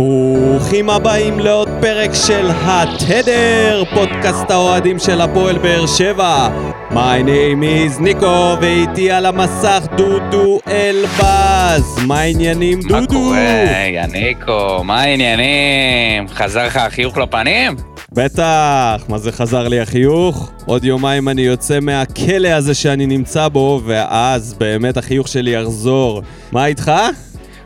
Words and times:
ברוכים 0.00 0.90
הבאים 0.90 1.38
לעוד 1.38 1.68
פרק 1.80 2.10
של 2.14 2.50
התדר, 2.50 3.82
פודקאסט 3.94 4.50
האוהדים 4.50 4.98
של 4.98 5.20
הפועל 5.20 5.58
באר 5.58 5.86
שבע. 5.86 6.48
My 6.90 7.22
name 7.24 7.62
is 7.62 8.02
ניקו, 8.02 8.56
ואיתי 8.60 9.10
על 9.10 9.26
המסך 9.26 9.86
דודו 9.96 10.60
אלבז. 10.68 11.98
מה 12.06 12.20
העניינים, 12.20 12.80
דודו? 12.80 13.00
מה 13.00 13.06
קורה, 13.06 13.64
יניקו? 13.92 14.84
מה 14.84 15.00
העניינים? 15.00 16.28
חזר 16.28 16.66
לך 16.66 16.76
החיוך 16.76 17.18
לפנים? 17.18 17.76
בטח, 18.12 19.04
מה 19.08 19.18
זה 19.18 19.32
חזר 19.32 19.68
לי 19.68 19.80
החיוך? 19.80 20.50
עוד 20.66 20.84
יומיים 20.84 21.28
אני 21.28 21.42
יוצא 21.42 21.80
מהכלא 21.80 22.48
הזה 22.48 22.74
שאני 22.74 23.06
נמצא 23.06 23.48
בו, 23.48 23.80
ואז 23.86 24.54
באמת 24.54 24.96
החיוך 24.96 25.28
שלי 25.28 25.50
יחזור. 25.50 26.22
מה 26.52 26.66
איתך? 26.66 26.92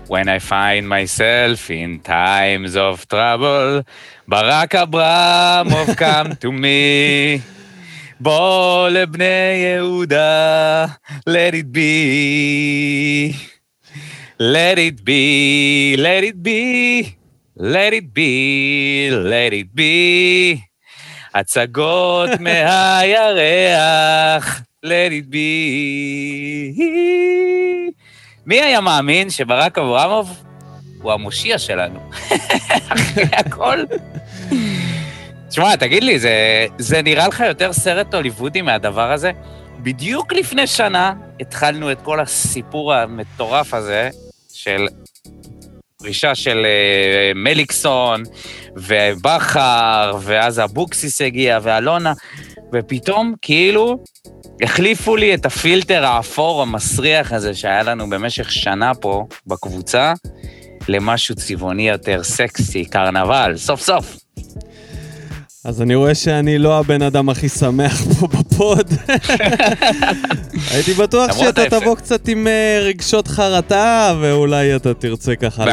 When 0.08 0.28
I 0.28 0.40
find 0.40 0.90
myself 0.90 1.70
in 1.70 2.00
times 2.00 2.76
of 2.76 3.08
trouble, 3.08 3.84
ברק 4.28 4.76
אברמוב 4.76 5.90
come 5.90 6.34
to 6.42 6.52
me. 6.52 7.42
בוא 8.20 8.90
לבני 8.90 9.76
יהודה, 9.76 10.86
let 11.30 11.54
it 11.54 11.72
be. 11.72 13.34
Let 14.42 14.78
it 14.78 15.04
be, 15.04 15.98
let 15.98 16.24
it 16.24 16.42
be, 16.42 17.18
let 17.58 17.92
it 17.94 18.14
be, 18.14 19.10
let 19.12 19.52
it 19.52 19.76
be. 19.76 20.62
הצגות 21.34 22.30
מהירח, 22.40 23.02
let 24.86 25.12
it 25.12 25.30
be. 25.30 26.80
מי 28.47 28.61
היה 28.61 28.81
מאמין 28.81 29.31
שברק 29.31 29.79
אברמוב 29.79 30.43
הוא 31.03 31.13
המושיע 31.13 31.59
שלנו? 31.59 32.01
אחרי 32.93 33.25
הכל. 33.33 33.79
תשמע, 35.49 35.77
תגיד 35.77 36.03
לי, 36.03 36.19
זה, 36.19 36.67
זה 36.79 37.03
נראה 37.03 37.29
לך 37.29 37.41
יותר 37.41 37.73
סרט 37.73 38.15
הוליוודי 38.15 38.63
מהדבר 38.63 39.13
הזה? 39.13 39.31
בדיוק 39.79 40.33
לפני 40.33 40.67
שנה 40.67 41.13
התחלנו 41.41 41.93
את 41.93 42.03
כל 42.03 42.21
הסיפור 42.21 42.95
המטורף 42.95 43.75
הזה 43.75 44.11
של 44.53 44.87
פרישה 45.99 46.35
של 46.35 46.67
uh, 46.67 47.39
מליקסון 47.39 48.23
ובכר, 48.77 50.17
ואז 50.21 50.61
אבוקסיס 50.61 51.21
הגיע 51.21 51.59
ואלונה, 51.63 52.13
ופתאום 52.73 53.35
כאילו 53.43 54.05
החליפו 54.63 55.17
לי 55.17 55.35
את 55.35 55.47
הפילטר 55.47 56.05
האפור 56.05 56.63
המסריח 56.63 57.33
הזה 57.33 57.55
שהיה 57.55 57.83
לנו 57.83 58.11
במשך 58.11 58.53
שנה 58.53 58.95
פה 58.95 59.27
בקבוצה, 59.47 60.13
למשהו 60.89 61.35
צבעוני 61.35 61.89
יותר 61.89 62.23
סקסי, 62.23 62.85
קרנבל, 62.85 63.57
סוף 63.57 63.81
סוף. 63.81 64.24
אז 65.65 65.83
אני 65.83 65.95
רואה 65.95 66.15
שאני 66.15 66.59
לא 66.59 66.79
הבן 66.79 67.03
אדם 67.03 67.29
הכי 67.29 67.49
שמח 67.49 68.03
פה 68.21 68.27
בפוד. 68.27 68.93
הייתי 70.71 70.93
בטוח 70.95 71.39
שאתה. 71.39 71.71
תבוא 71.71 71.97
קצת 71.97 72.29
עם 72.29 72.47
אה, 72.47 72.79
רגשות 72.83 73.29
חרטה, 73.29 74.15
ואולי 74.21 74.77
אתה 74.77 74.95
תרצה 74.95 75.37
ככה... 75.37 75.65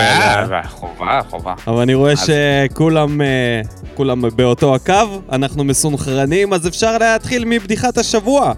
חובה, 0.68 1.20
חובה. 1.30 1.54
אבל 1.68 1.82
אני 1.82 1.94
רואה 1.94 2.14
שכולם 2.16 3.22
אה, 3.22 3.62
כולם 3.94 4.22
באותו 4.36 4.76
הקו, 4.76 5.22
אנחנו 5.32 5.64
מסונכרנים, 5.64 6.54
אז 6.54 6.68
אפשר 6.68 6.98
להתחיל 6.98 7.46
מבדיחת 7.46 7.98
השבוע. 7.98 8.54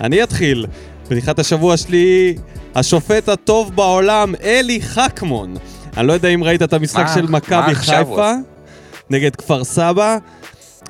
אני 0.00 0.22
אתחיל. 0.22 0.66
בדיחת 1.10 1.38
השבוע 1.38 1.76
שלי, 1.76 2.34
השופט 2.74 3.28
הטוב 3.28 3.76
בעולם, 3.76 4.34
אלי 4.42 4.80
חכמון. 4.80 5.54
אני 5.96 6.06
לא 6.06 6.12
יודע 6.12 6.28
אם 6.28 6.44
ראית 6.44 6.62
את 6.62 6.72
המשחק 6.72 7.06
של 7.14 7.26
מכבי 7.26 7.74
חיפה 7.74 8.32
נגד 9.10 9.36
כפר 9.36 9.64
סבא, 9.64 10.18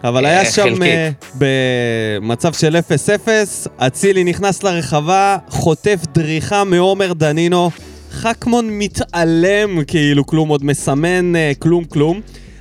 אבל 0.08 0.26
אה, 0.26 0.30
היה 0.30 0.50
שם. 0.50 0.82
אה, 0.82 1.10
במצב 1.34 2.52
של 2.52 2.76
0-0, 2.76 3.28
אצילי 3.76 4.24
נכנס 4.24 4.62
לרחבה, 4.62 5.36
חוטף 5.48 5.98
דריכה 6.14 6.64
מעומר 6.64 7.12
דנינו, 7.12 7.70
חכמון 8.12 8.68
מתעלם 8.70 9.84
כאילו 9.86 10.26
כלום, 10.26 10.48
עוד 10.48 10.64
מסמן 10.64 11.36
אה, 11.36 11.52
כלום 11.58 11.84
כלום. 11.84 12.20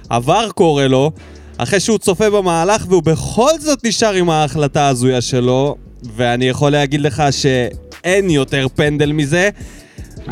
עבר 0.10 0.50
קורא 0.52 0.84
לו, 0.84 1.12
אחרי 1.58 1.80
שהוא 1.80 1.98
צופה 1.98 2.30
במהלך 2.30 2.86
והוא 2.90 3.04
בכל 3.04 3.52
זאת 3.60 3.86
נשאר 3.86 4.14
עם 4.14 4.30
ההחלטה 4.30 4.82
ההזויה 4.82 5.22
שלו, 5.22 5.76
ואני 6.16 6.46
יכול 6.46 6.72
להגיד 6.72 7.02
לך 7.02 7.24
שאין 7.32 8.30
יותר 8.30 8.68
פנדל 8.76 9.12
מזה. 9.12 9.50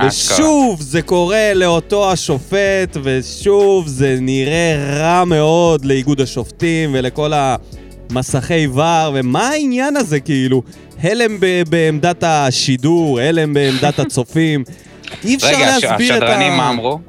ושוב 0.07 0.81
זה 0.81 1.01
קורה 1.01 1.53
לאותו 1.53 2.11
השופט, 2.11 2.97
ושוב 3.03 3.87
זה 3.87 4.17
נראה 4.21 4.75
רע 4.99 5.25
מאוד 5.25 5.85
לאיגוד 5.85 6.21
השופטים 6.21 6.89
ולכל 6.93 7.31
המסכי 7.35 8.67
ור, 8.67 9.11
ומה 9.13 9.47
העניין 9.49 9.97
הזה 9.97 10.19
כאילו? 10.19 10.61
הלם 11.03 11.37
ב- 11.39 11.63
בעמדת 11.69 12.23
השידור, 12.23 13.19
הלם 13.19 13.53
בעמדת 13.53 13.99
הצופים. 14.03 14.63
אי 15.23 15.35
אפשר 15.35 15.47
רגע, 15.47 15.65
להסביר 15.65 16.17
את 16.17 16.21
ה... 16.21 16.25
השדרנים 16.25 16.57
מה 16.57 16.69
אמרו? 16.69 16.99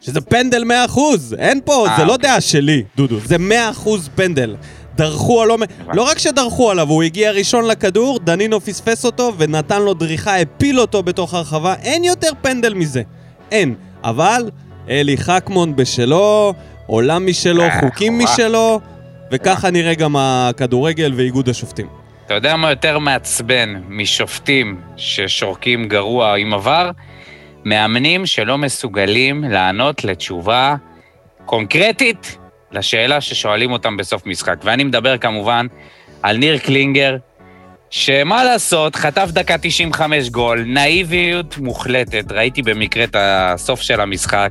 שזה 0.00 0.20
פנדל 0.20 0.64
100%, 0.94 0.98
אין 1.38 1.60
פה, 1.64 1.86
אה, 1.88 1.96
זה 1.96 2.04
לא 2.04 2.12
אוקיי. 2.12 2.28
דעה 2.30 2.40
שלי, 2.40 2.82
דודו, 2.96 3.16
זה 3.24 3.36
100% 3.84 3.88
פנדל. 4.14 4.56
דרכו 4.96 5.42
או 5.42 5.44
לא... 5.46 5.56
רק 6.02 6.18
שדרכו 6.18 6.70
עליו, 6.70 6.88
הוא 6.88 7.02
הגיע 7.02 7.30
ראשון 7.30 7.64
לכדור, 7.64 8.18
דנינו 8.18 8.60
פספס 8.60 9.04
אותו 9.04 9.32
ונתן 9.38 9.82
לו 9.82 9.94
דריכה, 9.94 10.40
הפיל 10.40 10.80
אותו 10.80 11.02
בתוך 11.02 11.34
הרחבה, 11.34 11.74
אין 11.82 12.04
יותר 12.04 12.30
פנדל 12.42 12.74
מזה. 12.74 13.02
אין. 13.50 13.74
אבל 14.04 14.50
אלי 14.88 15.16
חכמון 15.16 15.76
בשלו, 15.76 16.54
עולם 16.86 17.26
משלו, 17.26 17.62
אה, 17.62 17.80
חוקים. 17.80 18.18
משלו, 18.18 18.80
וככה 19.32 19.70
נראה 19.70 19.94
גם 19.94 20.16
הכדורגל 20.18 21.12
ואיגוד 21.16 21.48
השופטים. 21.48 21.86
אתה 22.26 22.34
יודע 22.34 22.56
מה 22.56 22.70
יותר 22.70 22.98
מעצבן 22.98 23.80
משופטים 23.88 24.80
ששורקים 24.96 25.88
גרוע 25.88 26.36
עם 26.36 26.54
עבר? 26.54 26.90
מאמנים 27.64 28.26
שלא 28.26 28.58
מסוגלים 28.58 29.44
לענות 29.44 30.04
לתשובה 30.04 30.76
קונקרטית 31.46 32.38
לשאלה 32.74 33.20
ששואלים 33.20 33.72
אותם 33.72 33.96
בסוף 33.96 34.26
משחק. 34.26 34.56
ואני 34.64 34.84
מדבר 34.84 35.18
כמובן 35.18 35.66
על 36.22 36.36
ניר 36.36 36.58
קלינגר, 36.58 37.16
שמה 37.90 38.44
לעשות, 38.44 38.96
חטף 38.96 39.28
דקה 39.32 39.58
95 39.58 40.30
גול, 40.30 40.64
נאיביות 40.66 41.58
מוחלטת, 41.58 42.32
ראיתי 42.32 42.62
במקרה 42.62 43.04
את 43.04 43.16
הסוף 43.18 43.80
של 43.80 44.00
המשחק. 44.00 44.50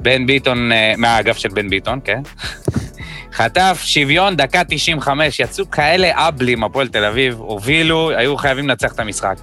בן 0.00 0.26
ביטון, 0.26 0.72
אה, 0.72 0.94
מהאגף 0.96 1.36
של 1.38 1.48
בן 1.48 1.68
ביטון, 1.68 2.00
כן? 2.04 2.20
חטף 3.38 3.82
שוויון, 3.84 4.36
דקה 4.36 4.62
95, 4.68 5.40
יצאו 5.40 5.70
כאלה 5.70 6.28
אבלים, 6.28 6.64
הפועל 6.64 6.88
תל 6.88 7.04
אביב, 7.04 7.34
הובילו, 7.38 8.10
היו 8.10 8.36
חייבים 8.36 8.68
לנצח 8.68 8.92
את 8.92 9.00
המשחק. 9.00 9.36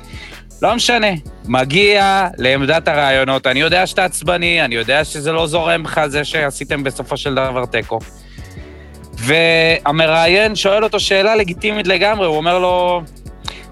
לא 0.61 0.75
משנה, 0.75 1.07
מגיע 1.47 2.27
לעמדת 2.37 2.87
הרעיונות, 2.87 3.47
אני 3.47 3.59
יודע 3.59 3.87
שאתה 3.87 4.05
עצבני, 4.05 4.65
אני 4.65 4.75
יודע 4.75 5.03
שזה 5.03 5.31
לא 5.31 5.47
זורם 5.47 5.83
לך 5.83 6.01
זה 6.07 6.23
שעשיתם 6.23 6.83
בסופו 6.83 7.17
של 7.17 7.35
דבר 7.35 7.65
תיקו. 7.65 7.99
והמראיין 9.13 10.55
שואל 10.55 10.83
אותו 10.83 10.99
שאלה 10.99 11.35
לגיטימית 11.35 11.87
לגמרי, 11.87 12.27
הוא 12.27 12.37
אומר 12.37 12.59
לו, 12.59 13.01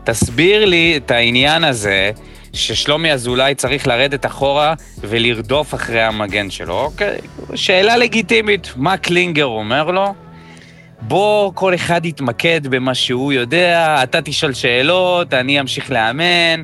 תסביר 0.03 0.65
לי 0.65 0.93
את 0.97 1.11
העניין 1.11 1.63
הזה 1.63 2.11
ששלומי 2.53 3.11
אזולאי 3.11 3.55
צריך 3.55 3.87
לרדת 3.87 4.25
אחורה 4.25 4.73
ולרדוף 4.99 5.73
אחרי 5.73 6.01
המגן 6.01 6.49
שלו. 6.49 6.79
אוקיי, 6.79 7.17
שאלה 7.55 7.97
לגיטימית. 7.97 8.73
מה 8.75 8.97
קלינגר 8.97 9.45
אומר 9.45 9.91
לו? 9.91 10.13
בוא 11.07 11.51
כל 11.55 11.75
אחד 11.75 12.05
יתמקד 12.05 12.67
במה 12.67 12.95
שהוא 12.95 13.33
יודע, 13.33 14.03
אתה 14.03 14.21
תשאל 14.21 14.53
שאלות, 14.53 15.33
אני 15.33 15.59
אמשיך 15.59 15.91
לאמן. 15.91 16.63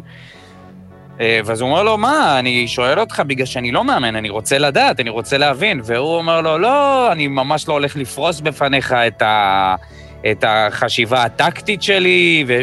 אה, 1.20 1.40
ואז 1.46 1.62
הוא 1.62 1.70
אומר 1.70 1.84
לו, 1.84 1.98
מה, 1.98 2.40
אני 2.40 2.68
שואל 2.68 3.00
אותך 3.00 3.24
בגלל 3.28 3.46
שאני 3.46 3.72
לא 3.72 3.84
מאמן, 3.84 4.16
אני 4.16 4.30
רוצה 4.30 4.58
לדעת, 4.58 5.00
אני 5.00 5.10
רוצה 5.10 5.38
להבין. 5.38 5.82
והוא 5.84 6.16
אומר 6.16 6.42
לו, 6.42 6.58
לא, 6.58 7.12
אני 7.12 7.28
ממש 7.28 7.68
לא 7.68 7.74
הולך 7.74 7.96
לפרוס 7.96 8.40
בפניך 8.40 8.94
את, 8.94 9.22
ה... 9.22 9.76
את 10.32 10.44
החשיבה 10.48 11.24
הטקטית 11.24 11.84
שלי, 11.84 12.46
ו... 12.48 12.60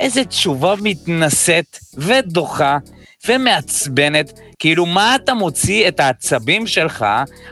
איזה 0.00 0.24
תשובה 0.24 0.74
מתנשאת 0.82 1.78
ודוחה 1.94 2.78
ומעצבנת. 3.28 4.40
כאילו, 4.58 4.86
מה 4.86 5.14
אתה 5.14 5.34
מוציא 5.34 5.88
את 5.88 6.00
העצבים 6.00 6.66
שלך 6.66 7.06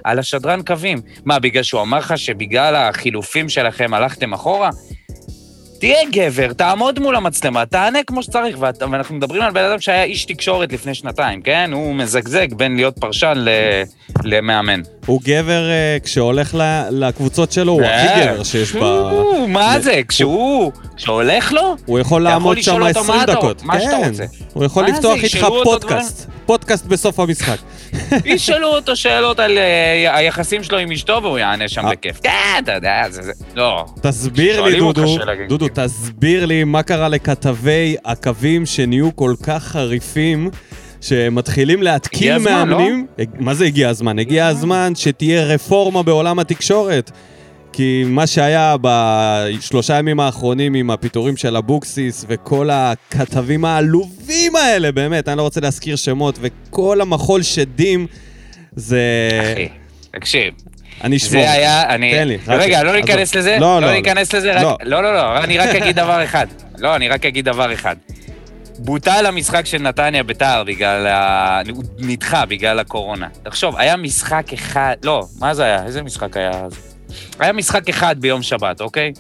על 0.04 0.18
השדרן 0.18 0.62
קווים? 0.62 0.98
מה, 1.24 1.38
בגלל 1.38 1.62
שהוא 1.62 1.82
אמר 1.82 1.98
לך 1.98 2.18
שבגלל 2.18 2.76
החילופים 2.76 3.48
שלכם 3.48 3.94
הלכתם 3.94 4.32
אחורה? 4.32 4.70
תהיה 5.78 5.98
גבר, 6.12 6.52
תעמוד 6.52 6.98
מול 6.98 7.16
המצלמה, 7.16 7.66
תענה 7.66 7.98
כמו 8.06 8.22
שצריך, 8.22 8.56
ואת, 8.60 8.82
ואנחנו 8.82 9.14
מדברים 9.14 9.42
על 9.42 9.50
בן 9.50 9.64
אדם 9.64 9.80
שהיה 9.80 10.02
איש 10.04 10.24
תקשורת 10.24 10.72
לפני 10.72 10.94
שנתיים, 10.94 11.42
כן? 11.42 11.70
הוא 11.72 11.94
מזגזג 11.94 12.54
בין 12.54 12.76
להיות 12.76 12.98
פרשן 12.98 13.32
ל, 13.36 13.48
למאמן. 14.24 14.80
הוא 15.06 15.20
גבר, 15.24 15.68
אה, 15.70 15.96
כשהולך 16.04 16.54
ל- 16.54 16.82
לקבוצות 16.90 17.52
שלו, 17.52 17.72
הוא 17.72 17.82
הכי 17.82 17.90
אה, 18.08 18.26
גבר 18.32 18.42
שיש 18.42 18.72
ב... 18.72 18.84
מה 19.48 19.80
זה? 19.80 20.00
כשהוא, 20.08 20.72
כשהולך 20.96 21.52
לו? 21.52 21.76
הוא 21.86 21.98
יכול 21.98 22.22
לעמוד 22.22 22.62
שם 22.62 22.72
אותו 22.82 22.86
20 23.00 23.18
מה 23.18 23.24
אתה 23.24 23.32
דקות. 23.34 23.62
מה 23.62 23.80
שאתה 23.80 23.90
כן. 24.02 24.08
רוצה. 24.08 24.24
הוא 24.52 24.64
יכול 24.64 24.86
לפתוח 24.86 25.18
איתך 25.22 25.46
פודקאסט. 25.64 26.26
פודקאסט 26.46 26.86
בסוף 26.86 27.20
המשחק. 27.20 27.56
ישאלו 28.24 28.68
אותו 28.68 28.96
שאלות 28.96 29.40
על 29.40 29.58
אה, 29.58 30.16
היחסים 30.16 30.62
שלו 30.62 30.78
עם 30.78 30.92
אשתו 30.92 31.20
והוא 31.22 31.38
יענה 31.38 31.68
שם 31.68 31.86
אה. 31.86 31.90
בכיף. 31.92 32.20
כן, 32.22 32.30
אתה 32.64 32.72
יודע, 32.72 33.02
זה... 33.10 33.32
לא. 33.54 33.84
תסביר 34.02 34.62
לי, 34.62 34.78
דודו, 34.78 35.18
דודו. 35.48 35.66
תסביר 35.74 36.46
לי 36.46 36.64
מה 36.64 36.82
קרה 36.82 37.08
לכתבי 37.08 37.96
הקווים 38.04 38.66
שנהיו 38.66 39.16
כל 39.16 39.34
כך 39.42 39.64
חריפים, 39.64 40.50
שמתחילים 41.00 41.82
להתקיל 41.82 42.32
הגיע 42.32 42.36
הזמן, 42.36 42.68
לא? 42.68 42.78
מאמנים. 42.78 43.06
מה 43.38 43.54
זה 43.54 43.64
הגיע 43.64 43.88
הזמן? 43.88 44.18
הגיע 44.18 44.46
הזמן 44.46 44.92
שתהיה 44.94 45.44
רפורמה 45.44 46.02
בעולם 46.02 46.38
התקשורת. 46.38 47.10
כי 47.76 48.04
מה 48.06 48.26
שהיה 48.26 48.76
בשלושה 48.80 49.94
ימים 49.98 50.20
האחרונים 50.20 50.74
עם 50.74 50.90
הפיטורים 50.90 51.36
של 51.36 51.56
אבוקסיס 51.56 52.24
וכל 52.28 52.70
הכתבים 52.72 53.64
העלובים 53.64 54.56
האלה, 54.56 54.92
באמת, 54.92 55.28
אני 55.28 55.36
לא 55.38 55.42
רוצה 55.42 55.60
להזכיר 55.60 55.96
שמות, 55.96 56.38
וכל 56.40 57.00
המחול 57.00 57.42
שדים, 57.42 58.06
זה... 58.76 59.00
אחי, 59.54 59.68
תקשיב. 60.12 60.54
אני 61.04 61.16
אשמור. 61.16 61.30
זה 61.42 61.50
היה, 61.52 61.94
אני... 61.94 62.12
תן 62.12 62.28
לי, 62.28 62.38
רגע, 62.48 62.82
לא. 62.82 62.96
ניכנס 62.96 63.34
לזה? 63.34 63.56
לא, 63.60 63.80
לא, 63.80 63.86
לא 63.86 63.92
ניכנס 63.92 64.34
לזה? 64.34 64.54
רק- 64.54 64.62
לא. 64.62 64.76
לא, 64.82 65.02
לא, 65.02 65.14
לא, 65.14 65.38
אני 65.44 65.58
רק 65.58 65.74
אגיד 65.74 65.96
דבר 65.96 66.24
אחד. 66.24 66.46
לא, 66.78 66.96
אני 66.96 67.08
רק 67.08 67.26
אגיד 67.26 67.44
דבר 67.44 67.72
אחד. 67.72 67.96
בוטל 68.78 69.26
המשחק 69.26 69.66
של 69.66 69.78
נתניה 69.78 70.22
ביתר 70.22 70.64
בגלל 70.66 71.06
ה... 71.06 71.60
הוא 71.70 71.84
נדחה 71.98 72.46
בגלל 72.46 72.78
הקורונה. 72.78 73.28
תחשוב, 73.42 73.76
היה 73.76 73.96
משחק 73.96 74.52
אחד... 74.54 74.94
לא, 75.02 75.24
מה 75.40 75.54
זה 75.54 75.64
היה? 75.64 75.84
איזה 75.84 76.02
משחק 76.02 76.36
היה 76.36 76.50
אז? 76.50 76.85
היה 77.38 77.52
משחק 77.52 77.88
אחד 77.88 78.20
ביום 78.20 78.42
שבת, 78.42 78.80
אוקיי? 78.80 79.12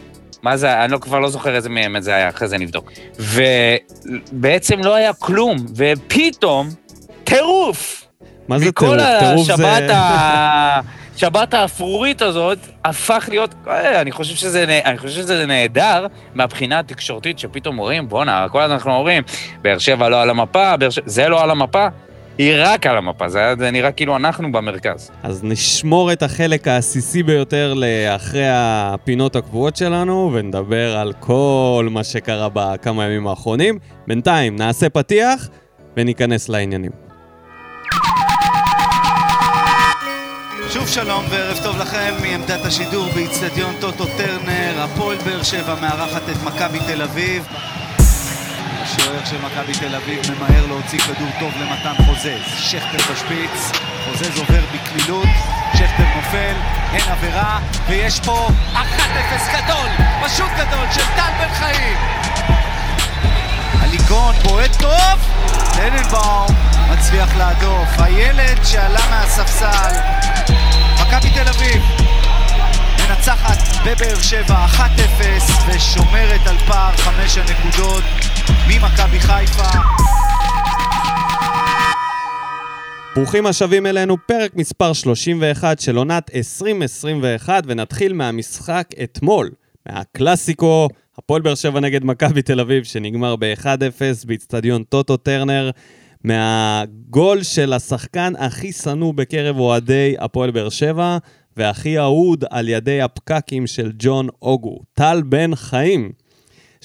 מה 0.42 0.56
זה? 0.56 0.84
אני 0.84 0.92
לא, 0.92 0.98
כבר 0.98 1.18
לא 1.18 1.28
זוכר 1.28 1.54
איזה 1.54 1.68
מהם 1.68 2.00
זה 2.00 2.14
היה, 2.14 2.28
אחרי 2.28 2.48
זה 2.48 2.58
נבדוק. 2.58 2.92
ובעצם 3.18 4.80
לא 4.80 4.94
היה 4.94 5.12
כלום, 5.12 5.56
ופתאום, 5.76 6.68
טירוף! 7.24 8.06
מה 8.48 8.58
זה 8.58 8.68
מכל 8.68 8.86
טירוף? 8.86 9.18
טירוף 9.20 9.50
השבת 9.50 9.82
זה... 9.86 9.96
ה... 9.96 10.80
שבת 11.16 11.54
האפרורית 11.54 12.22
הזאת 12.22 12.58
הפך 12.84 13.26
להיות, 13.28 13.54
אה, 13.68 14.00
אני 14.00 14.12
חושב 14.12 14.34
שזה, 14.34 14.80
אני 14.84 14.98
חושב 14.98 15.10
שזה 15.10 15.46
נהדר 15.46 16.06
מהבחינה 16.34 16.78
התקשורתית, 16.78 17.38
שפתאום 17.38 17.78
אומרים, 17.78 18.08
בואנה, 18.08 18.46
כל 18.48 18.62
הזמן 18.62 18.74
אנחנו 18.74 18.94
אומרים, 18.94 19.22
באר 19.62 19.78
שבע 19.78 20.08
לא 20.08 20.22
על 20.22 20.30
המפה, 20.30 20.76
באר 20.76 20.90
שבע, 20.90 21.04
זה 21.08 21.28
לא 21.28 21.42
על 21.42 21.50
המפה, 21.50 21.86
היא 22.38 22.54
רק 22.58 22.86
על 22.86 22.96
המפה, 22.96 23.28
זה, 23.28 23.38
היה- 23.38 23.56
זה 23.56 23.70
נראה 23.70 23.92
כאילו 23.92 24.16
אנחנו 24.16 24.52
במרכז. 24.52 25.10
אז 25.22 25.44
נשמור 25.44 26.12
את 26.12 26.22
החלק 26.22 26.68
העסיסי 26.68 27.22
ביותר 27.22 27.74
לאחרי 27.76 28.44
הפינות 28.50 29.36
הקבועות 29.36 29.76
שלנו, 29.76 30.30
ונדבר 30.34 30.96
על 30.96 31.12
כל 31.20 31.88
מה 31.90 32.04
שקרה 32.04 32.48
בכמה 32.52 33.04
ימים 33.04 33.26
האחרונים. 33.26 33.78
בינתיים, 34.06 34.56
נעשה 34.56 34.88
פתיח 34.88 35.48
וניכנס 35.96 36.48
לעניינים. 36.48 36.90
שוב 40.70 40.88
שלום 40.88 41.24
וערב 41.30 41.58
טוב 41.62 41.78
לכם 41.78 42.14
מעמדת 42.22 42.64
השידור 42.64 43.06
באיצטדיון 43.14 43.74
טוטו 43.80 44.04
טרנר, 44.16 44.72
הפועל 44.82 45.16
באר 45.24 45.42
שבע 45.42 45.74
מארחת 45.80 46.22
את 46.30 46.42
מכבי 46.46 46.78
תל 46.86 47.02
אביב. 47.02 47.46
השוער 49.06 49.24
של 49.24 49.38
מכבי 49.38 49.72
תל 49.72 49.94
אביב 49.94 50.20
ממהר 50.30 50.66
להוציא 50.66 50.98
כדור 50.98 51.28
טוב 51.38 51.52
למתן 51.60 52.04
חוזז. 52.06 52.58
שכטר 52.58 53.12
בשפיץ, 53.12 53.72
חוזז 54.04 54.38
עובר 54.38 54.62
בקלילות, 54.74 55.28
שכטר 55.74 56.04
נופל, 56.16 56.54
אין 56.92 57.08
עבירה, 57.10 57.58
ויש 57.86 58.20
פה 58.20 58.48
1-0 58.74 58.78
גדול, 59.52 59.88
פשוט 60.24 60.50
גדול, 60.58 60.86
של 60.92 61.02
טל 61.16 61.30
בן 61.38 61.54
חיים. 61.54 61.96
הליגון 63.80 64.34
בועט 64.42 64.76
טוב, 64.76 65.30
טננבאום 65.76 66.46
מצליח 66.90 67.36
להדוף. 67.36 67.88
הילד 67.98 68.64
שעלה 68.64 69.00
מהספסל, 69.10 69.92
מכבי 71.00 71.30
תל 71.30 71.48
אביב 71.48 71.82
מנצחת 72.98 73.58
בבאר 73.84 74.20
שבע 74.22 74.66
1-0 74.76 74.80
ושומרת 75.66 76.46
על 76.46 76.58
פער 76.66 76.96
חמש 76.96 77.38
הנקודות 77.38 78.04
ממכבי 78.68 79.20
חיפה. 79.20 79.78
ברוכים 83.16 83.46
השבים 83.46 83.86
אלינו, 83.86 84.16
פרק 84.26 84.56
מספר 84.56 84.92
31 84.92 85.80
של 85.80 85.96
עונת 85.96 86.30
2021, 86.34 87.64
ונתחיל 87.66 88.12
מהמשחק 88.12 88.88
אתמול, 89.02 89.50
מהקלאסיקו, 89.86 90.88
הפועל 91.18 91.42
באר 91.42 91.54
שבע 91.54 91.80
נגד 91.80 92.04
מכבי 92.04 92.42
תל 92.42 92.60
אביב, 92.60 92.84
שנגמר 92.84 93.36
ב-1-0 93.36 94.26
באיצטדיון 94.26 94.82
טוטו 94.82 95.16
טרנר, 95.16 95.70
מהגול 96.24 97.42
של 97.42 97.72
השחקן 97.72 98.32
הכי 98.38 98.72
שנוא 98.72 99.14
בקרב 99.14 99.58
אוהדי 99.58 100.14
הפועל 100.18 100.50
באר 100.50 100.68
שבע, 100.68 101.18
והכי 101.56 101.98
אהוד 101.98 102.44
על 102.50 102.68
ידי 102.68 103.02
הפקקים 103.02 103.66
של 103.66 103.92
ג'ון 103.98 104.28
אוגו, 104.42 104.78
טל 104.94 105.22
בן 105.26 105.54
חיים, 105.54 106.12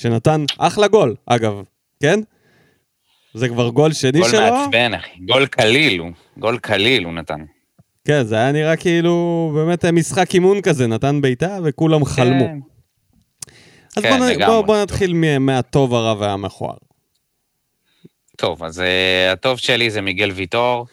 שנתן 0.01 0.45
אחלה 0.57 0.88
גול, 0.88 1.15
אגב, 1.25 1.53
כן? 2.03 2.19
זה 3.33 3.48
כבר 3.48 3.69
גול 3.69 3.94
שני 3.94 4.19
גול 4.19 4.30
שלו? 4.30 4.39
מעצבן, 4.42 4.94
אחי. 4.94 5.09
גול 5.19 5.45
קליל 5.45 6.00
הוא, 6.00 6.12
גול 6.38 6.57
קליל 6.57 7.03
הוא 7.03 7.13
נתן. 7.13 7.39
כן, 8.07 8.24
זה 8.24 8.36
היה 8.36 8.51
נראה 8.51 8.75
כאילו 8.75 9.51
באמת 9.56 9.86
משחק 9.86 10.33
אימון 10.33 10.62
כזה, 10.62 10.88
נתן 10.88 11.21
בעיטה 11.21 11.57
וכולם 11.63 12.06
חלמו. 12.06 12.45
כן. 12.45 12.57
אז 13.98 14.03
כן, 14.03 14.19
בוא. 14.19 14.45
בוא, 14.48 14.62
בוא 14.62 14.81
נתחיל 14.81 15.13
מ- 15.13 15.45
מהטוב, 15.45 15.94
הרע 15.94 16.15
והמכוער. 16.19 16.77
טוב, 18.38 18.63
אז 18.63 18.80
uh, 18.80 18.83
הטוב 19.33 19.57
שלי 19.57 19.89
זה 19.89 20.01
מיגל 20.01 20.31
ויטור, 20.31 20.86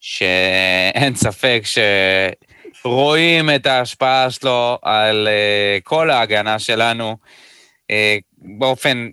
שאין 0.00 1.14
ספק 1.14 1.62
שרואים 2.82 3.50
את 3.50 3.66
ההשפעה 3.66 4.30
שלו 4.30 4.78
על 4.82 5.28
uh, 5.28 5.80
כל 5.84 6.10
ההגנה 6.10 6.58
שלנו 6.58 7.16
באופן 8.38 9.08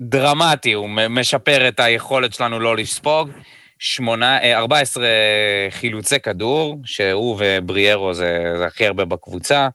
דרמטי, 0.00 0.72
הוא 0.72 0.88
משפר 1.10 1.68
את 1.68 1.80
היכולת 1.80 2.34
שלנו 2.34 2.60
לא 2.60 2.76
לספוג. 2.76 3.30
שמונה, 3.78 4.38
אה, 4.38 4.58
14 4.58 5.06
חילוצי 5.70 6.20
כדור, 6.20 6.78
שהוא 6.84 7.36
ובריארו 7.40 8.14
זה, 8.14 8.54
זה 8.58 8.66
הכי 8.66 8.86
הרבה 8.86 9.04
בקבוצה. 9.04 9.68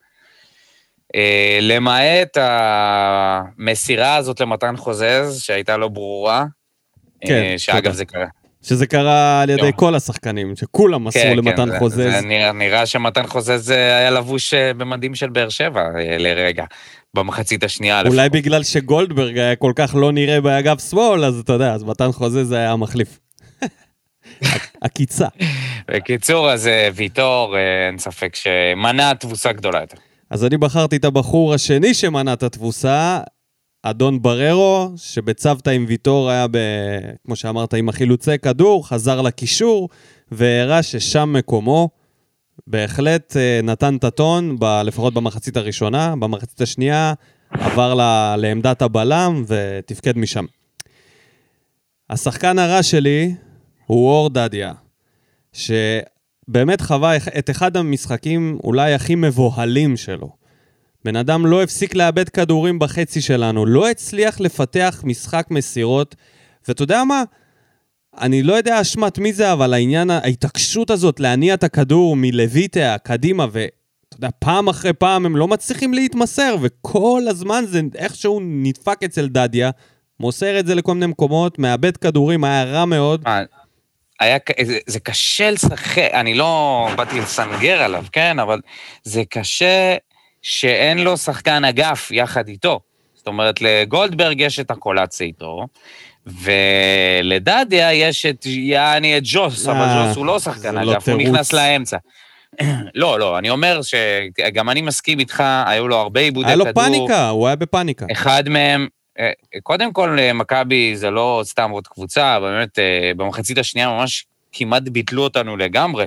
אה, 1.16 1.60
למעט 1.62 2.38
המסירה 2.38 4.16
הזאת 4.16 4.40
למתן 4.40 4.78
חוזז, 4.78 5.42
שהייתה 5.42 5.78
לא 5.78 5.88
ברורה. 5.88 6.46
כן, 7.22 7.34
אה, 7.34 7.54
שאגב 7.58 7.78
תודה. 7.78 7.92
זה 7.92 8.06
קרה. 8.06 8.28
שזה 8.68 8.88
קרה 8.88 9.42
על 9.42 9.50
ידי 9.50 9.62
לא. 9.62 9.72
כל 9.76 9.96
השחקנים, 9.96 10.56
שכולם 10.56 11.04
מסרו 11.04 11.22
כן, 11.24 11.38
למתן 11.38 11.56
כן, 11.66 11.72
זה- 11.72 11.80
חוזז. 11.80 11.96
זה 11.98 12.22
נראה, 12.22 12.52
נראה 12.52 12.86
שמתן 12.86 13.28
חוזז 13.28 13.72
אה, 13.72 13.98
היה 13.98 14.10
לבוש 14.12 14.54
אה, 14.54 14.74
במדים 14.74 15.16
של 15.16 15.30
באר 15.30 15.50
שבע 15.50 15.82
אה, 15.82 16.18
לרגע, 16.18 16.66
במחצית 17.14 17.64
השנייה 17.64 18.02
אולי 18.02 18.16
לפחות. 18.16 18.32
בגלל 18.32 18.64
שגולדברג 18.64 19.38
היה 19.38 19.56
כל 19.56 19.72
כך 19.76 19.96
לא 19.96 20.12
נראה 20.12 20.42
באגף 20.42 20.90
שמאל, 20.90 21.26
אז 21.26 21.40
אתה 21.40 21.54
יודע, 21.54 21.74
אז 21.74 21.84
מתן 21.84 22.12
חוזז 22.12 22.52
היה 22.52 22.72
המחליף. 22.72 23.20
עקיצה. 24.82 25.28
בקיצור, 25.88 26.52
אז 26.52 26.70
ויטור, 26.96 27.56
אין 27.88 27.98
ספק 27.98 28.36
שמנע 28.36 29.14
תבוסה 29.14 29.52
גדולה 29.52 29.80
יותר. 29.82 29.98
אז 30.30 30.46
אני 30.46 30.58
בחרתי 30.58 30.96
את 30.96 31.06
הבחור 31.06 31.54
השני 31.54 31.94
שמנע 31.94 32.34
את 32.34 32.44
התבוסה, 32.44 33.20
אדון 33.84 34.22
בררו, 34.22 34.92
שבצוותא 34.96 35.70
עם 35.70 35.86
ויטור 35.88 36.30
היה, 36.30 36.48
ב, 36.52 36.58
כמו 37.26 37.36
שאמרת, 37.36 37.74
עם 37.74 37.90
החילוצי 37.90 38.38
כדור, 38.38 38.88
חזר 38.88 39.22
לקישור, 39.22 39.90
והראה 40.32 40.84
ששם 40.84 41.34
מקומו. 41.34 41.90
בהחלט 42.68 43.38
אה, 43.38 43.60
נתן 43.64 43.96
את 43.96 44.04
הטון, 44.04 44.60
ב, 44.60 44.66
לפחות 44.66 45.14
במחצית 45.14 45.58
הראשונה, 45.58 46.16
במחצית 46.16 46.62
השנייה 46.62 47.14
עבר 47.52 47.94
ל, 47.94 48.02
לעמדת 48.38 48.82
הבלם 48.82 49.44
ותפקד 49.48 50.18
משם. 50.18 50.46
השחקן 52.10 52.60
הרע 52.60 52.84
שלי 52.84 53.36
הוא 53.86 54.10
אור 54.10 54.30
דדיה, 54.30 54.74
שבאמת 55.54 56.82
חווה 56.82 57.18
את 57.18 57.50
אחד 57.50 57.78
המשחקים 57.78 58.60
אולי 58.64 58.94
הכי 58.94 59.16
מבוהלים 59.16 59.98
שלו. 59.98 60.37
בן 61.06 61.16
אדם 61.16 61.46
לא 61.46 61.64
הפסיק 61.64 61.96
לאבד 61.96 62.30
כדורים 62.30 62.80
בחצי 62.80 63.22
שלנו, 63.22 63.66
לא 63.66 63.90
הצליח 63.90 64.40
לפתח 64.40 65.02
משחק 65.06 65.48
מסירות, 65.50 66.16
ואתה 66.68 66.84
יודע 66.84 67.04
מה? 67.04 67.24
אני 68.22 68.44
לא 68.44 68.54
יודע 68.54 68.82
אשמת 68.82 69.20
מי 69.20 69.34
זה, 69.34 69.54
אבל 69.54 69.74
העניין, 69.74 70.10
ההתעקשות 70.10 70.90
הזאת 70.90 71.20
להניע 71.20 71.54
את 71.54 71.64
הכדור 71.64 72.16
מלויטה 72.16 72.96
קדימה, 73.04 73.46
ואתה 73.52 74.16
יודע, 74.16 74.30
פעם 74.40 74.68
אחרי 74.68 74.94
פעם 74.94 75.26
הם 75.26 75.36
לא 75.36 75.48
מצליחים 75.48 75.94
להתמסר, 75.94 76.56
וכל 76.62 77.22
הזמן 77.30 77.64
זה 77.68 77.82
איכשהו 77.96 78.40
נדפק 78.44 79.04
אצל 79.04 79.28
דדיה, 79.28 79.70
מוסר 80.20 80.60
את 80.60 80.68
זה 80.68 80.76
לכל 80.76 80.94
מיני 80.94 81.06
מקומות, 81.06 81.60
מאבד 81.60 81.98
כדורים, 81.98 82.44
היה 82.44 82.64
רע 82.64 82.86
מאוד. 82.86 83.24
היה, 84.20 84.38
זה, 84.64 84.78
זה 84.88 85.00
קשה 85.00 85.52
לשחק, 85.52 86.10
אני 86.14 86.34
לא 86.34 86.88
באתי 86.98 87.20
לסנגר 87.20 87.82
עליו, 87.82 88.06
כן? 88.12 88.40
אבל 88.40 88.60
זה 89.04 89.24
קשה 89.30 89.96
שאין 90.48 90.98
לו 90.98 91.18
שחקן 91.18 91.66
אגף 91.66 92.12
יחד 92.12 92.48
איתו. 92.48 92.80
זאת 93.14 93.28
אומרת, 93.28 93.62
לגולדברג 93.62 94.42
יש 94.42 94.60
את 94.60 94.72
הקולציה 94.72 95.28
איתו, 95.28 95.68
ולדדיה 96.26 97.94
יש 97.94 98.26
את 98.26 98.46
יעני 98.46 99.18
את 99.18 99.24
ג'וס, 99.26 99.68
אבל 99.68 99.82
אה, 99.82 100.08
ג'וס 100.08 100.18
הוא 100.18 100.26
לא 100.26 100.40
שחקן 100.40 100.76
לא 100.76 100.92
אגף, 100.92 101.10
הוא. 101.10 101.22
נכנס 101.22 101.54
לאמצע. 101.54 101.98
לא, 102.96 103.20
לא, 103.20 103.38
אני 103.38 103.50
אומר 103.50 103.80
שגם 103.82 104.70
אני 104.70 104.82
מסכים 104.82 105.20
איתך, 105.20 105.44
היו 105.66 105.88
לו 105.88 105.96
הרבה 105.96 106.20
עיבודי 106.20 106.48
היה 106.48 106.56
כדור. 106.56 106.68
לו 106.68 106.74
פאניקה, 106.74 107.30
הוא 107.30 107.48
היה 107.48 107.56
בפאניקה. 107.56 108.06
אחד 108.12 108.50
מהם, 108.50 108.88
אה, 109.20 109.32
קודם 109.64 109.94
כל, 109.94 110.20
אה, 110.20 110.34
מכבי 110.34 110.96
זה 110.96 111.10
לא 111.10 111.42
סתם 111.46 111.72
עוד 111.72 111.88
קבוצה, 111.88 112.40
באמת, 112.40 112.80
במחצית 113.18 113.58
השנייה 113.58 113.90
ממש 113.90 114.26
כמעט 114.52 114.84
ביטלו 114.84 115.24
אותנו 115.24 115.58
לגמרי. 115.58 116.06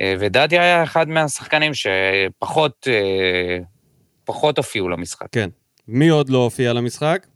אה, 0.00 0.14
ודדיה 0.18 0.62
היה 0.62 0.82
אחד 0.82 1.08
מהשחקנים 1.08 1.72
שפחות 1.74 2.88
אה, 2.90 3.58
פחות 4.24 4.58
הופיעו 4.58 4.88
למשחק. 4.88 5.26
כן. 5.32 5.48
מי 5.88 6.08
עוד 6.08 6.28
לא 6.28 6.38
הופיע 6.38 6.72
למשחק? 6.72 7.26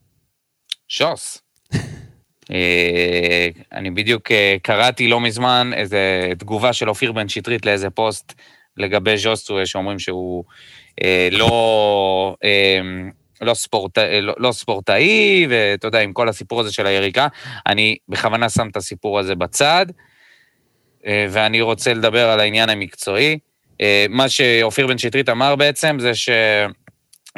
שוס. 0.88 1.42
אה, 2.50 3.48
אני 3.72 3.90
בדיוק 3.90 4.30
קראתי 4.62 5.08
לא 5.08 5.20
מזמן 5.20 5.70
איזה 5.74 6.32
תגובה 6.38 6.72
של 6.72 6.88
אופיר 6.88 7.12
בן 7.12 7.28
שטרית 7.28 7.66
לאיזה 7.66 7.90
פוסט 7.90 8.34
לגבי 8.76 9.16
ז'וסטו, 9.16 9.66
שאומרים 9.66 9.98
שהוא 9.98 10.44
אה, 11.02 11.28
לא, 11.32 12.36
אה, 12.44 12.80
לא, 13.40 13.54
ספורט, 13.54 13.98
אה, 13.98 14.20
לא, 14.20 14.34
לא 14.38 14.52
ספורטאי, 14.52 15.46
ואתה 15.50 15.86
יודע, 15.86 16.00
עם 16.00 16.12
כל 16.12 16.28
הסיפור 16.28 16.60
הזה 16.60 16.72
של 16.72 16.86
היריקה, 16.86 17.28
אני 17.66 17.96
בכוונה 18.08 18.48
שם 18.48 18.68
את 18.68 18.76
הסיפור 18.76 19.18
הזה 19.18 19.34
בצד, 19.34 19.86
אה, 19.88 19.94
ואני 21.06 21.60
רוצה 21.60 21.94
לדבר 21.94 22.28
על 22.28 22.40
העניין 22.40 22.68
המקצועי. 22.68 23.38
אה, 23.80 24.06
מה 24.08 24.28
שאופיר 24.28 24.86
בן 24.86 24.98
שטרית 24.98 25.28
אמר 25.28 25.56
בעצם 25.56 25.96
זה 26.00 26.14
ש... 26.14 26.28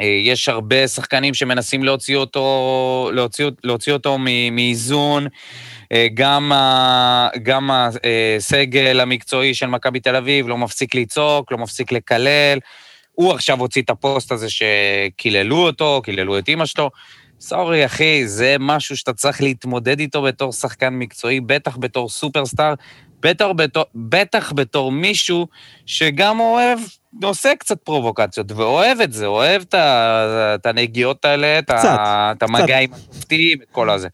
אה, 0.01 0.33
הרבה 0.47 0.87
שחקנים 0.87 1.33
שמנסים 1.33 1.83
להוציא 1.83 2.15
אותו, 2.15 3.09
להוציא, 3.13 3.45
להוציא 3.63 3.93
אותו 3.93 4.17
מאיזון. 4.51 5.27
אה, 5.91 6.07
גם, 6.13 6.51
גם 7.43 7.69
הסגל 7.71 8.99
המקצועי 8.99 9.53
של 9.53 9.65
מכבי 9.65 9.99
תל 9.99 10.15
אביב 10.15 10.47
לא 10.47 10.57
מפסיק 10.57 10.95
לצעוק, 10.95 11.51
לא 11.51 11.57
מפסיק 11.57 11.91
לקלל. 11.91 12.59
הוא 13.11 13.33
עכשיו 13.33 13.59
הוציא 13.59 13.81
את 13.81 13.89
הפוסט 13.89 14.31
הזה 14.31 14.47
שקיללו 14.49 15.57
אותו, 15.57 16.01
קיללו 16.03 16.37
את 16.37 16.47
אימא 16.47 16.65
שלו. 16.65 16.89
סורי, 17.39 17.85
אחי, 17.85 18.27
זה 18.27 18.55
משהו 18.59 18.97
שאתה 18.97 19.13
צריך 19.13 19.41
להתמודד 19.41 19.99
איתו 19.99 20.21
בתור 20.21 20.51
שחקן 20.51 20.93
מקצועי, 20.93 21.39
בטח 21.39 21.77
בתור 21.77 22.09
סופרסטאר, 22.09 22.73
בטח 23.21 23.45
בתור, 23.55 23.83
בטח 23.95 24.53
בתור 24.55 24.91
מישהו 24.91 25.47
שגם 25.85 26.39
אוהב, 26.39 26.79
עושה 27.23 27.55
קצת 27.59 27.81
פרובוקציות, 27.83 28.51
ואוהב 28.51 29.01
את 29.01 29.13
זה, 29.13 29.25
אוהב 29.25 29.61
את, 30.55 30.65
הנגיעות 30.65 31.25
האלה, 31.25 31.59
את, 31.59 32.43
המגע 32.43 32.79
עם 32.79 32.93
השופטים, 32.93 33.61
את 33.61 33.67
כל 33.71 33.89
הזה. 33.89 34.07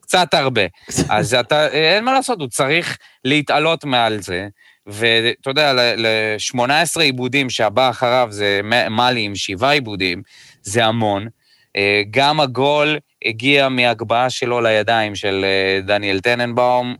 קצת 0.00 0.34
הרבה. 0.34 0.62
אז 1.08 1.34
אתה, 1.34 1.66
אין 1.68 2.04
מה 2.04 2.12
לעשות, 2.12 2.40
הוא 2.40 2.48
צריך 2.48 2.98
להתעלות 3.24 3.84
מעל 3.84 4.20
זה. 4.20 4.48
ואתה 4.86 5.50
יודע, 5.50 5.72
ל-18 5.96 7.00
עיבודים 7.00 7.50
שהבא 7.50 7.90
אחריו 7.90 8.28
זה 8.30 8.60
מאלי 8.90 9.20
עם 9.20 9.34
שבעה 9.34 9.72
עיבודים, 9.72 10.22
זה 10.62 10.84
המון. 10.84 11.28
אה, 11.76 12.02
גם 12.10 12.40
הגול 12.40 12.98
הגיע 13.24 13.68
מהגבהה 13.68 14.30
שלו 14.30 14.60
לידיים 14.60 15.14
של 15.14 15.44
אה, 15.44 15.80
דניאל 15.82 16.20
טננבאום, 16.20 16.96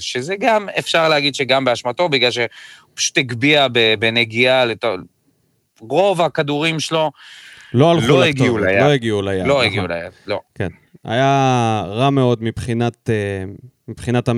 שזה 0.00 0.34
גם, 0.40 0.68
אפשר 0.78 1.08
להגיד 1.08 1.34
שגם 1.34 1.64
באשמתו, 1.64 2.08
בגלל 2.08 2.30
שהוא 2.30 2.46
פשוט 2.94 3.18
הגביה 3.18 3.66
בנגיעה, 3.98 4.64
לת... 4.64 4.84
רוב 5.80 6.22
הכדורים 6.22 6.80
שלו 6.80 7.10
לא 7.72 7.90
הלכו 7.90 8.06
לא 8.06 8.24
הגיעו 8.24 8.58
ליד. 8.58 8.82
לא 8.82 8.90
הגיעו 8.90 9.22
ליד. 9.22 9.46
לא 9.46 9.54
נכון. 9.54 9.66
הגיעו 9.66 9.86
ליד, 9.86 10.12
לא. 10.26 10.40
כן. 10.54 10.68
היה 11.04 11.84
רע 11.86 12.10
מאוד 12.10 12.42
מבחינת, 12.42 13.10
אה, 13.10 13.44
מבחינת 13.88 14.28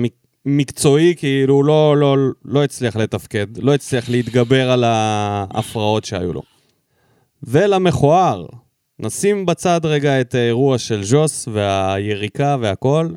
המקצועי, 0.45 1.15
כאילו 1.17 1.53
הוא 1.53 1.65
לא, 1.65 1.97
לא, 1.97 2.15
לא 2.45 2.63
הצליח 2.63 2.95
לתפקד, 2.95 3.47
לא 3.57 3.73
הצליח 3.73 4.09
להתגבר 4.09 4.71
על 4.71 4.83
ההפרעות 4.83 6.05
שהיו 6.05 6.33
לו. 6.33 6.41
ולמכוער, 7.43 8.45
נשים 9.01 9.45
בצד 9.45 9.79
רגע 9.83 10.21
את 10.21 10.35
האירוע 10.35 10.77
של 10.77 11.03
ז'וס 11.03 11.47
והיריקה 11.51 12.57
והכל, 12.61 13.09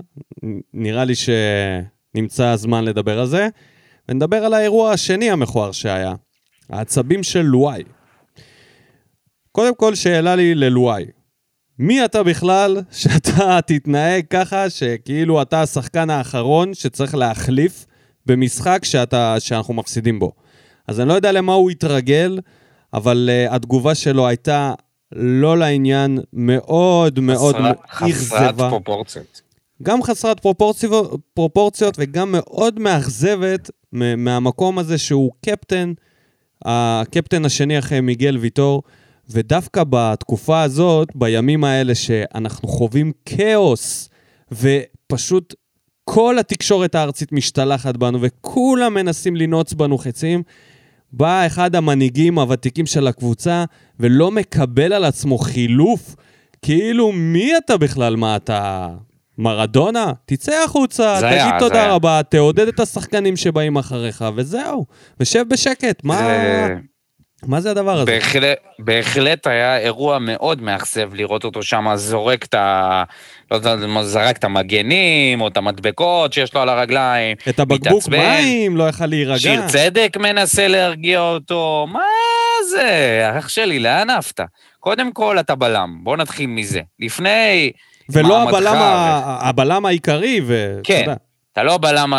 נראה 0.74 1.04
לי 1.04 1.14
שנמצא 1.14 2.46
הזמן 2.46 2.84
לדבר 2.84 3.20
על 3.20 3.26
זה, 3.26 3.48
ונדבר 4.08 4.36
על 4.44 4.54
האירוע 4.54 4.92
השני 4.92 5.30
המכוער 5.30 5.72
שהיה, 5.72 6.14
העצבים 6.70 7.22
של 7.22 7.42
לואי. 7.42 7.82
קודם 9.52 9.74
כל, 9.74 9.94
שאלה 9.94 10.36
לי 10.36 10.54
ללואי. 10.54 11.04
מי 11.78 12.04
אתה 12.04 12.22
בכלל 12.22 12.80
שאתה 12.90 13.60
תתנהג 13.66 14.24
ככה, 14.30 14.70
שכאילו 14.70 15.42
אתה 15.42 15.62
השחקן 15.62 16.10
האחרון 16.10 16.74
שצריך 16.74 17.14
להחליף 17.14 17.86
במשחק 18.26 18.80
שאתה, 18.84 19.36
שאנחנו 19.38 19.74
מפסידים 19.74 20.18
בו? 20.18 20.32
אז 20.88 21.00
אני 21.00 21.08
לא 21.08 21.14
יודע 21.14 21.32
למה 21.32 21.52
הוא 21.52 21.70
התרגל, 21.70 22.38
אבל 22.92 23.30
uh, 23.30 23.54
התגובה 23.54 23.94
שלו 23.94 24.26
הייתה 24.26 24.74
לא 25.16 25.58
לעניין, 25.58 26.18
מאוד 26.32 27.20
מאוד 27.20 27.56
חסרת 27.90 28.10
אכזבה. 28.50 28.70
פרופורציות. 28.70 29.42
גם 29.82 30.02
חסרת 30.02 30.40
פרופורציות, 30.40 31.20
פרופורציות 31.34 31.94
וגם 31.98 32.34
מאוד 32.38 32.78
מאכזבת 32.78 33.70
מהמקום 33.92 34.78
הזה 34.78 34.98
שהוא 34.98 35.30
קפטן, 35.44 35.92
הקפטן 36.64 37.44
השני 37.44 37.78
אחרי 37.78 38.00
מיגל 38.00 38.36
ויטור, 38.36 38.82
ודווקא 39.30 39.82
בתקופה 39.90 40.62
הזאת, 40.62 41.08
בימים 41.14 41.64
האלה 41.64 41.94
שאנחנו 41.94 42.68
חווים 42.68 43.12
כאוס, 43.26 44.08
ופשוט 44.52 45.54
כל 46.04 46.38
התקשורת 46.38 46.94
הארצית 46.94 47.32
משתלחת 47.32 47.96
בנו, 47.96 48.18
וכולם 48.22 48.94
מנסים 48.94 49.36
לנעוץ 49.36 49.72
בנו 49.72 49.98
חצים, 49.98 50.42
בא 51.12 51.46
אחד 51.46 51.76
המנהיגים 51.76 52.38
הוותיקים 52.38 52.86
של 52.86 53.06
הקבוצה, 53.06 53.64
ולא 54.00 54.30
מקבל 54.30 54.92
על 54.92 55.04
עצמו 55.04 55.38
חילוף, 55.38 56.16
כאילו 56.62 57.12
מי 57.12 57.56
אתה 57.56 57.76
בכלל? 57.76 58.16
מה 58.16 58.36
אתה... 58.36 58.88
מרדונה? 59.38 60.12
תצא 60.26 60.64
החוצה, 60.64 61.16
זה 61.20 61.26
תגיד 61.26 61.32
היה, 61.38 61.50
זה 61.52 61.66
תודה 61.66 61.82
היה. 61.82 61.92
רבה, 61.92 62.20
תעודד 62.28 62.68
את 62.68 62.80
השחקנים 62.80 63.36
שבאים 63.36 63.76
אחריך, 63.76 64.24
וזהו. 64.36 64.86
ושב 65.20 65.44
בשקט, 65.48 66.04
מה... 66.04 66.68
מה 67.46 67.60
זה 67.60 67.70
הדבר 67.70 68.00
הזה? 68.00 68.04
בהחלט, 68.12 68.58
בהחלט 68.78 69.46
היה 69.46 69.78
אירוע 69.78 70.18
מאוד 70.18 70.62
מאכזב 70.62 71.14
לראות 71.14 71.44
אותו 71.44 71.62
שם 71.62 71.86
זורק 71.94 72.44
את 72.44 72.54
ה... 72.54 73.02
לא 73.50 73.56
יודע, 73.56 73.76
זרק 74.02 74.36
את 74.36 74.44
המגנים 74.44 75.40
או 75.40 75.48
את 75.48 75.56
המדבקות 75.56 76.32
שיש 76.32 76.54
לו 76.54 76.60
על 76.60 76.68
הרגליים. 76.68 77.36
את 77.48 77.60
הבקבוק 77.60 77.92
מתעצבן. 77.92 78.18
מים, 78.18 78.76
לא 78.76 78.88
יכל 78.88 79.06
להירגע. 79.06 79.38
שיר 79.38 79.66
צדק 79.66 80.16
מנסה 80.20 80.68
להרגיע 80.68 81.20
אותו, 81.20 81.86
מה 81.92 82.00
זה? 82.70 83.20
אח 83.38 83.48
שלי, 83.48 83.78
לאן 83.78 84.10
עפת? 84.10 84.40
קודם 84.80 85.12
כל, 85.12 85.38
אתה 85.40 85.54
בלם, 85.54 85.98
בוא 86.02 86.16
נתחיל 86.16 86.46
מזה. 86.46 86.80
לפני... 87.00 87.72
ולא 88.10 88.42
הבלם, 88.42 88.74
ו- 88.74 89.48
הבלם 89.48 89.86
העיקרי, 89.86 90.40
ו... 90.46 90.80
כן. 90.84 91.12
אתה 91.52 91.62
לא 91.62 91.74
הבלם 91.74 92.14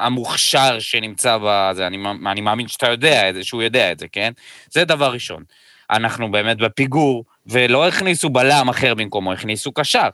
המוכשר 0.00 0.78
שנמצא 0.78 1.38
בזה, 1.42 1.86
אני, 1.86 1.98
אני 2.26 2.40
מאמין 2.40 2.68
שאתה 2.68 2.90
יודע 2.90 3.30
את 3.30 3.34
זה, 3.34 3.44
שהוא 3.44 3.62
יודע 3.62 3.92
את 3.92 3.98
זה, 3.98 4.06
כן? 4.12 4.32
זה 4.70 4.84
דבר 4.84 5.12
ראשון. 5.12 5.42
אנחנו 5.90 6.30
באמת 6.30 6.58
בפיגור, 6.58 7.24
ולא 7.46 7.88
הכניסו 7.88 8.30
בלם 8.30 8.68
אחר 8.68 8.94
במקומו, 8.94 9.32
הכניסו 9.32 9.72
קשר. 9.72 10.08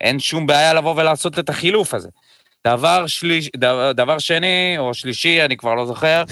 אין 0.00 0.18
שום 0.18 0.46
בעיה 0.46 0.74
לבוא 0.74 0.94
ולעשות 0.96 1.38
את 1.38 1.48
החילוף 1.48 1.94
הזה. 1.94 2.08
דבר, 2.66 3.06
שליש, 3.06 3.50
דבר, 3.56 3.92
דבר 3.92 4.18
שני, 4.18 4.74
או 4.78 4.94
שלישי, 4.94 5.44
אני 5.44 5.56
כבר 5.56 5.74
לא 5.74 5.86
זוכר, 5.86 6.24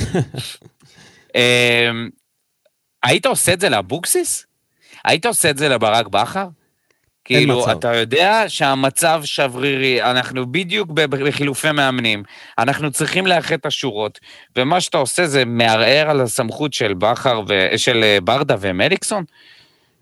אמ, 1.35 2.09
היית 3.03 3.27
עושה 3.27 3.53
את 3.53 3.61
זה 3.61 3.69
לאבוקסיס? 3.69 4.47
היית 5.05 5.27
עושה 5.27 5.51
את 5.51 5.59
זה 5.59 5.69
לברק 5.69 6.07
בכר? 6.07 6.47
כאילו, 7.39 7.61
מצב. 7.61 7.71
אתה 7.71 7.97
יודע 7.97 8.45
שהמצב 8.49 9.21
שברירי, 9.25 10.03
אנחנו 10.03 10.53
בדיוק 10.53 10.91
בחילופי 10.91 11.73
מאמנים, 11.73 12.23
אנחנו 12.59 12.91
צריכים 12.91 13.27
לאחד 13.27 13.55
את 13.55 13.67
השורות, 13.67 14.21
ומה 14.57 14.81
שאתה 14.81 14.99
עושה 14.99 15.27
זה 15.27 15.45
מערער 15.45 16.11
על 16.11 16.21
הסמכות 16.21 16.73
של 16.73 16.95
בכר 16.95 17.43
ו... 17.49 17.69
של 17.77 18.01
אה, 18.03 18.19
ברדה 18.25 18.57
ומליקסון, 18.61 19.25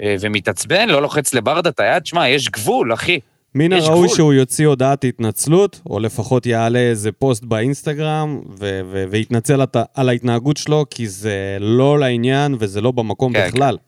אה, 0.02 0.16
ומתעצבן, 0.20 0.88
לא 0.88 1.02
לוחץ 1.02 1.34
לברדה 1.34 1.70
את 1.70 1.80
היד, 1.80 2.06
שמע, 2.06 2.28
יש 2.28 2.48
גבול, 2.48 2.94
אחי. 2.94 3.20
מן 3.54 3.72
הראוי. 3.72 4.08
שהוא 4.08 4.32
יוציא 4.32 4.66
הודעת 4.66 5.04
התנצלות, 5.04 5.80
או 5.90 6.00
לפחות 6.00 6.46
יעלה 6.46 6.78
איזה 6.78 7.12
פוסט 7.12 7.44
באינסטגרם, 7.44 8.40
ו- 8.58 8.80
ו- 8.90 9.04
ויתנצל 9.10 9.60
על 9.94 10.08
ההתנהגות 10.08 10.56
שלו, 10.56 10.84
כי 10.90 11.08
זה 11.08 11.56
לא 11.60 11.98
לעניין 11.98 12.56
וזה 12.58 12.80
לא 12.80 12.90
במקום 12.90 13.32
כן, 13.32 13.48
בכלל. 13.48 13.76
סעו 13.76 13.87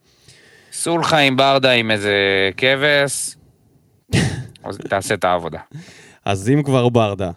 לך 1.01 1.13
עם 1.13 1.37
ברדה 1.37 1.71
עם 1.71 1.91
איזה 1.91 2.13
כבש, 2.57 3.35
אז 4.63 4.77
תעשה 4.89 5.13
את 5.13 5.23
העבודה. 5.23 5.59
אז 6.25 6.49
אם 6.49 6.63
כבר 6.63 6.89
ברדה, 6.89 7.31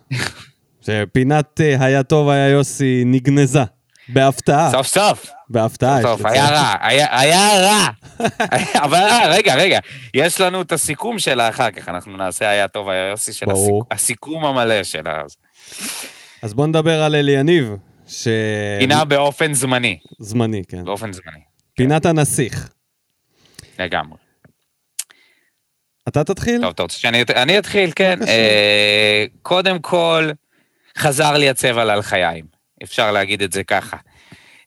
שפינת 0.86 1.60
אה, 1.60 1.84
היה 1.84 2.02
טוב 2.02 2.28
היה 2.28 2.48
יוסי 2.48 3.02
נגנזה. 3.06 3.62
בהפתעה, 4.08 4.70
סוף 4.70 4.86
סוף. 4.86 5.30
בהפתעה. 5.48 6.02
סוף, 6.02 6.20
לציין. 6.20 6.34
היה 6.34 6.50
רע, 6.50 6.74
היה, 6.80 7.20
היה 7.20 7.60
רע. 7.60 7.88
אבל 8.84 8.98
אה, 8.98 9.28
רגע, 9.28 9.54
רגע, 9.54 9.78
יש 10.14 10.40
לנו 10.40 10.62
את 10.62 10.72
הסיכום 10.72 11.18
שלה 11.18 11.48
אחר 11.48 11.70
כך, 11.70 11.88
אנחנו 11.88 12.16
נעשה 12.16 12.48
היה 12.48 12.68
טוב, 12.68 12.88
היה 12.88 13.08
יוסי 13.10 13.32
של 13.32 13.46
ברור. 13.46 13.58
הסיכום, 13.60 13.82
הסיכום 13.90 14.44
המלא 14.44 14.82
שלה. 14.82 15.22
אז 16.42 16.54
בוא 16.54 16.66
נדבר 16.66 17.02
על 17.02 17.14
אליניב, 17.14 17.74
ש... 18.06 18.28
פינה 18.78 19.04
באופן 19.04 19.54
זמני, 19.54 19.98
זמני, 20.18 20.62
כן. 20.68 20.84
באופן 20.84 21.12
זמני, 21.12 21.40
פינת 21.74 22.06
הנסיך. 22.06 22.73
לגמרי. 23.78 24.18
אתה 26.08 26.24
תתחיל? 26.24 26.60
טוב, 26.60 26.70
אתה 26.70 26.82
רוצה 26.82 26.98
שאני 26.98 27.24
אני 27.36 27.58
אתחיל? 27.58 27.90
כן. 27.96 28.18
אה, 28.28 29.24
קודם 29.42 29.78
כל, 29.78 30.30
חזר 30.98 31.32
לי 31.32 31.48
הצבע 31.48 31.84
לעל 31.84 32.02
חיים, 32.02 32.44
אפשר 32.82 33.12
להגיד 33.12 33.42
את 33.42 33.52
זה 33.52 33.64
ככה. 33.64 33.96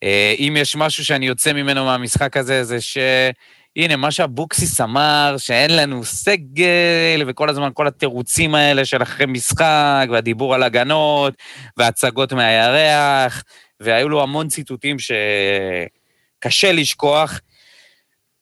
אה, 0.03 0.35
אם 0.39 0.55
יש 0.59 0.75
משהו 0.75 1.05
שאני 1.05 1.27
יוצא 1.27 1.53
ממנו 1.53 1.85
מהמשחק 1.85 2.37
הזה, 2.37 2.63
זה 2.63 2.81
ש... 2.81 2.97
הנה, 3.75 3.95
מה 3.95 4.11
שאבוקסיס 4.11 4.81
אמר, 4.81 5.35
שאין 5.37 5.75
לנו 5.75 6.03
סגל, 6.03 7.23
וכל 7.27 7.49
הזמן 7.49 7.69
כל 7.73 7.87
התירוצים 7.87 8.55
האלה 8.55 8.85
של 8.85 9.01
אחרי 9.01 9.25
משחק, 9.25 10.07
והדיבור 10.11 10.55
על 10.55 10.63
הגנות, 10.63 11.33
והצגות 11.77 12.33
מהירח, 12.33 13.43
והיו 13.79 14.09
לו 14.09 14.23
המון 14.23 14.47
ציטוטים 14.47 14.97
שקשה 14.99 16.71
לשכוח, 16.71 17.41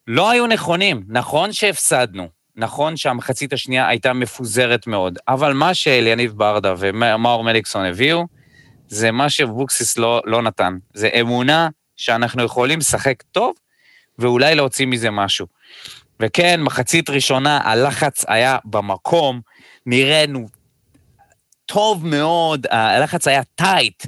לא 0.07 0.29
היו 0.29 0.47
נכונים. 0.47 1.03
נכון 1.07 1.53
שהפסדנו, 1.53 2.27
נכון 2.55 2.97
שהמחצית 2.97 3.53
השנייה 3.53 3.87
הייתה 3.87 4.13
מפוזרת 4.13 4.87
מאוד, 4.87 5.19
אבל 5.27 5.53
מה 5.53 5.73
שאליניב 5.73 6.31
ברדה 6.31 6.73
ומאור 6.77 7.43
מליקסון 7.43 7.85
הביאו, 7.85 8.25
זה 8.87 9.11
מה 9.11 9.29
שאבוקסיס 9.29 9.97
לא, 9.97 10.21
לא 10.25 10.41
נתן. 10.41 10.77
זה 10.93 11.09
אמונה 11.21 11.69
שאנחנו 11.97 12.43
יכולים 12.43 12.79
לשחק 12.79 13.23
טוב, 13.31 13.53
ואולי 14.19 14.55
להוציא 14.55 14.85
מזה 14.85 15.11
משהו. 15.11 15.47
וכן, 16.19 16.61
מחצית 16.61 17.09
ראשונה, 17.09 17.59
הלחץ 17.63 18.25
היה 18.27 18.57
במקום, 18.65 19.41
נראינו 19.85 20.47
טוב 21.65 22.05
מאוד, 22.05 22.67
הלחץ 22.69 23.27
היה 23.27 23.43
טייט, 23.43 24.03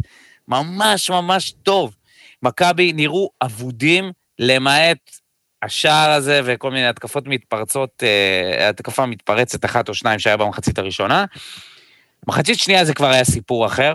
ממש 0.48 1.10
ממש 1.10 1.54
טוב. 1.64 1.96
מכבי 2.44 2.94
נראו 2.94 3.30
אבודים, 3.42 4.12
למעט 4.40 5.17
השער 5.64 6.12
הזה 6.12 6.42
וכל 6.46 6.72
מיני 6.72 6.88
התקפות 6.88 7.28
מתפרצות, 7.28 8.04
אה, 8.04 8.70
התקפה 8.70 9.06
מתפרצת 9.06 9.66
אחת 9.66 9.90
או 9.90 9.94
שניים 9.94 10.20
שהיה 10.20 10.38
במחצית 10.38 10.80
הראשונה. 10.80 11.26
מחצית 12.28 12.60
שנייה 12.60 12.86
זה 12.86 12.94
כבר 12.94 13.10
היה 13.10 13.24
סיפור 13.24 13.66
אחר, 13.66 13.94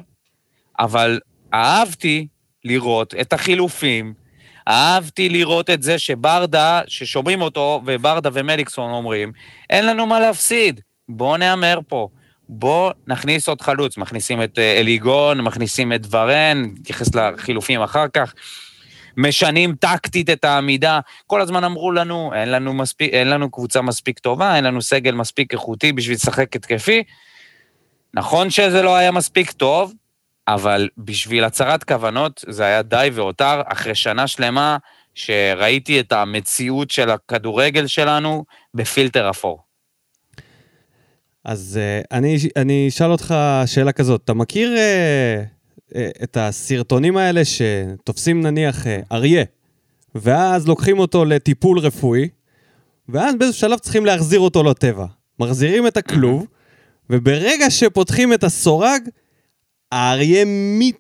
אבל 0.78 1.21
אהבתי 1.54 2.26
לראות 2.64 3.14
את 3.21 3.33
החילופים, 3.33 4.14
אהבתי 4.69 5.28
לראות 5.28 5.71
את 5.71 5.83
זה 5.83 5.99
שברדה, 5.99 6.81
ששומעים 6.87 7.42
אותו, 7.42 7.83
וברדה 7.87 8.31
ומליקסון 8.33 8.92
אומרים, 8.92 9.33
אין 9.71 9.87
לנו 9.87 10.07
מה 10.07 10.21
להפסיד, 10.21 10.81
בואו 11.09 11.37
נהמר 11.37 11.78
פה. 11.88 12.09
בואו 12.49 12.90
נכניס 13.07 13.49
עוד 13.49 13.61
חלוץ, 13.61 13.97
מכניסים 13.97 14.42
את 14.42 14.59
אה, 14.59 14.81
אליגון, 14.81 15.40
מכניסים 15.40 15.92
את 15.92 16.00
ורן, 16.11 16.62
נתייחס 16.78 17.14
לחילופים 17.14 17.83
אחר 17.83 18.09
כך. 18.09 18.35
משנים 19.16 19.75
טקטית 19.75 20.31
את 20.31 20.45
העמידה. 20.45 21.00
כל 21.26 21.40
הזמן 21.40 21.64
אמרו 21.64 21.92
לנו, 21.92 22.35
אין 22.35 22.50
לנו, 22.50 22.73
מספיק, 22.73 23.12
אין 23.12 23.28
לנו 23.28 23.50
קבוצה 23.50 23.83
מספיק 23.83 24.19
טובה, 24.19 24.57
אין 24.57 24.64
לנו 24.64 24.83
סגל 24.83 25.14
מספיק 25.14 25.52
איכותי 25.52 25.92
בשביל 25.92 26.16
לשחק 26.16 26.57
התקפי. 26.57 27.02
נכון 28.14 28.50
שזה 28.50 28.83
לא 28.83 28.97
היה 28.97 29.11
מספיק 29.11 29.52
טוב, 29.52 29.92
אבל 30.49 30.88
בשביל 30.99 31.45
הצהרת 31.45 31.85
כוונות 31.85 32.45
זה 32.49 32.64
היה 32.64 32.83
די 32.83 33.11
והותר, 33.12 33.62
אחרי 33.66 33.95
שנה 33.95 34.26
שלמה 34.26 34.76
שראיתי 35.14 36.00
את 36.00 36.12
המציאות 36.12 36.90
של 36.90 37.11
הכדורגל 37.11 37.87
שלנו 37.87 38.45
בפילטר 38.75 39.31
אפור. 39.31 39.62
אז 41.45 41.81
uh, 41.81 42.07
אני, 42.12 42.37
אני 42.57 42.88
אשאל 42.88 43.11
אותך 43.11 43.35
שאלה 43.66 43.92
כזאת, 43.92 44.21
אתה 44.25 44.35
מכיר 44.35 44.75
uh, 44.75 45.62
את 46.22 46.37
הסרטונים 46.37 47.16
האלה 47.16 47.42
שתופסים 47.44 48.40
נניח 48.40 48.84
uh, 48.84 48.88
אריה, 49.12 49.44
ואז 50.14 50.68
לוקחים 50.68 50.99
אותו 50.99 51.25
לטיפול 51.25 51.78
רפואי, 51.78 52.28
ואז 53.09 53.35
באיזשהו 53.35 53.61
שלב 53.61 53.78
צריכים 53.78 54.07
להחזיר 54.07 54.40
אותו 54.40 54.62
לטבע. 54.62 55.07
מחזירים 55.40 55.87
את 55.87 55.96
הכלוב, 55.96 56.46
וברגע 57.11 57.70
שפותחים 57.70 58.33
את 58.33 58.44
הסורג, 58.44 59.02
האריה 59.92 60.44
מי... 60.44 60.92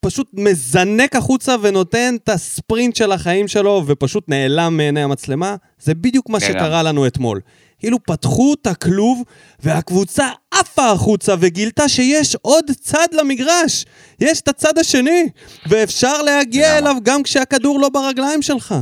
פשוט 0.00 0.30
מזנק 0.32 1.16
החוצה 1.16 1.56
ונותן 1.62 2.14
את 2.24 2.28
הספרינט 2.28 2.96
של 2.96 3.12
החיים 3.12 3.48
שלו, 3.48 3.82
ופשוט 3.86 4.28
נעלם 4.28 4.76
מעיני 4.76 5.02
המצלמה. 5.02 5.56
זה 5.78 5.94
בדיוק 5.94 6.30
מה 6.30 6.40
שקרה 6.40 6.82
לנו 6.82 7.06
אתמול. 7.06 7.40
כאילו 7.84 8.02
פתחו 8.02 8.54
את 8.60 8.66
הכלוב, 8.66 9.22
והקבוצה 9.60 10.28
עפה 10.50 10.90
החוצה 10.90 11.34
וגילתה 11.40 11.88
שיש 11.88 12.36
עוד 12.42 12.70
צד 12.80 13.06
למגרש. 13.12 13.84
יש 14.20 14.40
את 14.40 14.48
הצד 14.48 14.78
השני, 14.78 15.28
ואפשר 15.68 16.22
להגיע? 16.22 16.78
אליו 16.78 16.96
גם 17.02 17.22
כשהכדור 17.22 17.80
לא 17.80 17.88
ברגליים 17.88 18.42
שלך. 18.42 18.74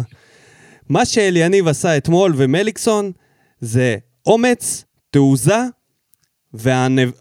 מה 0.88 1.04
שאליניב 1.04 1.68
עשה 1.68 1.96
אתמול 1.96 2.34
ומליקסון 2.36 3.12
זה 3.60 3.96
אומץ, 4.26 4.84
תעוזה 5.10 5.60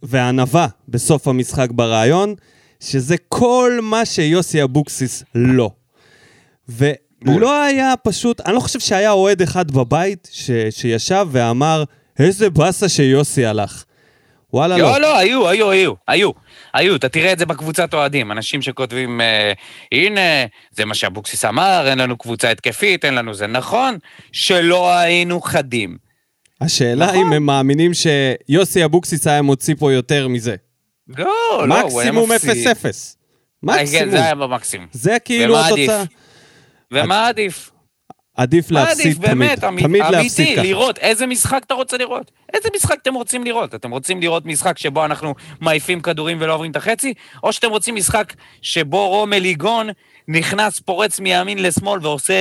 והענווה 0.03 0.67
בסוף 0.87 1.27
המשחק 1.27 1.69
ברעיון, 1.71 2.35
שזה 2.79 3.15
כל 3.27 3.79
מה 3.81 4.05
שיוסי 4.05 4.63
אבוקסיס 4.63 5.23
לא. 5.35 5.71
ולא 7.25 7.63
היה 7.63 7.93
פשוט, 8.03 8.41
אני 8.41 8.55
לא 8.55 8.59
חושב 8.59 8.79
שהיה 8.79 9.11
אוהד 9.11 9.41
אחד 9.41 9.71
בבית 9.71 10.29
ש, 10.31 10.51
שישב 10.69 11.27
ואמר, 11.31 11.83
איזה 12.19 12.49
באסה 12.49 12.89
שיוסי 12.89 13.45
הלך. 13.45 13.83
וואלה 14.53 14.77
לא. 14.77 14.91
לא, 14.91 15.01
לא, 15.01 15.17
היו, 15.17 15.47
היו, 15.47 15.69
היו, 15.71 15.93
היו. 16.07 16.31
היו, 16.73 16.95
אתה 16.95 17.09
תראה 17.09 17.33
את 17.33 17.39
זה 17.39 17.45
בקבוצת 17.45 17.93
אוהדים, 17.93 18.31
אנשים 18.31 18.61
שכותבים, 18.61 19.21
אה, 19.21 19.53
הנה, 19.91 20.21
זה 20.71 20.85
מה 20.85 20.95
שאבוקסיס 20.95 21.45
אמר, 21.45 21.87
אין 21.89 21.99
לנו 21.99 22.17
קבוצה 22.17 22.49
התקפית, 22.51 23.05
אין 23.05 23.13
לנו 23.13 23.33
זה. 23.33 23.47
נכון 23.47 23.97
שלא 24.31 24.97
היינו 24.97 25.41
חדים. 25.41 25.97
השאלה 26.61 27.05
נכון. 27.05 27.17
אם 27.17 27.33
הם 27.33 27.45
מאמינים 27.45 27.91
שיוסי 27.93 28.85
אבוקסיס 28.85 29.27
היה 29.27 29.41
מוציא 29.41 29.75
פה 29.79 29.93
יותר 29.93 30.27
מזה. 30.27 30.55
לא, 31.07 31.25
לא, 31.67 31.81
הוא 31.81 32.01
היה 32.01 32.11
מקסימום 32.11 32.31
מפסיד. 32.31 32.67
0-0. 32.67 32.85
אה, 33.69 33.75
כן, 33.75 33.81
מקסימום. 33.81 34.09
זה 34.11 34.23
היה 34.23 34.35
במקסימום. 34.35 34.87
זה 34.91 35.17
כאילו? 35.25 35.59
התוצאה. 35.59 36.03
ומה 36.91 37.27
עדיף? 37.27 37.71
עדיף 38.37 38.71
להפסיד 38.71 39.13
תמיד. 39.15 39.21
באמת, 39.29 39.63
אמי- 39.63 39.81
תמיד 39.81 40.01
להפסיד 40.01 40.45
אמיתי, 40.45 40.55
ככה. 40.55 40.63
לראות 40.67 40.97
איזה 40.97 41.25
משחק 41.27 41.61
אתה 41.65 41.73
רוצה 41.73 41.97
לראות. 41.97 42.31
איזה 42.53 42.69
משחק 42.75 42.95
אתם 43.01 43.13
רוצים 43.13 43.43
לראות? 43.43 43.75
אתם 43.75 43.91
רוצים 43.91 44.21
לראות 44.21 44.45
משחק 44.45 44.77
שבו 44.77 45.05
אנחנו 45.05 45.33
מעיפים 45.61 46.01
כדורים 46.01 46.37
ולא 46.41 46.53
עוברים 46.53 46.71
את 46.71 46.75
החצי, 46.75 47.13
או 47.43 47.53
שאתם 47.53 47.69
רוצים 47.69 47.95
משחק 47.95 48.33
שבו 48.61 49.09
רומל 49.09 49.37
ליגון 49.39 49.89
נכנס, 50.27 50.79
פורץ 50.79 51.19
מימין 51.19 51.63
לשמאל 51.63 51.99
ועושה, 52.01 52.33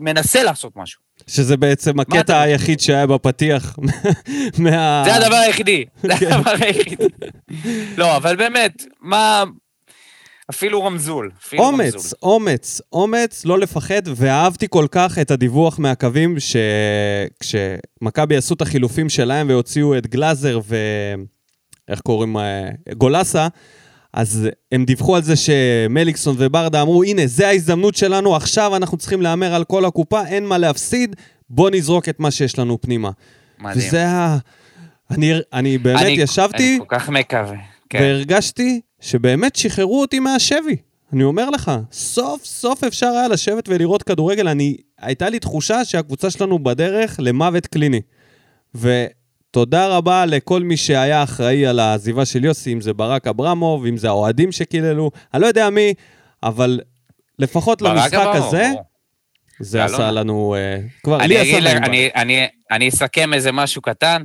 מנסה 0.00 0.42
לעשות 0.42 0.72
משהו. 0.76 1.00
שזה 1.26 1.56
בעצם 1.56 2.00
הקטע? 2.00 2.40
היחיד 2.40 2.80
שהיה 2.80 3.06
בפתיח 3.06 3.76
מה... 4.58 5.02
זה 5.04 5.14
הדבר 5.14 5.36
היחידי, 5.36 5.84
זה 6.02 6.08
כן. 6.20 6.32
הדבר 6.32 6.52
היחידי. 6.60 7.04
לא, 7.96 8.16
אבל 8.16 8.36
באמת, 8.36 8.72
מה... 9.00 9.44
אפילו 10.50 10.84
רמזול. 10.84 11.30
אפילו 11.46 11.62
אומץ, 11.64 11.94
רמזול. 11.94 12.10
אומץ, 12.22 12.80
אומץ, 12.92 13.44
לא 13.44 13.58
לפחד, 13.58 14.02
ואהבתי 14.16 14.66
כל 14.70 14.86
כך 14.90 15.18
את 15.18 15.30
הדיווח 15.30 15.78
מהקווים 15.78 16.36
שכשמכבי 17.40 18.36
עשו 18.36 18.54
את 18.54 18.62
החילופים 18.62 19.08
שלהם 19.08 19.48
והוציאו 19.48 19.98
את 19.98 20.06
גלאזר 20.06 20.60
ו... 20.64 20.76
איך 21.88 22.00
קוראים? 22.00 22.36
אה, 22.36 22.68
גולסה, 22.98 23.48
אז 24.12 24.48
הם 24.72 24.84
דיווחו 24.84 25.16
על 25.16 25.22
זה 25.22 25.34
שמליקסון 25.36 26.36
וברדה 26.38 26.82
אמרו, 26.82 27.04
הנה, 27.04 27.26
זה 27.26 27.48
ההזדמנות 27.48 27.94
שלנו, 27.94 28.36
עכשיו 28.36 28.76
אנחנו 28.76 28.96
צריכים 28.96 29.22
להמר 29.22 29.54
על 29.54 29.64
כל 29.64 29.84
הקופה, 29.84 30.26
אין 30.26 30.46
מה 30.46 30.58
להפסיד, 30.58 31.16
בוא 31.50 31.70
נזרוק 31.70 32.08
את 32.08 32.20
מה 32.20 32.30
שיש 32.30 32.58
לנו 32.58 32.80
פנימה. 32.80 33.10
מדהים. 33.58 33.78
וזה 33.88 34.06
ה... 34.08 34.38
אני, 35.10 35.32
אני 35.52 35.78
באמת 35.78 36.00
אני- 36.02 36.10
ישבתי... 36.10 36.70
אני 36.70 36.78
כל 36.88 36.96
כך 36.98 37.08
מקווה. 37.08 37.56
כן. 37.90 37.98
והרגשתי 38.02 38.80
שבאמת 39.04 39.56
שחררו 39.56 40.00
אותי 40.00 40.18
מהשבי. 40.18 40.76
אני 41.12 41.24
אומר 41.24 41.50
לך, 41.50 41.72
סוף 41.92 42.44
סוף 42.44 42.84
אפשר 42.84 43.06
היה 43.06 43.28
לשבת 43.28 43.68
ולראות 43.68 44.02
כדורגל. 44.02 44.48
אני, 44.48 44.76
הייתה 44.98 45.28
לי 45.28 45.38
תחושה 45.38 45.84
שהקבוצה 45.84 46.30
שלנו 46.30 46.58
בדרך 46.58 47.16
למוות 47.18 47.66
קליני. 47.66 48.00
ותודה 48.74 49.86
רבה 49.96 50.26
לכל 50.26 50.62
מי 50.62 50.76
שהיה 50.76 51.22
אחראי 51.22 51.66
על 51.66 51.78
העזיבה 51.78 52.24
של 52.24 52.44
יוסי, 52.44 52.72
אם 52.72 52.80
זה 52.80 52.92
ברק 52.92 53.26
אברמוב, 53.26 53.86
אם 53.86 53.96
זה 53.96 54.08
האוהדים 54.08 54.52
שקיללו, 54.52 55.10
אני 55.34 55.42
לא 55.42 55.46
יודע 55.46 55.70
מי, 55.70 55.94
אבל 56.42 56.80
לפחות 57.38 57.82
למשחק 57.82 58.26
הזה. 58.34 58.70
זה 59.60 59.70
זה 59.70 59.84
עשה 59.84 59.96
אלונה. 59.96 60.10
לנו... 60.12 60.54
אה, 60.54 60.78
כבר, 61.02 61.16
לי 61.16 61.24
אני 61.24 61.58
עשה. 61.58 61.76
אני, 61.76 62.10
אני, 62.14 62.46
אני 62.70 62.88
אסכם 62.88 63.34
איזה 63.34 63.52
משהו 63.52 63.82
קטן. 63.82 64.22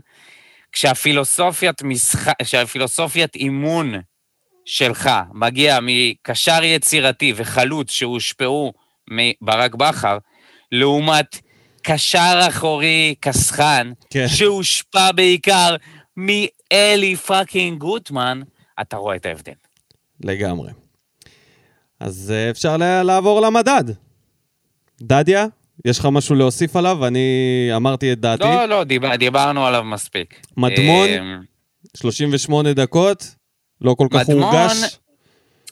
כשהפילוסופיית 0.72 1.84
משחק, 1.84 2.34
כשהפילוסופיית 2.44 3.36
אימון 3.36 3.94
שלך 4.70 5.10
מגיע 5.34 5.80
מקשר 5.82 6.64
יצירתי 6.64 7.34
וחלוץ 7.36 7.92
שהושפעו 7.92 8.74
מברק 9.12 9.76
בכר, 9.76 10.18
לעומת 10.72 11.38
קשר 11.82 12.40
אחורי 12.50 13.16
קסחן, 13.20 13.92
כן. 14.10 14.28
שהושפע 14.28 15.12
בעיקר 15.12 15.76
מאלי 16.18 17.16
fucking 17.16 17.78
גוטמן, 17.78 18.42
אתה 18.82 18.98
רואה 18.98 19.16
את 19.16 19.26
ההבדל. 19.26 19.52
לגמרי. 20.24 20.72
אז 22.00 22.34
אה, 22.36 22.50
אפשר 22.50 22.78
לעבור 23.04 23.42
למדד. 23.42 23.84
דדיה, 25.02 25.46
יש 25.86 26.00
לך 26.00 26.08
משהו 26.12 26.36
להוסיף 26.36 26.76
עליו? 26.76 27.08
אני 27.08 27.28
אמרתי 27.76 28.14
את 28.14 28.20
דעתי. 28.20 28.44
לא, 28.44 28.66
לא, 28.66 28.84
דיבר, 28.84 29.16
דיברנו 29.16 29.66
עליו 29.66 29.84
מספיק. 29.84 30.48
מדמון? 30.58 31.10
אמ, 31.10 31.42
38 31.98 32.74
דקות, 32.74 33.36
לא 33.82 33.94
כל 33.98 34.08
כך 34.12 34.30
מדמון- 34.30 34.54
הורגש. 34.56 35.00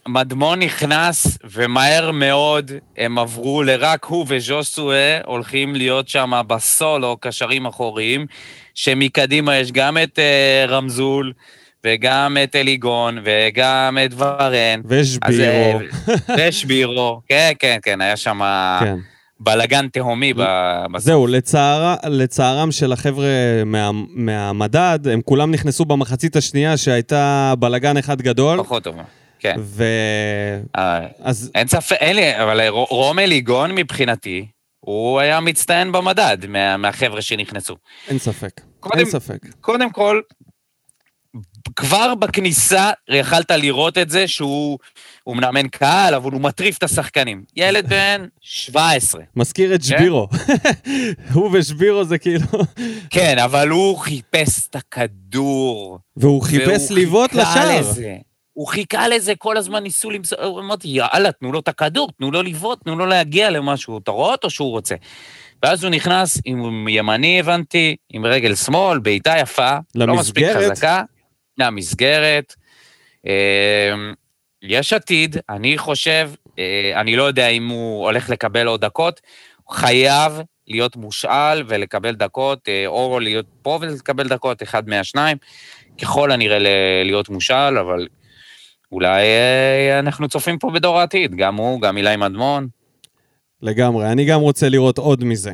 מדמון 0.07 0.59
נכנס, 0.59 1.37
ומהר 1.43 2.11
מאוד 2.11 2.71
הם 2.97 3.19
עברו 3.19 3.63
לרק 3.63 4.05
הוא 4.05 4.25
וז'וסואה 4.29 5.19
הולכים 5.25 5.75
להיות 5.75 6.07
שם 6.09 6.41
בסולו, 6.47 7.17
קשרים 7.19 7.65
אחוריים, 7.65 8.25
שמקדימה 8.73 9.55
יש 9.57 9.71
גם 9.71 9.97
את 10.03 10.19
אה, 10.19 10.65
רמזול, 10.67 11.33
וגם 11.85 12.37
את 12.43 12.55
אליגון, 12.55 13.17
וגם 13.23 13.97
את 14.05 14.11
ורן. 14.17 14.81
אז, 14.85 14.91
ושבירו. 14.91 15.79
אה, 16.29 16.35
ושבירו, 16.49 17.21
כן, 17.29 17.51
כן, 17.59 17.77
כן, 17.83 18.01
היה 18.01 18.17
שם 18.17 18.39
כן. 18.79 18.95
בלאגן 19.39 19.87
תהומי 19.87 20.33
ב- 20.33 20.43
בסוף. 20.91 21.05
זהו, 21.05 21.27
לצער, 21.27 21.95
לצערם 22.09 22.71
של 22.71 22.91
החבר'ה 22.91 23.25
מה, 23.65 23.89
מהמדד, 24.09 24.99
הם 25.11 25.21
כולם 25.21 25.51
נכנסו 25.51 25.85
במחצית 25.85 26.35
השנייה 26.35 26.77
שהייתה 26.77 27.53
בלגן 27.59 27.97
אחד 27.97 28.21
גדול. 28.21 28.59
פחות 28.63 28.83
טוב. 28.83 28.95
כן. 29.39 29.55
ו... 29.59 29.83
אה, 30.75 30.99
אז 31.19 31.51
אין 31.55 31.67
ספק, 31.67 31.95
אין 31.99 32.15
לי, 32.15 32.43
אבל 32.43 32.61
ר- 32.61 32.69
רום 32.89 33.19
אליגון 33.19 33.71
מבחינתי, 33.75 34.47
הוא 34.79 35.19
היה 35.19 35.39
מצטיין 35.39 35.91
במדד 35.91 36.37
מה, 36.47 36.77
מהחבר'ה 36.77 37.21
שנכנסו. 37.21 37.75
אין 38.07 38.19
ספק. 38.19 38.61
קודם- 38.79 38.97
אין 38.99 39.05
ספק. 39.09 39.37
קודם 39.61 39.91
כל, 39.91 40.21
כבר 41.75 42.15
בכניסה 42.15 42.89
יכלת 43.09 43.51
לראות 43.51 43.97
את 43.97 44.09
זה 44.09 44.27
שהוא 44.27 44.77
הוא 45.27 45.35
מאמן 45.37 45.67
קהל, 45.67 46.15
אבל 46.15 46.31
הוא 46.31 46.41
מטריף 46.41 46.77
את 46.77 46.83
השחקנים. 46.83 47.43
ילד 47.55 47.89
בן 47.89 48.25
17. 48.41 49.21
מזכיר 49.35 49.75
את 49.75 49.79
כן? 49.79 49.85
שבירו. 49.85 50.27
הוא 51.33 51.49
ושבירו 51.53 52.03
זה 52.03 52.17
כאילו... 52.17 52.45
כן, 53.09 53.39
אבל 53.39 53.69
הוא 53.69 53.97
חיפש 53.97 54.67
את 54.67 54.75
הכדור. 54.75 55.99
והוא 56.17 56.43
חיפש 56.43 56.91
לבעוט 56.91 57.31
חיכה 57.31 57.65
לשער. 57.65 57.93
הוא 58.53 58.67
חיכה 58.67 59.07
לזה, 59.07 59.35
כל 59.35 59.57
הזמן 59.57 59.83
ניסו 59.83 60.11
למסור, 60.11 60.59
אמרתי, 60.59 60.87
יאללה, 60.87 61.31
תנו 61.31 61.51
לו 61.51 61.59
את 61.59 61.67
הכדור, 61.67 62.09
תנו 62.17 62.31
לו 62.31 62.41
לבעוט, 62.41 62.83
תנו 62.83 62.95
לו 62.95 63.05
להגיע 63.05 63.49
למשהו, 63.49 63.97
אתה 63.97 64.11
רואה 64.11 64.31
אותו 64.31 64.49
שהוא 64.49 64.69
רוצה. 64.69 64.95
ואז 65.63 65.83
הוא 65.83 65.91
נכנס 65.91 66.41
עם 66.45 66.87
ימני, 66.87 67.39
הבנתי, 67.39 67.95
עם 68.09 68.25
רגל 68.25 68.55
שמאל, 68.55 68.99
בעיטה 68.99 69.35
יפה, 69.39 69.77
לא 69.95 70.15
מספיק 70.15 70.43
למסגרת. 70.43 70.71
חזקה, 70.71 71.03
למסגרת. 71.57 72.55
יש 74.61 74.93
עתיד, 74.93 75.37
אני 75.49 75.77
חושב, 75.77 76.31
אה, 76.59 77.01
אני 77.01 77.15
לא 77.15 77.23
יודע 77.23 77.47
אם 77.47 77.67
הוא 77.67 78.05
הולך 78.05 78.29
לקבל 78.29 78.67
עוד 78.67 78.81
דקות, 78.81 79.21
חייב 79.71 80.41
להיות 80.67 80.95
מושאל 80.95 81.63
ולקבל 81.67 82.15
דקות, 82.15 82.69
אה, 82.69 82.83
או 82.87 83.19
להיות 83.19 83.45
פה 83.61 83.77
ולקבל 83.81 84.27
דקות, 84.27 84.63
אחד 84.63 84.89
מהשניים. 84.89 85.37
ככל 86.01 86.31
הנראה 86.31 86.57
להיות 87.03 87.29
מושאל, 87.29 87.77
אבל 87.77 88.07
אולי 88.91 89.21
אה, 89.21 89.99
אנחנו 89.99 90.29
צופים 90.29 90.59
פה 90.59 90.71
בדור 90.73 90.99
העתיד, 90.99 91.35
גם 91.35 91.55
הוא, 91.55 91.81
גם 91.81 91.97
אילי 91.97 92.15
מדמון. 92.15 92.67
לגמרי. 93.61 94.11
אני 94.11 94.25
גם 94.25 94.41
רוצה 94.41 94.69
לראות 94.69 94.97
עוד 94.97 95.23
מזה. 95.23 95.51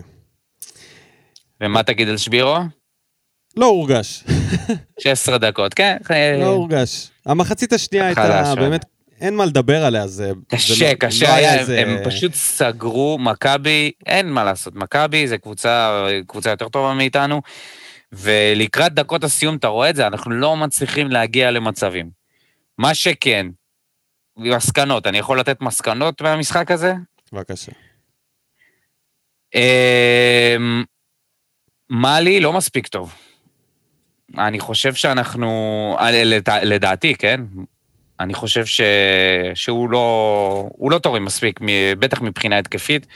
ומה 1.61 1.83
תגיד 1.83 2.09
על 2.09 2.17
שבירו? 2.17 2.57
לא 3.57 3.65
הורגש. 3.65 4.23
16 4.99 5.37
דקות, 5.37 5.73
כן. 5.73 5.97
לא 6.39 6.45
הורגש. 6.45 7.09
המחצית 7.25 7.73
השנייה 7.73 8.05
הייתה. 8.05 8.53
באמת, 8.55 8.85
אין 9.23 9.35
מה 9.35 9.45
לדבר 9.45 9.85
עליה, 9.85 10.07
זה... 10.07 10.27
זה 10.27 10.33
קשה, 10.47 10.89
לא- 10.89 10.93
קשה 10.93 11.25
לא 11.27 11.33
היה, 11.33 11.59
איזה- 11.59 11.79
הם 11.81 11.97
פשוט 12.05 12.33
סגרו, 12.33 13.17
מכבי, 13.19 13.91
אין 14.05 14.29
מה 14.29 14.43
לעשות, 14.43 14.75
מכבי 14.75 15.27
זה 15.27 15.37
קבוצה, 15.37 16.05
קבוצה 16.27 16.49
יותר 16.49 16.69
טובה 16.69 16.93
מאיתנו, 16.93 17.41
ולקראת 18.11 18.93
דקות 18.93 19.23
הסיום, 19.23 19.55
אתה 19.55 19.67
רואה 19.67 19.89
את 19.89 19.95
זה, 19.95 20.07
אנחנו 20.07 20.31
לא 20.31 20.55
מצליחים 20.57 21.11
להגיע 21.11 21.51
למצבים. 21.51 22.09
מה 22.77 22.93
שכן, 22.93 23.47
מסקנות, 24.37 25.07
אני 25.07 25.17
יכול 25.17 25.39
לתת 25.39 25.61
מסקנות 25.61 26.21
מהמשחק 26.21 26.71
הזה? 26.71 26.93
בבקשה. 27.33 27.71
אמ, 29.55 30.83
מאלי 31.89 32.39
לא 32.39 32.53
מספיק 32.53 32.87
טוב. 32.87 33.15
אני 34.37 34.59
חושב 34.59 34.93
שאנחנו, 34.93 35.49
אה, 35.99 36.23
לדע- 36.23 36.63
לדעתי, 36.63 37.15
כן? 37.15 37.41
אני 38.23 38.33
חושב 38.33 38.65
ש... 38.65 38.81
שהוא 39.53 39.89
לא, 39.89 40.69
לא 40.91 40.99
תורם 40.99 41.25
מספיק, 41.25 41.59
בטח 41.99 42.21
מבחינה 42.21 42.57
התקפית. 42.57 43.07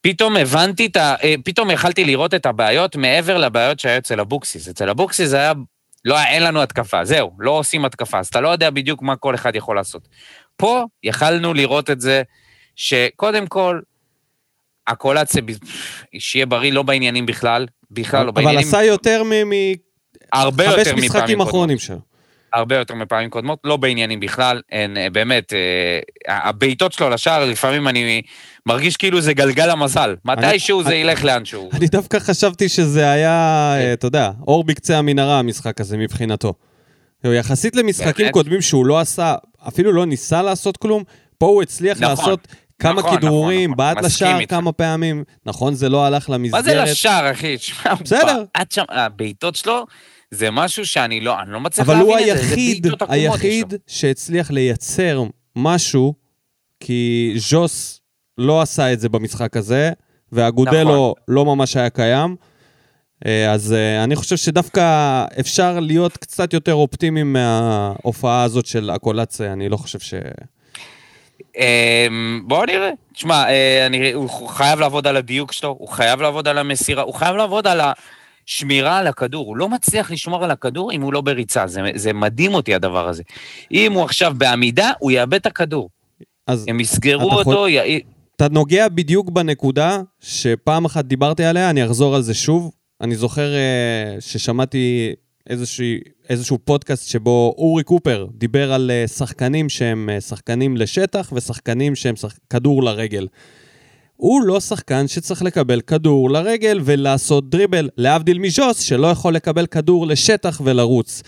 פתאום 0.00 0.36
הבנתי 0.36 0.86
את 0.86 0.96
ה... 0.96 1.14
אה, 1.22 1.34
פתאום 1.44 1.70
יכלתי 1.70 2.04
לראות 2.04 2.34
את 2.34 2.46
הבעיות 2.46 2.96
מעבר 2.96 3.38
לבעיות 3.38 3.80
שהיה 3.80 3.98
אצל 3.98 4.20
אבוקסיס. 4.20 4.68
אצל 4.68 4.90
אבוקסיס 4.90 5.28
זה 5.28 5.36
היה... 5.36 5.52
לא, 6.04 6.18
אין 6.22 6.42
לנו 6.42 6.62
התקפה, 6.62 7.04
זהו, 7.04 7.30
לא 7.38 7.50
עושים 7.50 7.84
התקפה, 7.84 8.18
אז 8.18 8.26
אתה 8.26 8.40
לא 8.40 8.48
יודע 8.48 8.70
בדיוק 8.70 9.02
מה 9.02 9.16
כל 9.16 9.34
אחד 9.34 9.56
יכול 9.56 9.76
לעשות. 9.76 10.08
פה 10.56 10.84
יכלנו 11.02 11.54
לראות 11.54 11.90
את 11.90 12.00
זה, 12.00 12.22
שקודם 12.76 13.46
כל, 13.46 13.80
הקולציה, 14.86 15.42
שיהיה 16.18 16.46
בריא, 16.46 16.72
לא 16.72 16.82
בעניינים 16.82 17.26
בכלל, 17.26 17.66
בכלל 17.90 18.24
לא 18.24 18.30
אבל 18.30 18.44
בעניינים, 18.44 18.68
עשה 18.68 18.84
יותר 18.84 19.22
מ- 19.24 19.52
הרבה 20.32 20.64
יותר 20.64 20.80
מפעמים 20.80 21.04
משחקים 21.04 21.26
קודמות. 21.26 21.48
אחרונים 21.48 21.78
שלו. 21.78 22.11
הרבה 22.54 22.76
יותר 22.76 22.94
מפעמים 22.94 23.30
קודמות, 23.30 23.58
לא 23.64 23.76
בעניינים 23.76 24.20
בכלל, 24.20 24.60
אין, 24.72 24.96
אה, 24.96 25.10
באמת, 25.10 25.52
אה, 25.52 25.98
הבעיטות 26.48 26.92
שלו 26.92 27.10
לשער, 27.10 27.44
לפעמים 27.44 27.88
אני 27.88 28.22
מרגיש 28.66 28.96
כאילו 28.96 29.20
זה 29.20 29.32
גלגל 29.34 29.70
המזל. 29.70 30.16
מתישהו 30.24 30.82
זה 30.82 30.88
אני- 30.88 30.96
ילך 30.96 31.24
לאנשהו. 31.24 31.70
אני 31.72 31.86
דווקא 31.86 32.18
חשבתי 32.18 32.68
שזה 32.68 33.10
היה, 33.10 33.28
כן. 33.80 33.86
אה, 33.86 33.92
אתה 33.92 34.06
יודע, 34.06 34.30
אור 34.46 34.64
בקצה 34.64 34.98
המנהרה, 34.98 35.38
המשחק 35.38 35.80
הזה 35.80 35.96
מבחינתו. 35.96 36.54
יחסית 37.24 37.76
למשחקים 37.76 38.12
בהחלט. 38.12 38.30
קודמים 38.32 38.60
שהוא 38.62 38.86
לא 38.86 39.00
עשה, 39.00 39.34
אפילו 39.68 39.92
לא 39.92 40.06
ניסה 40.06 40.42
לעשות 40.42 40.76
כלום, 40.76 41.02
פה 41.38 41.46
הוא 41.46 41.62
הצליח 41.62 42.00
נכון. 42.00 42.08
לעשות 42.10 42.48
כמה 42.78 42.92
נכון, 43.00 43.16
כדרורים, 43.16 43.70
נכון, 43.70 43.76
בעט 43.76 43.96
נכון. 43.96 44.06
לשער 44.06 44.38
איתך. 44.40 44.50
כמה 44.54 44.72
פעמים. 44.72 45.24
נכון, 45.46 45.74
זה 45.74 45.88
לא 45.88 46.04
הלך 46.04 46.30
למסגרת. 46.30 46.64
מה 46.64 46.70
זה 46.70 46.90
לשער, 46.92 47.30
אחי? 47.32 47.56
בסדר. 48.00 48.44
בעט 48.56 48.72
שם, 48.72 48.84
הבעיטות 48.88 49.56
שלו, 49.56 49.86
זה 50.32 50.50
משהו 50.50 50.86
שאני 50.86 51.20
לא, 51.20 51.40
אני 51.40 51.52
לא 51.52 51.60
מצליח 51.60 51.88
אבל 51.88 51.98
להבין 51.98 52.10
הוא 52.10 52.18
את 52.18 52.38
זה, 52.38 52.48
זה 52.48 52.56
בעיטות 52.56 53.02
עקומות 53.02 53.20
יש 53.20 53.26
לו. 53.26 53.32
היחיד 53.34 53.74
שהצליח 53.86 54.50
לייצר 54.50 55.22
משהו, 55.56 56.14
כי 56.80 57.32
ז'וס 57.36 58.00
לא 58.38 58.62
עשה 58.62 58.92
את 58.92 59.00
זה 59.00 59.08
במשחק 59.08 59.56
הזה, 59.56 59.90
והגודלו 60.32 60.82
נכון. 60.82 61.12
לא 61.28 61.44
ממש 61.44 61.76
היה 61.76 61.90
קיים. 61.90 62.36
אה, 63.26 63.52
אז 63.52 63.72
אה, 63.72 64.04
אני 64.04 64.16
חושב 64.16 64.36
שדווקא 64.36 65.24
אפשר 65.40 65.80
להיות 65.80 66.16
קצת 66.16 66.52
יותר 66.52 66.74
אופטימיים 66.74 67.32
מההופעה 67.32 68.42
הזאת 68.42 68.66
של 68.66 68.90
הקולציה, 68.90 69.52
אני 69.52 69.68
לא 69.68 69.76
חושב 69.76 69.98
ש... 69.98 70.14
אמ, 71.56 72.42
בואו 72.44 72.64
נראה. 72.64 72.90
תשמע, 73.12 73.44
אה, 73.48 74.14
הוא 74.14 74.48
חייב 74.48 74.80
לעבוד 74.80 75.06
על 75.06 75.16
הדיוק 75.16 75.52
שלו, 75.52 75.76
הוא 75.78 75.88
חייב 75.88 76.22
לעבוד 76.22 76.48
על 76.48 76.58
המסירה, 76.58 77.02
הוא 77.02 77.14
חייב 77.14 77.36
לעבוד 77.36 77.66
על 77.66 77.80
השמירה 78.48 78.98
על 78.98 79.06
הכדור. 79.06 79.46
הוא 79.46 79.56
לא 79.56 79.68
מצליח 79.68 80.10
לשמור 80.10 80.44
על 80.44 80.50
הכדור 80.50 80.92
אם 80.92 81.02
הוא 81.02 81.12
לא 81.12 81.20
בריצה, 81.20 81.66
זה, 81.66 81.80
זה 81.94 82.12
מדהים 82.12 82.54
אותי 82.54 82.74
הדבר 82.74 83.08
הזה. 83.08 83.22
אם 83.72 83.92
הוא 83.92 84.04
עכשיו 84.04 84.34
בעמידה, 84.38 84.90
הוא 84.98 85.10
יאבד 85.10 85.34
את 85.34 85.46
הכדור. 85.46 85.88
אז 86.46 86.64
הם 86.68 86.80
יסגרו 86.80 87.30
אותו, 87.30 87.68
יכול- 87.68 87.68
י... 87.68 88.00
אתה 88.36 88.48
נוגע 88.48 88.88
בדיוק 88.88 89.30
בנקודה 89.30 90.00
שפעם 90.20 90.84
אחת 90.84 91.04
דיברתי 91.04 91.44
עליה, 91.44 91.70
אני 91.70 91.84
אחזור 91.84 92.14
על 92.14 92.22
זה 92.22 92.34
שוב. 92.34 92.70
אני 93.00 93.14
זוכר 93.14 93.52
uh, 93.52 94.20
ששמעתי 94.20 95.12
איזשהו, 95.50 95.84
איזשהו 96.28 96.58
פודקאסט 96.64 97.08
שבו 97.08 97.54
אורי 97.58 97.82
קופר 97.82 98.26
דיבר 98.34 98.72
על 98.72 98.90
uh, 98.90 99.08
שחקנים 99.08 99.68
שהם 99.68 100.08
uh, 100.18 100.20
שחקנים 100.20 100.76
לשטח 100.76 101.32
ושחקנים 101.36 101.94
שהם 101.94 102.16
שח... 102.16 102.38
כדור 102.50 102.82
לרגל. 102.82 103.26
הוא 104.22 104.42
לא 104.42 104.60
שחקן 104.60 105.08
שצריך 105.08 105.42
לקבל 105.42 105.80
כדור 105.80 106.30
לרגל 106.30 106.80
ולעשות 106.84 107.50
דריבל, 107.50 107.88
להבדיל 107.96 108.38
מז'וס 108.38 108.80
שלא 108.80 109.06
יכול 109.06 109.34
לקבל 109.34 109.66
כדור 109.66 110.06
לשטח 110.06 110.60
ולרוץ. 110.64 111.22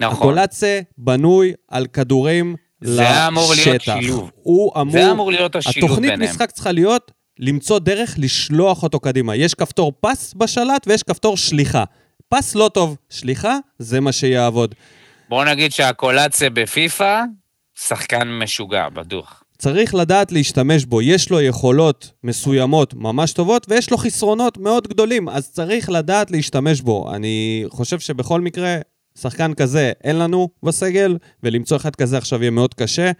נכון. 0.00 0.16
הקולצה 0.16 0.80
בנוי 0.98 1.52
על 1.68 1.86
כדורים 1.86 2.56
לשטח. 2.82 2.96
זה 2.96 3.28
אמור 3.28 3.52
להיות 3.64 3.82
שילוב. 3.82 4.30
הוא 4.34 4.80
אמור... 4.80 4.92
זה 4.92 5.10
אמור 5.10 5.32
להיות 5.32 5.56
השילוב 5.56 5.90
התוכנית 5.90 6.10
ביניהם. 6.10 6.30
משחק 6.30 6.50
צריכה 6.50 6.72
להיות 6.72 7.10
למצוא 7.38 7.78
דרך 7.78 8.14
לשלוח 8.18 8.82
אותו 8.82 9.00
קדימה. 9.00 9.36
יש 9.36 9.54
כפתור 9.54 9.92
פס 10.00 10.34
בשלט 10.36 10.86
ויש 10.86 11.02
כפתור 11.02 11.36
שליחה. 11.36 11.84
פס 12.28 12.54
לא 12.54 12.70
טוב, 12.74 12.96
שליחה 13.10 13.56
זה 13.78 14.00
מה 14.00 14.12
שיעבוד. 14.12 14.74
בוא 15.28 15.44
נגיד 15.44 15.72
שהקולציה 15.72 16.50
בפיפא, 16.50 17.22
שחקן 17.78 18.28
משוגע, 18.28 18.88
בטוח. 18.88 19.39
צריך 19.60 19.94
לדעת 19.94 20.32
להשתמש 20.32 20.84
בו. 20.84 21.02
יש 21.02 21.30
לו 21.30 21.40
יכולות 21.40 22.10
מסוימות 22.24 22.94
ממש 22.94 23.32
טובות, 23.32 23.66
ויש 23.70 23.90
לו 23.90 23.96
חסרונות 23.96 24.58
מאוד 24.58 24.88
גדולים, 24.88 25.28
אז 25.28 25.50
צריך 25.50 25.90
לדעת 25.90 26.30
להשתמש 26.30 26.80
בו. 26.80 27.10
אני 27.14 27.64
חושב 27.68 27.98
שבכל 28.00 28.40
מקרה, 28.40 28.76
שחקן 29.18 29.54
כזה 29.54 29.92
אין 30.04 30.18
לנו 30.18 30.48
בסגל, 30.62 31.16
ולמצוא 31.42 31.76
אחד 31.76 31.96
כזה 31.96 32.18
עכשיו 32.18 32.40
יהיה 32.42 32.50
מאוד 32.50 32.74
קשה. 32.74 33.10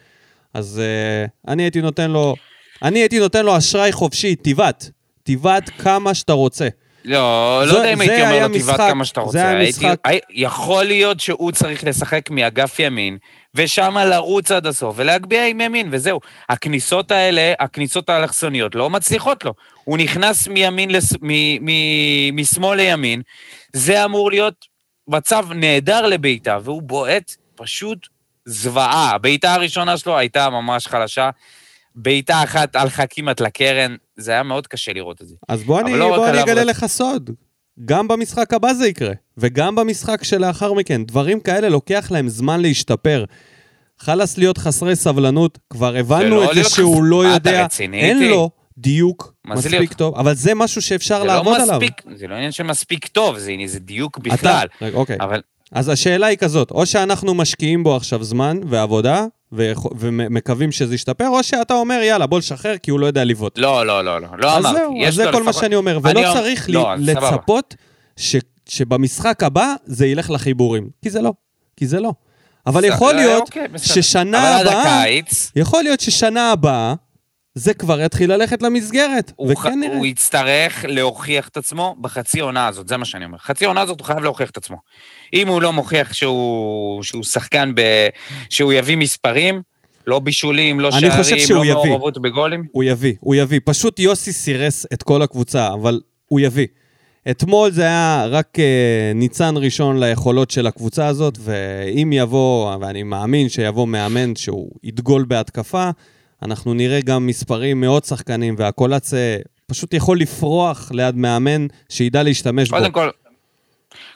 אז 0.55 0.81
uh, 0.83 1.49
אני 1.51 1.63
הייתי 1.63 1.81
נותן 1.81 2.11
לו, 2.11 2.35
אני 2.83 2.99
הייתי 2.99 3.19
נותן 3.19 3.45
לו 3.45 3.57
אשראי 3.59 3.93
חופשי, 3.93 4.35
תיבת. 4.35 4.91
תיבת 5.23 5.71
כמה 5.79 6.15
שאתה 6.15 6.33
רוצה. 6.33 6.69
לא, 7.05 7.19
לא 7.67 7.73
זה- 7.73 7.79
יודע 7.79 7.93
אם 7.93 7.97
זה 7.97 8.03
הייתי 8.03 8.21
אומר 8.23 8.33
היה 8.35 8.49
לו 8.49 8.53
תיבת 8.55 8.77
כמה 8.77 9.05
שאתה 9.05 9.21
זה 9.21 9.25
רוצה. 9.25 9.49
היה 9.49 9.59
הייתי- 9.59 9.71
משחק. 9.87 9.97
הי- 10.05 10.19
יכול 10.35 10.85
להיות 10.85 11.21
שהוא 11.21 11.53
צריך 11.53 11.85
לשחק 11.85 12.31
מאגף 12.31 12.79
ימין, 12.79 13.19
ושם 13.55 13.99
לרוץ 13.99 14.51
עד 14.51 14.67
הסוף, 14.67 14.95
ולהגביה 14.99 15.47
עם 15.47 15.61
ימין, 15.61 15.89
וזהו. 15.93 16.21
הכניסות 16.49 17.11
האלה, 17.11 17.53
הכניסות 17.61 18.09
האלכסוניות, 18.09 18.75
לא 18.75 18.91
מצליחות 18.91 19.45
לו. 19.45 19.55
הוא 19.85 19.99
נכנס 19.99 20.49
מימין, 20.49 20.91
לס... 20.91 21.13
מ... 21.23 21.29
מ... 21.65 22.37
משמאל 22.37 22.77
לימין, 22.77 23.23
זה 23.73 24.05
אמור 24.05 24.31
להיות 24.31 24.67
מצב 25.09 25.47
נהדר 25.53 26.07
לבעיטה, 26.07 26.59
והוא 26.63 26.83
בועט 26.83 27.35
פשוט 27.55 28.09
זוועה. 28.45 29.11
הבעיטה 29.15 29.55
הראשונה 29.55 29.99
שלו 29.99 30.19
הייתה 30.19 30.51
ממש 30.51 30.87
חלשה. 30.87 31.31
בעיטה 31.95 32.43
אחת 32.43 32.77
הלכה 32.77 33.07
כמעט 33.07 33.41
לקרן, 33.41 33.97
זה 34.17 34.33
היה 34.33 34.43
מאוד 34.43 34.67
קשה 34.67 34.93
לראות 34.93 35.23
את 35.23 35.29
זה. 35.29 35.35
אז 35.49 35.63
בוא 35.63 35.81
אני, 35.81 35.99
לא 35.99 36.17
בוא 36.17 36.29
אני 36.29 36.43
אגלה 36.43 36.65
לך 36.65 36.87
סוד. 36.87 37.31
גם 37.85 38.09
במשחק 38.09 38.55
הבא 38.55 38.73
זה 38.73 38.87
יקרה, 38.89 39.13
וגם 39.39 39.75
במשחק 39.75 40.25
שלאחר 40.25 40.73
מכן. 40.73 41.05
דברים 41.05 41.41
כאלה 41.41 41.69
לוקח 41.69 42.09
להם 42.11 42.29
זמן 42.29 42.61
להשתפר. 42.61 43.25
חלאס 43.99 44.39
להיות 44.39 44.59
חסרי 44.59 44.97
סבלנות, 44.97 45.59
כבר 45.71 45.97
הבנו 45.97 46.45
את 46.51 46.55
זה 46.55 46.65
שהוא 46.65 46.95
חס- 46.97 47.01
לא 47.05 47.25
יודע, 47.27 47.67
אין? 47.93 48.29
לו 48.29 48.51
דיוק 48.79 49.35
מספיק 49.47 49.73
להיות- 49.73 49.93
טוב, 49.93 50.15
אבל 50.15 50.35
זה 50.35 50.55
משהו 50.55 50.83
שאפשר 50.83 51.19
לא 51.19 51.27
לעבוד 51.27 51.61
עליו. 51.61 51.81
זה 52.15 52.27
לא 52.27 52.35
עניין 52.35 52.53
של 52.53 52.63
מספיק 52.63 53.07
טוב, 53.07 53.39
זה, 53.39 53.53
זה 53.67 53.79
דיוק 53.79 54.19
אתה, 54.19 54.29
בכלל. 54.35 54.67
אוקיי. 54.93 55.17
אבל 55.21 55.41
אז 55.73 55.89
השאלה 55.89 56.27
היא 56.27 56.39
כזאת, 56.39 56.71
או 56.71 56.87
שאנחנו 56.87 57.35
משקיעים 57.35 57.83
בו 57.85 57.97
עכשיו 57.97 58.25
זמן 58.25 58.61
ועבודה, 58.69 59.25
ומקווים 59.53 60.73
שזה 60.73 60.95
ישתפר, 60.95 61.29
או 61.29 61.43
שאתה 61.43 61.75
אומר, 61.75 62.01
יאללה, 62.03 62.27
בוא 62.27 62.39
נשחרר, 62.39 62.77
כי 62.79 62.91
הוא 62.91 63.01
לא 63.01 63.07
יודע 63.07 63.25
לבעוט. 63.25 63.59
לא, 63.59 63.87
לא, 63.87 64.05
לא, 64.05 64.21
לא, 64.21 64.29
לא 64.39 64.57
אז 64.57 64.65
אמרתי. 64.65 64.79
זהו, 64.79 65.05
אז 65.07 65.15
זה 65.15 65.25
כל 65.33 65.43
מה 65.43 65.51
לפחות- 65.51 65.63
שאני 65.63 65.77
אומר, 65.77 65.93
אני 65.93 66.01
ולא 66.11 66.21
אומר- 66.21 66.33
צריך 66.35 66.69
לי- 66.69 66.75
לא, 66.75 66.95
סבבה. 67.07 67.31
לצפות 67.31 67.75
ש- 68.17 68.37
שבמשחק 68.69 69.43
הבא 69.43 69.75
זה 69.87 70.07
ילך 70.07 70.31
לחיבורים, 70.31 70.89
כי 71.03 71.11
זה 71.11 71.23
לא, 71.23 71.33
כי 71.77 71.87
זה 71.87 72.01
לא. 72.01 72.13
אבל 72.67 72.81
זה- 72.81 72.87
יכול 72.87 73.13
לא, 73.15 73.21
להיות 73.21 73.43
אוקיי. 73.43 73.67
ששנה 73.77 74.57
הבאה, 74.59 75.05
יכול 75.57 75.83
להיות 75.83 76.01
ששנה 76.01 76.53
הבאה, 76.53 76.95
זה 77.55 77.75
כבר 77.75 78.01
יתחיל 78.01 78.33
ללכת 78.33 78.63
למסגרת. 78.63 79.33
וכן 79.51 79.81
נראה. 79.81 79.97
הוא 79.97 80.07
יצטרך 80.07 80.85
להוכיח 80.89 81.49
את 81.49 81.57
עצמו 81.57 81.97
בחצי 82.01 82.41
עונה 82.41 82.67
הזאת, 82.67 82.89
זה 82.89 82.97
מה 82.97 83.05
שאני 83.05 83.25
אומר. 83.25 83.39
חצי 83.39 83.65
עונה 83.65 83.81
הזאת 83.81 84.01
הוא 84.01 84.07
חייב 84.07 84.19
להוכיח 84.19 84.51
את 84.51 84.57
עצמו. 84.57 84.77
אם 85.35 85.49
הוא 85.49 85.63
לא 85.63 85.73
מוכיח 85.73 86.13
שהוא, 86.13 87.03
שהוא 87.03 87.25
שחקן, 87.25 87.73
ב... 87.75 87.81
שהוא 88.51 88.73
יביא 88.73 88.97
מספרים, 88.97 89.63
לא 90.07 90.19
בישולים, 90.19 90.81
לא 90.81 90.91
שערים, 90.91 91.11
לא 91.51 91.65
יביא. 91.65 91.75
מעורבות 91.75 92.19
בגולים, 92.23 92.65
הוא 92.73 92.85
יביא, 92.85 93.15
הוא 93.21 93.35
יביא. 93.35 93.61
פשוט 93.65 93.99
יוסי 93.99 94.33
סירס 94.33 94.87
את 94.93 95.03
כל 95.03 95.23
הקבוצה, 95.23 95.73
אבל 95.73 96.01
הוא 96.27 96.41
יביא. 96.41 96.67
אתמול 97.31 97.71
זה 97.71 97.83
היה 97.83 98.27
רק 98.31 98.59
uh, 98.59 98.63
ניצן 99.15 99.55
ראשון 99.57 100.01
ליכולות 100.01 100.51
של 100.51 100.67
הקבוצה 100.67 101.07
הזאת, 101.07 101.39
ואם 101.41 102.11
יבוא, 102.13 102.77
ואני 102.81 103.03
מאמין 103.03 103.49
שיבוא 103.49 103.87
מאמן 103.87 104.37
שהוא 104.37 104.71
ידגול 104.83 105.25
בהתקפה, 105.25 105.91
אנחנו 106.43 106.75
נראה 106.75 107.01
גם 107.01 107.27
מספרים 107.27 107.81
מאוד 107.81 108.05
שחקנים, 108.05 108.55
והקולץ 108.59 109.13
פשוט 109.67 109.95
יכול 109.95 110.21
לפרוח 110.21 110.91
ליד 110.95 111.17
מאמן 111.17 111.67
שידע 111.89 112.23
להשתמש 112.23 112.71
בו. 112.71 112.77
קודם 112.77 112.93
כל, 112.93 113.11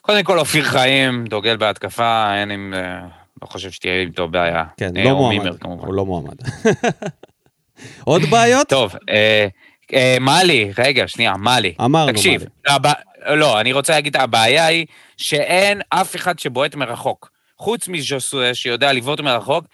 קודם 0.03 0.23
כל 0.23 0.39
אופיר 0.39 0.65
חיים, 0.65 1.25
דוגל 1.25 1.57
בהתקפה, 1.57 2.35
אין 2.35 2.51
עם... 2.51 2.75
אה, 2.77 3.25
לא 3.43 3.47
חושב 3.47 3.71
שתהיה 3.71 4.01
איתו 4.01 4.29
בעיה. 4.29 4.65
כן, 4.77 4.97
אה, 4.97 5.05
לא 5.05 5.17
מועמד. 5.17 5.39
מימר, 5.39 5.57
כמובן. 5.57 5.87
הוא 5.87 5.95
לא 5.95 6.07
מועמד. 6.07 6.35
עוד 8.05 8.23
בעיות? 8.23 8.69
טוב, 8.69 8.95
אה, 9.11 9.47
אה, 9.95 10.17
מאלי, 10.21 10.73
רגע, 10.79 11.09
שנייה, 11.09 11.37
מאלי. 11.37 11.75
אמרנו, 11.81 12.13
תקשיב, 12.13 12.41
מאלי. 12.41 12.77
הבע... 12.77 12.93
לא, 13.27 13.61
אני 13.61 13.73
רוצה 13.73 13.93
להגיד, 13.93 14.17
הבעיה 14.17 14.67
היא 14.67 14.87
שאין 15.17 15.81
אף 15.91 16.17
אחד 16.17 16.39
שבועט 16.39 16.75
מרחוק. 16.75 17.31
חוץ 17.59 17.89
מז'וסואה 17.89 18.55
שיודע 18.55 18.93
לבעוט 18.93 19.21
מרחוק, 19.21 19.65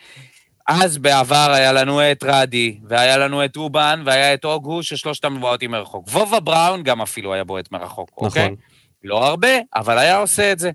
אז 0.71 0.99
בעבר 0.99 1.51
היה 1.53 1.73
לנו 1.73 2.13
את 2.13 2.25
רדי, 2.27 2.79
והיה 2.89 3.17
לנו 3.17 3.45
את 3.45 3.57
אובן, 3.57 4.03
והיה 4.07 4.35
את 4.35 4.45
אוגו, 4.45 4.83
ששלושתם 4.83 5.41
בועטים 5.41 5.71
מרחוק. 5.71 6.09
וובה 6.09 6.41
בראון 6.41 6.83
גם 6.83 7.03
אפילו 7.03 7.35
היה 7.35 7.45
בועט 7.45 7.73
מרחוק, 7.73 8.11
אוקיי? 8.17 8.45
נכון. 8.45 8.57
לא 9.05 9.27
הרבה, 9.27 9.49
אבל 9.75 9.99
היה 9.99 10.17
עושה 10.17 10.53
את 10.53 10.59
זה. 10.59 10.71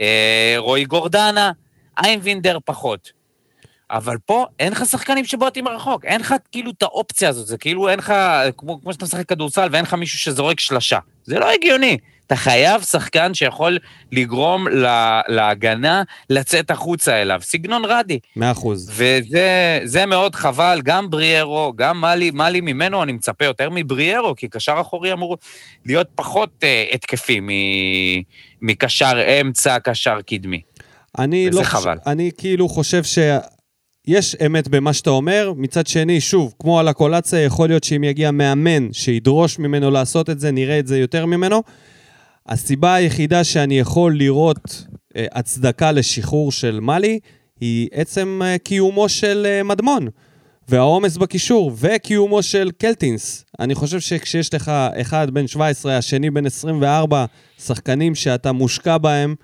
אה, 0.00 0.54
רועי 0.56 0.84
גורדנה, 0.84 1.52
איינבינדר 2.04 2.58
פחות. 2.64 3.12
אבל 3.90 4.16
פה 4.26 4.46
אין 4.58 4.72
לך 4.72 4.86
שחקנים 4.86 5.24
שבועטים 5.24 5.64
מרחוק, 5.64 6.04
אין 6.04 6.20
לך 6.20 6.34
כאילו 6.52 6.70
את 6.70 6.82
האופציה 6.82 7.28
הזאת, 7.28 7.46
זה 7.46 7.58
כאילו 7.58 7.88
אין 7.88 7.98
לך, 7.98 8.14
כמו, 8.56 8.82
כמו 8.82 8.92
שאתה 8.92 9.04
משחק 9.04 9.28
כדורסל 9.28 9.68
ואין 9.72 9.84
לך 9.84 9.94
מישהו 9.94 10.18
שזורק 10.18 10.60
שלשה. 10.60 10.98
זה 11.24 11.38
לא 11.38 11.50
הגיוני. 11.50 11.98
אתה 12.28 12.36
חייב 12.36 12.82
שחקן 12.82 13.34
שיכול 13.34 13.78
לגרום 14.12 14.68
לה, 14.68 15.20
להגנה 15.28 16.02
לצאת 16.30 16.70
החוצה 16.70 17.22
אליו, 17.22 17.40
סגנון 17.42 17.82
רדי. 17.84 18.18
מאה 18.36 18.50
אחוז. 18.50 18.90
וזה 18.94 19.80
זה 19.84 20.06
מאוד 20.06 20.34
חבל, 20.34 20.80
גם 20.84 21.10
בריארו, 21.10 21.72
גם 21.76 22.00
מאלי, 22.00 22.30
מאלי 22.30 22.60
ממנו 22.60 23.02
אני 23.02 23.12
מצפה 23.12 23.44
יותר 23.44 23.68
מבריארו, 23.72 24.36
כי 24.36 24.48
קשר 24.48 24.74
אחורי 24.80 25.12
אמור 25.12 25.36
להיות 25.86 26.06
פחות 26.14 26.50
uh, 26.60 26.94
התקפי 26.94 27.40
מ- 27.40 28.22
מקשר 28.62 29.40
אמצע, 29.40 29.78
קשר 29.78 30.18
קדמי. 30.26 30.60
אני 31.18 31.50
לא 31.50 31.62
חבל. 31.62 31.80
חושב, 31.96 32.08
אני 32.10 32.30
כאילו 32.38 32.68
חושב 32.68 33.02
שיש 33.04 34.34
אמת 34.46 34.68
במה 34.68 34.92
שאתה 34.92 35.10
אומר. 35.10 35.52
מצד 35.56 35.86
שני, 35.86 36.20
שוב, 36.20 36.54
כמו 36.58 36.80
על 36.80 36.88
הקולציה, 36.88 37.44
יכול 37.44 37.68
להיות 37.68 37.84
שאם 37.84 38.04
יגיע 38.04 38.30
מאמן 38.30 38.92
שידרוש 38.92 39.58
ממנו 39.58 39.90
לעשות 39.90 40.30
את 40.30 40.40
זה, 40.40 40.50
נראה 40.50 40.78
את 40.78 40.86
זה 40.86 40.98
יותר 40.98 41.26
ממנו. 41.26 41.62
הסיבה 42.48 42.94
היחידה 42.94 43.44
שאני 43.44 43.78
יכול 43.78 44.18
לראות 44.18 44.84
אה, 45.16 45.26
הצדקה 45.32 45.92
לשחרור 45.92 46.52
של 46.52 46.80
מאלי, 46.80 47.18
היא 47.60 47.88
עצם 47.92 48.40
אה, 48.44 48.58
קיומו 48.58 49.08
של 49.08 49.46
אה, 49.48 49.62
מדמון. 49.62 50.08
והעומס 50.68 51.16
בקישור, 51.16 51.72
וקיומו 51.78 52.42
של 52.42 52.70
קלטינס. 52.78 53.44
אני 53.60 53.74
חושב 53.74 54.00
שכשיש 54.00 54.54
לך 54.54 54.68
אחד 55.00 55.30
בן 55.30 55.46
17, 55.46 55.96
השני 55.96 56.30
בן 56.30 56.46
24, 56.46 57.24
שחקנים 57.58 58.14
שאתה 58.14 58.52
מושקע 58.52 58.98
בהם, 58.98 59.34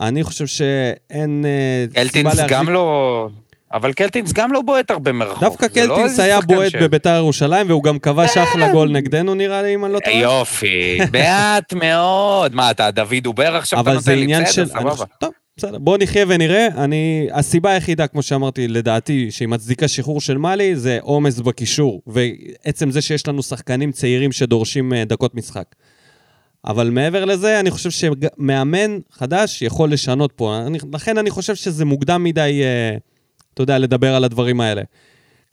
אני 0.00 0.24
חושב 0.24 0.46
שאין 0.46 1.44
סיבה 1.88 2.02
קלטינס 2.02 2.34
להחזיק... 2.34 2.50
גם 2.50 2.68
לא... 2.68 3.28
אבל 3.76 3.92
קלטינס 3.92 4.32
גם 4.32 4.52
לא 4.52 4.62
בועט 4.62 4.90
הרבה 4.90 5.12
מרחוק. 5.12 5.40
דווקא 5.40 5.64
לא 5.64 5.68
קלטינס 5.68 6.10
איזה 6.10 6.22
היה 6.22 6.40
בועט 6.40 6.70
ש-. 6.70 6.74
בביתר 6.74 7.14
ירושלים, 7.16 7.68
והוא 7.68 7.82
גם 7.82 7.98
כבש 7.98 8.36
אחלה 8.36 8.72
גול 8.72 8.90
נגדנו, 8.90 9.34
נראה 9.34 9.62
לי, 9.62 9.74
אם 9.74 9.84
אני 9.84 9.92
לא 9.92 9.98
טועה. 9.98 10.16
יופי, 10.16 10.98
מעט 11.12 11.72
מאוד. 11.72 12.54
מה, 12.54 12.70
אתה 12.70 12.90
דוד 12.90 13.14
דובר 13.22 13.56
עכשיו 13.56 13.80
אתה 13.80 13.90
אבל 13.90 14.00
זה 14.00 14.14
נותן 14.14 14.26
לי? 14.26 14.34
בסדר, 14.34 14.52
של... 14.52 14.60
אני 14.62 14.70
סבבה. 14.70 15.04
טוב, 15.20 15.32
בסדר, 15.56 15.78
בואו 15.78 15.96
נחיה 15.96 16.24
ונראה. 16.28 16.66
אני... 16.76 17.28
הסיבה 17.32 17.70
היחידה, 17.70 18.06
כמו 18.06 18.22
שאמרתי, 18.22 18.68
לדעתי, 18.68 19.30
שהיא 19.30 19.48
מצדיקה 19.48 19.88
שחרור 19.88 20.20
של 20.20 20.38
מאלי, 20.38 20.76
זה 20.76 20.98
עומס 21.02 21.40
בקישור, 21.40 22.02
ועצם 22.06 22.90
זה 22.90 23.02
שיש 23.02 23.28
לנו 23.28 23.42
שחקנים 23.42 23.92
צעירים 23.92 24.32
שדורשים 24.32 24.92
אה, 24.92 25.04
דקות 25.04 25.34
משחק. 25.34 25.64
אבל 26.66 26.90
מעבר 26.90 27.24
לזה, 27.24 27.60
אני 27.60 27.70
חושב 27.70 27.90
שמאמן 27.90 28.98
חדש 29.12 29.62
יכול 29.62 29.92
לשנות 29.92 30.32
פה. 30.36 30.58
אני, 30.66 30.78
לכן 30.92 31.18
אני 31.18 31.30
חושב 31.30 31.54
שזה 31.54 31.84
מוקדם 31.84 32.24
מדי, 32.24 32.60
אה, 32.62 32.96
אתה 33.56 33.62
יודע, 33.62 33.78
לדבר 33.78 34.14
על 34.14 34.24
הדברים 34.24 34.60
האלה. 34.60 34.82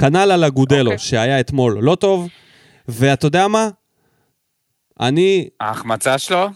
כנ"ל 0.01 0.31
על 0.31 0.43
אגודלו, 0.43 0.91
אוקיי. 0.91 0.97
שהיה 0.97 1.39
אתמול 1.39 1.77
לא 1.81 1.95
טוב, 1.95 2.27
ואתה 2.87 3.25
יודע 3.27 3.47
מה? 3.47 3.69
אני, 4.99 5.47
ההחמצה 5.59 6.17
שלו? 6.17 6.47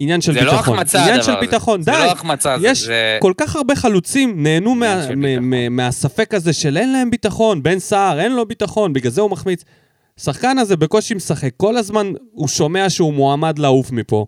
עניין 0.00 0.20
של 0.20 0.32
זה 0.32 0.40
ביטחון. 0.40 0.54
לא 0.56 0.60
החמצה 0.60 0.98
עניין 1.00 1.14
הדבר 1.14 1.24
של 1.26 1.32
הזה. 1.32 1.40
ביטחון, 1.40 1.82
זה 1.82 1.90
די. 1.90 1.96
לא 1.98 2.12
החמצה, 2.12 2.58
זה- 2.58 2.66
יש 2.68 2.78
זה... 2.84 3.18
כל 3.22 3.32
כך 3.36 3.56
הרבה 3.56 3.76
חלוצים 3.76 4.42
נהנו 4.42 4.74
מה, 4.74 4.92
עניין 4.92 5.08
של 5.08 5.14
מ- 5.16 5.22
ביטחון. 5.22 5.44
מ- 5.50 5.76
מהספק 5.76 6.34
הזה 6.34 6.52
של 6.52 6.76
אין 6.76 6.92
להם 6.92 7.10
ביטחון, 7.10 7.62
בן 7.62 7.78
סער, 7.78 8.20
אין 8.20 8.32
לו 8.32 8.46
ביטחון, 8.46 8.92
בגלל 8.92 9.10
זה 9.12 9.20
הוא 9.20 9.30
מחמיץ. 9.30 9.64
שחקן 10.20 10.58
הזה 10.58 10.76
בקושי 10.76 11.14
משחק, 11.14 11.50
כל 11.56 11.76
הזמן 11.76 12.12
הוא 12.32 12.48
שומע 12.48 12.90
שהוא 12.90 13.14
מועמד 13.14 13.58
לעוף 13.58 13.90
מפה. 13.90 14.26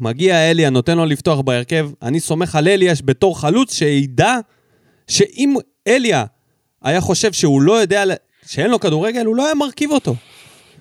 מגיע 0.00 0.50
אליה, 0.50 0.70
נותן 0.70 0.96
לו 0.96 1.04
לפתוח 1.06 1.40
בהרכב, 1.40 1.90
אני 2.02 2.20
סומך 2.20 2.56
על 2.56 2.68
אליה 2.68 2.92
בתור 3.04 3.40
חלוץ 3.40 3.74
שידע 3.74 4.36
שאם 5.08 5.54
אליה 5.88 6.24
היה 6.82 7.00
חושב 7.00 7.32
שהוא 7.32 7.62
לא 7.62 7.72
יודע, 7.72 8.04
שאין 8.46 8.70
לו 8.70 8.80
כדורגל, 8.80 9.26
הוא 9.26 9.36
לא 9.36 9.44
היה 9.46 9.54
מרכיב 9.54 9.90
אותו. 9.90 10.14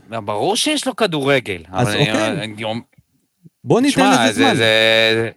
ברור 0.09 0.55
שיש 0.55 0.87
לו 0.87 0.95
כדורגל. 0.95 1.61
אז 1.71 1.87
אוקיי. 1.87 2.27
אני- 2.27 2.63
בוא 3.63 3.81
ניתן 3.81 4.11
לזה 4.11 4.33
זה, 4.33 4.43
זמן. 4.43 4.55
זה... 4.55 5.29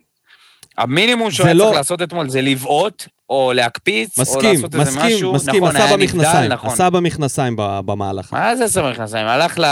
המינימום 0.78 1.30
שהוא 1.30 1.44
זה 1.44 1.48
היה 1.48 1.54
לא- 1.54 1.64
צריך 1.64 1.76
לעשות 1.76 2.02
אתמול 2.02 2.28
זה 2.28 2.40
לבעוט, 2.42 3.06
או 3.30 3.52
להקפיץ, 3.54 4.18
או 4.18 4.22
מסכים, 4.22 4.54
לעשות 4.54 4.74
איזה 4.74 4.90
מסכים, 4.90 5.16
משהו. 5.16 5.32
מסכים, 5.32 5.64
נכון, 5.64 5.76
עשה 5.76 5.96
במכנסיים, 5.96 6.52
נכון. 6.52 6.70
עשה 6.70 6.90
במכנסיים 6.90 7.54
במהלך. 7.58 8.32
מה 8.32 8.56
זה 8.56 8.64
עשה 8.64 8.82
במכנסיים? 8.82 9.26
הלך 9.26 9.58
ל... 9.58 9.64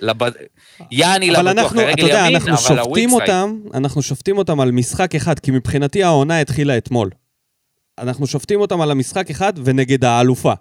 לב... 0.00 0.16
יעני 0.90 1.30
לבטוח, 1.30 1.46
אנחנו, 1.48 1.80
לרגל 1.80 2.02
יודע, 2.02 2.18
ימין, 2.18 2.34
אנחנו 2.36 2.50
אבל 2.50 2.84
שופטים. 2.84 3.12
אותם, 3.12 3.58
אנחנו 3.74 4.02
שופטים 4.02 4.38
אותם 4.38 4.60
על 4.60 4.70
משחק 4.72 5.14
אחד, 5.14 5.38
כי 5.38 5.50
מבחינתי 5.50 6.02
העונה 6.04 6.40
התחילה 6.40 6.76
אתמול. 6.78 7.10
אנחנו 7.98 8.26
שופטים 8.26 8.60
אותם 8.60 8.80
על 8.80 8.90
המשחק 8.90 9.30
אחד 9.30 9.52
ונגד 9.64 10.04
האלופה. 10.04 10.52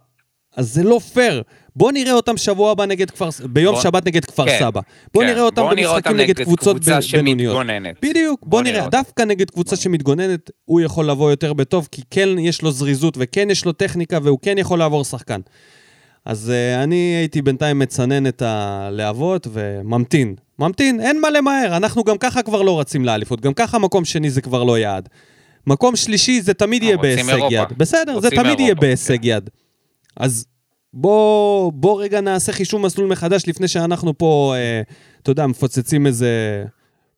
אז 0.55 0.73
זה 0.73 0.83
לא 0.83 0.99
פייר. 1.13 1.43
בוא 1.75 1.91
נראה 1.91 2.13
אותם 2.13 2.37
שבוע 2.37 2.71
הבא 2.71 2.85
נגד 2.85 3.11
כפר... 3.11 3.29
ביום 3.49 3.75
בוא- 3.75 3.81
שבת 3.83 4.05
נגד 4.05 4.25
כפר 4.25 4.45
כן, 4.45 4.57
סבא. 4.59 4.81
בוא 5.13 5.23
כן, 5.23 5.29
נראה 5.29 5.41
אותם 5.41 5.61
בוא 5.61 5.73
נראה 5.73 5.93
במשחקים 5.93 6.11
אותם 6.11 6.23
נגד 6.23 6.41
קבוצות 6.43 6.75
קבוצה 6.75 6.99
בינוניות. 7.11 7.65
בדיוק, 8.01 8.39
בוא 8.41 8.49
בוא 8.49 8.61
נראה. 8.61 8.79
נראה. 8.79 8.89
דווקא 8.89 9.23
נגד 9.23 9.49
קבוצה 9.49 9.75
שמתגוננת, 9.75 10.51
הוא 10.65 10.81
יכול 10.81 11.09
לבוא 11.09 11.29
יותר 11.31 11.53
בטוב, 11.53 11.87
כי 11.91 12.01
כן 12.09 12.29
יש 12.39 12.61
לו 12.61 12.71
זריזות 12.71 13.13
וכן 13.17 13.49
יש 13.49 13.65
לו 13.65 13.71
טכניקה 13.71 14.19
והוא 14.23 14.39
כן 14.41 14.57
יכול 14.57 14.79
לעבור 14.79 15.03
שחקן. 15.03 15.39
אז 16.25 16.51
uh, 16.51 16.83
אני 16.83 16.95
הייתי 16.95 17.41
בינתיים 17.41 17.79
מצנן 17.79 18.27
את 18.27 18.41
הלהבות 18.45 19.47
וממתין. 19.53 20.35
ממתין, 20.59 21.01
אין 21.01 21.21
מה 21.21 21.29
למהר, 21.29 21.77
אנחנו 21.77 22.03
גם 22.03 22.17
ככה 22.17 22.41
כבר 22.43 22.61
לא 22.61 22.79
רצים 22.79 23.05
לאליפות, 23.05 23.41
גם 23.41 23.53
ככה 23.53 23.79
מקום 23.79 24.05
שני 24.05 24.29
זה 24.29 24.41
כבר 24.41 24.63
לא 24.63 24.77
יעד. 24.79 25.09
מקום 25.67 25.95
שלישי 25.95 26.41
זה 26.41 26.53
תמיד 26.53 26.83
יהיה 26.83 26.97
בהישג. 26.97 27.37
יד. 27.49 27.67
בסדר, 27.77 28.19
זה 28.19 28.29
תמיד 28.29 28.59
יהיה 28.59 28.75
בהישג 28.75 29.17
כן. 29.17 29.27
יד. 29.27 29.49
אז 30.17 30.45
בוא, 30.93 31.71
בוא 31.73 32.03
רגע 32.03 32.21
נעשה 32.21 32.51
חישוב 32.51 32.81
מסלול 32.81 33.07
מחדש 33.07 33.43
לפני 33.47 33.67
שאנחנו 33.67 34.17
פה, 34.17 34.53
אה, 34.57 34.81
אתה 35.21 35.31
יודע, 35.31 35.47
מפוצצים 35.47 36.07
איזה 36.07 36.63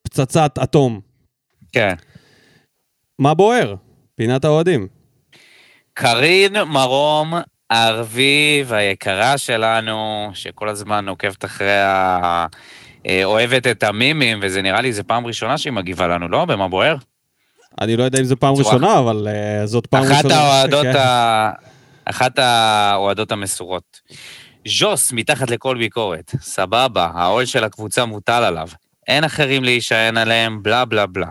פצצת 0.02 0.60
אטום. 0.64 1.00
כן. 1.72 1.94
מה 3.20 3.34
בוער? 3.34 3.76
פינת 4.16 4.46
האוהדים. 4.46 4.88
קרין 5.94 6.64
מרום 6.64 7.34
הארביב 7.70 8.74
היקרה 8.74 9.38
שלנו, 9.38 10.30
שכל 10.34 10.70
הזמן 10.70 11.10
עוקבת 11.10 11.46
אחרי 11.46 11.80
ה... 11.80 12.46
אה, 13.08 13.24
אוהבת 13.24 13.68
את 13.68 13.84
המימים, 13.84 14.40
וזה 14.42 14.62
נראה 14.62 14.82
לי, 14.82 14.94
זו 14.94 15.04
פעם 15.08 15.26
ראשונה 15.26 15.58
שהיא 15.58 15.74
מגיבה 15.74 16.08
לנו, 16.08 16.28
לא? 16.28 16.46
במה 16.46 16.68
בוער? 16.68 16.96
אני 17.82 17.98
לא 17.98 18.04
יודע 18.04 18.20
אם 18.20 18.24
זו 18.24 18.36
פעם 18.40 18.56
צורה- 18.56 18.66
ראשונה, 18.76 19.00
אבל 19.00 19.28
uh, 19.28 19.66
זאת 19.66 19.88
פעם 19.88 20.04
אחת 20.04 20.16
ראשונה. 20.16 20.36
האוהדות 20.36 20.84
כן. 20.86 20.96
ה... 20.96 21.52
אחת 22.06 22.40
האוהדות 22.40 23.32
המסורות. 23.32 24.02
ז'וס, 24.68 25.12
מתחת 25.12 25.50
לכל 25.50 25.78
ביקורת. 25.78 26.32
סבבה, 26.42 27.10
העול 27.14 27.46
של 27.46 27.64
הקבוצה 27.64 28.06
מוטל 28.06 28.44
עליו. 28.44 28.68
אין 29.08 29.24
אחרים 29.24 29.64
להישען 29.64 30.18
עליהם, 30.18 30.64
בלה 30.64 30.86
בלה 30.86 31.06
בלה. 31.06 31.28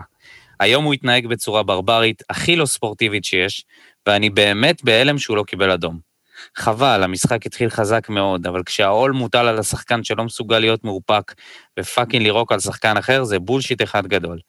היום 0.59 0.83
הוא 0.83 0.93
התנהג 0.93 1.27
בצורה 1.27 1.63
ברברית, 1.63 2.23
הכי 2.29 2.55
לא 2.55 2.65
ספורטיבית 2.65 3.25
שיש, 3.25 3.65
ואני 4.07 4.29
באמת 4.29 4.83
בהלם 4.83 5.17
שהוא 5.17 5.37
לא 5.37 5.43
קיבל 5.43 5.71
אדום. 5.71 5.99
חבל, 6.55 7.03
המשחק 7.03 7.45
התחיל 7.45 7.69
חזק 7.69 8.09
מאוד, 8.09 8.47
אבל 8.47 8.63
כשהעול 8.65 9.11
מוטל 9.11 9.47
על 9.47 9.59
השחקן 9.59 10.03
שלא 10.03 10.23
מסוגל 10.23 10.59
להיות 10.59 10.83
מאופק 10.83 11.33
ו 11.79 11.85
fucking 11.85 12.23
לירוק 12.23 12.51
על 12.51 12.59
שחקן 12.59 12.97
אחר, 12.97 13.23
זה 13.23 13.39
bullshit 13.39 13.81
אחד 13.83 14.07
גדול. 14.07 14.39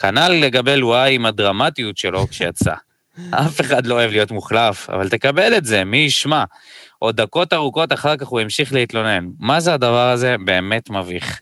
כנ"ל 0.00 0.28
לגבי 0.28 0.76
לואי 0.76 1.14
עם 1.14 1.26
הדרמטיות 1.26 1.96
שלו 1.96 2.26
כשיצא. 2.28 2.74
אף 3.30 3.60
אחד 3.60 3.86
לא 3.86 3.94
אוהב 3.94 4.10
להיות 4.10 4.30
מוחלף, 4.30 4.90
אבל 4.90 5.08
תקבל 5.08 5.56
את 5.56 5.64
זה, 5.64 5.84
מי 5.84 5.96
ישמע. 5.96 6.44
עוד 6.98 7.16
דקות 7.20 7.52
ארוכות 7.52 7.92
אחר 7.92 8.16
כך 8.16 8.26
הוא 8.26 8.40
המשיך 8.40 8.72
להתלונן. 8.72 9.26
מה 9.38 9.60
זה 9.60 9.74
הדבר 9.74 10.08
הזה? 10.08 10.36
באמת 10.44 10.90
מביך. 10.90 11.40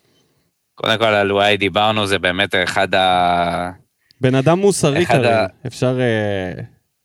קודם 0.75 0.99
כל, 0.99 1.05
על 1.05 1.27
לואי 1.27 1.57
דיברנו, 1.57 2.07
זה 2.07 2.19
באמת 2.19 2.55
אחד 2.65 2.95
ה... 2.95 3.71
בן 4.21 4.35
אדם 4.35 4.59
מוסרי 4.59 5.07
כרגע. 5.07 5.43
ה- 5.43 5.47
אפשר, 5.67 6.01
אה, 6.01 6.63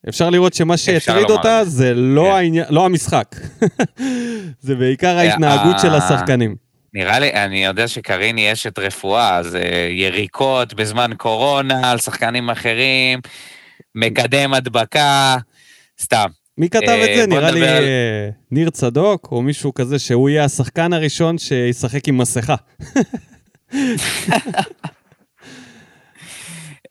אפשר 0.09 0.29
לראות 0.29 0.53
שמה 0.53 0.77
שהטריד 0.77 1.29
אותה 1.29 1.61
זה. 1.65 1.93
לא, 1.93 2.21
כן. 2.29 2.35
העניין, 2.35 2.65
לא 2.69 2.85
המשחק. 2.85 3.35
זה 4.65 4.75
בעיקר 4.75 5.17
ההתנהגות 5.17 5.75
אה, 5.75 5.79
של 5.79 5.93
השחקנים. 5.95 6.62
נראה 6.93 7.19
לי, 7.19 7.33
אני 7.33 7.65
יודע 7.65 7.87
שקרין 7.87 8.37
היא 8.37 8.53
אשת 8.53 8.79
רפואה, 8.79 9.37
אז 9.37 9.55
אה, 9.55 9.87
יריקות 9.91 10.73
בזמן 10.73 11.11
קורונה 11.17 11.91
על 11.91 11.97
שחקנים 11.97 12.49
אחרים, 12.49 13.19
מקדם 13.95 14.53
הדבקה, 14.53 15.37
סתם. 16.01 16.27
מי 16.57 16.69
כתב 16.69 16.87
אה, 16.87 17.11
את 17.11 17.17
זה? 17.17 17.27
בוא 17.27 17.37
נראה 17.39 17.51
לי 17.51 17.67
על- 17.67 17.83
אה, 17.83 18.29
ניר 18.51 18.69
צדוק, 18.69 19.27
או 19.31 19.41
מישהו 19.41 19.73
כזה 19.73 19.99
שהוא 19.99 20.29
יהיה 20.29 20.43
השחקן 20.43 20.93
הראשון 20.93 21.37
שישחק 21.37 22.07
עם 22.07 22.17
מסכה. 22.17 22.55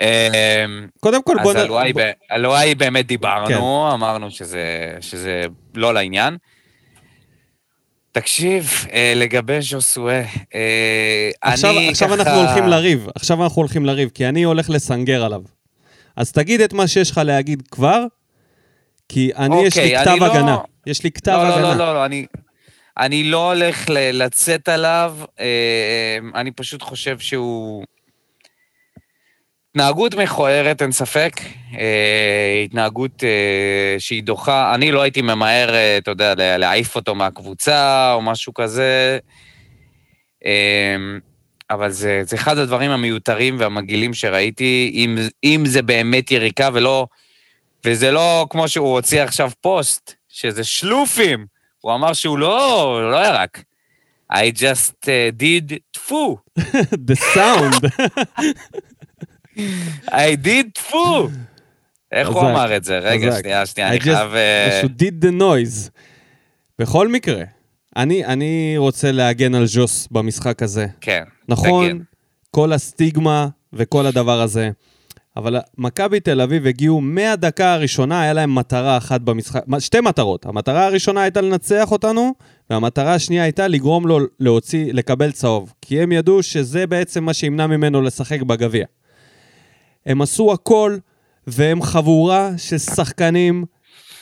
אה, 0.03 0.65
קודם 1.01 1.23
כל, 1.23 1.37
בוא 1.43 1.51
אז. 1.53 1.57
על 2.31 2.47
וואי 2.47 2.75
באמת 2.75 3.07
דיברנו, 3.07 3.93
אמרנו 3.95 4.31
שזה, 4.31 4.95
שזה 5.01 5.45
לא 5.75 5.95
לעניין. 5.95 6.37
תקשיב, 8.13 8.87
אה, 8.93 9.13
לגבי 9.17 9.61
ז'וסואה, 9.61 10.23
אה, 10.55 11.31
עכשיו, 11.43 11.79
אני 11.79 11.89
עכשיו 11.89 12.09
ככה... 12.09 12.17
אנחנו 12.17 12.41
הולכים 12.41 12.67
לריב, 12.69 13.07
עכשיו 13.15 13.45
אנחנו 13.45 13.63
הולכים 13.63 13.87
לריב, 13.87 14.11
כי 14.15 14.27
אני 14.29 14.43
הולך 14.43 14.71
לסנגר 14.71 15.25
עליו. 15.25 15.43
אז 16.17 16.33
תגיד 16.33 16.61
את 16.61 16.73
מה 16.73 16.89
שיש 16.89 17.11
לך 17.11 17.21
להגיד 17.25 17.63
כבר, 17.71 18.05
כי 19.09 19.31
אני, 19.37 19.63
יש 19.63 19.77
לי 19.77 19.83
אוקיי, 19.97 20.05
כתב 20.05 20.17
לא- 20.21 20.33
הגנה. 20.33 20.59
יש 20.87 21.05
לי 21.05 21.11
כתב 21.11 21.31
לא, 21.31 21.43
הגנה. 21.55 21.63
לא, 21.63 21.69
לא, 21.69 21.79
לא, 21.79 21.95
לא, 21.95 22.05
אני, 22.07 22.27
אני 22.99 23.25
לא 23.25 23.53
הולך 23.53 23.91
ל- 23.91 24.23
לצאת 24.23 24.69
עליו, 24.69 25.17
אה, 25.41 26.19
אני 26.35 26.51
פשוט 26.51 26.83
חושב 26.83 27.19
שהוא... 27.19 27.85
התנהגות 29.71 30.15
מכוערת, 30.15 30.83
אין 30.83 30.93
ספק. 30.93 31.33
התנהגות 32.65 33.25
אה, 33.25 33.31
שהיא 33.99 34.23
דוחה. 34.23 34.75
אני 34.75 34.93
לא 34.93 35.03
הייתי 35.03 35.23
ממהר, 35.23 35.75
אה, 35.75 35.97
אתה 35.99 36.11
יודע, 36.11 36.35
לה- 36.35 36.57
להעיף 36.59 36.97
אותו 36.97 37.15
מהקבוצה 37.15 38.13
או 38.13 38.23
משהו 38.23 38.55
כזה. 38.55 39.19
אה, 40.47 40.97
אבל 41.71 41.91
זה, 41.91 42.23
זה 42.25 42.37
אחד 42.37 42.59
הדברים 42.59 42.91
המיותרים 42.91 43.57
והמגעילים 43.61 44.15
שראיתי, 44.15 44.91
אם, 44.95 45.17
אם 45.45 45.63
זה 45.67 45.83
באמת 45.83 46.31
יריקה 46.31 46.69
ולא... 46.73 47.07
וזה 47.85 48.11
לא 48.11 48.47
כמו 48.51 48.69
שהוא 48.69 48.93
הוציא 48.93 49.23
עכשיו 49.23 49.51
פוסט, 49.61 50.13
שזה 50.29 50.65
שלופים. 50.65 51.47
הוא 51.81 51.95
אמר 51.95 52.13
שהוא 52.13 52.39
לא, 52.39 52.99
לא 53.13 53.27
ירק. 53.27 53.63
I 54.33 54.37
just 54.57 54.93
uh, 55.05 55.41
did 55.41 55.75
טפו. 55.91 56.39
The 57.11 57.17
sound. 57.35 57.87
I 60.11 60.35
did 60.45 60.67
טפו. 60.75 61.29
איך 62.13 62.29
הוא 62.29 62.41
אמר 62.41 62.77
את 62.77 62.85
זה? 62.85 62.99
רגע. 62.99 63.39
שנייה, 63.41 63.67
שנייה, 63.67 63.89
I 63.89 63.93
אני 63.93 64.01
חייב... 64.01 64.35
אה, 64.35 64.79
שהוא 64.81 64.91
did 64.99 65.25
the 65.25 65.41
noise. 65.41 65.91
בכל 66.79 67.09
מקרה, 67.09 67.45
אני, 67.97 68.25
אני 68.25 68.75
רוצה 68.77 69.13
להגן 69.13 69.55
על 69.55 69.67
ז'וס 69.67 70.09
במשחק 70.11 70.63
הזה. 70.63 70.87
כן. 71.01 71.23
נכון, 71.49 71.89
תגן. 71.89 71.99
כל 72.51 72.73
הסטיגמה 72.73 73.49
וכל 73.73 74.07
הדבר 74.07 74.41
הזה. 74.41 74.71
אבל 75.37 75.57
מכבי 75.79 76.21
תל 76.21 76.41
אביב 76.41 76.67
הגיעו 76.67 77.01
מהדקה 77.01 77.75
הראשונה, 77.75 78.23
היה 78.23 78.33
להם 78.33 78.55
מטרה 78.55 78.97
אחת 78.97 79.21
במשחק, 79.21 79.63
שתי 79.79 80.01
מטרות. 80.01 80.47
המטרה 80.47 80.87
הראשונה 80.87 81.23
הייתה 81.23 81.41
לנצח 81.41 81.93
אותנו, 81.93 82.35
והמטרה 82.71 83.15
השנייה 83.15 83.43
הייתה 83.43 83.69
לגרום 83.69 84.07
לו 84.07 84.19
להוציא, 84.41 84.93
לקבל 84.93 85.33
צהוב. 85.33 85.73
כי 85.83 86.01
הם 86.01 86.13
ידעו 86.13 86.43
שזה 86.43 86.87
בעצם 86.87 87.25
מה 87.25 87.35
שימנע 87.35 87.67
ממנו 87.67 88.03
לשחק 88.03 88.43
בגביע. 88.43 88.87
הם 90.07 90.23
עשו 90.23 90.53
הכל, 90.53 90.97
והם 91.47 91.83
חבורה 91.83 92.51
של 92.57 92.79
שחקנים 92.79 93.65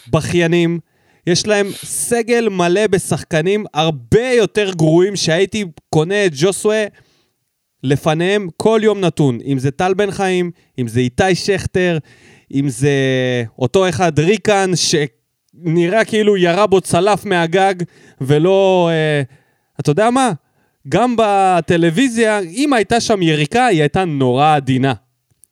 בכיינים. 0.09 0.79
יש 1.27 1.47
להם 1.47 1.67
סגל 1.85 2.49
מלא 2.49 2.87
בשחקנים 2.87 3.65
הרבה 3.75 4.33
יותר 4.37 4.71
גרועים 4.75 5.17
שהייתי 5.17 5.65
קונה 5.91 6.27
את 6.27 6.33
ג'וסווה 6.35 6.85
לפניהם 7.83 8.49
כל 8.57 8.81
יום 8.83 9.01
נתון. 9.01 9.39
אם 9.45 9.59
זה 9.59 9.71
טל 9.71 9.95
בן 9.95 10.11
חיים, 10.11 10.51
אם 10.79 10.89
זה 10.89 11.01
איתי 11.01 11.35
שכטר, 11.35 11.99
אם 12.55 12.69
זה 12.69 12.91
אותו 13.59 13.89
אחד 13.89 14.19
ריקן, 14.19 14.71
שנראה 14.75 16.05
כאילו 16.05 16.37
ירה 16.37 16.67
בו 16.67 16.81
צלף 16.81 17.25
מהגג, 17.25 17.75
ולא... 18.21 18.91
אה, 18.93 19.23
אתה 19.81 19.91
יודע 19.91 20.11
מה? 20.11 20.33
גם 20.89 21.15
בטלוויזיה, 21.19 22.39
אם 22.39 22.73
הייתה 22.73 23.01
שם 23.01 23.23
יריקה, 23.23 23.67
היא 23.67 23.81
הייתה 23.81 24.05
נורא 24.05 24.57
עדינה. 24.57 24.93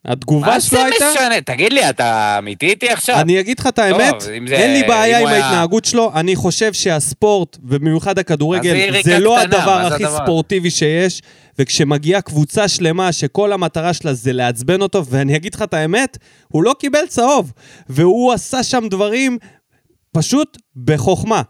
התגובה 0.09 0.47
מה 0.47 0.61
שלו 0.61 0.79
זה 0.79 0.85
הייתה... 0.85 1.05
משנה? 1.15 1.41
תגיד 1.41 1.73
לי, 1.73 1.91
אתה 1.91 2.37
אמיתי 2.39 2.67
איתי 2.67 2.89
עכשיו? 2.89 3.21
אני 3.21 3.41
אגיד 3.41 3.59
לך 3.61 3.67
את 3.67 3.79
האמת, 3.79 4.15
אם 4.39 4.47
זה- 4.49 4.55
אין 4.55 4.73
לי 4.73 4.83
בעיה 4.83 5.19
עם 5.21 5.27
היה- 5.27 5.45
ההתנהגות 5.47 5.85
שלו, 5.85 6.13
אני 6.15 6.37
חושב 6.37 6.73
שהספורט, 6.73 7.57
ובמיוחד 7.65 8.09
מה 8.11 8.15
זה 8.15 8.21
הכדורגל, 8.21 9.03
זה 9.03 9.19
לא 9.19 9.37
קטנה? 9.41 9.59
הדבר 9.59 9.79
מה 9.83 9.89
זה 9.89 9.95
הכי 9.95 10.05
הדבר? 10.05 10.19
ספורטיבי 10.25 10.71
שיש, 10.71 11.23
וכשמגיעה 11.59 12.21
קבוצה 12.21 12.69
שלמה 12.69 13.13
שכל 13.13 13.53
המטרה 13.53 13.93
שלה 13.93 14.15
זה 14.15 14.33
לעצבן 14.33 14.81
אותו, 14.83 15.05
ואני 15.07 15.37
אגיד 15.37 15.55
לך 15.55 15.63
את 15.63 15.75
האמת, 15.75 16.19
הוא 16.49 16.63
לא 16.63 16.75
קיבל 16.79 17.07
צהוב, 17.09 17.53
והוא 17.89 18.33
עשה 18.33 18.63
שם 18.63 18.85
דברים 18.91 19.39
פשוט 20.13 20.59
בחוכמה. 20.85 21.43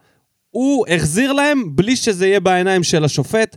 הוא 0.50 0.86
החזיר 0.88 1.32
להם 1.32 1.62
בלי 1.76 1.96
שזה 1.96 2.26
יהיה 2.26 2.40
בעיניים 2.40 2.82
של 2.82 3.04
השופט, 3.04 3.56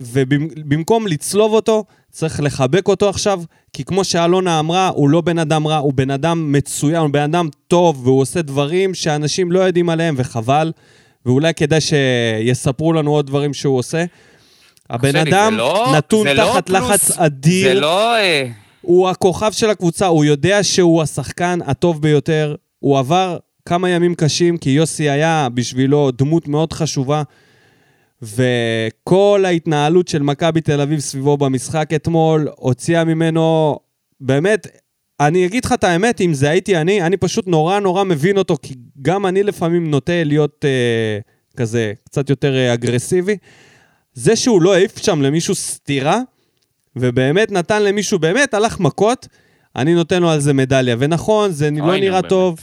ובמקום 0.00 1.06
לצלוב 1.06 1.52
אותו, 1.52 1.84
צריך 2.16 2.40
לחבק 2.40 2.88
אותו 2.88 3.08
עכשיו, 3.08 3.42
כי 3.72 3.84
כמו 3.84 4.04
שאלונה 4.04 4.58
אמרה, 4.60 4.88
הוא 4.88 5.08
לא 5.10 5.20
בן 5.20 5.38
אדם 5.38 5.66
רע, 5.66 5.76
הוא 5.76 5.92
בן 5.94 6.10
אדם 6.10 6.52
מצוין, 6.52 6.96
הוא 7.02 7.10
בן 7.10 7.22
אדם 7.22 7.48
טוב, 7.68 8.06
והוא 8.06 8.20
עושה 8.20 8.42
דברים 8.42 8.94
שאנשים 8.94 9.52
לא 9.52 9.60
יודעים 9.60 9.88
עליהם, 9.88 10.14
וחבל. 10.18 10.72
ואולי 11.26 11.54
כדאי 11.54 11.78
שיספרו 11.80 12.92
לנו 12.92 13.10
עוד 13.10 13.26
דברים 13.26 13.54
שהוא 13.54 13.78
עושה. 13.78 14.04
הבן 14.90 15.16
אדם 15.16 15.54
לא- 15.56 15.92
נתון 15.96 16.26
זה 16.28 16.34
לא 16.34 16.44
תחת 16.52 16.66
פלוס- 16.66 16.76
לחץ 16.90 17.10
אדיר. 17.18 17.68
זה 17.68 17.80
לא... 17.80 18.16
אה, 18.16 18.46
הוא 18.80 19.08
הכוכב 19.08 19.52
של 19.52 19.70
הקבוצה, 19.70 20.06
הוא 20.06 20.24
יודע 20.24 20.62
שהוא 20.62 21.02
השחקן 21.02 21.58
הטוב 21.66 22.02
ביותר. 22.02 22.54
הוא 22.78 22.98
עבר 22.98 23.36
כמה 23.66 23.90
ימים 23.90 24.14
קשים, 24.14 24.56
כי 24.56 24.70
יוסי 24.70 25.10
היה 25.10 25.48
בשבילו 25.54 26.10
דמות 26.10 26.48
מאוד 26.48 26.72
חשובה. 26.72 27.22
וכל 28.22 29.44
ההתנהלות 29.46 30.08
של 30.08 30.22
מכבי 30.22 30.60
תל 30.60 30.80
אביב 30.80 31.00
סביבו 31.00 31.36
במשחק 31.36 31.90
אתמול 31.94 32.48
הוציאה 32.56 33.04
ממנו, 33.04 33.78
באמת, 34.20 34.66
אני 35.20 35.46
אגיד 35.46 35.64
לך 35.64 35.72
את 35.72 35.84
האמת, 35.84 36.20
אם 36.20 36.34
זה 36.34 36.50
הייתי 36.50 36.76
אני, 36.76 37.02
אני 37.02 37.16
פשוט 37.16 37.46
נורא 37.46 37.80
נורא 37.80 38.04
מבין 38.04 38.38
אותו, 38.38 38.56
כי 38.62 38.74
גם 39.02 39.26
אני 39.26 39.42
לפעמים 39.42 39.90
נוטה 39.90 40.24
להיות 40.24 40.64
אה, 40.64 41.18
כזה 41.56 41.92
קצת 42.04 42.30
יותר 42.30 42.56
אה, 42.56 42.74
אגרסיבי. 42.74 43.36
זה 44.14 44.36
שהוא 44.36 44.62
לא 44.62 44.74
העיף 44.74 44.98
שם 44.98 45.22
למישהו 45.22 45.54
סטירה, 45.54 46.20
ובאמת 46.96 47.52
נתן 47.52 47.82
למישהו, 47.82 48.18
באמת 48.18 48.54
הלך 48.54 48.80
מכות, 48.80 49.28
אני 49.76 49.94
נותן 49.94 50.22
לו 50.22 50.30
על 50.30 50.40
זה 50.40 50.52
מדליה. 50.52 50.96
ונכון, 50.98 51.52
זה 51.52 51.70
לא 51.70 51.76
נו, 51.76 51.92
נראה 51.92 52.20
באמת. 52.20 52.28
טוב. 52.28 52.60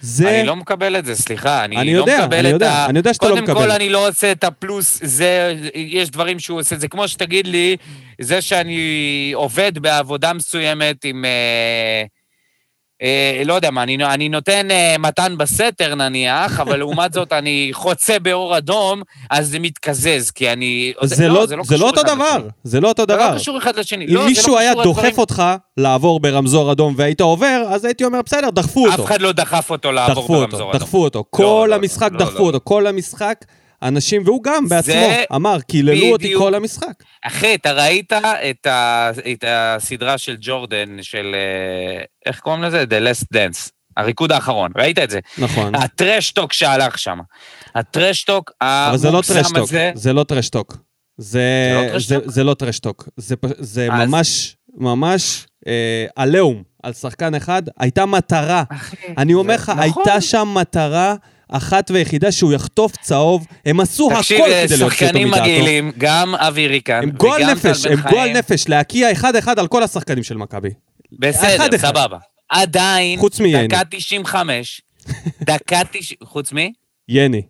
זה... 0.00 0.30
אני 0.40 0.46
לא 0.46 0.56
מקבל 0.56 0.96
את 0.96 1.04
זה, 1.04 1.14
סליחה. 1.14 1.64
אני, 1.64 1.76
אני 1.76 1.94
לא 1.94 2.00
יודע, 2.00 2.18
מקבל 2.22 2.38
אני 2.38 2.48
את 2.48 2.52
יודע, 2.52 2.72
ה... 2.72 2.86
אני 2.86 2.98
יודע 2.98 3.14
שאתה 3.14 3.26
לא 3.26 3.30
קודם 3.30 3.44
מקבל. 3.44 3.60
כל, 3.60 3.70
אני 3.70 3.88
לא 3.88 4.08
עושה 4.08 4.32
את 4.32 4.44
הפלוס, 4.44 5.00
זה, 5.02 5.54
יש 5.74 6.10
דברים 6.10 6.38
שהוא 6.38 6.60
עושה. 6.60 6.76
זה 6.76 6.88
כמו 6.88 7.08
שתגיד 7.08 7.46
לי, 7.46 7.76
זה 8.20 8.42
שאני 8.42 9.30
עובד 9.34 9.78
בעבודה 9.78 10.32
מסוימת 10.32 11.04
עם... 11.04 11.24
אה, 11.24 12.04
אה, 13.02 13.42
לא 13.44 13.54
יודע 13.54 13.70
מה, 13.70 13.82
אני, 13.82 14.04
אני 14.04 14.28
נותן 14.28 14.70
אה, 14.70 14.96
מתן 14.98 15.34
בסתר 15.38 15.94
נניח, 15.94 16.60
אבל 16.60 16.76
לעומת 16.76 17.12
זאת 17.12 17.32
אני 17.32 17.70
חוצה 17.72 18.18
באור 18.18 18.58
אדום, 18.58 19.02
אז 19.30 19.48
זה 19.48 19.58
מתקזז, 19.58 20.30
כי 20.30 20.52
אני... 20.52 20.92
זה 21.02 21.28
לא, 21.28 21.46
זה 21.46 21.56
קשור 21.56 21.78
לא 21.78 21.86
אותו 21.86 22.02
דבר. 22.02 22.38
זה 22.64 22.80
לא 22.80 22.88
אותו 22.88 23.02
זה 23.02 23.06
דבר. 23.06 23.30
לא 23.30 23.38
קשור 23.38 23.58
אחד 23.58 23.76
לשני. 23.76 24.04
אם 24.04 24.14
לא, 24.14 24.20
זה 24.20 24.26
מישהו 24.26 24.52
לא 24.52 24.58
היה 24.58 24.74
דוחף 24.74 24.98
לדברים. 24.98 25.14
אותך 25.18 25.42
לעבור 25.76 26.20
ברמזור 26.20 26.72
אדום 26.72 26.94
והיית 26.96 27.20
עובר, 27.20 27.62
אז 27.68 27.84
הייתי 27.84 28.04
אומר, 28.04 28.20
בסדר, 28.22 28.50
דחפו 28.50 28.86
אותו. 28.86 29.02
אף 29.02 29.06
אחד 29.06 29.20
לא 29.20 29.32
דחף 29.32 29.70
אותו 29.70 29.92
לעבור 29.92 30.14
דחפו 30.14 30.34
אותו, 30.34 30.48
ברמזור 30.48 30.70
אדום. 30.70 30.80
דחפו 30.80 31.04
אותו. 31.04 31.24
כל 31.30 31.66
לא, 31.70 31.74
המשחק 31.74 32.12
לא, 32.12 32.18
דחפו 32.18 32.38
לא. 32.38 32.46
אותו, 32.46 32.60
כל 32.64 32.86
המשחק, 32.86 33.44
אנשים, 33.82 34.22
והוא 34.24 34.42
גם 34.42 34.64
זה 34.66 34.74
בעצמו 34.76 35.06
אמר, 35.34 35.60
קיללו 35.60 36.06
אותי. 36.12 36.34
כל 36.38 36.54
המשחק. 36.54 36.92
אחי, 37.26 37.54
אתה 37.54 37.72
ראית 37.72 38.12
את, 38.12 38.66
ה, 38.66 39.10
את 39.32 39.44
הסדרה 39.48 40.18
של 40.18 40.36
ג'ורדן, 40.40 40.96
של... 41.02 41.34
אה, 41.34 42.02
איך 42.26 42.40
קוראים 42.40 42.62
לזה? 42.62 42.84
The 42.84 43.02
Last 43.02 43.24
Dance. 43.34 43.70
הריקוד 43.96 44.32
האחרון, 44.32 44.70
ראית 44.76 44.98
את 44.98 45.10
זה? 45.10 45.18
נכון. 45.38 45.74
הטרשטוק 45.74 46.52
שהלך 46.52 46.98
שם. 46.98 47.18
ה 47.74 47.82
trash 47.82 48.20
talk 48.20 48.50
אבל 48.62 48.96
זה 48.96 49.08
לא 49.08 49.12
המוגזם 49.12 49.34
trash 49.34 49.45
talk, 49.45 49.56
הזה... 49.58 49.90
זה 49.94 50.12
לא 50.12 50.24
trash 50.24 50.50
talk. 50.50 50.76
זה 51.16 51.40
זה 51.76 51.82
לא 51.92 51.98
זה- 51.98 52.14
trash 52.14 52.19
talk? 52.19 52.24
זה 52.32 52.44
לא 52.44 52.54
trash 52.54 52.81
talk. 52.81 53.08
זה 53.16 53.34
זה 53.58 53.88
אז- 53.92 54.08
ממש, 54.08 54.56
ממש 54.76 55.46
אה, 55.66 56.06
עליהום 56.16 56.62
על 56.82 56.92
שחקן 56.92 57.34
אחד. 57.34 57.62
הייתה 57.78 58.06
מטרה. 58.06 58.62
אחי, 58.72 58.96
אני 59.18 59.34
אומר 59.34 59.56
זה- 59.56 59.62
לך, 59.62 59.68
נכון. 59.68 59.82
הייתה 59.82 60.20
שם 60.20 60.48
מטרה 60.54 61.14
אחת 61.48 61.90
ויחידה 61.90 62.32
שהוא 62.32 62.52
יחטוף 62.52 62.96
צהוב. 62.96 63.46
הם 63.66 63.80
עשו 63.80 64.10
תקשיב, 64.16 64.40
הכל 64.40 64.50
כדי 64.50 64.60
להוציא 64.60 64.84
אותו 64.84 64.96
שחקנים 64.96 65.28
מדעתו. 65.28 65.42
מגעילים, 65.42 65.92
גם 65.98 66.34
אבי 66.34 66.68
ריקן, 66.68 67.00
הם 67.02 67.10
גועל 67.10 67.52
נפש, 67.52 67.86
הם 67.86 68.00
גועל. 68.10 68.32
נפש, 68.32 68.68
להקיא 68.68 69.12
אחד-אחד 69.12 69.58
על 69.58 69.68
כל 69.68 69.82
השחקנים 69.82 70.22
של 70.24 70.36
מכבי. 70.36 70.70
בסדר. 71.12 71.78
סבבה. 71.78 72.18
עדיין, 72.48 73.18
חוץ 73.18 73.40
מייני. 73.40 73.68
דקה 73.68 73.80
95, 73.90 74.80
דקה 75.42 75.80
90, 75.92 76.18
חוץ 76.24 76.52
מי? 76.52 76.72
יני. 77.08 77.42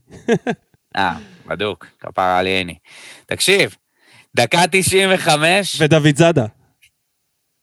אה, 0.96 1.12
בדוק, 1.46 1.86
כפרה 2.00 2.38
על 2.38 2.46
יני. 2.46 2.74
תקשיב, 3.26 3.74
דקה 4.36 4.62
95, 4.70 5.76
ודוד 5.80 6.16
זאדה. 6.16 6.46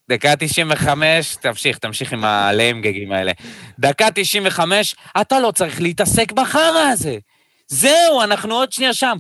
דקה 0.09 0.35
95, 0.39 1.35
תמשיך, 1.41 1.77
תמשיך 1.77 2.13
עם 2.13 2.23
הליימגגים 2.25 3.11
האלה. 3.11 3.31
דקה 3.79 4.07
95, 4.15 4.95
אתה 5.21 5.39
לא 5.39 5.51
צריך 5.51 5.81
להתעסק 5.81 6.31
בחרא 6.31 6.61
הזה. 6.91 7.17
זהו, 7.67 8.21
אנחנו 8.23 8.55
עוד 8.55 8.71
שנייה 8.71 8.93
שם. 8.93 9.17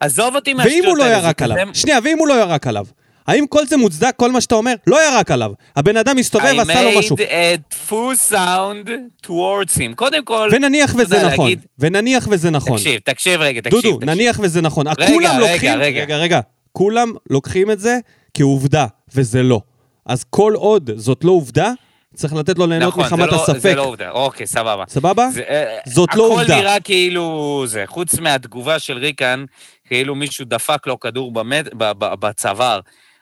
עזוב 0.00 0.34
אותי 0.34 0.54
מהשטויות 0.54 0.80
ואם 0.84 0.90
הוא 0.90 0.98
לא 0.98 1.04
האלה, 1.04 1.20
זה 1.20 1.26
ירק 1.26 1.42
עליו? 1.42 1.56
שנייה, 1.74 1.98
ואם 2.04 2.18
הוא 2.18 2.28
לא 2.28 2.34
ירק 2.40 2.66
עליו? 2.66 2.86
האם 3.26 3.46
כל 3.46 3.66
זה 3.66 3.76
מוצדק, 3.76 4.12
כל 4.16 4.32
מה 4.32 4.40
שאתה 4.40 4.54
אומר? 4.54 4.74
לא 4.86 4.98
ירק 5.08 5.30
עליו. 5.30 5.52
הבן 5.76 5.96
אדם 5.96 6.18
הסתובב, 6.18 6.44
I 6.58 6.62
עשה 6.62 6.82
לו 6.82 6.98
משהו. 6.98 7.16
made 7.16 7.20
a 7.20 7.90
full 7.90 8.32
sound 8.32 8.88
towards 9.26 9.76
him. 9.78 9.94
קודם 9.96 10.24
כל, 10.24 10.48
ונניח 10.52 10.94
וזה 10.98 11.22
נכון. 11.26 11.44
להגיד- 11.44 11.60
ונניח 11.78 12.28
וזה 12.30 12.50
נכון. 12.50 12.76
תקשיב, 12.78 13.00
תקשיב 13.04 13.40
רגע, 13.40 13.60
תקשיב. 13.60 13.80
דודו, 13.82 13.96
תקשיב. 13.96 14.10
נניח 14.10 14.38
וזה 14.42 14.60
נכון. 14.60 14.86
רגע, 14.88 15.06
כולם 15.06 15.36
רגע, 15.36 15.38
לוקחים... 15.52 15.72
רגע. 15.78 16.00
רגע, 16.02 16.16
רגע. 16.16 16.40
כולם 16.72 17.12
לוקחים 17.30 17.70
את 17.70 17.80
זה 17.80 17.98
כעובדה, 18.34 18.86
וזה 19.14 19.42
לא. 19.42 19.60
אז 20.08 20.24
כל 20.30 20.52
עוד 20.56 20.90
זאת 20.96 21.24
לא 21.24 21.30
עובדה, 21.30 21.72
צריך 22.14 22.32
לתת 22.32 22.58
לו 22.58 22.66
ליהנות 22.66 22.88
נכון, 22.88 23.04
מחמת 23.04 23.28
לא- 23.32 23.42
הספק. 23.42 23.58
זה 23.58 23.74
לא 23.74 23.82
עובדה, 23.84 24.10
אוקיי, 24.10 24.46
סבבה. 24.46 24.84
סבבה? 24.88 25.28
זה, 25.30 25.42
אה, 25.42 25.78
זאת 25.86 26.14
לא 26.14 26.22
עובדה. 26.22 26.42
הכל 26.54 26.62
נראה 26.62 26.80
כאילו 26.80 27.62
זה, 27.66 27.82
חוץ 27.86 28.14
מהתגובה 28.18 28.78
של 28.78 28.98
ריקן, 28.98 29.44
כאילו 29.84 30.14
מישהו 30.14 30.44
דפק 30.44 30.86
לו 30.86 31.00
כדור 31.00 31.32
במת, 31.32 31.74
ב, 31.74 31.84
ב, 31.92 32.14
בצוואר. 32.14 32.80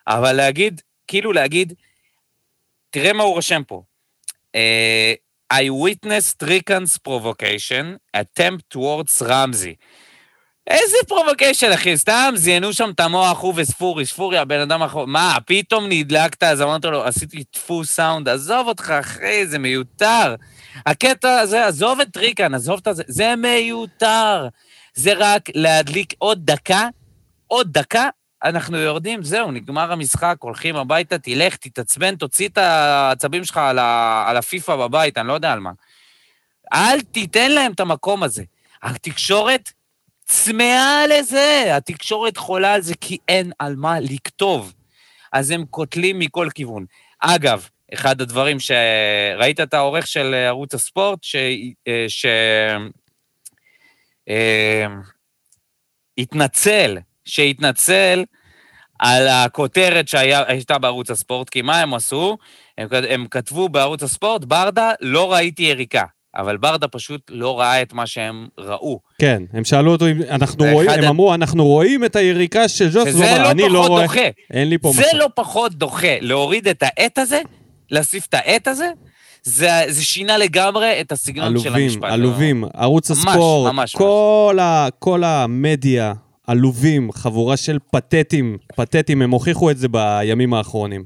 אבל 0.09 0.33
להגיד, 0.33 0.81
כאילו 1.07 1.33
להגיד, 1.33 1.73
תראה 2.91 3.13
מה 3.13 3.23
הוא 3.23 3.35
רושם 3.35 3.63
פה. 3.67 3.83
אה, 4.55 5.15
I 5.53 5.57
witnessed 5.87 6.47
Rican's 6.49 6.99
provocation, 7.09 8.17
attempt 8.17 8.77
towards 8.79 9.23
רמזי. 9.23 9.75
איזה 10.67 10.97
provocation, 11.09 11.73
אחי? 11.73 11.97
סתם 11.97 12.33
זיינו 12.37 12.73
שם 12.73 12.91
את 12.91 13.01
המוח, 13.01 13.41
הוא 13.41 13.55
וספורי, 13.57 14.07
ספורי, 14.07 14.39
הבן 14.39 14.61
אדם 14.61 14.83
האחרון. 14.83 15.11
מה, 15.11 15.37
פתאום 15.47 15.85
נדלקת, 15.89 16.43
אז 16.43 16.63
אמרתי 16.63 16.87
לו, 16.87 17.05
עשיתי 17.05 17.45
דפוס 17.53 17.91
סאונד, 17.91 18.29
עזוב 18.29 18.69
אותך, 18.69 18.91
אחי, 18.91 19.47
זה 19.47 19.59
מיותר. 19.59 20.35
הקטע 20.87 21.39
הזה, 21.39 21.67
עזוב 21.67 22.01
את 22.01 22.17
ריקן, 22.17 22.55
עזוב 22.55 22.81
את 22.89 22.97
זה, 22.97 23.03
זה 23.07 23.35
מיותר. 23.37 24.49
זה 24.95 25.13
רק 25.17 25.43
להדליק 25.55 26.13
עוד 26.19 26.47
דקה, 26.47 26.89
עוד 27.47 27.73
דקה, 27.73 28.09
אנחנו 28.45 28.77
יורדים, 28.79 29.23
זהו, 29.23 29.51
נגמר 29.51 29.93
המשחק, 29.93 30.37
הולכים 30.41 30.77
הביתה, 30.77 31.19
תלך, 31.19 31.57
תתעצבן, 31.57 32.17
תוציא 32.17 32.49
את 32.49 32.59
העצבים 32.59 33.45
שלך 33.45 33.57
על, 33.57 33.79
ה, 33.79 34.25
על 34.29 34.37
הפיפא 34.37 34.77
בבית, 34.77 35.19
אני 35.19 35.29
לא 35.29 35.33
יודע 35.33 35.53
על 35.53 35.61
מה. 35.61 35.71
אל 36.73 37.01
תיתן 37.01 37.51
להם 37.51 37.73
את 37.73 37.81
המקום 37.81 38.23
הזה. 38.23 38.43
התקשורת 38.83 39.71
צמאה 40.27 41.07
לזה, 41.07 41.77
התקשורת 41.77 42.37
חולה 42.37 42.75
על 42.75 42.81
זה 42.81 42.95
כי 43.01 43.19
אין 43.29 43.53
על 43.59 43.77
מה 43.77 44.01
לכתוב. 44.01 44.75
אז 45.33 45.51
הם 45.51 45.65
קוטלים 45.71 46.19
מכל 46.19 46.49
כיוון. 46.55 46.87
אגב, 47.21 47.69
אחד 47.95 48.21
הדברים 48.21 48.61
ש... 48.61 48.71
ראית 49.39 49.61
את 49.61 49.75
העורך 49.75 50.07
של 50.07 50.35
ערוץ 50.35 50.75
הספורט, 50.75 51.19
ש... 51.23 51.37
ש... 52.09 52.27
אה, 54.29 54.87
התנצל, 56.19 56.99
שהתנצל 57.25 58.25
על 58.99 59.29
הכותרת 59.29 60.09
שהייתה 60.09 60.79
בערוץ 60.79 61.11
הספורט, 61.11 61.51
כי 61.51 61.63
מה 61.63 61.81
הם 61.81 61.95
עשו? 61.95 62.39
הם, 62.79 62.89
הם 63.09 63.27
כתבו 63.31 63.69
בערוץ 63.69 64.03
הספורט, 64.03 64.45
ברדה, 64.45 64.93
לא 65.01 65.33
ראיתי 65.33 65.63
יריקה. 65.63 66.05
אבל 66.37 66.57
ברדה 66.57 66.89
פשוט 66.89 67.21
לא 67.31 67.61
ראה 67.61 67.83
את 67.83 67.93
מה 67.93 68.07
שהם 68.07 68.47
ראו. 68.59 69.01
כן, 69.19 69.43
הם 69.53 69.65
שאלו 69.65 69.93
אותו 69.93 70.09
אם 70.09 70.23
אנחנו 70.31 70.65
זה 70.65 70.73
רואים, 70.73 70.91
הם 70.91 71.05
אמרו, 71.05 71.35
אנחנו 71.35 71.65
רואים 71.67 72.05
את 72.05 72.17
היריקה 72.17 72.69
של 72.69 72.91
שזה 72.91 73.13
הוא 73.13 73.25
אמר, 73.25 73.43
לא 73.43 73.51
אני 73.51 73.63
לא 73.63 73.79
פחות 73.79 73.89
רואה, 73.91 74.03
דוחה. 74.03 74.21
אין 74.51 74.69
לי 74.69 74.79
פה 74.79 74.93
זה 74.95 75.01
משהו. 75.01 75.19
לא 75.19 75.29
פחות 75.35 75.75
דוחה. 75.75 76.21
להוריד 76.21 76.69
את 76.69 76.83
העט 76.83 77.19
הזה, 77.19 77.41
להוסיף 77.91 78.27
את 78.27 78.35
העט 78.35 78.69
הזה, 78.69 78.91
זה, 79.43 79.69
זה 79.89 80.05
שינה 80.05 80.39
לגמרי 80.39 81.01
את 81.01 81.13
הסגנון 81.13 81.59
של 81.59 81.69
עלובים, 81.69 81.85
המשפט. 81.85 82.11
עלובים, 82.11 82.65
ערוץ 82.75 83.11
ממש, 83.11 83.19
הספורט, 83.19 83.73
ממש, 83.73 83.97
כל, 83.97 84.59
ה, 84.61 84.89
כל 84.99 85.25
המדיה, 85.25 86.13
עלובים, 86.47 87.13
חבורה 87.13 87.57
של 87.57 87.79
פתטים, 87.93 88.59
פתטים, 88.77 89.23
הם 89.23 89.31
הוכיחו 89.31 89.71
את 89.71 89.79
זה 89.79 89.89
בימים 89.89 90.55
האחרונים. 90.55 91.05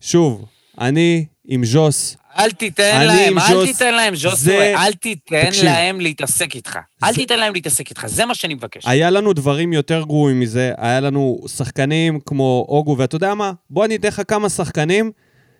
שוב, 0.00 0.44
אני 0.80 1.26
עם 1.48 1.64
ז'וס, 1.64 2.16
אל 2.38 2.50
תיתן 2.50 3.06
להם, 3.06 3.38
אל 3.38 3.44
ז'וס, 3.48 3.66
תיתן 3.78 3.94
להם, 3.94 4.14
זה- 4.16 4.28
ז'וסווה, 4.30 4.86
אל 4.86 4.92
תיתן 4.92 5.46
תקשיב. 5.46 5.64
להם 5.64 6.00
להתעסק 6.00 6.54
איתך. 6.54 6.78
אל 7.04 7.08
זה- 7.12 7.14
תיתן 7.16 7.38
להם 7.38 7.52
להתעסק 7.52 7.88
איתך, 7.90 8.06
זה 8.06 8.24
מה 8.24 8.34
שאני 8.34 8.54
מבקש. 8.54 8.82
היה 8.86 9.10
לנו 9.10 9.32
דברים 9.32 9.72
יותר 9.72 10.02
גרועים 10.02 10.40
מזה, 10.40 10.72
היה 10.78 11.00
לנו 11.00 11.40
שחקנים 11.56 12.20
כמו 12.26 12.66
אוגו, 12.68 12.96
ואתה 12.98 13.16
יודע 13.16 13.34
מה? 13.34 13.52
בוא 13.70 13.84
אני 13.84 13.96
אתן 13.96 14.08
לך 14.08 14.22
כמה 14.28 14.48
שחקנים 14.48 15.10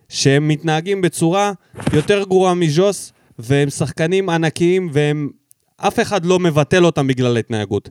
שהם 0.09 0.49
מתנהגים 0.49 1.01
בצורה 1.03 1.53
יותר 1.93 2.23
גרועה 2.25 2.55
מז'וס, 2.55 3.13
והם 3.39 3.71
שחקנים 3.71 4.29
ענקיים, 4.29 4.91
והם 4.93 5.29
אף 5.77 6.01
אחד 6.01 6.25
לא 6.25 6.39
מבטל 6.39 6.85
אותם 6.85 7.07
בגלל 7.07 7.37
ההתנהגות. 7.37 7.89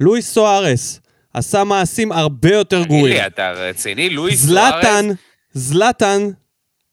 לואיס 0.00 0.32
סוארס 0.32 1.00
עשה 1.34 1.64
מעשים 1.64 2.12
הרבה 2.12 2.52
יותר 2.54 2.82
גרועים. 2.84 3.04
תגיד 3.06 3.20
לי, 3.20 3.26
אתה 3.26 3.50
רציני? 3.50 4.10
לואיס 4.10 4.40
סוארז... 4.40 4.48
זלאטן, 4.50 5.08
זלאטן 5.52 6.28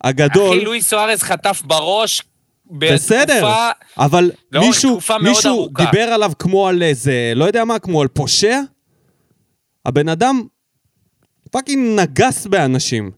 הגדול, 0.03 0.57
אחי, 0.57 0.65
לואיס 0.65 0.87
סוארז 0.89 1.23
חטף 1.23 1.61
בראש 1.65 2.21
בסדר, 2.71 3.33
בתקופה... 3.35 3.69
אבל 3.97 4.31
לאורך 4.51 4.67
מישהו, 4.67 4.99
מישהו 5.21 5.51
ארוכה. 5.51 5.85
דיבר 5.85 6.01
עליו 6.03 6.31
כמו 6.39 6.67
על 6.67 6.83
איזה, 6.83 7.33
לא 7.35 7.45
יודע 7.45 7.65
מה, 7.65 7.79
כמו 7.79 8.01
על 8.01 8.07
פושע? 8.07 8.59
הבן 9.85 10.09
אדם 10.09 10.43
fucking 11.51 11.99
נגס 11.99 12.47
באנשים, 12.47 13.11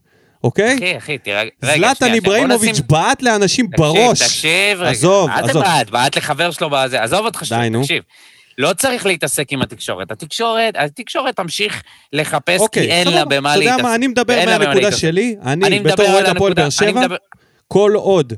אוקיי? 0.44 0.76
אחי, 0.76 0.96
אחי, 0.96 1.18
תראה... 1.18 1.42
רגע, 1.62 1.76
זלאטן 1.76 2.14
איברהימוביץ' 2.14 2.80
בעט 2.80 3.22
לאנשים 3.22 3.66
בראש. 3.70 4.18
תקשיב, 4.22 4.26
תקשיב, 4.28 4.80
רגע. 4.80 4.90
עזוב, 4.90 5.30
מה 5.30 5.42
זה 5.42 5.50
עזוב. 5.50 5.62
בעט? 5.62 5.90
בעט 5.90 6.16
לחבר 6.16 6.50
שלו 6.50 6.70
בזה. 6.70 7.02
עזוב 7.02 7.24
אותך 7.24 7.44
שנייה, 7.44 7.68
נו. 7.68 7.82
לא 8.58 8.72
צריך 8.72 9.06
להתעסק 9.06 9.52
עם 9.52 9.62
התקשורת. 9.62 10.10
התקשורת, 10.10 10.74
התקשורת 10.78 11.36
תמשיך 11.36 11.82
לחפש, 12.12 12.56
כי 12.56 12.62
אוקיי, 12.62 12.90
אין 12.90 13.08
לה. 13.08 13.24
במה 13.24 13.50
אתה 13.54 13.58
יודע 13.58 13.70
להתעסק. 13.70 13.82
מה, 13.82 13.94
אני 13.94 14.06
מדבר 14.06 14.36
מהנקודה 14.46 14.74
להתעסק. 14.74 14.96
שלי, 14.96 15.36
אני 15.44 15.66
אני 15.66 15.78
בתור 15.80 16.06
אוהד 16.06 16.24
הפועל 16.26 16.52
באר 16.54 16.70
שבע, 16.70 17.00
מדבר- 17.00 17.16
כל 17.68 17.92
עוד, 17.94 18.32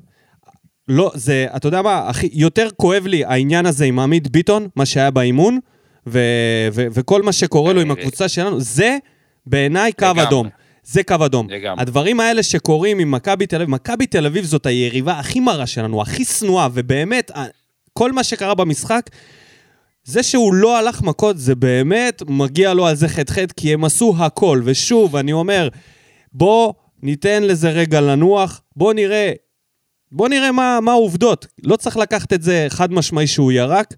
לא, 0.89 1.11
זה, 1.15 1.47
אתה 1.57 1.69
יודע 1.69 1.83
מה, 1.83 2.11
אחי, 2.11 2.29
יותר 2.33 2.69
כואב 2.77 3.07
לי 3.07 3.25
העניין 3.25 3.67
הזה 3.67 3.85
עם 3.85 3.99
עמית 3.99 4.31
ביטון, 4.31 4.69
מה 4.77 4.87
שהיה 4.87 5.11
באימון, 5.11 5.59
ו- 6.07 6.69
ו- 6.73 6.87
וכל 6.93 7.23
מה 7.23 7.33
שקורה 7.33 7.73
לו 7.73 7.81
עם 7.81 7.91
הקבוצה 7.91 8.29
שלנו, 8.29 8.61
זה 8.61 8.99
בעיניי 9.47 9.93
קו. 9.93 10.07
אדום. 10.23 10.49
זה 10.85 11.03
קו 11.03 11.15
אדום. 11.25 11.51
לגמרי. 11.51 11.83
הדברים 11.83 12.21
האלה 12.21 12.43
שקורים 12.43 12.99
עם 12.99 13.11
מכבי 13.11 13.47
תל 13.47 13.57
אביב, 13.57 13.71
מכבי 13.71 14.07
תל 14.07 14.27
אביב 14.27 14.45
זאת 14.45 14.67
היריבה 14.67 15.19
הכי 15.19 15.41
מרה 15.41 15.67
שלנו, 15.67 16.03
הכי 16.03 16.25
שנואה, 16.25 16.69
ובאמת, 16.75 17.31
כל 17.93 18.13
מה 18.13 18.25
שקרה 18.25 18.55
במשחק, 18.55 19.11
זה 20.05 20.23
שהוא 20.23 20.55
לא 20.55 20.79
הלך 20.79 21.03
מכות, 21.03 21.39
זה 21.39 21.55
באמת 21.55 22.23
מגיע 22.29 22.75
לו 22.75 22.87
על 22.87 22.97
זה 22.97 23.09
חטא-חטא, 23.09 23.55
כי 23.57 23.73
הם 23.73 23.85
עשו 23.85 24.15
הכל. 24.19 24.63
ושוב, 24.65 25.17
אני 25.17 25.33
אומר, 25.33 25.69
בוא 26.33 26.73
ניתן 27.03 27.43
לזה 27.43 27.71
רגע 27.71 28.01
לנוח, 28.01 28.63
בוא 28.77 28.93
נראה, 28.93 29.33
בוא 30.13 30.29
נראה 30.29 30.53
מה, 30.53 30.79
מה 30.83 30.93
העובדות. 30.93 31.47
לא 31.63 31.77
צריך 31.77 31.97
לקחת 31.97 32.33
את 32.33 32.43
זה 32.43 32.67
חד 32.69 32.93
משמעי 32.93 33.27
שהוא 33.27 33.53
ירק. 33.53 33.95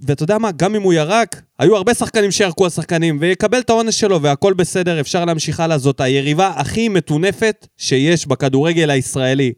ואתה 0.00 0.22
יודע 0.22 0.38
מה, 0.38 0.50
גם 0.52 0.74
אם 0.74 0.82
הוא 0.82 0.92
ירק, 0.92 1.42
היו 1.58 1.76
הרבה 1.76 1.94
שחקנים 1.94 2.30
שירקו 2.30 2.64
על 2.64 2.70
שחקנים, 2.70 3.18
ויקבל 3.20 3.58
את 3.58 3.70
העונש 3.70 4.00
שלו 4.00 4.22
והכל 4.22 4.52
בסדר, 4.54 5.00
אפשר 5.00 5.24
להמשיך 5.24 5.60
הלאה. 5.60 5.78
זאת 5.78 6.00
היריבה 6.00 6.52
הכי 6.56 6.88
מטונפת 6.88 7.66
שיש 7.76 8.26
בכדורגל 8.26 8.90
הישראלי. 8.90 9.52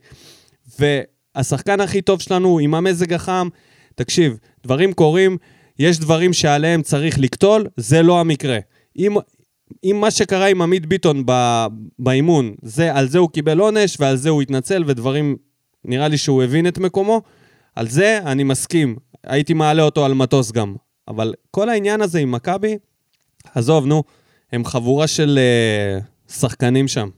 והשחקן 0.78 1.80
הכי 1.80 2.02
טוב 2.02 2.20
שלנו 2.20 2.58
עם 2.58 2.74
המזג 2.74 3.12
החם, 3.12 3.48
תקשיב, 3.94 4.38
דברים 4.66 4.92
קורים, 4.92 5.36
יש 5.78 5.98
דברים 5.98 6.32
שעליהם 6.32 6.82
צריך 6.82 7.18
לקטול, 7.18 7.66
זה 7.76 8.02
לא 8.02 8.20
המקרה. 8.20 8.58
אם, 8.98 9.16
אם 9.84 9.96
מה 10.00 10.10
שקרה 10.10 10.46
עם 10.46 10.62
עמית 10.62 10.86
ביטון 10.86 11.22
ב, 11.26 11.66
באימון, 11.98 12.54
זה, 12.62 12.94
על 12.94 13.08
זה 13.08 13.18
הוא 13.18 13.30
קיבל 13.30 13.58
עונש 13.58 13.96
ועל 14.00 14.16
זה 14.16 14.28
הוא 14.30 14.42
התנצל, 14.42 14.84
ודברים, 14.86 15.36
נראה 15.84 16.08
לי 16.08 16.18
שהוא 16.18 16.42
הבין 16.42 16.66
את 16.66 16.78
מקומו, 16.78 17.22
על 17.74 17.88
זה 17.88 18.18
אני 18.26 18.44
מסכים. 18.44 18.96
הייתי 19.24 19.54
מעלה 19.54 19.82
אותו 19.82 20.04
על 20.04 20.14
מטוס 20.14 20.52
גם. 20.52 20.74
אבל 21.08 21.34
כל 21.50 21.68
העניין 21.68 22.00
הזה 22.00 22.18
עם 22.18 22.32
מכבי, 22.32 22.78
עזוב, 23.54 23.86
נו, 23.86 24.02
הם 24.52 24.64
חבורה 24.64 25.06
של 25.06 25.38
uh, 26.28 26.32
שחקנים 26.32 26.88
שם. 26.88 27.08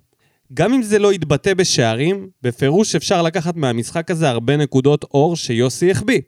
גם 0.54 0.74
אם 0.74 0.82
זה 0.82 0.98
לא 0.98 1.12
יתבטא 1.12 1.54
בשערים, 1.54 2.28
בפירוש 2.42 2.94
אפשר 2.94 3.22
לקחת 3.22 3.56
מהמשחק 3.56 4.10
הזה 4.10 4.28
הרבה 4.28 4.56
נקודות 4.56 5.04
אור 5.04 5.36
שיוסי 5.36 5.90
החביא. 5.90 6.20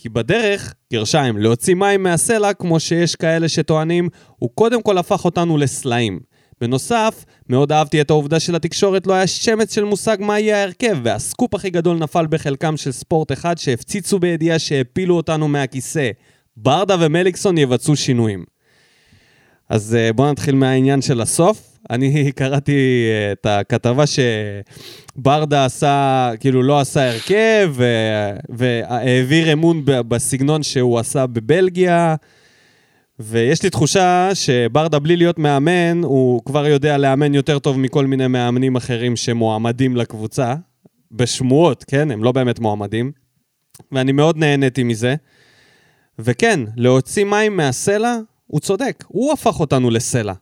כי 0.00 0.08
בדרך, 0.08 0.74
גרשיים, 0.92 1.38
להוציא 1.38 1.74
מים 1.74 2.02
מהסלע, 2.02 2.52
כמו 2.52 2.80
שיש 2.80 3.16
כאלה 3.16 3.48
שטוענים, 3.48 4.08
הוא 4.36 4.50
קודם 4.54 4.82
כל 4.82 4.98
הפך 4.98 5.24
אותנו 5.24 5.58
לסלעים. 5.58 6.20
בנוסף, 6.60 7.24
מאוד 7.48 7.72
אהבתי 7.72 8.00
את 8.00 8.10
העובדה 8.10 8.40
שלתקשורת 8.40 9.06
לא 9.06 9.14
היה 9.14 9.26
שמץ 9.26 9.74
של 9.74 9.84
מושג 9.84 10.16
מה 10.20 10.40
יהיה 10.40 10.56
ההרכב, 10.56 10.98
והסקופ 11.02 11.54
הכי 11.54 11.70
גדול 11.70 11.96
נפל 11.98 12.26
בחלקם 12.30 12.76
של 12.76 12.92
ספורט 12.92 13.32
אחד 13.32 13.58
שהפציצו 13.58 14.18
בידיעה 14.18 14.58
שהפילו 14.58 15.16
אותנו 15.16 15.48
מהכיסא. 15.48 16.10
ברדה 16.56 16.96
ומליקסון 17.00 17.58
יבצעו 17.58 17.96
שינויים. 17.96 18.44
אז 19.68 19.94
אה, 19.94 20.12
בואו 20.12 20.32
נתחיל 20.32 20.54
מהעניין 20.54 21.02
של 21.02 21.20
הסוף. 21.20 21.78
אני 21.90 22.32
קראתי 22.32 23.06
אה, 23.10 23.32
את 23.32 23.46
הכתבה 23.46 24.04
שברדה 25.16 25.64
עשה, 25.64 26.30
כאילו 26.40 26.62
לא 26.62 26.80
עשה 26.80 27.10
הרכב, 27.10 27.72
ו- 27.74 28.36
והעביר 28.48 29.52
אמון 29.52 29.82
בסגנון 29.84 30.62
שהוא 30.62 30.98
עשה 30.98 31.26
בבלגיה, 31.26 32.14
ויש 33.18 33.62
לי 33.62 33.70
תחושה 33.70 34.30
שברדה 34.34 34.98
בלי 34.98 35.16
להיות 35.16 35.38
מאמן, 35.38 36.04
הוא 36.04 36.42
כבר 36.44 36.66
יודע 36.66 36.98
לאמן 36.98 37.34
יותר 37.34 37.58
טוב 37.58 37.78
מכל 37.78 38.06
מיני 38.06 38.26
מאמנים 38.26 38.76
אחרים 38.76 39.16
שמועמדים 39.16 39.96
לקבוצה, 39.96 40.54
בשמועות, 41.12 41.84
כן? 41.88 42.10
הם 42.10 42.24
לא 42.24 42.32
באמת 42.32 42.58
מועמדים, 42.58 43.12
ואני 43.92 44.12
מאוד 44.12 44.36
נהניתי 44.36 44.82
מזה. 44.82 45.14
וכן, 46.18 46.60
להוציא 46.76 47.24
מים 47.24 47.56
מהסלע, 47.56 48.18
הוא 48.48 48.60
צודק, 48.60 49.04
הוא 49.08 49.32
הפך 49.32 49.60
אותנו 49.60 49.90
לסלע. 49.90 50.32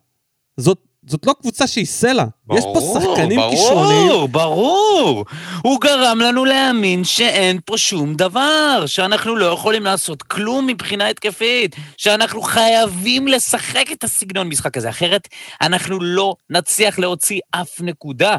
זאת, 0.57 0.79
זאת 1.07 1.27
לא 1.27 1.35
קבוצה 1.41 1.67
שהיא 1.67 1.87
סלע. 1.87 2.25
יש 2.55 2.65
פה 2.75 2.81
שחקנים 2.95 3.41
ברור, 3.41 3.51
כישרוניים. 3.51 4.09
ברור, 4.09 4.29
ברור. 4.29 5.25
הוא 5.63 5.81
גרם 5.81 6.19
לנו 6.19 6.45
להאמין 6.45 7.05
שאין 7.05 7.59
פה 7.65 7.79
שום 7.79 8.15
דבר, 8.15 8.85
שאנחנו 8.87 9.37
לא 9.37 9.47
יכולים 9.47 9.83
לעשות 9.83 10.23
כלום 10.23 10.67
מבחינה 10.67 11.09
התקפית, 11.09 11.77
שאנחנו 11.97 12.43
חייבים 12.43 13.29
לשחק 13.29 13.93
את 13.93 14.05
הסגנון 14.05 14.49
משחק 14.49 14.77
הזה, 14.77 14.89
אחרת 14.91 15.29
אנחנו 15.61 16.01
לא 16.01 16.35
נצליח 16.51 16.99
להוציא 16.99 17.41
אף 17.51 17.81
נקודה. 17.81 18.37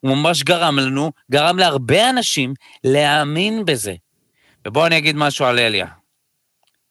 הוא 0.00 0.16
ממש 0.16 0.42
גרם 0.42 0.78
לנו, 0.78 1.12
גרם 1.30 1.58
להרבה 1.58 2.10
אנשים 2.10 2.54
להאמין 2.84 3.64
בזה. 3.64 3.94
ובואו 4.66 4.86
אני 4.86 4.98
אגיד 4.98 5.16
משהו 5.16 5.44
על 5.44 5.58
אליה. 5.58 5.86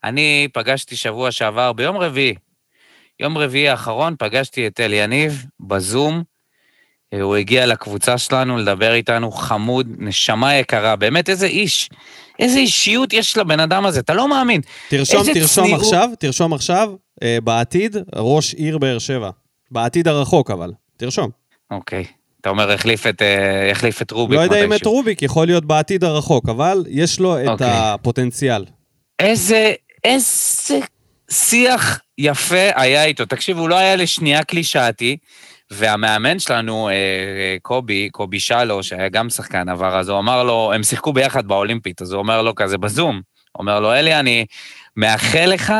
אני 0.03 0.47
פגשתי 0.53 0.95
שבוע 0.95 1.31
שעבר, 1.31 1.73
ביום 1.73 1.97
רביעי, 1.97 2.35
יום 3.19 3.37
רביעי 3.37 3.69
האחרון 3.69 4.15
פגשתי 4.19 4.67
את 4.67 4.79
אלי 4.79 4.95
יניב 4.95 5.45
בזום. 5.59 6.23
הוא 7.13 7.35
הגיע 7.35 7.65
לקבוצה 7.65 8.17
שלנו 8.17 8.57
לדבר 8.57 8.93
איתנו, 8.93 9.31
חמוד, 9.31 9.87
נשמה 9.99 10.55
יקרה, 10.55 10.95
באמת 10.95 11.29
איזה 11.29 11.45
איש, 11.45 11.89
איזה 12.39 12.59
אישיות 12.59 13.13
יש 13.13 13.37
לבן 13.37 13.59
אדם 13.59 13.85
הזה, 13.85 13.99
אתה 13.99 14.13
לא 14.13 14.29
מאמין. 14.29 14.61
תרשום, 14.89 15.23
תרשום 15.33 15.63
צניעות. 15.63 15.81
עכשיו, 15.81 16.09
תרשום 16.19 16.53
עכשיו, 16.53 16.93
אה, 17.23 17.37
בעתיד, 17.43 17.95
ראש 18.15 18.53
עיר 18.53 18.77
באר 18.77 18.99
שבע. 18.99 19.29
בעתיד 19.71 20.07
הרחוק 20.07 20.51
אבל, 20.51 20.71
תרשום. 20.97 21.29
אוקיי, 21.71 22.05
אתה 22.41 22.49
אומר 22.49 22.71
החליף 22.71 23.07
את, 23.07 23.21
אה, 23.21 23.71
החליף 23.71 24.01
את 24.01 24.11
רוביק 24.11 24.37
לא 24.37 24.43
יודע 24.43 24.65
אם 24.65 24.73
את. 24.73 24.85
רוביק, 24.85 25.21
יכול 25.21 25.47
להיות 25.47 25.65
בעתיד 25.65 26.03
הרחוק, 26.03 26.49
אבל 26.49 26.85
יש 26.89 27.19
לו 27.19 27.43
את 27.43 27.47
אוקיי. 27.47 27.67
הפוטנציאל. 27.69 28.65
איזה, 29.19 29.73
איזה 30.07 30.79
שיח 31.31 31.99
יפה 32.17 32.69
היה 32.75 33.03
איתו. 33.03 33.25
תקשיב, 33.25 33.57
הוא 33.57 33.69
לא 33.69 33.75
היה 33.75 33.95
לשנייה 33.95 34.43
קלישאתי, 34.43 35.17
והמאמן 35.71 36.39
שלנו, 36.39 36.89
אה, 36.89 36.93
אה, 36.93 37.55
קובי, 37.61 38.09
קובי 38.11 38.39
שלו, 38.39 38.83
שהיה 38.83 39.09
גם 39.09 39.29
שחקן 39.29 39.69
עבר, 39.69 39.99
אז 39.99 40.09
הוא 40.09 40.19
אמר 40.19 40.43
לו, 40.43 40.71
הם 40.75 40.83
שיחקו 40.83 41.13
ביחד 41.13 41.47
באולימפית, 41.47 42.01
אז 42.01 42.11
הוא 42.11 42.19
אומר 42.19 42.41
לו 42.41 42.55
כזה 42.55 42.77
בזום, 42.77 43.21
אומר 43.59 43.79
לו, 43.79 43.93
אלי, 43.93 44.19
אני 44.19 44.45
מאחל 44.97 45.45
לך 45.45 45.73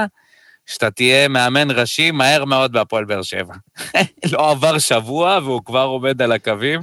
שאתה 0.66 0.92
תהיה 0.92 1.28
מאמן 1.28 1.72
ראשי 1.72 2.12
מהר 2.12 2.46
מאוד 2.46 2.72
בהפועל 2.72 3.06
באר 3.06 3.22
שבע. 3.22 3.54
לא 4.32 4.52
עבר 4.52 4.80
שבוע 4.80 5.40
והוא 5.44 5.62
כבר 5.66 5.84
עומד 5.84 6.22
על 6.22 6.32
הקווים. 6.32 6.80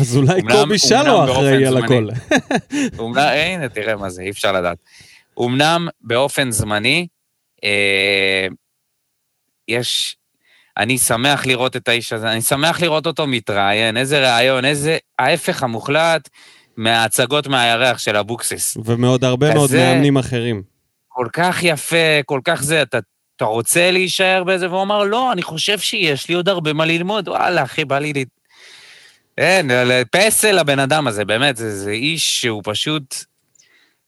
אז 0.00 0.16
אולי 0.16 0.42
קובי 0.42 0.78
שלו 0.78 1.24
אחראי 1.24 1.66
על 1.66 1.76
הכל. 1.76 2.08
הנה, 3.54 3.68
תראה 3.68 3.96
מה 3.96 4.10
זה, 4.10 4.22
אי 4.22 4.30
אפשר 4.30 4.52
לדעת. 4.52 4.78
אמנם 5.46 5.88
באופן 6.00 6.50
זמני, 6.50 7.06
אה, 7.64 8.46
יש... 9.68 10.16
אני 10.76 10.98
שמח 10.98 11.46
לראות 11.46 11.76
את 11.76 11.88
האיש 11.88 12.12
הזה, 12.12 12.32
אני 12.32 12.40
שמח 12.40 12.80
לראות 12.80 13.06
אותו 13.06 13.26
מתראיין, 13.26 13.96
איזה 13.96 14.34
ראיון, 14.34 14.64
איזה 14.64 14.98
ההפך 15.18 15.62
המוחלט 15.62 16.28
מההצגות 16.76 17.46
מהירח 17.46 17.98
של 17.98 18.16
אבוקסיס. 18.16 18.76
ומעוד 18.84 19.24
הרבה 19.24 19.54
מאוד 19.54 19.70
מאמנים 19.74 20.16
אחרים. 20.16 20.62
כל 21.08 21.26
כך 21.32 21.58
יפה, 21.62 22.22
כל 22.26 22.40
כך 22.44 22.62
זה, 22.62 22.82
אתה, 22.82 22.98
אתה 23.36 23.44
רוצה 23.44 23.90
להישאר 23.90 24.44
בזה? 24.44 24.68
והוא 24.70 24.82
אמר, 24.82 25.04
לא, 25.04 25.32
אני 25.32 25.42
חושב 25.42 25.78
שיש 25.78 26.28
לי 26.28 26.34
עוד 26.34 26.48
הרבה 26.48 26.72
מה 26.72 26.84
ללמוד. 26.84 27.28
וואלה, 27.28 27.62
אחי, 27.62 27.84
בא 27.84 27.98
לי... 27.98 28.12
ל- 28.12 28.24
אין, 29.38 29.70
פסל 30.10 30.52
לבן 30.52 30.78
אדם 30.78 31.06
הזה, 31.06 31.24
באמת, 31.24 31.56
זה, 31.56 31.78
זה 31.78 31.90
איש 31.90 32.40
שהוא 32.40 32.62
פשוט 32.64 33.14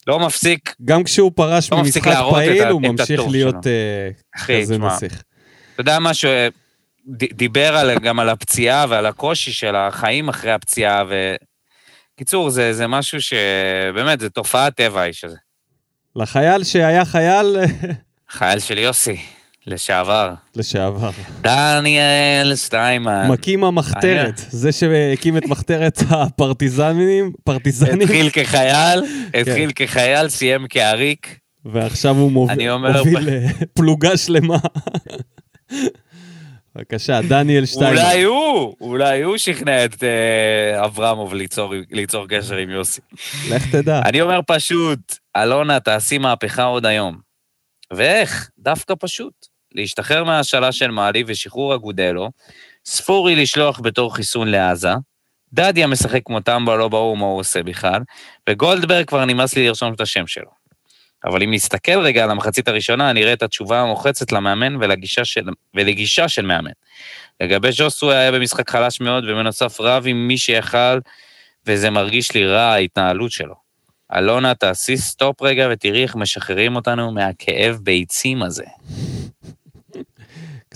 לא 0.07 0.19
מפסיק. 0.19 0.75
גם 0.85 1.05
כשהוא 1.05 1.33
פרש 1.35 1.73
לא 1.73 1.79
ממשחק 1.79 1.97
את 2.07 2.17
פעיל, 2.31 2.63
ה- 2.65 2.69
הוא 2.71 2.81
את 2.85 2.91
ממשיך 2.91 3.21
להיות 3.31 3.57
אחי, 4.37 4.63
כזה 4.63 4.79
נסיך. 4.79 5.13
אתה 5.75 5.81
יודע 5.81 5.99
משהו, 5.99 6.31
דיבר 7.33 7.77
על, 7.77 7.99
גם 7.99 8.21
על 8.21 8.29
הפציעה 8.29 8.87
ועל 8.89 9.07
הקושי 9.07 9.53
של 9.53 9.77
החיים 9.77 10.29
אחרי 10.29 10.53
הפציעה, 10.53 11.05
ו... 11.09 11.35
קיצור, 12.19 12.51
זה, 12.51 12.73
זה 12.73 12.87
משהו 12.87 13.19
שבאמת, 13.21 14.21
זה 14.21 14.31
תופעת 14.31 14.75
טבע, 14.77 15.01
האיש 15.03 15.25
הזה. 15.25 15.37
לחייל 16.17 16.65
שהיה 16.65 17.05
חייל 17.05 17.57
חייל 18.31 18.59
של 18.59 18.79
יוסי, 18.79 19.21
לשעבר. 19.71 20.35
לשעבר. 20.57 21.11
דניאל 21.41 22.53
סטיימן. 22.55 23.29
מקים 23.29 23.65
המחתרת, 23.65 24.41
זה 24.51 24.73
שהקים 24.73 25.37
את 25.37 25.47
מחתרת 25.47 25.99
הפרטיזנים, 26.11 27.33
פרטיזנים, 27.45 28.01
התחיל 28.01 28.31
כחייל, 28.31 29.01
התחיל 29.35 29.71
כחייל, 29.75 30.29
סיים 30.29 30.67
כעריק. 30.69 31.39
ועכשיו 31.65 32.17
הוא 32.17 32.31
מוביל 32.33 32.69
אה, 33.29 33.47
פלוגה 33.75 34.17
שלמה. 34.17 34.57
בבקשה, 36.77 37.21
דניאל 37.29 37.67
שטיינמן. 37.67 37.99
אולי 37.99 38.23
הוא, 38.23 38.75
אולי 38.81 39.23
הוא 39.23 39.37
שכנע 39.37 39.85
את 39.85 40.05
אה, 40.05 40.85
אברמוב 40.85 41.35
ליצור- 41.35 41.75
ליצור 41.91 42.27
קשר 42.29 42.57
עם 42.57 42.71
יוסי. 42.71 43.01
לך 43.51 43.71
תדע. 43.73 44.01
אני 44.05 44.21
אומר 44.21 44.41
פשוט, 44.47 44.99
אלונה, 45.37 45.81
תעשי 45.81 46.19
מהפכה 46.19 46.63
עוד 46.63 46.87
היום. 46.87 47.19
ואיך? 47.93 48.51
דווקא 48.59 48.95
פשוט. 49.01 49.33
להשתחרר 49.75 50.25
מההשאלה 50.25 50.73
של 50.73 50.91
מעלי 50.91 51.25
ושחרור 51.27 51.75
אגודלו, 51.75 52.31
ספורי 52.85 53.37
לשלוח 53.37 53.81
בתור 53.83 54.17
חיסון 54.17 54.49
לעזה, 54.49 54.93
דדיה 55.53 55.87
משחק 55.87 56.21
כמו 56.25 56.41
טמבה, 56.41 56.77
לא 56.77 56.89
ברור 56.89 57.17
מה 57.17 57.27
הוא 57.27 57.39
עושה 57.39 57.63
בכלל, 57.63 58.01
וגולדברג 58.51 59.05
כבר 59.07 59.25
נמאס 59.25 59.57
לי 59.57 59.67
לרשום 59.67 59.95
את 59.95 60.01
השם 60.01 60.27
שלו. 60.27 60.61
אבל 61.25 61.43
אם 61.43 61.55
נסתכל 61.55 62.01
רגע 62.01 62.25
על 62.25 62.31
המחצית 62.31 62.69
הראשונה, 62.69 63.13
נראה 63.13 63.33
את 63.33 63.43
התשובה 63.43 63.81
המוחצת 63.81 64.33
למאמן 64.33 64.77
ולגישה 64.77 65.25
של, 65.25 65.41
ולגישה 65.75 66.29
של 66.29 66.47
מאמן. 66.47 66.71
לגבי 67.41 67.73
ז'וסו 67.73 68.11
היה 68.11 68.33
במשחק 68.33 68.71
חלש 68.71 69.01
מאוד, 69.01 69.25
ובנוסף 69.25 69.81
רב 69.81 70.05
עם 70.07 70.29
מי 70.29 70.39
שיכל, 70.39 70.99
וזה 71.67 71.91
מרגיש 71.91 72.35
לי 72.35 72.47
רע 72.47 72.61
ההתנהלות 72.61 73.31
שלו. 73.31 73.55
אלונה, 74.15 74.55
תעשי 74.55 74.97
stop 74.97 75.43
רגע 75.43 75.69
ותראי 75.73 76.03
איך 76.03 76.17
משחררים 76.17 76.77
אותנו 76.77 77.13
מהכאב 77.13 77.79
ביצים 77.83 78.43
הזה. 78.43 78.65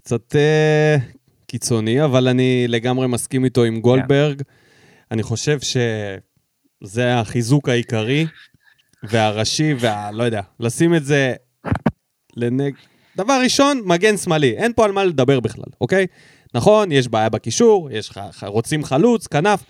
קצת 0.05 0.37
אה, 0.37 0.97
קיצוני, 1.47 2.05
אבל 2.05 2.29
אני 2.29 2.65
לגמרי 2.69 3.07
מסכים 3.07 3.45
איתו 3.45 3.65
עם 3.65 3.81
גולדברג. 3.81 4.43
אני 5.11 5.23
חושב 5.23 5.59
שזה 5.61 7.15
החיזוק 7.21 7.69
העיקרי 7.69 8.27
והראשי, 9.03 9.75
והלא 9.79 10.23
יודע, 10.23 10.41
לשים 10.61 10.95
את 10.95 11.05
זה 11.05 11.35
לנג... 12.37 12.75
דבר 13.17 13.41
ראשון, 13.43 13.81
מגן 13.85 14.17
שמאלי, 14.17 14.51
אין 14.57 14.73
פה 14.77 14.85
על 14.85 14.93
מה 14.93 15.05
לדבר 15.05 15.41
בכלל, 15.41 15.65
אוקיי? 15.81 16.07
נכון, 16.55 16.93
יש 16.93 17.09
בעיה 17.09 17.29
בקישור, 17.29 17.89
יש. 17.93 18.11
ח- 18.11 18.45
רוצים 18.45 18.85
חלוץ, 18.85 19.27
כנף, 19.27 19.65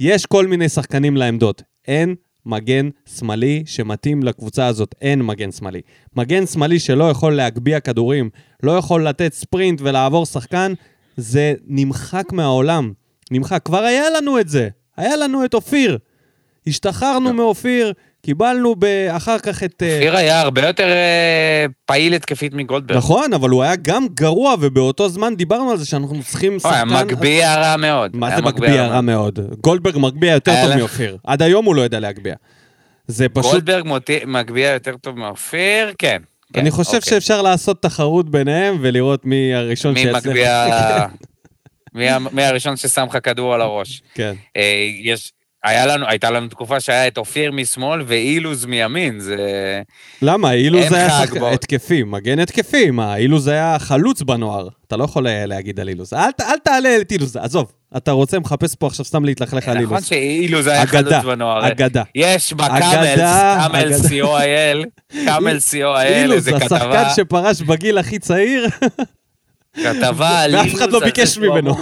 יש 0.00 0.26
כל 0.26 0.46
מיני 0.46 0.68
שחקנים 0.68 1.16
לעמדות. 1.16 1.62
אין 1.88 2.14
מגן 2.48 2.88
שמאלי 3.06 3.62
שמתאים 3.66 4.22
לקבוצה 4.22 4.66
הזאת, 4.66 4.94
אין 5.00 5.22
מגן 5.22 5.52
שמאלי. 5.52 5.80
מגן 6.16 6.46
שמאלי 6.46 6.78
שלא 6.78 7.10
יכול 7.10 7.34
להגביה 7.34 7.80
כדורים, 7.80 8.30
לא 8.62 8.72
יכול 8.72 9.08
לתת 9.08 9.32
ספרינט 9.32 9.80
ולעבור 9.82 10.26
שחקן, 10.26 10.72
זה 11.16 11.54
נמחק 11.66 12.32
מהעולם. 12.32 12.92
נמחק. 13.30 13.62
כבר 13.64 13.82
היה 13.82 14.10
לנו 14.10 14.40
את 14.40 14.48
זה, 14.48 14.68
היה 14.96 15.16
לנו 15.16 15.44
את 15.44 15.54
אופיר. 15.54 15.98
השתחררנו 16.66 17.32
מאופיר, 17.32 17.92
קיבלנו 18.22 18.74
אחר 19.10 19.38
כך 19.38 19.62
את... 19.62 19.82
אה, 19.82 19.94
אופיר 19.94 20.16
היה 20.16 20.40
הרבה 20.40 20.66
יותר 20.66 20.88
אה, 20.88 21.66
פעיל 21.86 22.14
התקפית 22.14 22.54
מגולדברג. 22.54 22.96
נכון, 22.96 23.32
אבל 23.32 23.50
הוא 23.50 23.62
היה 23.62 23.76
גם 23.76 24.06
גרוע, 24.14 24.54
ובאותו 24.60 25.08
זמן 25.08 25.36
דיברנו 25.36 25.70
על 25.70 25.76
זה 25.76 25.86
שאנחנו 25.86 26.22
צריכים 26.22 26.52
הוא 26.64 26.72
היה 26.72 26.84
שחקן... 26.88 27.06
מגביה 27.06 27.56
רע 27.56 27.76
מאוד. 27.76 28.16
מה 28.16 28.36
זה 28.36 28.42
מגביה 28.42 28.86
רע 28.86 29.00
מאוד? 29.00 29.38
גולדברג 29.60 29.96
מגביה 29.98 30.32
יותר 30.32 30.54
טוב 30.66 30.76
מאופיר. 30.76 31.16
עד 31.24 31.42
היום 31.42 31.64
הוא 31.64 31.74
לא 31.74 31.82
יודע 31.82 32.00
להגביה. 32.00 32.34
זה 33.06 33.28
פשוט... 33.28 33.52
גולדברג 33.52 33.84
מגביה 34.26 34.72
יותר 34.72 34.96
טוב 34.96 35.18
מאופיר? 35.18 35.92
כן. 35.98 36.22
כן, 36.52 36.60
אני 36.60 36.70
חושב 36.70 36.96
אוקיי. 36.96 37.10
שאפשר 37.10 37.42
לעשות 37.42 37.82
תחרות 37.82 38.30
ביניהם 38.30 38.78
ולראות 38.80 39.24
מי 39.24 39.54
הראשון 39.54 39.94
מי 39.94 40.00
שיצליח. 40.00 40.26
מגביה... 40.26 41.06
מי 41.94 42.08
ה- 42.08 42.18
מי 42.32 42.44
הראשון 42.44 42.76
ששם 42.76 43.06
לך 43.10 43.18
כדור 43.22 43.54
על 43.54 43.60
הראש. 43.60 44.02
כן. 44.14 44.34
אה, 44.56 44.88
יש... 45.02 45.32
היה 45.64 45.86
לנו, 45.86 46.06
הייתה 46.08 46.30
לנו 46.30 46.48
תקופה 46.48 46.80
שהיה 46.80 47.06
את 47.06 47.18
אופיר 47.18 47.52
משמאל 47.52 48.02
ואילוז 48.06 48.64
מימין, 48.64 49.20
זה... 49.20 49.36
למה? 50.22 50.52
אילוז 50.52 50.92
היה 50.92 51.20
בו. 51.38 51.48
התקפי, 51.48 52.02
מגן 52.02 52.38
התקפי, 52.38 52.90
מה? 52.90 53.16
אילוז 53.16 53.48
היה 53.48 53.76
חלוץ 53.78 54.22
בנוער. 54.22 54.68
אתה 54.86 54.96
לא 54.96 55.04
יכול 55.04 55.26
אה, 55.26 55.46
להגיד 55.46 55.80
על 55.80 55.88
אילוז. 55.88 56.14
אל 56.14 56.30
אל 56.40 56.58
תעלה 56.64 56.96
את 57.00 57.12
אילוז, 57.12 57.36
עזוב. 57.36 57.72
אתה 57.96 58.10
רוצה, 58.10 58.38
מחפש 58.38 58.74
פה 58.74 58.86
עכשיו 58.86 59.04
סתם 59.04 59.24
להתלכלך 59.24 59.68
על 59.68 59.78
נכון 59.78 59.96
אילוז. 59.96 60.06
שאילוז 60.06 60.66
היה 60.66 60.82
אגדה, 60.82 61.20
חלוץ 61.20 61.24
בנוער. 61.24 61.66
אגדה. 61.68 62.02
יש 62.14 62.52
אגדה, 62.52 62.68
ב 62.68 62.74
Camels, 62.74 63.20
Camels 63.20 64.04
אגדה. 64.04 64.24
co.il, 64.24 64.86
Camels 65.24 65.74
co.il, 65.74 66.06
אילוז, 66.06 66.48
איזה 66.48 66.56
השחקן 66.56 66.78
כתבה, 66.78 67.10
שפרש 67.16 67.62
בגיל 67.62 67.98
הכי 67.98 68.18
צעיר, 68.18 68.66
כתבה 69.74 70.40
על 70.40 70.54
ואף 70.54 70.64
אילוז. 70.64 70.80
אחד 70.80 70.92
לא 70.92 71.00
ביקש 71.00 71.38
ממנו. 71.38 71.76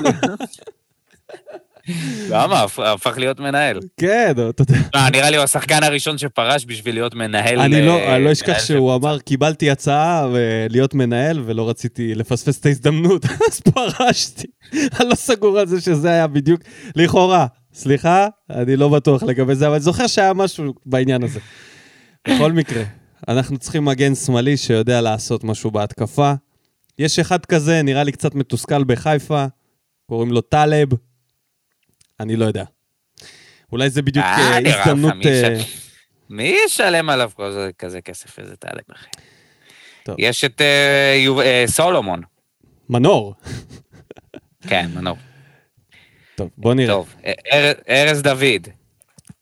למה? 2.31 2.63
הפ- 2.63 2.79
הפך 2.79 3.19
להיות 3.19 3.41
מנהל. 3.41 3.81
כן, 3.97 4.33
אתה 4.49 4.63
יודע. 4.63 4.75
אה, 4.95 5.11
נראה 5.11 5.31
לי 5.31 5.37
הוא 5.37 5.45
השחקן 5.45 5.83
הראשון 5.83 6.19
שפרש 6.19 6.65
בשביל 6.67 6.95
להיות 6.95 7.15
מנהל. 7.15 7.61
אני 7.61 7.87
לא, 7.87 7.99
אה, 7.99 8.19
לא 8.19 8.33
אשכח 8.33 8.59
שהוא 8.65 8.95
אמר, 8.95 9.19
קיבלתי 9.19 9.71
הצעה 9.71 10.27
להיות 10.69 10.95
מנהל 10.95 11.43
ולא 11.47 11.69
רציתי 11.69 12.15
לפספס 12.15 12.61
את 12.61 12.67
ההזדמנות, 12.67 13.25
אז 13.51 13.61
פרשתי. 13.61 14.47
אני 14.73 15.09
לא 15.09 15.15
סגור 15.15 15.59
על 15.59 15.67
זה 15.67 15.81
שזה 15.81 16.11
היה 16.11 16.27
בדיוק, 16.27 16.61
לכאורה. 16.97 17.47
סליחה, 17.75 18.27
אני 18.51 18.77
לא 18.77 18.89
בטוח 18.89 19.23
לגבי 19.23 19.55
זה, 19.55 19.67
אבל 19.67 19.75
אני 19.75 19.83
זוכר 19.83 20.07
שהיה 20.07 20.33
משהו 20.33 20.75
בעניין 20.87 21.23
הזה. 21.23 21.41
בכל 22.29 22.53
מקרה, 22.53 22.83
אנחנו 23.29 23.59
צריכים 23.59 23.85
מגן 23.85 24.15
שמאלי 24.15 24.57
שיודע 24.57 25.01
לעשות 25.01 25.45
משהו 25.45 25.71
בהתקפה. 25.71 26.33
יש 26.99 27.19
אחד 27.19 27.47
כזה, 27.47 27.83
נראה 27.83 28.05
לי 28.05 28.13
קצת 28.13 28.35
מתוסכל 28.35 28.85
בחיפה, 28.85 29.45
קוראים 30.07 30.33
לו 30.33 30.41
טלב. 30.41 30.89
אני 32.21 32.37
לא 32.37 32.45
יודע. 32.45 32.65
אולי 33.73 33.91
זה 33.91 34.03
בדיוק 34.03 34.25
אה, 34.25 34.59
אה, 34.59 34.81
הזדמנות... 34.81 35.15
מי 35.15 35.27
אה, 35.27 35.31
ישלם? 35.31 35.65
מי 36.31 36.55
ישלם 36.67 37.11
עליו 37.11 37.31
כזה- 37.79 38.01
כסף? 38.01 38.39
איזה 38.39 38.55
אחי. 38.95 39.07
טוב. 40.05 40.17
יש 40.19 40.45
את 40.45 40.61
סולומון. 41.67 42.23
מנור. 42.89 43.35
כן, 44.69 44.91
מנור. 44.95 45.17
טוב, 46.35 46.51
בוא 46.59 46.75
נראה. 46.75 46.95
טוב, 46.95 47.15
אר- 47.53 47.73
ארז 47.89 48.23
דוד. 48.23 48.69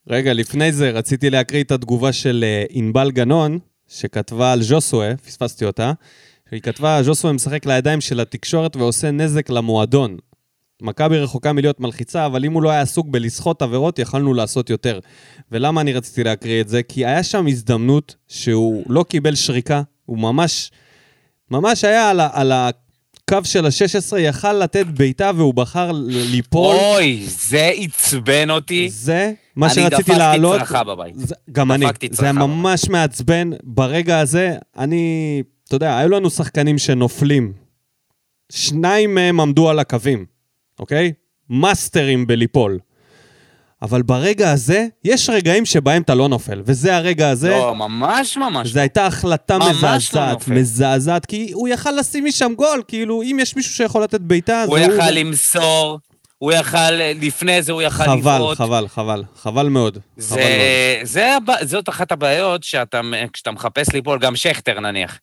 רגע, 0.09 0.33
לפני 0.33 0.73
זה 0.73 0.91
רציתי 0.91 1.31
להקריא 1.31 1.63
את 1.63 1.71
התגובה 1.71 2.13
של 2.13 2.45
ענבל 2.71 3.11
גנון, 3.11 3.59
שכתבה 3.89 4.53
על 4.53 4.63
ז'וסואה, 4.63 5.17
פספסתי 5.17 5.65
אותה. 5.65 5.93
היא 6.51 6.61
כתבה, 6.63 7.03
ז'וסואה 7.03 7.33
משחק 7.33 7.67
לידיים 7.67 8.01
של 8.01 8.21
התקשורת 8.21 8.77
ועושה 8.77 9.11
נזק 9.11 9.51
למועדון. 9.51 10.17
מכבי 10.83 11.19
רחוקה 11.19 11.53
מלהיות 11.53 11.81
מלחיצה, 11.81 12.27
אבל 12.27 12.45
אם 12.45 12.53
הוא 12.53 12.63
לא 12.63 12.71
היה 12.71 12.81
עסוק 12.81 13.07
בלסחוט 13.11 13.63
עבירות, 13.63 13.99
יכלנו 13.99 14.35
לעשות 14.35 14.71
יותר. 14.71 14.99
ולמה 15.53 15.81
אני 15.81 15.93
רציתי 15.93 16.25
להקריא 16.25 16.61
את 16.61 16.69
זה? 16.69 16.83
כי 16.83 17.07
היה 17.07 17.23
שם 17.23 17.47
הזדמנות 17.47 18.15
שהוא 18.29 18.85
לא 18.89 19.05
קיבל 19.09 19.35
שריקה, 19.35 19.83
הוא 20.07 20.19
ממש, 20.19 20.71
ממש 21.51 21.85
היה 21.85 22.11
על, 22.11 22.21
ה- 22.21 22.29
על 22.33 22.53
הקו 22.53 23.39
של 23.45 23.67
ה-16, 23.67 24.19
יכל 24.19 24.53
לתת 24.53 24.87
בעיטה 24.87 25.31
והוא 25.37 25.55
בחר 25.55 25.91
ליפול. 26.09 26.77
אוי, 26.77 27.25
זה 27.29 27.71
עצבן 27.77 28.51
אותי. 28.51 28.89
זה 28.91 29.33
מה 29.57 29.67
אני 29.67 29.75
שרציתי 29.75 29.97
דפקתי 30.03 30.19
להעלות. 30.19 30.59
צרחה 30.59 30.85
בבית. 30.85 31.15
זה, 31.19 31.35
גם 31.53 31.73
אני. 31.73 31.87
דפקתי 31.87 32.09
זה 32.11 32.33
ממש 32.33 32.89
מעצבן. 32.89 33.51
ברגע 33.63 34.19
הזה, 34.19 34.55
אני... 34.79 35.43
אתה 35.67 35.77
יודע, 35.77 35.99
היו 35.99 36.09
לנו 36.09 36.31
שחקנים 36.31 36.79
שנופלים. 36.79 37.53
שניים 38.53 39.15
מהם 39.15 39.41
עמדו 39.41 39.71
על 39.71 39.79
הקווים, 39.79 40.25
אוקיי? 40.79 41.13
מאסטרים 41.51 42.27
בליפול. 42.27 42.79
אבל 43.83 44.03
ברגע 44.03 44.51
הזה, 44.53 44.87
יש 45.05 45.31
רגעים 45.31 45.65
שבהם 45.67 46.03
אתה 46.03 46.15
לא 46.15 46.29
נופל, 46.29 46.63
וזה 46.67 46.97
הרגע 46.97 47.31
הזה. 47.31 47.51
לא, 47.51 47.75
ממש 47.75 48.37
ממש. 48.37 48.69
זו 48.69 48.81
הייתה 48.81 49.07
החלטה 49.07 49.59
לא 49.59 49.71
מזעזעת, 49.71 50.33
נופל. 50.35 50.53
מזעזעת, 50.53 51.27
כי 51.27 51.51
הוא 51.53 51.69
יכל 51.69 51.91
לשים 51.91 52.25
משם 52.25 52.53
גול, 52.57 52.83
כאילו, 52.89 53.23
אם 53.23 53.39
יש 53.41 53.57
מישהו 53.57 53.73
שיכול 53.75 54.03
לתת 54.03 54.21
בעיטה, 54.21 54.61
אז 54.63 54.69
הוא 54.69 54.79
יכל 54.79 55.11
למסור, 55.11 55.99
הוא 56.39 56.53
יכל, 56.53 56.91
לפני 57.21 57.63
זה 57.63 57.73
הוא 57.73 57.83
יכל 57.83 58.05
חבל, 58.05 58.17
לבעוט. 58.19 58.59
חבל, 58.59 58.89
חבל, 58.89 59.23
חבל 59.37 59.69
מאוד. 59.69 59.95
חבל 59.95 60.03
זה, 60.17 60.35
מאוד. 60.37 61.07
זה, 61.07 61.37
הבע- 61.37 61.65
זאת 61.65 61.89
אחת 61.89 62.13
הבעיות 62.13 62.63
שאתה, 62.63 63.01
כשאתה 63.33 63.51
מחפש 63.51 63.93
ליפול, 63.93 64.19
גם 64.19 64.37
שכטר 64.37 64.81
נניח. 64.81 65.19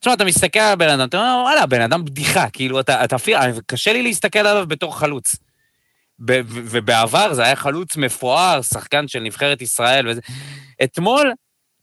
תשמע, 0.00 0.12
אתה 0.12 0.24
מסתכל 0.24 0.58
על 0.58 0.72
הבן 0.72 0.88
אדם, 0.88 1.08
אתה 1.08 1.16
אומר, 1.16 1.42
וואלה, 1.44 1.66
בן 1.66 1.80
אדם 1.80 2.04
בדיחה, 2.04 2.50
כאילו, 2.50 2.80
אתה, 2.80 3.04
אתה 3.04 3.16
אפילו, 3.16 3.38
קשה 3.66 3.92
לי 3.92 4.02
להסתכל 4.02 4.38
עליו 4.38 4.66
בתור 4.68 4.98
חלוץ. 4.98 5.36
ובעבר 6.48 7.34
זה 7.34 7.42
היה 7.42 7.56
חלוץ 7.56 7.96
מפואר, 7.96 8.62
שחקן 8.62 9.08
של 9.08 9.20
נבחרת 9.20 9.62
ישראל 9.62 10.08
וזה. 10.08 10.20
אתמול, 10.84 11.32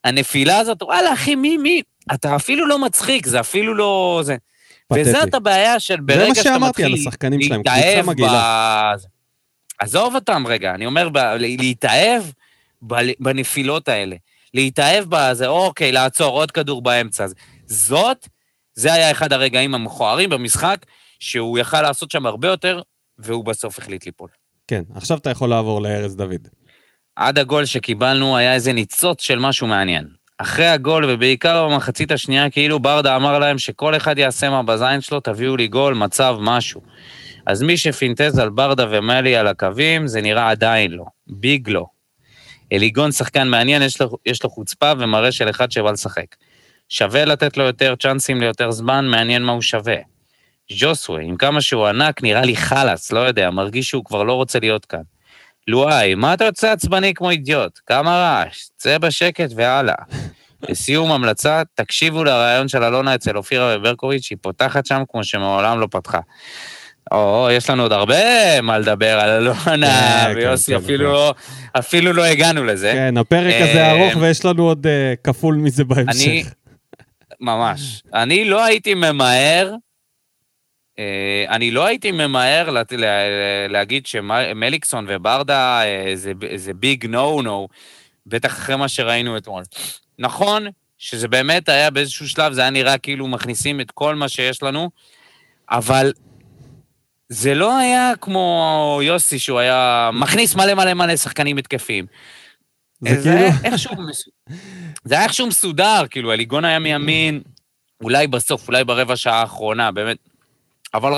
הנפילה 0.04 0.58
הזאת, 0.58 0.82
וואלה, 0.82 1.12
אחי, 1.12 1.34
מי, 1.34 1.56
מי? 1.56 1.82
אתה 2.14 2.36
אפילו 2.36 2.66
לא 2.66 2.78
מצחיק, 2.78 3.26
זה 3.26 3.40
אפילו 3.40 3.74
לא... 3.74 4.20
זה. 4.24 4.36
וזאת 4.92 5.34
הבעיה 5.34 5.80
של 5.80 6.00
ברגע 6.00 6.34
שאתה 6.34 6.58
מתחיל 6.58 6.94
להתאהב. 7.30 8.06
ב... 8.20 8.26
עזוב 9.78 10.14
אותם 10.14 10.44
רגע, 10.46 10.74
אני 10.74 10.86
אומר, 10.86 11.08
ב... 11.08 11.18
להתאהב 11.38 12.22
ב... 12.86 12.94
בנפילות 13.20 13.88
האלה. 13.88 14.16
להתאהב 14.54 15.04
בזה, 15.08 15.46
אוקיי, 15.46 15.92
לעצור, 15.92 16.32
עוד 16.32 16.50
כדור 16.50 16.82
באמצע. 16.82 17.26
זאת, 17.68 18.28
זה 18.74 18.92
היה 18.92 19.10
אחד 19.10 19.32
הרגעים 19.32 19.74
המכוערים 19.74 20.30
במשחק, 20.30 20.86
שהוא 21.18 21.58
יכל 21.58 21.82
לעשות 21.82 22.10
שם 22.10 22.26
הרבה 22.26 22.48
יותר, 22.48 22.82
והוא 23.18 23.44
בסוף 23.44 23.78
החליט 23.78 24.06
ליפול. 24.06 24.28
כן, 24.68 24.82
עכשיו 24.94 25.18
אתה 25.18 25.30
יכול 25.30 25.50
לעבור 25.50 25.82
לארז 25.82 26.16
דוד. 26.16 26.48
עד 27.16 27.38
הגול 27.38 27.64
שקיבלנו 27.64 28.36
היה 28.36 28.54
איזה 28.54 28.72
ניצוץ 28.72 29.22
של 29.22 29.38
משהו 29.38 29.66
מעניין. 29.66 30.08
אחרי 30.38 30.66
הגול, 30.66 31.04
ובעיקר 31.08 31.68
במחצית 31.68 32.12
השנייה, 32.12 32.50
כאילו 32.50 32.80
ברדה 32.80 33.16
אמר 33.16 33.38
להם 33.38 33.58
שכל 33.58 33.96
אחד 33.96 34.18
יעשה 34.18 34.50
מה 34.50 34.62
בזין 34.62 35.00
שלו, 35.00 35.20
תביאו 35.20 35.56
לי 35.56 35.68
גול, 35.68 35.94
מצב, 35.94 36.36
משהו. 36.40 36.80
אז 37.46 37.62
מי 37.62 37.76
שפינטז 37.76 38.38
על 38.38 38.48
ברדה 38.50 38.86
ומלי 38.90 39.36
על 39.36 39.46
הקווים, 39.46 40.06
זה 40.06 40.20
נראה 40.20 40.50
עדיין 40.50 40.92
לא. 40.92 41.04
ביג 41.26 41.68
לא. 41.70 41.86
אליגון 42.72 43.12
שחקן 43.12 43.48
מעניין, 43.48 43.82
יש 43.82 44.00
לו, 44.00 44.16
יש 44.26 44.44
לו 44.44 44.50
חוצפה 44.50 44.92
ומראה 44.98 45.32
של 45.32 45.50
אחד 45.50 45.70
שבא 45.70 45.90
לשחק. 45.90 46.36
שווה 46.88 47.24
לתת 47.24 47.56
לו 47.56 47.64
יותר 47.64 47.94
צ'אנסים 48.02 48.40
ליותר 48.40 48.70
זמן, 48.70 49.06
מעניין 49.06 49.42
מה 49.42 49.52
הוא 49.52 49.62
שווה. 49.62 49.96
ז'וסווה, 50.72 51.20
עם 51.22 51.36
כמה 51.36 51.60
שהוא 51.60 51.86
ענק, 51.86 52.22
נראה 52.22 52.42
לי 52.42 52.56
חלאס, 52.56 53.12
לא 53.12 53.20
יודע, 53.20 53.50
מרגיש 53.50 53.88
שהוא 53.88 54.04
כבר 54.04 54.22
לא 54.22 54.32
רוצה 54.32 54.58
להיות 54.60 54.84
כאן. 54.86 55.00
לואי, 55.68 56.14
מה 56.14 56.34
אתה 56.34 56.44
יוצא 56.44 56.70
עצבני 56.70 57.14
כמו 57.14 57.30
אידיוט? 57.30 57.78
כמה 57.86 58.10
רעש, 58.10 58.58
צא 58.76 58.98
בשקט 58.98 59.50
והלאה. 59.56 59.94
לסיום 60.68 61.12
המלצה, 61.12 61.62
תקשיבו 61.74 62.24
לרעיון 62.24 62.68
של 62.68 62.84
אלונה 62.84 63.14
אצל 63.14 63.36
אופירה 63.36 63.76
וברקוביץ', 63.76 64.26
היא 64.30 64.38
פותחת 64.40 64.86
שם 64.86 65.02
כמו 65.10 65.24
שמעולם 65.24 65.80
לא 65.80 65.88
פתחה. 65.90 66.18
או, 67.12 67.48
יש 67.52 67.70
לנו 67.70 67.82
עוד 67.82 67.92
הרבה 67.92 68.60
מה 68.60 68.78
לדבר 68.78 69.20
על 69.20 69.30
אלונה 69.30 70.24
כן, 70.26 70.32
ויוסי, 70.36 70.72
כן, 70.72 70.78
אפילו 70.78 71.04
כן. 71.06 71.12
לא- 71.12 71.34
אפילו 71.78 72.12
לא 72.12 72.24
הגענו 72.24 72.64
לזה. 72.64 72.92
כן, 72.94 73.16
הפרק 73.16 73.54
הזה 73.54 73.86
אה, 73.86 73.90
ארוך 73.90 74.16
ויש 74.20 74.44
לנו 74.44 74.62
עוד 74.68 74.86
אה, 74.86 75.14
כפול 75.24 75.54
מזה 75.54 75.84
בהמשך. 75.84 76.52
ממש. 77.40 78.02
אני 78.14 78.44
לא 78.44 78.64
הייתי 78.64 78.94
ממהר, 78.94 79.74
אה, 80.98 81.44
אני 81.48 81.70
לא 81.70 81.86
הייתי 81.86 82.12
ממהר 82.12 82.70
להגיד 83.68 84.06
שמליקסון 84.06 85.06
וברדה 85.08 85.82
אה, 85.84 86.12
זה 86.56 86.74
ביג 86.74 87.06
נו 87.06 87.42
נו, 87.42 87.68
בטח 88.26 88.52
אחרי 88.52 88.76
מה 88.76 88.88
שראינו 88.88 89.36
אתמול. 89.36 89.62
נכון 90.18 90.66
שזה 90.98 91.28
באמת 91.28 91.68
היה 91.68 91.90
באיזשהו 91.90 92.28
שלב, 92.28 92.52
זה 92.52 92.60
היה 92.60 92.70
נראה 92.70 92.98
כאילו 92.98 93.28
מכניסים 93.28 93.80
את 93.80 93.90
כל 93.90 94.14
מה 94.14 94.28
שיש 94.28 94.62
לנו, 94.62 94.90
אבל 95.70 96.12
זה 97.28 97.54
לא 97.54 97.76
היה 97.78 98.12
כמו 98.20 99.00
יוסי, 99.02 99.38
שהוא 99.38 99.58
היה 99.58 100.10
מכניס 100.12 100.54
מלא 100.54 100.74
מלא 100.74 100.94
מלא 100.94 101.16
שחקנים 101.16 101.56
התקפיים. 101.56 102.06
זה 103.00 103.20
כאילו... 103.22 103.46
איכשהו 103.64 103.94
זה 105.04 105.14
היה 105.14 105.24
איכשהו 105.24 105.46
מסודר, 105.46 106.02
כאילו, 106.10 106.32
הליגון 106.32 106.64
היה 106.64 106.78
מימין, 106.78 107.40
אולי 108.02 108.26
בסוף, 108.26 108.68
אולי 108.68 108.84
ברבע 108.84 109.16
שעה 109.16 109.40
האחרונה, 109.40 109.90
באמת. 109.90 110.16
אבל, 110.94 111.12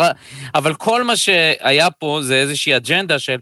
אבל 0.54 0.74
כל 0.74 1.04
מה 1.04 1.16
שהיה 1.16 1.90
פה 1.90 2.20
זה 2.22 2.34
איזושהי 2.34 2.76
אג'נדה 2.76 3.18
של, 3.18 3.38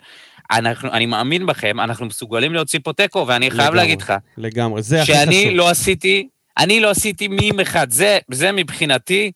אנחנו, 0.51 0.93
אני 0.93 1.07
מאמין 1.07 1.47
בכם, 1.47 1.81
אנחנו 1.81 2.07
מסוגלים 2.07 2.55
להוציא 2.55 2.79
פה 2.83 2.93
תיקו, 2.93 3.25
ואני 3.29 3.51
חייב 3.51 3.61
לגמרי. 3.61 3.77
להגיד 3.77 4.03
לך, 4.03 4.13
לגמרי, 4.37 4.83
זה 4.83 5.03
הכי 5.03 5.13
חשוב. 5.13 5.25
שאני 5.25 5.55
לא 5.55 5.69
עשיתי, 5.69 6.29
אני 6.59 6.81
לא 6.81 6.91
עשיתי 6.91 7.29
מים 7.29 7.61
אחד. 7.61 7.91
זה, 7.91 8.19
זה 8.31 8.53
מבחינתי 8.53 9.33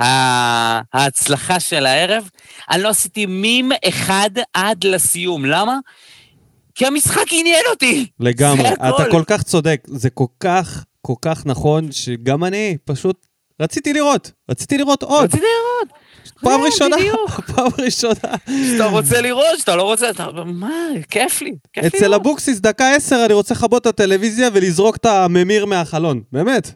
ההצלחה 0.00 1.60
של 1.60 1.86
הערב. 1.86 2.28
אני 2.70 2.82
לא 2.82 2.88
עשיתי 2.88 3.26
מים 3.26 3.72
אחד 3.88 4.30
עד 4.54 4.84
לסיום. 4.84 5.44
למה? 5.44 5.78
כי 6.78 6.86
המשחק 6.86 7.24
עניין 7.30 7.64
אותי. 7.70 8.06
לגמרי, 8.20 8.68
אתה. 8.72 9.04
כל 9.10 9.22
כך 9.26 9.42
צודק, 9.42 9.80
זה 9.86 10.10
כל 10.10 10.26
כך, 10.40 10.84
כל 11.02 11.14
כך 11.22 11.46
נכון, 11.46 11.92
שגם 11.92 12.44
אני 12.44 12.76
פשוט 12.84 13.26
רציתי 13.60 13.92
לראות, 13.92 14.32
רציתי 14.50 14.78
לראות 14.78 15.02
עוד, 15.02 15.24
רציתי 15.24 15.42
לראות. 15.42 15.98
פעם 16.40 16.60
ראשונה. 16.60 16.96
פעם 17.54 17.70
ראשונה. 17.78 18.36
שאתה 18.72 18.84
רוצה 18.84 19.20
לראות, 19.20 19.58
שאתה 19.58 19.76
לא 19.76 19.82
רוצה, 19.82 20.10
אתה... 20.10 20.28
מה, 20.46 20.70
כיף 21.10 21.42
לי. 21.42 21.54
כיף 21.72 21.82
לי 21.82 21.88
אצל. 21.98 22.14
אבוקסיס 22.14 22.60
דקה 22.60 22.94
עשר 22.94 23.22
אני 23.24 23.34
רוצה 23.34 23.54
לכבות 23.54 23.82
את 23.82 23.86
הטלוויזיה 23.86 24.48
ולזרוק 24.52 24.96
את 24.96 25.06
הממיר 25.06 25.66
מהחלון, 25.66 26.22
באמת. 26.32 26.72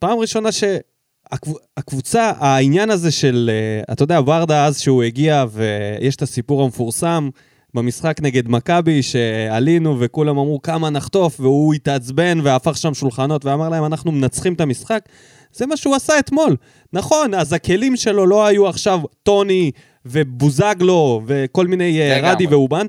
פעם 0.00 0.18
ראשונה 0.18 0.48
שהקבוצה, 0.52 2.32
העניין 2.38 2.90
הזה 2.90 3.10
של, 3.10 3.50
אה, 3.52 3.92
אתה 3.92 4.02
יודע, 4.02 4.20
ורדה 4.26 4.66
אז 4.66 4.80
שהוא 4.80 5.02
הגיע 5.02 5.44
ויש 5.50 6.16
את 6.16 6.22
הסיפור 6.22 6.62
המפורסם 6.62 7.28
במשחק 7.74 8.16
נגד 8.22 8.48
מכבי, 8.48 9.02
שעלינו 9.02 10.00
וכולם 10.00 10.38
אמרו 10.38 10.62
כמה 10.62 10.90
נחטוף, 10.90 11.40
והוא 11.40 11.74
התעצבן 11.74 12.40
והפך 12.42 12.76
שם 12.76 12.94
שולחנות 12.94 13.44
ואמר 13.44 13.68
להם 13.68 13.84
אנחנו 13.84 14.12
מנצחים 14.12 14.52
את 14.52 14.60
המשחק. 14.60 15.04
זה 15.52 15.66
מה 15.66 15.76
שהוא 15.76 15.94
עשה 15.94 16.18
אתמול. 16.18 16.56
נכון, 16.92 17.34
אז 17.34 17.52
הכלים 17.52 17.96
שלו 17.96 18.26
לא 18.26 18.46
היו 18.46 18.68
עכשיו 18.68 19.00
טוני 19.22 19.70
ובוזגלו 20.06 21.22
וכל 21.26 21.66
מיני 21.66 22.00
אה. 22.00 22.32
רדי 22.32 22.46
ואובן, 22.46 22.86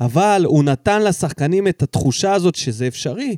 אבל 0.00 0.42
הוא 0.46 0.64
נתן 0.64 1.02
לשחקנים 1.02 1.68
את 1.68 1.82
התחושה 1.82 2.32
הזאת 2.32 2.54
שזה 2.54 2.86
אפשרי. 2.86 3.36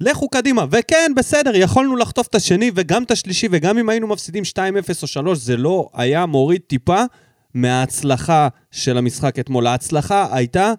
לכו 0.00 0.28
קדימה. 0.28 0.64
וכן, 0.70 1.12
בסדר, 1.16 1.56
יכולנו 1.56 1.96
לחטוף 1.96 2.26
את 2.26 2.34
השני 2.34 2.70
וגם 2.74 3.02
את 3.02 3.10
השלישי, 3.10 3.48
וגם 3.50 3.78
אם 3.78 3.88
היינו 3.88 4.06
מפסידים 4.06 4.42
2-0 4.44 4.58
או 5.02 5.06
3, 5.06 5.38
זה 5.38 5.56
לא 5.56 5.88
היה 5.94 6.26
מוריד 6.26 6.60
טיפה 6.66 7.02
מההצלחה 7.56 8.48
של 8.70 8.98
המשחק 8.98 9.38
אתמול. 9.38 9.66
ההצלחה 9.66 10.28
הייתה 10.36 10.72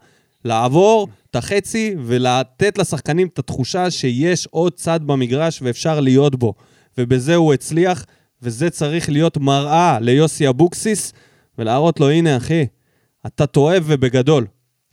לעבור 0.45 1.07
את 1.29 1.35
החצי 1.35 1.95
ולתת 2.05 2.77
לשחקנים 2.77 3.27
את 3.27 3.39
התחושה 3.39 3.91
שיש 3.91 4.47
עוד 4.51 4.73
צד 4.73 4.99
במגרש 5.03 5.61
ואפשר 5.61 5.99
להיות 5.99 6.35
בו. 6.35 6.53
ובזה 6.97 7.35
הוא 7.35 7.53
הצליח, 7.53 8.05
וזה 8.41 8.69
צריך 8.69 9.09
להיות 9.09 9.37
מראה 9.37 9.99
ליוסי 10.01 10.49
אבוקסיס, 10.49 11.13
ולהראות 11.57 11.99
לו, 11.99 12.09
הנה 12.09 12.37
אחי, 12.37 12.65
אתה 13.25 13.45
טועה 13.45 13.77
ובגדול. 13.83 14.47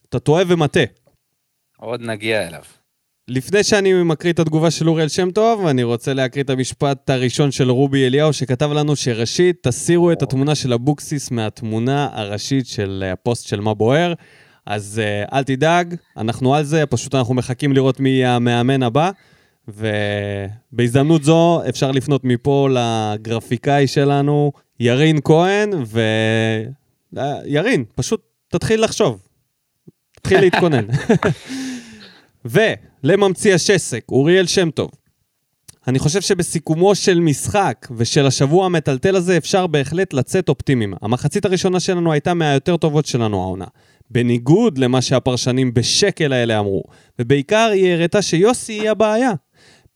אתה 0.09 0.18
טועה 0.18 0.45
ומטעה. 0.49 0.85
עוד 1.76 2.01
נגיע 2.01 2.49
אליו. 2.49 2.62
לפני 3.29 3.64
שאני 3.64 3.93
מקריא 3.93 4.33
את 4.33 4.39
התגובה 4.39 4.70
של 4.70 4.89
אוריאל 4.89 5.09
שם 5.09 5.31
טוב, 5.31 5.66
אני 5.66 5.83
רוצה 5.83 6.14
להקריא 6.14 6.45
את 6.45 6.51
המשפט 6.51 7.11
הראשון 7.11 7.51
של 7.51 7.70
רובי 7.70 8.07
אליהו, 8.07 8.33
שכתב 8.33 8.70
לנו 8.72 8.97
שראשית, 8.97 9.57
תסירו 9.62 10.12
את 10.12 10.22
התמונה 10.22 10.55
של 10.55 10.72
אבוקסיס 10.72 11.31
מהתמונה 11.31 12.09
הראשית 12.12 12.66
של 12.66 13.05
הפוסט 13.12 13.47
של 13.47 13.61
מה 13.61 13.75
בוער. 13.75 14.12
אז 14.66 15.01
uh, 15.05 15.35
אל 15.35 15.43
תדאג, 15.43 15.95
אנחנו 16.16 16.55
על 16.55 16.64
זה, 16.64 16.87
פשוט 16.87 17.14
אנחנו 17.14 17.35
מחכים 17.35 17.72
לראות 17.72 18.01
מי 18.01 18.25
המאמן 18.25 18.83
הבא. 18.83 19.11
ובהזדמנות 19.68 21.25
זו 21.25 21.62
אפשר 21.68 21.91
לפנות 21.91 22.25
מפה 22.25 22.68
לגרפיקאי 22.70 23.87
שלנו, 23.87 24.53
ירין 24.81 25.18
כהן, 25.25 25.70
ו... 25.87 26.01
אה, 27.18 27.37
ירין, 27.47 27.85
פשוט 27.95 28.20
תתחיל 28.49 28.85
לחשוב. 28.85 29.22
תתחיל 30.12 30.41
להתכונן. 30.41 30.85
ולממציא 33.05 33.55
השסק, 33.55 34.05
אוריאל 34.09 34.46
שם 34.46 34.70
טוב. 34.70 34.90
אני 35.88 35.98
חושב 35.98 36.20
שבסיכומו 36.20 36.94
של 36.94 37.20
משחק 37.20 37.88
ושל 37.96 38.26
השבוע 38.26 38.66
המטלטל 38.66 39.16
הזה 39.16 39.36
אפשר 39.36 39.66
בהחלט 39.66 40.12
לצאת 40.12 40.48
אופטימיים. 40.48 40.94
המחצית 41.02 41.44
הראשונה 41.44 41.80
שלנו 41.80 42.12
הייתה 42.12 42.34
מהיותר 42.34 42.76
טובות 42.76 43.07
שלנו 43.07 43.42
העונה. 43.42 43.64
בניגוד 44.11 44.78
למה 44.78 45.02
שהפרשנים 45.02 45.74
בשקל 45.74 46.32
האלה 46.32 46.59
אמרו. 46.59 46.82
ובעיקר 47.18 47.70
היא 47.72 47.92
הראתה 47.92 48.22
שיוסי 48.22 48.72
היא 48.72 48.90
הבעיה. 48.90 49.32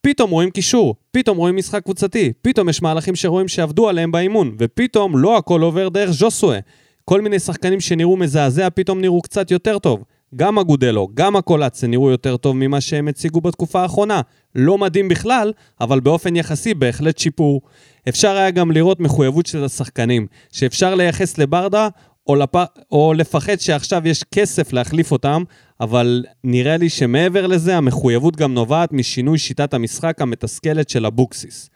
פתאום 0.01 0.31
רואים 0.31 0.51
קישור, 0.51 0.95
פתאום 1.11 1.39
רואים 1.39 1.57
משחק 1.57 1.83
קבוצתי, 1.83 2.33
פתאום 2.43 2.69
יש 2.69 2.83
מהלכים 2.83 3.17
שרואים 3.17 3.49
שעבדו 3.49 3.89
עליהם 3.89 4.13
באימון, 4.13 4.57
ופתאום 4.59 5.19
לא 5.19 5.37
הכל 5.37 5.61
עובר 5.63 5.89
דרך 5.89 6.11
ז'וסואה. 6.11 6.59
כל 7.05 7.21
מיני 7.21 7.39
שחקנים 7.39 7.81
שנראו 7.81 8.17
מזעזע 8.17 8.69
פתאום 8.71 9.01
נראו 9.01 9.23
קצת 9.23 9.51
יותר 9.51 9.79
טוב. 9.79 10.05
גם 10.37 10.59
אגודלו, 10.59 11.09
גם 11.15 11.37
הקולציה 11.37 11.89
נראו 11.89 12.11
יותר 12.11 12.37
טוב 12.37 12.57
ממה 12.57 12.81
שהם 12.81 13.09
הציגו 13.09 13.41
בתקופה 13.41 13.83
האחרונה. 13.83 14.21
לא 14.55 14.79
מדהים 14.79 15.09
בכלל, 15.09 15.53
אבל 15.81 16.01
באופן 16.01 16.37
יחסי 16.37 16.75
בהחלט 16.75 17.19
שיפור. 17.19 17.61
אפשר 18.09 18.37
היה 18.37 18.51
גם 18.51 18.71
לראות 18.71 19.01
מחויבות 19.01 19.47
של 19.47 19.65
השחקנים, 19.65 20.27
שאפשר 20.53 20.95
לייחס 20.95 21.39
לברדה 21.39 21.89
או, 22.27 22.37
לפ... 22.37 22.55
או 22.93 23.13
לפחד 23.17 23.61
שעכשיו 23.61 24.09
יש 24.09 24.25
כסף 24.25 24.73
להחליף 24.73 25.13
אותם, 25.13 25.43
אבל 25.81 26.25
נראה 26.45 26.77
לי 26.77 26.89
שמעבר 26.89 27.47
לזה 27.47 27.77
המחויבות 27.77 28.37
גם 28.37 28.55
נובעת 28.55 28.93
משינוי 28.93 29.39
שיטת 29.39 29.75
המשחק 29.75 30.21
המתסכלת 30.21 30.89
של 30.89 31.07
אבוקסיס. 31.07 31.71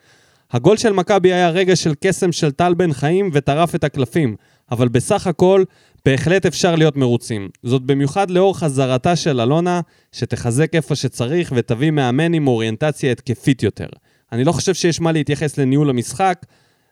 הגול 0.52 0.76
של 0.76 0.92
מכבי 0.92 1.32
היה 1.32 1.50
רגע 1.50 1.76
של 1.76 1.94
קסם 2.00 2.32
של 2.32 2.50
טל 2.50 2.74
בן 2.74 2.92
חיים 2.92 3.30
וטרף 3.32 3.74
את 3.74 3.84
הקלפים, 3.84 4.36
אבל 4.70 4.88
בסך 4.88 5.26
הכל 5.26 5.64
בהחלט 6.04 6.46
אפשר 6.46 6.74
להיות 6.74 6.96
מרוצים. 6.96 7.48
זאת 7.62 7.82
במיוחד 7.82 8.30
לאור 8.30 8.58
חזרתה 8.58 9.16
של 9.16 9.40
אלונה, 9.40 9.80
שתחזק 10.12 10.74
איפה 10.74 10.96
שצריך 10.96 11.52
ותביא 11.56 11.90
מאמן 11.90 12.34
עם 12.34 12.46
אוריינטציה 12.46 13.12
התקפית 13.12 13.62
יותר. 13.62 13.86
אני 14.32 14.44
לא 14.44 14.52
חושב 14.52 14.74
שיש 14.74 15.00
מה 15.00 15.12
להתייחס 15.12 15.58
לניהול 15.58 15.90
המשחק, 15.90 16.38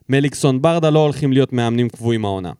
מליקסון 0.08 0.62
ברדה 0.62 0.90
לא 0.90 0.98
הולכים 0.98 1.32
להיות 1.32 1.52
מאמנים 1.52 1.88
קבועים 1.88 2.24
העונה. 2.24 2.52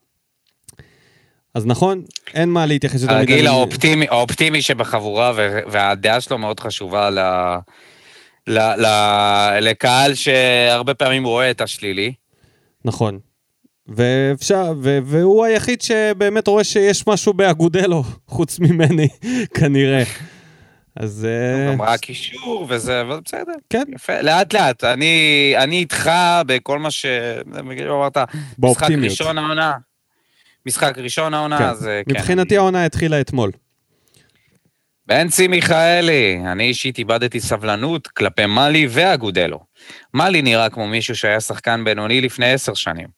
אז 1.55 1.67
נכון, 1.67 2.03
אין 2.35 2.49
מה 2.49 2.67
להתייחס 2.67 3.03
יותר 3.03 3.15
הרגיל 3.15 3.39
מדי. 3.39 3.49
האופטימי, 3.49 4.07
האופטימי 4.09 4.63
שבחבורה, 4.63 5.33
והדעה 5.67 6.21
שלו 6.21 6.39
מאוד 6.39 6.61
חשובה 6.61 7.11
ל... 7.11 7.19
ל... 8.47 8.59
ל... 8.59 8.87
לקהל 9.61 10.15
שהרבה 10.15 10.95
פעמים 10.95 11.25
רואה 11.25 11.51
את 11.51 11.61
השלילי. 11.61 12.13
נכון. 12.85 13.19
ואפשר, 13.91 14.73
ו- 14.83 14.99
והוא 15.05 15.45
היחיד 15.45 15.83
שבאמת 15.83 16.47
רואה 16.47 16.65
שיש 16.65 17.07
משהו 17.07 17.33
באגודלו, 17.33 18.05
חוץ 18.27 18.59
ממני, 18.59 19.09
כנראה. 19.59 20.03
אז... 20.97 21.27
אה, 21.31 21.73
גם 21.73 21.83
רק 21.83 22.09
אישור 22.09 22.67
וזה, 22.69 23.01
אבל 23.01 23.21
בסדר. 23.25 23.53
כן. 23.71 23.83
יפה, 23.95 24.21
לאט 24.21 24.53
לאט. 24.53 24.85
אני, 24.85 25.55
אני 25.57 25.79
איתך 25.79 26.11
בכל 26.47 26.79
מה 26.79 26.91
ש... 26.91 27.07
אמרת, 27.91 28.17
משחק. 28.59 28.91
ראשון 28.91 29.39
העונה. 29.39 29.73
משחק 30.67 30.99
ראשון 30.99 31.35
העונה, 31.35 31.59
כן. 31.59 31.65
אז 31.65 31.87
אה, 31.87 32.01
כן. 32.09 32.15
מבחינתי 32.15 32.57
העונה 32.57 32.85
התחילה 32.85 33.21
אתמול. 33.21 33.51
בנצי 35.07 35.49
מיכאלי, 35.49 36.41
אני 36.53 36.65
אישית 36.65 36.99
איבדתי 36.99 37.41
סבלנות 37.41 38.09
כלפי 38.09 38.47
מאלי 38.47 38.87
ואגודלו. 38.91 39.70
מאלי 40.15 40.43
נראה 40.43 40.71
כמו 40.71 40.87
מישהו 40.87 41.17
שהיה 41.17 41.41
שחקן 41.41 41.85
בינוני 41.85 42.21
לפני 42.21 42.53
עשר 42.53 42.75
שנים. 42.75 43.09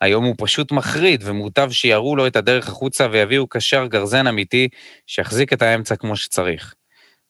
היום 0.00 0.24
הוא 0.24 0.34
פשוט 0.38 0.72
מחריד, 0.72 1.22
ומוטב 1.26 1.70
שיראו 1.70 2.16
לו 2.16 2.26
את 2.26 2.36
הדרך 2.36 2.68
החוצה 2.68 3.06
ויביאו 3.10 3.46
קשר 3.46 3.86
גרזן 3.86 4.26
אמיתי 4.26 4.68
שיחזיק 5.06 5.52
את 5.52 5.62
האמצע 5.62 5.96
כמו 5.96 6.16
שצריך. 6.16 6.74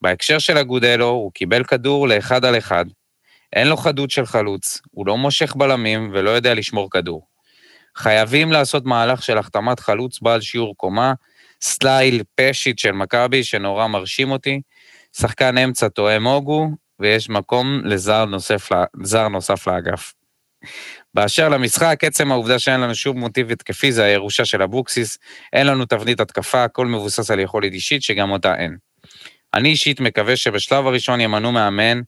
בהקשר 0.00 0.38
של 0.38 0.58
אגודלו, 0.58 1.08
הוא 1.08 1.32
קיבל 1.32 1.64
כדור 1.64 2.08
לאחד 2.08 2.44
על 2.44 2.58
אחד. 2.58 2.84
אין 3.52 3.68
לו 3.68 3.76
חדות 3.76 4.10
של 4.10 4.26
חלוץ, 4.26 4.80
הוא 4.90 5.06
לא 5.06 5.16
מושך 5.16 5.56
בלמים 5.56 6.10
ולא 6.12 6.30
יודע 6.30 6.54
לשמור 6.54 6.90
כדור. 6.90 7.26
חייבים 7.96 8.52
לעשות 8.52 8.84
מהלך 8.84 9.22
של 9.22 9.38
החתמת 9.38 9.80
חלוץ 9.80 10.20
בעל 10.20 10.40
שיעור 10.40 10.74
קומה, 10.76 11.12
סטייל 11.62 12.22
פשיט 12.34 12.78
של 12.78 12.92
מכבי 12.92 13.44
שנורא 13.44 13.86
מרשים 13.86 14.30
אותי, 14.30 14.60
שחקן 15.16 15.58
אמצע 15.58 15.88
תואם 15.88 16.26
הוגו, 16.26 16.68
ויש 17.02 17.30
מקום 17.30 17.80
לזר 17.84 18.24
נוסף, 18.24 18.68
זר 19.02 19.28
נוסף 19.28 19.66
לאגף. 19.66 20.12
באשר 21.14 21.48
למשחק, 21.48 22.04
עצם 22.04 22.32
העובדה 22.32 22.58
שאין 22.58 22.80
לנו 22.80 22.94
שום 22.94 23.18
מוטיב 23.18 23.50
התקפי 23.50 23.92
זה 23.92 24.04
הירושה 24.04 24.44
של 24.44 24.62
אבוקסיס, 24.62 25.18
אין 25.52 25.66
לנו 25.66 25.84
תבנית 25.84 26.20
התקפה, 26.20 26.64
הכל 26.64 26.86
מבוסס 26.86 27.30
על 27.30 27.40
יכולת 27.40 27.72
אישית 27.72 28.02
שגם 28.02 28.30
אותה 28.30 28.54
אין. 28.54 28.76
אני 29.54 29.68
אישית 29.68 30.00
מקווה 30.00 30.36
שבשלב 30.36 30.86
הראשון 30.86 31.20
ימנו 31.20 31.52
מאמן, 31.52 32.00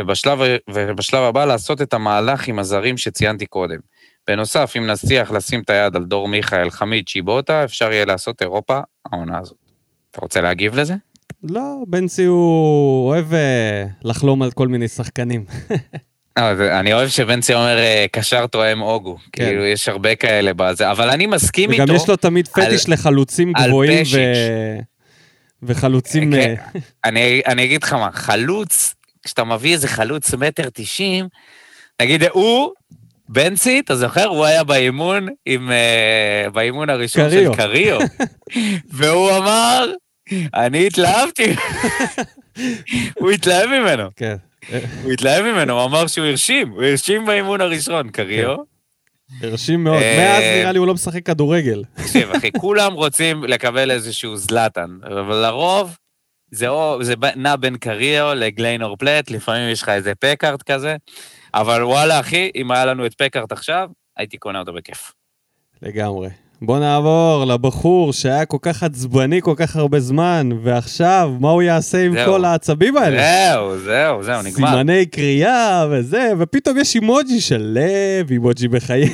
ובשלב, 0.00 0.38
ובשלב 0.70 1.22
הבא 1.22 1.44
לעשות 1.44 1.82
את 1.82 1.94
המהלך 1.94 2.48
עם 2.48 2.58
הזרים 2.58 2.96
שציינתי 2.96 3.46
קודם. 3.46 3.78
בנוסף, 4.26 4.72
אם 4.78 4.86
נצליח 4.86 5.30
לשים 5.30 5.60
את 5.60 5.70
היד 5.70 5.96
על 5.96 6.04
דור 6.04 6.28
מיכאל, 6.28 6.70
חמיד, 6.70 7.08
צ'יבוטה, 7.08 7.64
אפשר 7.64 7.92
יהיה 7.92 8.04
לעשות 8.04 8.42
אירופה 8.42 8.80
העונה 9.12 9.38
הזאת. 9.38 9.58
אתה 10.10 10.20
רוצה 10.20 10.40
להגיב 10.40 10.74
לזה? 10.74 10.94
לא, 11.48 11.76
בנצי 11.86 12.24
הוא 12.24 13.08
אוהב 13.08 13.34
אה, 13.34 13.84
לחלום 14.04 14.42
על 14.42 14.50
כל 14.50 14.68
מיני 14.68 14.88
שחקנים. 14.88 15.44
אה, 16.38 16.78
אני 16.80 16.92
אוהב 16.92 17.08
שבנצי 17.08 17.54
אומר 17.54 17.78
אה, 17.78 18.06
קשר 18.12 18.46
תואם 18.46 18.78
הוגו. 18.78 19.16
כן. 19.32 19.44
כאילו, 19.44 19.64
יש 19.64 19.88
הרבה 19.88 20.14
כאלה 20.14 20.54
בזה, 20.54 20.90
אבל 20.90 21.10
אני 21.10 21.26
מסכים 21.26 21.72
איתו. 21.72 21.82
וגם 21.82 21.94
יש 21.94 22.08
לו 22.08 22.16
תמיד 22.16 22.48
פטיש 22.48 22.88
לחלוצים 22.88 23.52
על 23.56 23.68
גבוהים 23.68 24.02
ו... 24.12 24.18
וחלוצים... 25.62 26.32
כן. 26.32 26.54
אני, 27.04 27.42
אני 27.46 27.64
אגיד 27.64 27.82
לך 27.82 27.92
מה, 27.92 28.12
חלוץ, 28.12 28.94
כשאתה 29.24 29.44
מביא 29.44 29.72
איזה 29.72 29.88
חלוץ 29.88 30.34
מטר 30.34 30.68
תשעים, 30.72 31.28
נגיד 32.02 32.22
הוא, 32.22 32.70
בנצי, 33.28 33.80
אתה 33.84 33.96
זוכר? 33.96 34.26
הוא 34.26 34.44
היה 34.44 34.64
באימון 34.64 35.28
עם... 35.46 35.70
באימון 36.52 36.90
הראשון 36.90 37.30
קריו. 37.30 37.52
של 37.52 37.56
קריו. 37.56 37.98
והוא 38.96 39.36
אמר, 39.36 39.92
אני 40.54 40.86
התלהבתי. 40.86 41.54
הוא 43.14 43.30
התלהב 43.30 43.66
ממנו, 43.68 44.08
כן. 44.16 44.36
הוא 45.02 45.12
התלהב 45.12 45.44
ממנו, 45.44 45.72
הוא 45.80 45.84
אמר 45.84 46.06
שהוא 46.06 46.26
הרשים, 46.26 46.70
הוא 46.70 46.82
הרשים 46.82 47.26
באימון 47.26 47.60
הראשון, 47.60 48.10
קריו. 48.10 48.56
הרשים 49.42 49.84
מאוד. 49.84 50.02
אה, 50.02 50.16
מאז 50.18 50.42
נראה 50.58 50.72
לי 50.72 50.78
הוא 50.78 50.86
לא 50.86 50.94
משחק 50.94 51.26
כדורגל. 51.26 51.82
תקשיב, 51.94 52.30
אחי, 52.30 52.50
כולם 52.52 52.92
רוצים 52.92 53.44
לקבל 53.44 53.90
איזשהו 53.90 54.36
זלאטן, 54.36 54.98
אבל 55.02 55.36
לרוב 55.36 55.96
זה, 56.50 56.68
או, 56.68 56.98
זה 57.04 57.16
ב- 57.16 57.36
נע 57.36 57.56
בין 57.56 57.76
קריו 57.76 58.32
לגליינור 58.36 58.96
פלט, 58.96 59.30
לפעמים 59.30 59.68
יש 59.72 59.82
לך 59.82 59.88
איזה 59.88 60.14
פקארט 60.14 60.62
כזה, 60.62 60.96
אבל 61.54 61.82
וואלה, 61.84 62.20
אחי, 62.20 62.50
אם 62.54 62.70
היה 62.70 62.84
לנו 62.84 63.06
את 63.06 63.14
פקארט 63.14 63.52
עכשיו, 63.52 63.88
הייתי 64.16 64.38
קונה 64.38 64.58
אותו 64.60 64.72
בכיף. 64.72 65.12
לגמרי. 65.82 66.28
בוא 66.66 66.78
נעבור 66.78 67.44
לבחור 67.44 68.12
שהיה 68.12 68.44
כל 68.44 68.56
כך 68.62 68.82
עצבני 68.82 69.40
כל 69.42 69.54
כך 69.56 69.76
הרבה 69.76 70.00
זמן, 70.00 70.48
ועכשיו, 70.62 71.32
מה 71.40 71.50
הוא 71.50 71.62
יעשה 71.62 72.04
עם 72.04 72.12
זהו. 72.14 72.26
כל 72.26 72.44
העצבים 72.44 72.96
האלה? 72.96 73.16
זהו, 73.22 73.78
זהו, 73.78 74.22
זהו, 74.22 74.42
נגמר. 74.42 74.68
סימני 74.70 75.06
קריאה 75.06 75.86
וזה, 75.90 76.32
ופתאום 76.38 76.78
יש 76.78 76.94
אימוג'י 76.94 77.40
של 77.40 77.78
לב, 77.78 78.30
אימוג'י 78.30 78.68
מחייך. 78.68 79.12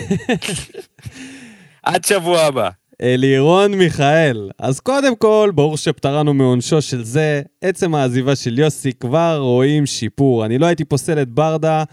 עד 1.83 2.05
שבוע 2.05 2.41
הבא. 2.41 2.69
אלירון 3.03 3.75
מיכאל. 3.75 4.51
אז 4.59 4.81
קודם 4.81 5.17
כל, 5.17 5.51
ברור 5.55 5.77
שפטרנו 5.77 6.35
מעונשו 6.35 6.83
של 6.83 7.05
זה. 7.05 7.43
עצם 7.63 7.95
העזיבה 7.95 8.37
של 8.37 8.59
יוסי, 8.59 8.93
כבר 8.93 9.39
רואים 9.41 9.87
שיפור. 9.87 10.45
אני 10.45 10.59
לא 10.59 10.67
הייתי 10.67 10.85
פוסל 10.85 11.23
את 11.23 11.29
ברדה. 11.29 11.85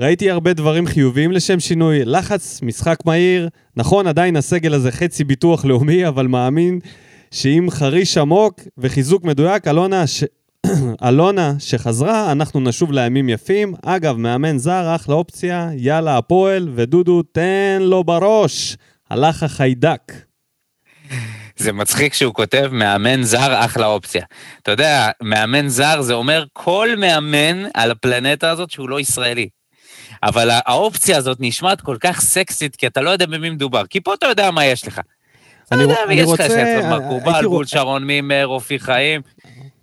ראיתי 0.00 0.30
הרבה 0.30 0.52
דברים 0.52 0.86
חיוביים 0.86 1.32
לשם 1.32 1.60
שינוי. 1.60 2.04
לחץ, 2.04 2.62
משחק 2.62 2.96
מהיר. 3.04 3.48
נכון, 3.76 4.06
עדיין 4.06 4.36
הסגל 4.36 4.74
הזה 4.74 4.92
חצי 4.92 5.24
ביטוח 5.24 5.64
לאומי, 5.64 6.08
אבל 6.08 6.26
מאמין 6.26 6.78
שעם 7.30 7.70
חריש 7.70 8.18
עמוק 8.18 8.60
וחיזוק 8.78 9.24
מדויק, 9.24 9.68
אלונה, 9.68 10.06
ש... 10.06 10.24
אלונה 11.08 11.54
שחזרה, 11.58 12.32
אנחנו 12.32 12.60
נשוב 12.60 12.92
לימים 12.92 13.28
יפים. 13.28 13.74
אגב, 13.84 14.16
מאמן 14.16 14.58
זר, 14.58 14.94
אחלה 14.94 15.14
אופציה, 15.14 15.70
יאללה 15.76 16.18
הפועל, 16.18 16.68
ודודו, 16.74 17.22
תן 17.22 17.78
לו 17.80 18.04
בראש. 18.04 18.76
הלך 19.10 19.42
החיידק. 19.42 20.12
זה 21.56 21.72
מצחיק 21.72 22.14
שהוא 22.14 22.34
כותב 22.34 22.68
מאמן 22.72 23.22
זר, 23.22 23.64
אחלה 23.64 23.86
אופציה. 23.86 24.24
אתה 24.62 24.70
יודע, 24.70 25.10
מאמן 25.22 25.68
זר 25.68 26.02
זה 26.02 26.14
אומר 26.14 26.44
כל 26.52 26.88
מאמן 26.98 27.64
על 27.74 27.90
הפלנטה 27.90 28.50
הזאת 28.50 28.70
שהוא 28.70 28.88
לא 28.88 29.00
ישראלי. 29.00 29.48
אבל 30.24 30.50
הא- 30.50 30.60
האופציה 30.66 31.16
הזאת 31.16 31.36
נשמעת 31.40 31.80
כל 31.80 31.96
כך 32.00 32.20
סקסית, 32.20 32.76
כי 32.76 32.86
אתה 32.86 33.00
לא 33.00 33.10
יודע 33.10 33.26
במי 33.26 33.50
מדובר. 33.50 33.86
כי 33.86 34.00
פה 34.00 34.14
אתה 34.14 34.26
יודע 34.26 34.50
מה 34.50 34.64
יש 34.66 34.86
לך. 34.86 35.00
אתה 35.66 35.74
אני 35.74 35.82
יודע 35.82 35.94
מי 36.08 36.12
אני 36.12 36.20
יש 36.20 36.22
לך, 36.22 36.28
רוצה- 36.28 36.44
יש 36.44 36.52
לך 36.84 36.92
מקובל, 36.92 37.44
רוצ- 37.44 37.66
שרון 37.66 38.04
מימר, 38.04 38.46
אופי 38.46 38.78
חיים. 38.78 39.20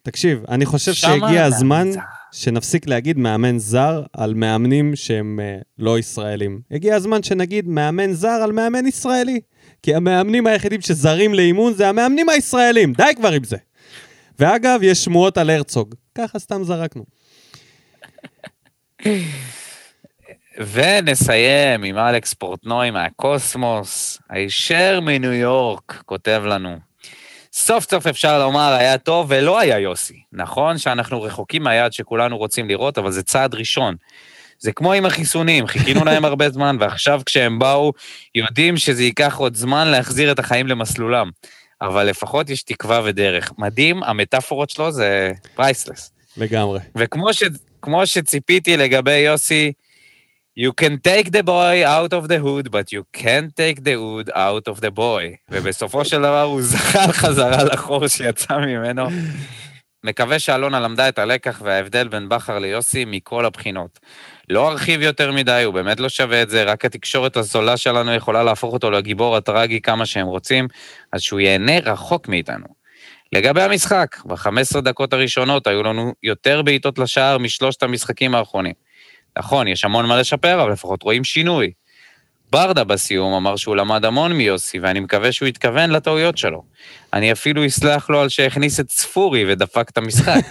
תקשיב, 0.04 0.44
אני 0.50 0.66
חושב 0.66 0.94
שהגיע 0.94 1.46
הזמן. 1.46 1.88
שנפסיק 2.34 2.88
להגיד 2.88 3.18
מאמן 3.18 3.60
זר 3.60 4.04
על 4.14 4.34
מאמנים 4.34 4.96
שהם 4.96 5.40
אה, 5.44 5.58
לא 5.80 6.00
ישראלים. 6.00 6.60
הגיע 6.72 6.96
הזמן 6.96 7.24
שנגיד 7.24 7.68
מאמן 7.68 8.14
זר 8.14 8.28
על 8.44 8.52
מאמן 8.52 8.88
ישראלי. 8.88 9.40
כי 9.84 9.96
המאמנים 9.96 10.48
היחידים 10.48 10.82
שזרים 10.82 11.34
לאימון 11.34 11.74
זה 11.74 11.90
המאמנים 11.90 12.30
הישראלים, 12.30 12.94
די 12.94 13.04
כבר 13.18 13.32
עם 13.32 13.44
זה. 13.44 13.58
ואגב, 14.40 14.80
יש 14.84 15.04
שמועות 15.06 15.38
על 15.38 15.50
הרצוג. 15.50 15.96
ככה 16.16 16.40
סתם 16.40 16.64
זרקנו. 16.64 17.04
ונסיים 20.58 21.84
עם 21.84 21.98
אלכס 21.98 22.34
פורטנוי 22.34 22.92
מהקוסמוס, 22.92 24.20
הישר 24.30 25.00
מניו 25.02 25.34
יורק, 25.34 26.04
כותב 26.06 26.44
לנו. 26.46 26.78
סוף 27.54 27.90
סוף 27.90 28.08
אפשר 28.08 28.40
לומר, 28.40 28.74
היה 28.74 28.98
טוב 28.98 29.26
ולא 29.30 29.60
היה 29.60 29.80
יוסי. 29.80 30.22
נכון 30.34 30.78
שאנחנו 30.78 31.22
רחוקים 31.22 31.64
מהיעד 31.64 31.94
שכולנו 31.94 32.38
רוצים 32.38 32.68
לראות, 32.70 32.98
אבל 32.98 33.12
זה 33.12 33.24
צעד 33.24 33.56
ראשון. 33.56 33.96
זה 34.60 34.72
כמו 34.72 34.94
עם 34.94 35.06
החיסונים, 35.06 35.68
חיכינו 35.68 36.06
להם 36.06 36.26
הרבה 36.26 36.50
זמן, 36.50 36.78
ועכשיו 36.80 37.22
כשהם 37.26 37.60
באו, 37.60 37.94
יודעים 38.36 38.78
שזה 38.78 39.04
ייקח 39.04 39.38
עוד 39.38 39.56
זמן 39.56 39.88
להחזיר 39.88 40.32
את 40.32 40.40
החיים 40.40 40.68
למסלולם. 40.68 41.30
אבל 41.82 42.04
לפחות 42.04 42.50
יש 42.50 42.64
תקווה 42.64 43.02
ודרך. 43.06 43.52
מדהים, 43.58 44.04
המטאפורות 44.04 44.70
שלו 44.70 44.92
זה 44.92 45.32
פרייסלס. 45.56 46.12
לגמרי. 46.38 46.80
וכמו 46.96 47.34
ש, 47.34 47.44
כמו 47.82 48.08
שציפיתי 48.08 48.78
לגבי 48.78 49.18
יוסי, 49.18 49.72
you 50.62 50.72
can 50.82 50.94
take 51.10 51.28
the 51.32 51.44
boy 51.44 51.76
out 51.98 52.14
of 52.14 52.24
the 52.32 52.40
hood, 52.46 52.66
but 52.76 52.92
you 52.96 53.04
can't 53.22 53.52
take 53.62 53.78
the 53.88 53.96
hood 54.04 54.30
out 54.36 54.68
of 54.68 54.82
the 54.82 54.92
boy. 54.92 55.38
ובסופו 55.50 56.06
של 56.06 56.18
דבר 56.18 56.42
הוא 56.42 56.62
זחל 56.62 57.12
חזרה 57.12 57.64
לחור 57.64 58.08
שיצא 58.08 58.58
ממנו. 58.58 59.08
מקווה 60.04 60.40
שאלונה 60.40 60.80
למדה 60.80 61.10
את 61.10 61.20
הלקח 61.20 61.62
וההבדל 61.66 62.08
בין 62.08 62.30
בכר 62.30 62.60
ליוסי 62.60 63.06
מכל 63.06 63.46
הבחינות. 63.46 64.00
לא 64.50 64.72
ארחיב 64.72 65.02
יותר 65.02 65.32
מדי, 65.32 65.64
הוא 65.66 65.74
באמת 65.74 66.00
לא 66.00 66.10
שווה 66.10 66.42
את 66.42 66.50
זה, 66.50 66.64
רק 66.64 66.86
התקשורת 66.86 67.38
הזולה 67.38 67.78
שלנו 67.78 68.14
יכולה 68.14 68.44
להפוך 68.44 68.74
אותו 68.74 68.92
לגיבור 68.92 69.38
הטרגי 69.38 69.82
כמה 69.82 70.06
שהם 70.06 70.28
רוצים, 70.28 70.68
אז 71.14 71.22
שהוא 71.22 71.40
ייהנה 71.40 71.80
רחוק 71.80 72.28
מאיתנו. 72.28 72.66
לגבי 73.34 73.62
המשחק, 73.62 74.18
ב-15 74.26 74.82
דקות 74.82 75.14
הראשונות 75.14 75.68
היו 75.68 75.84
לנו 75.84 76.14
יותר 76.24 76.62
בעיטות 76.62 77.00
לשער 77.00 77.38
משלושת 77.38 77.84
המשחקים 77.84 78.36
האחרונים. 78.36 78.74
נכון, 79.38 79.68
יש 79.68 79.86
המון 79.86 80.06
מה 80.06 80.18
לשפר, 80.18 80.64
אבל 80.64 80.72
לפחות 80.72 81.04
רואים 81.04 81.24
שינוי. 81.24 81.72
ברדה 82.52 82.84
בסיום 82.84 83.34
אמר 83.34 83.56
שהוא 83.56 83.76
למד 83.76 84.06
המון 84.06 84.34
מיוסי, 84.34 84.80
ואני 84.80 85.00
מקווה 85.00 85.32
שהוא 85.32 85.48
התכוון 85.48 85.90
לטעויות 85.90 86.38
שלו. 86.38 86.64
אני 87.14 87.32
אפילו 87.32 87.66
אסלח 87.66 88.10
לו 88.10 88.22
על 88.22 88.30
שהכניס 88.30 88.80
את 88.80 88.92
ספורי 88.92 89.54
ודפק 89.54 89.90
את 89.90 89.98
המשחק. 89.98 90.42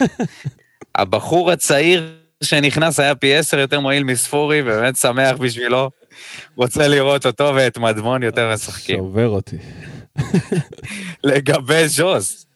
הבחור 0.94 1.50
הצעיר 1.50 2.16
שנכנס 2.42 3.00
היה 3.00 3.14
פי 3.14 3.34
עשר 3.34 3.58
יותר 3.58 3.80
מועיל 3.80 4.04
מספורי, 4.04 4.62
באמת 4.62 4.96
שמח 4.96 5.36
בשבילו. 5.36 5.90
רוצה 6.56 6.88
לראות 6.88 7.26
אותו 7.26 7.52
ואת 7.54 7.78
מדמון 7.78 8.22
יותר 8.22 8.52
משחקים. 8.54 8.96
שובר 8.96 9.28
אותי. 9.28 9.56
לגבי 11.24 11.88
ז'וס, 11.88 12.46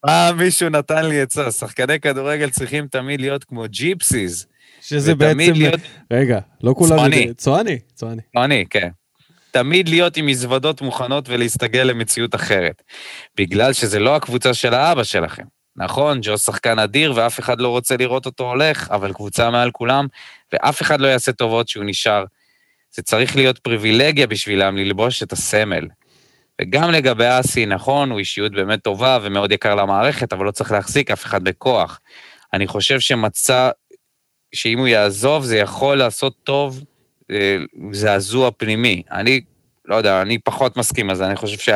פעם 0.00 0.36
מישהו 0.36 0.68
נתן 0.68 1.04
לי 1.04 1.20
עצה, 1.20 1.50
שחקני 1.50 2.00
כדורגל 2.00 2.50
צריכים 2.50 2.86
תמיד 2.86 3.20
להיות 3.20 3.44
כמו 3.44 3.64
ג'יפסיז. 3.68 4.46
שזה 4.88 5.14
בעצם... 5.14 5.52
להיות- 5.54 5.80
רגע, 6.12 6.38
לא 6.62 6.74
כולם... 6.78 6.96
צועני. 6.96 7.34
צועני, 7.34 7.78
צועני. 7.94 8.22
אני, 8.36 8.64
כן. 8.70 8.88
תמיד 9.50 9.88
להיות 9.88 10.16
עם 10.16 10.26
מזוודות 10.26 10.82
מוכנות 10.82 11.28
ולהסתגל 11.28 11.82
למציאות 11.82 12.34
אחרת. 12.34 12.82
בגלל 13.36 13.72
שזה 13.72 13.98
לא 13.98 14.16
הקבוצה 14.16 14.54
של 14.54 14.74
האבא 14.74 15.04
שלכם. 15.04 15.42
נכון, 15.76 16.18
ג'וס 16.22 16.46
שחקן 16.46 16.78
אדיר 16.78 17.12
ואף 17.16 17.40
אחד 17.40 17.60
לא 17.60 17.68
רוצה 17.68 17.96
לראות 17.96 18.26
אותו 18.26 18.44
הולך, 18.48 18.90
אבל 18.90 19.12
קבוצה 19.12 19.50
מעל 19.50 19.70
כולם, 19.70 20.06
ואף 20.52 20.82
אחד 20.82 21.00
לא 21.00 21.06
יעשה 21.06 21.32
טובות 21.32 21.68
שהוא 21.68 21.84
נשאר. 21.84 22.24
זה 22.94 23.02
צריך 23.02 23.36
להיות 23.36 23.58
פריבילגיה 23.58 24.26
בשבילם 24.26 24.76
ללבוש 24.76 25.22
את 25.22 25.32
הסמל. 25.32 25.86
וגם 26.60 26.90
לגבי 26.90 27.26
אסי, 27.28 27.66
נכון, 27.66 28.10
הוא 28.10 28.18
אישיות 28.18 28.52
באמת 28.52 28.82
טובה 28.82 29.18
ומאוד 29.22 29.52
יקר 29.52 29.74
למערכת, 29.74 30.32
אבל 30.32 30.46
לא 30.46 30.50
צריך 30.50 30.72
להחזיק 30.72 31.10
אף 31.10 31.24
אחד 31.24 31.44
בכוח. 31.44 32.00
אני 32.52 32.66
חושב 32.66 33.00
שמצא, 33.00 33.70
שאם 34.54 34.78
הוא 34.78 34.86
יעזוב, 34.86 35.44
זה 35.44 35.58
יכול 35.58 35.98
לעשות 35.98 36.34
טוב 36.44 36.84
אה, 37.30 37.56
זעזוע 37.92 38.50
פנימי. 38.56 39.02
אני, 39.10 39.40
לא 39.84 39.96
יודע, 39.96 40.22
אני 40.22 40.38
פחות 40.38 40.76
מסכים 40.76 41.10
על 41.10 41.16
זה, 41.16 41.26
אני 41.26 41.36
חושב 41.36 41.74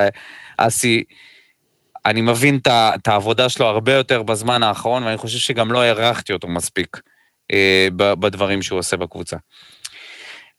שאסי, 0.60 1.04
אני 2.06 2.20
מבין 2.20 2.58
את 2.66 3.08
העבודה 3.08 3.48
שלו 3.48 3.66
הרבה 3.66 3.92
יותר 3.92 4.22
בזמן 4.22 4.62
האחרון, 4.62 5.02
ואני 5.02 5.16
חושב 5.16 5.38
שגם 5.38 5.72
לא 5.72 5.82
הערכתי 5.82 6.32
אותו 6.32 6.48
מספיק 6.48 7.00
אה, 7.52 7.88
בדברים 7.94 8.62
שהוא 8.62 8.78
עושה 8.78 8.96
בקבוצה. 8.96 9.36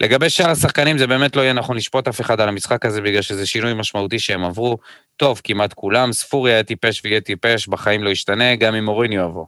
לגבי 0.01 0.29
שאר 0.29 0.49
השחקנים, 0.49 0.97
זה 0.97 1.07
באמת 1.07 1.35
לא 1.35 1.41
יהיה 1.41 1.53
נכון 1.53 1.77
לשפוט 1.77 2.07
אף 2.07 2.21
אחד 2.21 2.41
על 2.41 2.49
המשחק 2.49 2.85
הזה, 2.85 3.01
בגלל 3.01 3.21
שזה 3.21 3.45
שינוי 3.45 3.73
משמעותי 3.73 4.19
שהם 4.19 4.43
עברו. 4.43 4.77
טוב, 5.17 5.41
כמעט 5.43 5.73
כולם, 5.73 6.13
ספורי 6.13 6.53
היה 6.53 6.63
טיפש 6.63 7.01
ויהיה 7.03 7.21
טיפש, 7.21 7.67
בחיים 7.67 8.03
לא 8.03 8.09
ישתנה, 8.09 8.55
גם 8.55 8.75
אם 8.75 8.85
מוריניו 8.85 9.25
יבוא. 9.25 9.45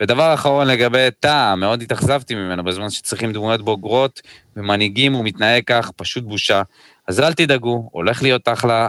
ודבר 0.00 0.34
אחרון 0.34 0.66
לגבי 0.66 1.08
טאה, 1.20 1.56
מאוד 1.56 1.82
התאכזבתי 1.82 2.34
ממנו 2.34 2.64
בזמן 2.64 2.90
שצריכים 2.90 3.32
דמויות 3.32 3.62
בוגרות 3.62 4.20
ומנהיגים, 4.56 5.12
הוא 5.12 5.24
מתנהג 5.24 5.62
כך, 5.66 5.90
פשוט 5.96 6.24
בושה. 6.24 6.62
אז 7.08 7.20
אל 7.20 7.32
תדאגו, 7.32 7.88
הולך 7.92 8.22
להיות 8.22 8.48
אחלה. 8.48 8.88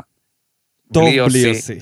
טוב 0.93 1.03
בלי 1.03 1.11
בלי 1.11 1.39
יוסי. 1.39 1.73
יוסי. 1.73 1.79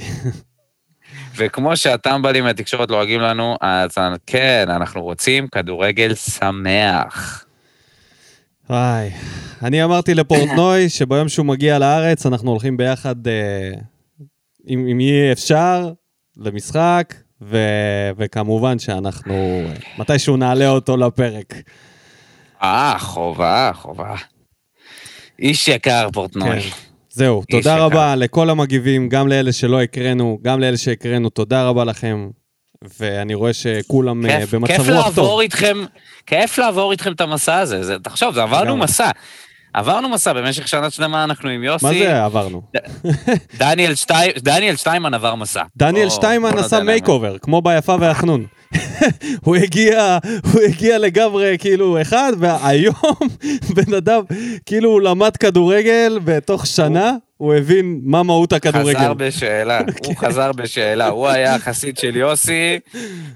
וכמו 1.38 1.78
שהטמבלים 1.78 2.44
מהתקשורת 2.44 2.92
לועגים 2.92 3.22
לנו, 3.22 3.58
אז 3.62 3.92
כן, 4.26 4.66
אנחנו 4.70 5.04
רוצים 5.04 5.48
כדורגל 5.48 6.14
שמח. 6.16 7.46
וואי, 8.70 9.10
אני 9.64 9.84
אמרתי 9.84 10.14
לפורטנוי 10.14 10.90
שביום 10.96 11.30
שהוא 11.30 11.46
מגיע 11.46 11.80
לארץ, 11.80 12.26
אנחנו 12.26 12.52
הולכים 12.52 12.78
ביחד, 12.78 13.28
אה, 13.28 13.72
אם, 14.70 14.88
אם 14.92 15.00
יהיה 15.00 15.32
אפשר, 15.32 15.92
למשחק, 16.38 17.14
ו, 17.42 17.58
וכמובן 18.18 18.80
שאנחנו, 18.80 19.34
אה, 19.34 19.74
מתישהו 19.98 20.38
נעלה 20.38 20.70
אותו 20.70 20.98
לפרק. 20.98 21.54
אה, 22.64 22.96
חובה, 23.00 23.72
חובה. 23.74 24.16
איש 25.40 25.68
יקר, 25.68 26.08
פורטנוי. 26.14 26.62
כן. 26.62 26.70
זהו, 27.10 27.44
תודה 27.50 27.72
יקר. 27.72 27.82
רבה 27.82 28.16
לכל 28.16 28.50
המגיבים, 28.50 29.10
גם 29.10 29.28
לאלה 29.28 29.52
שלא 29.52 29.82
הקראנו, 29.82 30.40
גם 30.42 30.60
לאלה 30.60 30.78
שהקראנו, 30.78 31.30
תודה 31.30 31.68
רבה 31.68 31.84
לכם. 31.84 32.30
ואני 33.00 33.34
רואה 33.34 33.54
שכולם 33.54 34.26
אה, 34.26 34.40
כיף, 34.40 34.54
במצב 34.54 34.74
כיף 34.74 34.90
רוח 34.90 35.16
טוב. 35.16 35.40
איתכם, 35.40 35.78
כיף 36.26 36.58
לעבור 36.58 36.92
איתכם 36.92 37.12
את 37.12 37.22
המסע 37.22 37.58
הזה. 37.60 37.84
זה, 37.84 38.00
תחשוב, 38.00 38.34
זה 38.34 38.44
עברנו 38.44 38.64
לגמרי. 38.66 38.84
מסע. 38.84 39.10
עברנו 39.74 40.10
מסע 40.10 40.34
במשך 40.34 40.68
שנה 40.68 40.90
שלמה, 40.90 41.24
אנחנו 41.24 41.50
עם 41.50 41.64
יוסי. 41.64 41.86
מה 41.86 41.94
זה 41.94 42.24
עברנו? 42.24 42.62
דניאל, 43.58 43.96
שטי... 43.96 44.14
דניאל 44.38 44.76
שטיימן 44.76 45.14
עבר 45.14 45.36
מסע. 45.36 45.64
דניאל 45.78 46.08
בוא- 46.08 46.16
שטיימן 46.16 46.58
עשה. 46.58 46.80
makeover, 46.84 47.38
כמו 47.38 47.62
ביפה 47.62 47.96
והחנון. 48.00 48.46
הוא 49.44 49.56
הגיע, 49.56 50.18
הוא 50.54 50.62
הגיע 50.62 50.98
לגמרי 50.98 51.56
כאילו 51.60 52.02
אחד, 52.02 52.34
והיום 52.40 52.94
בן 53.76 53.94
אדם, 53.94 54.22
כאילו 54.66 54.90
הוא 54.90 55.02
למד 55.02 55.38
כדורגל, 55.38 56.20
בתוך 56.26 56.66
שנה 56.68 57.12
הוא 57.38 57.54
הבין 57.56 58.00
מה 58.04 58.24
מהות 58.24 58.54
הכדורגל. 58.54 59.00
חזר 59.00 59.14
בשאלה, 59.14 59.80
הוא 60.06 60.16
חזר 60.26 60.52
בשאלה. 60.52 61.08
הוא 61.08 61.28
היה 61.28 61.56
החסיד 61.56 61.98
של 61.98 62.16
יוסי, 62.16 62.80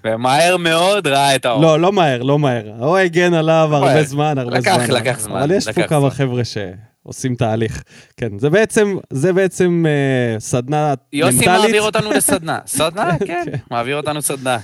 ומהר 0.04 0.58
מאוד 0.58 1.08
ראה 1.08 1.36
את 1.36 1.46
האור. 1.46 1.62
לא, 1.62 1.80
לא 1.80 1.92
מהר, 1.92 2.22
לא 2.24 2.40
מהר. 2.40 2.72
הוא 2.80 2.98
הגן 2.98 3.34
עליו 3.34 3.70
הרבה 3.72 3.86
מהר. 3.94 4.04
זמן, 4.04 4.38
הרבה 4.38 4.58
לקח- 4.58 4.86
זמן. 4.86 4.96
לקח 4.96 5.20
זמן, 5.20 5.38
אבל 5.42 5.52
יש 5.52 5.66
פה 5.70 5.72
לקח 5.82 5.90
כמה. 5.90 6.10
חבר'ה 6.10 6.42
שעושים 6.44 7.36
תהליך. 7.36 7.84
כן, 8.18 8.40
זה 8.40 8.50
בעצם, 8.50 8.98
זה 9.10 9.34
בעצם 9.34 9.86
אה, 9.88 10.40
סדנה 10.40 10.94
יוסי 11.14 11.36
מנטלית. 11.38 11.62
מעביר 11.62 11.82
אותנו 11.82 12.12
לסדנה. 12.12 12.60
סדנה? 12.78 13.18
כן, 13.28 13.46
מעביר 13.72 13.98
אותנו 13.98 14.22
סדנה. 14.22 14.58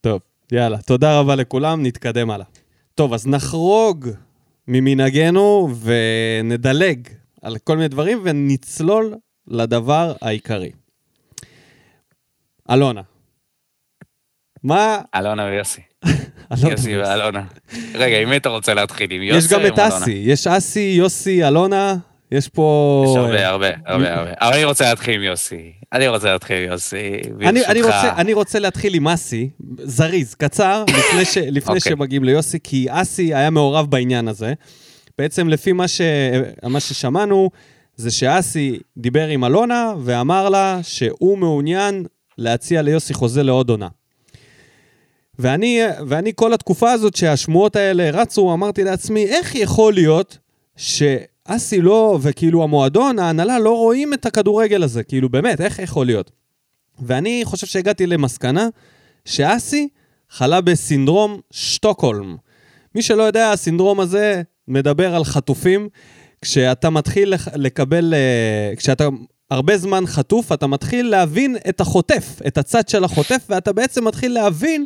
טוב, 0.00 0.20
יאללה, 0.52 0.78
תודה 0.78 1.18
רבה 1.18 1.34
לכולם, 1.34 1.86
נתקדם 1.86 2.30
הלאה. 2.30 2.46
טוב, 2.94 3.14
אז 3.14 3.26
נחרוג 3.26 4.08
ממנהגנו 4.68 5.70
ונדלג 5.82 6.98
על 7.42 7.58
כל 7.58 7.76
מיני 7.76 7.88
דברים 7.88 8.20
ונצלול 8.24 9.14
לדבר 9.48 10.12
העיקרי. 10.22 10.70
אלונה. 12.70 13.02
מה... 14.64 15.00
אלונה 15.14 15.44
ויוסי. 15.44 15.80
יוסי 16.70 16.96
ואלונה. 16.98 17.44
רגע, 17.94 18.18
עם 18.18 18.28
מי 18.30 18.36
אתה 18.36 18.48
רוצה 18.48 18.74
להתחיל? 18.74 19.10
עם 19.10 19.22
יוסי 19.22 19.46
יש 19.46 19.52
גם 19.52 19.66
את? 19.66 19.78
אסי, 19.78 20.22
יש 20.26 20.46
אסי, 20.46 20.94
יוסי, 20.98 21.48
אלונה, 21.48 21.96
יש 22.32 22.48
פה... 22.48 23.04
יש 23.10 23.16
הרבה, 23.16 23.48
הרבה, 23.48 23.68
הרבה, 23.86 24.14
הרבה. 24.14 24.32
אבל 24.40 24.52
אני 24.52 24.64
רוצה 24.64 24.84
להתחיל 24.84 25.14
עם 25.14 25.22
יוסי. 25.22 25.72
אני 25.92 26.08
רוצה 26.08 26.32
להתחיל 26.32 26.56
עם 26.56 26.70
יוסי. 26.70 27.20
אני, 27.40 27.66
אני, 27.66 27.82
ברשותך. 27.82 28.04
רוצה, 28.04 28.16
אני 28.16 28.32
רוצה 28.32 28.58
להתחיל 28.58 28.94
עם 28.94 29.08
אסי, 29.08 29.50
זריז, 29.78 30.34
קצר, 30.34 30.84
לפני 31.50 31.74
אוקיי. 31.76 31.80
שמגיעים 31.80 32.24
ליוסי, 32.24 32.58
כי 32.64 32.86
אסי 32.90 33.34
היה 33.34 33.50
מעורב 33.50 33.90
בעניין 33.90 34.28
הזה. 34.28 34.52
בעצם 35.18 35.48
לפי 35.48 35.72
מה, 35.72 35.88
ש, 35.88 36.00
מה 36.62 36.80
ששמענו, 36.80 37.50
זה 37.96 38.10
שאסי 38.10 38.78
דיבר 38.96 39.28
עם 39.28 39.44
אלונה 39.44 39.94
ואמר 40.04 40.48
לה 40.48 40.80
שהוא 40.82 41.38
מעוניין 41.38 42.04
להציע 42.38 42.82
ליוסי 42.82 43.14
חוזה 43.14 43.42
לעוד 43.42 43.70
עונה. 43.70 43.88
ואני, 45.38 45.80
ואני 46.06 46.32
כל 46.34 46.52
התקופה 46.52 46.92
הזאת 46.92 47.16
שהשמועות 47.16 47.76
האלה 47.76 48.10
רצו, 48.10 48.52
אמרתי 48.52 48.84
לעצמי, 48.84 49.26
איך 49.26 49.54
יכול 49.54 49.94
להיות 49.94 50.38
שאסי 50.76 51.80
לא, 51.80 52.18
וכאילו 52.22 52.62
המועדון, 52.62 53.18
ההנהלה, 53.18 53.58
לא 53.58 53.76
רואים 53.76 54.14
את 54.14 54.26
הכדורגל 54.26 54.82
הזה? 54.82 55.02
כאילו, 55.02 55.28
באמת, 55.28 55.60
איך 55.60 55.78
יכול 55.78 56.06
להיות? 56.06 56.30
ואני 57.02 57.42
חושב 57.44 57.66
שהגעתי 57.66 58.06
למסקנה 58.06 58.68
שאסי 59.24 59.88
חלה 60.30 60.60
בסינדרום 60.60 61.40
שטוקהולם. 61.50 62.36
מי 62.94 63.02
שלא 63.02 63.22
יודע, 63.22 63.50
הסינדרום 63.52 64.00
הזה 64.00 64.42
מדבר 64.68 65.14
על 65.14 65.24
חטופים. 65.24 65.88
כשאתה 66.42 66.90
מתחיל 66.90 67.34
לקבל, 67.54 68.14
אה, 68.14 68.76
כשאתה 68.76 69.08
הרבה 69.50 69.76
זמן 69.76 70.06
חטוף, 70.06 70.52
אתה 70.52 70.66
מתחיל 70.66 71.06
להבין 71.06 71.56
את 71.68 71.80
החוטף, 71.80 72.40
את 72.46 72.58
הצד 72.58 72.88
של 72.88 73.04
החוטף, 73.04 73.46
ואתה 73.48 73.72
בעצם 73.72 74.04
מתחיל 74.08 74.32
להבין 74.32 74.84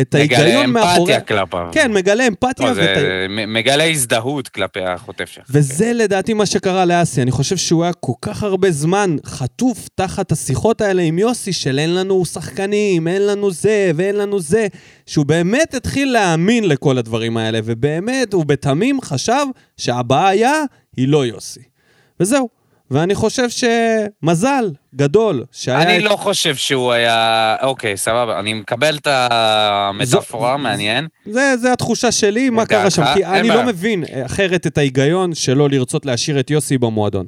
את 0.00 0.14
מגלה 0.14 0.38
ההיגיון 0.38 0.70
מאחורי... 0.70 0.98
אמפתיה 1.16 1.20
כלפיו. 1.20 1.66
כן, 1.72 1.92
מגלה 1.92 2.26
אמפתיה. 2.26 2.66
לא, 2.66 2.70
ואת 2.70 2.76
זה 2.76 3.26
מ- 3.28 3.52
מגלה 3.52 3.84
הזדהות 3.84 4.48
כלפי 4.48 4.80
החוטף 4.80 5.24
שלך. 5.24 5.44
וזה 5.50 5.92
לדעתי 5.92 6.34
מה 6.34 6.46
שקרה 6.46 6.84
לאסי. 6.84 7.22
אני 7.22 7.30
חושב 7.30 7.56
שהוא 7.56 7.84
היה 7.84 7.92
כל 7.92 8.12
כך 8.22 8.42
הרבה 8.42 8.70
זמן 8.70 9.16
חטוף 9.26 9.88
תחת 9.94 10.32
השיחות 10.32 10.80
האלה 10.80 11.02
עם 11.02 11.18
יוסי 11.18 11.52
של 11.52 11.78
אין 11.78 11.94
לנו 11.94 12.24
שחקנים, 12.26 13.08
אין 13.08 13.26
לנו 13.26 13.50
זה 13.50 13.90
ואין 13.96 14.16
לנו 14.16 14.40
זה, 14.40 14.66
שהוא 15.06 15.26
באמת 15.26 15.74
התחיל 15.74 16.12
להאמין 16.12 16.68
לכל 16.68 16.98
הדברים 16.98 17.36
האלה, 17.36 17.60
ובאמת, 17.64 18.32
הוא 18.32 18.44
בתמים 18.46 19.00
חשב 19.00 19.46
שהבעיה 19.76 20.52
היא 20.96 21.08
לא 21.08 21.26
יוסי. 21.26 21.60
וזהו. 22.20 22.57
ואני 22.90 23.14
חושב 23.14 23.48
שמזל 23.50 24.70
גדול 24.94 25.44
שהיה... 25.52 25.82
אני 25.82 26.00
לא 26.00 26.16
חושב 26.16 26.54
שהוא 26.56 26.92
היה... 26.92 27.56
אוקיי, 27.62 27.96
סבבה, 27.96 28.40
אני 28.40 28.54
מקבל 28.54 28.96
את 28.96 29.06
המטאפורה, 29.10 30.52
זו- 30.52 30.58
מעניין. 30.58 31.06
זה, 31.26 31.56
זה 31.56 31.72
התחושה 31.72 32.12
שלי, 32.12 32.50
מה? 32.50 32.66
קרה 32.66 32.90
שם, 32.90 33.04
כי 33.14 33.24
אני 33.24 33.48
לא. 33.48 33.66
מבין 33.66 34.04
אחרת 34.26 34.66
את 34.66 34.78
ההיגיון 34.78 35.34
שלא 35.34 35.68
לרצות 35.68 36.06
להשאיר 36.06 36.40
את 36.40 36.50
יוסי 36.50 36.78
במועדון. 36.78 37.26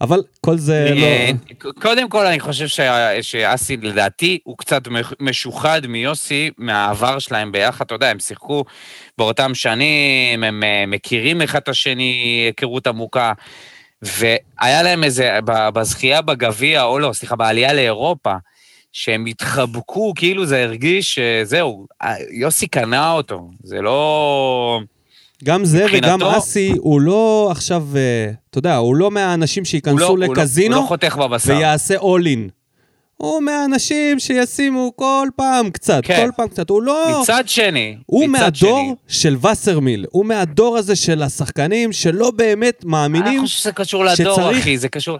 אבל 0.00 0.22
כל 0.40 0.56
זה 0.58 0.86
אה, 0.90 1.30
לא... 1.64 1.72
קודם 1.82 2.08
כל, 2.08 2.26
אני 2.26 2.40
חושב 2.40 2.66
שאסי, 3.22 3.76
לדעתי, 3.76 4.38
הוא 4.44 4.58
קצת 4.58 4.82
משוחד 5.20 5.86
מיוסי, 5.86 6.50
מהעבר 6.58 7.18
שלהם 7.18 7.52
ביחד. 7.52 7.84
אתה 7.84 7.94
יודע, 7.94 8.10
הם 8.10 8.18
שיחקו 8.18 8.64
באותם 9.18 9.54
שנים, 9.54 10.44
הם 10.44 10.62
אה, 10.62 10.84
מכירים 10.86 11.42
אחד 11.42 11.58
את 11.58 11.68
השני, 11.68 12.42
היכרות 12.46 12.86
עמוקה. 12.86 13.32
והיה 14.02 14.82
להם 14.82 15.04
איזה, 15.04 15.38
בזכייה 15.74 16.22
בגביע, 16.22 16.82
או 16.82 16.98
לא, 16.98 17.12
סליחה, 17.12 17.36
בעלייה 17.36 17.72
לאירופה, 17.72 18.32
שהם 18.92 19.26
התחבקו, 19.26 20.12
כאילו 20.16 20.46
זה 20.46 20.62
הרגיש 20.62 21.14
שזהו, 21.18 21.86
אה, 22.02 22.14
יוסי 22.30 22.66
קנה 22.66 23.12
אותו. 23.12 23.50
זה 23.62 23.80
לא... 23.80 24.80
גם 25.44 25.64
זה 25.64 25.86
וגם 25.92 26.14
מבחינתו- 26.20 26.38
אסי, 26.38 26.72
הוא 26.78 27.00
לא 27.00 27.48
עכשיו, 27.50 27.84
אה, 27.96 28.30
אתה 28.50 28.58
יודע, 28.58 28.76
הוא 28.76 28.96
לא 28.96 29.10
מהאנשים 29.10 29.60
הוא 29.62 29.66
לא- 29.66 29.70
שייכנסו 29.70 30.06
הוא 30.06 30.18
לא- 30.18 30.26
לקזינו 30.26 30.76
הוא 30.76 30.82
לא 30.82 30.88
חותך 30.88 31.16
בבשר. 31.16 31.54
ויעשה 31.56 31.96
all 31.96 32.24
in. 32.24 32.50
הוא 33.16 33.42
מהאנשים 33.42 34.18
שישימו 34.18 34.92
כל 34.96 35.28
פעם 35.36 35.70
קצת, 35.70 36.00
כן. 36.04 36.24
כל 36.26 36.30
פעם 36.36 36.48
קצת. 36.48 36.70
הוא 36.70 36.82
לא... 36.82 37.18
מצד 37.22 37.48
שני, 37.48 37.96
הוא 38.06 38.28
מצד 38.28 38.40
מהדור 38.42 38.96
שני, 39.08 39.18
של 39.20 39.36
וסרמיל, 39.46 40.06
הוא 40.10 40.26
מהדור 40.26 40.76
הזה 40.76 40.96
של 40.96 41.22
השחקנים 41.22 41.92
שלא 41.92 42.30
באמת 42.30 42.84
מאמינים. 42.84 43.26
אני 43.26 43.40
חושב 43.40 43.58
שזה 43.58 43.72
קשור 43.72 44.04
לדור, 44.04 44.34
שצריך- 44.34 44.58
אחי, 44.58 44.78
זה 44.78 44.88
קשור... 44.88 45.18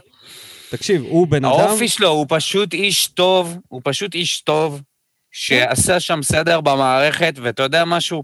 תקשיב, 0.70 1.02
הוא 1.08 1.26
בן 1.26 1.44
אדם... 1.44 1.54
האופי 1.58 1.88
שלו, 1.88 2.08
הוא 2.08 2.26
פשוט 2.28 2.74
איש 2.74 3.06
טוב, 3.06 3.56
הוא 3.68 3.80
פשוט 3.84 4.14
איש 4.14 4.40
טוב, 4.40 4.80
שעשה 5.32 6.00
שם 6.00 6.22
סדר 6.22 6.60
במערכת, 6.60 7.34
ואתה 7.42 7.62
יודע 7.62 7.84
משהו? 7.84 8.22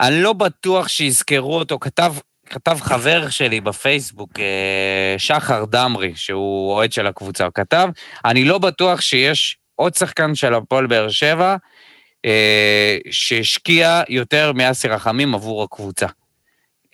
אני 0.00 0.22
לא 0.22 0.32
בטוח 0.32 0.88
שיזכרו 0.88 1.54
אותו, 1.58 1.78
כתב, 1.80 2.14
כתב 2.48 2.78
חבר 2.80 3.28
שלי 3.28 3.60
בפייסבוק, 3.60 4.30
אה, 4.38 5.14
שחר 5.18 5.64
דמרי, 5.64 6.12
שהוא 6.14 6.72
אוהד 6.72 6.92
של 6.92 7.06
הקבוצה, 7.06 7.44
הוא 7.44 7.52
כתב, 7.54 7.88
אני 8.24 8.44
לא 8.44 8.58
בטוח 8.58 9.00
שיש 9.00 9.58
עוד 9.74 9.94
שחקן 9.94 10.34
של 10.34 10.54
הפועל 10.54 10.86
באר 10.86 11.08
שבע, 11.08 11.56
אה, 12.24 12.98
שהשקיע 13.10 14.02
יותר 14.08 14.52
מאסי 14.52 14.88
רחמים 14.88 15.34
עבור 15.34 15.62
הקבוצה. 15.62 16.06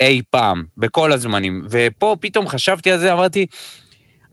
אי 0.00 0.22
פעם, 0.30 0.64
בכל 0.76 1.12
הזמנים. 1.12 1.66
ופה 1.70 2.16
פתאום 2.20 2.48
חשבתי 2.48 2.92
על 2.92 2.98
זה, 2.98 3.12
אמרתי, 3.12 3.46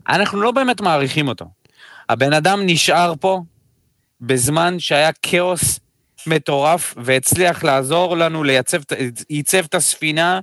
אנחנו 0.08 0.42
לא 0.42 0.50
באמת 0.50 0.80
מעריכים 0.80 1.28
אותו. 1.28 1.44
הבן 2.08 2.32
אדם 2.32 2.60
נשאר 2.66 3.14
פה 3.20 3.40
בזמן 4.20 4.78
שהיה 4.78 5.10
כאוס 5.22 5.80
מטורף, 6.26 6.94
והצליח 6.96 7.64
לעזור 7.64 8.16
לנו 8.16 8.44
לייצב, 8.44 8.80
ייצב 9.30 9.64
את 9.64 9.74
הספינה, 9.74 10.40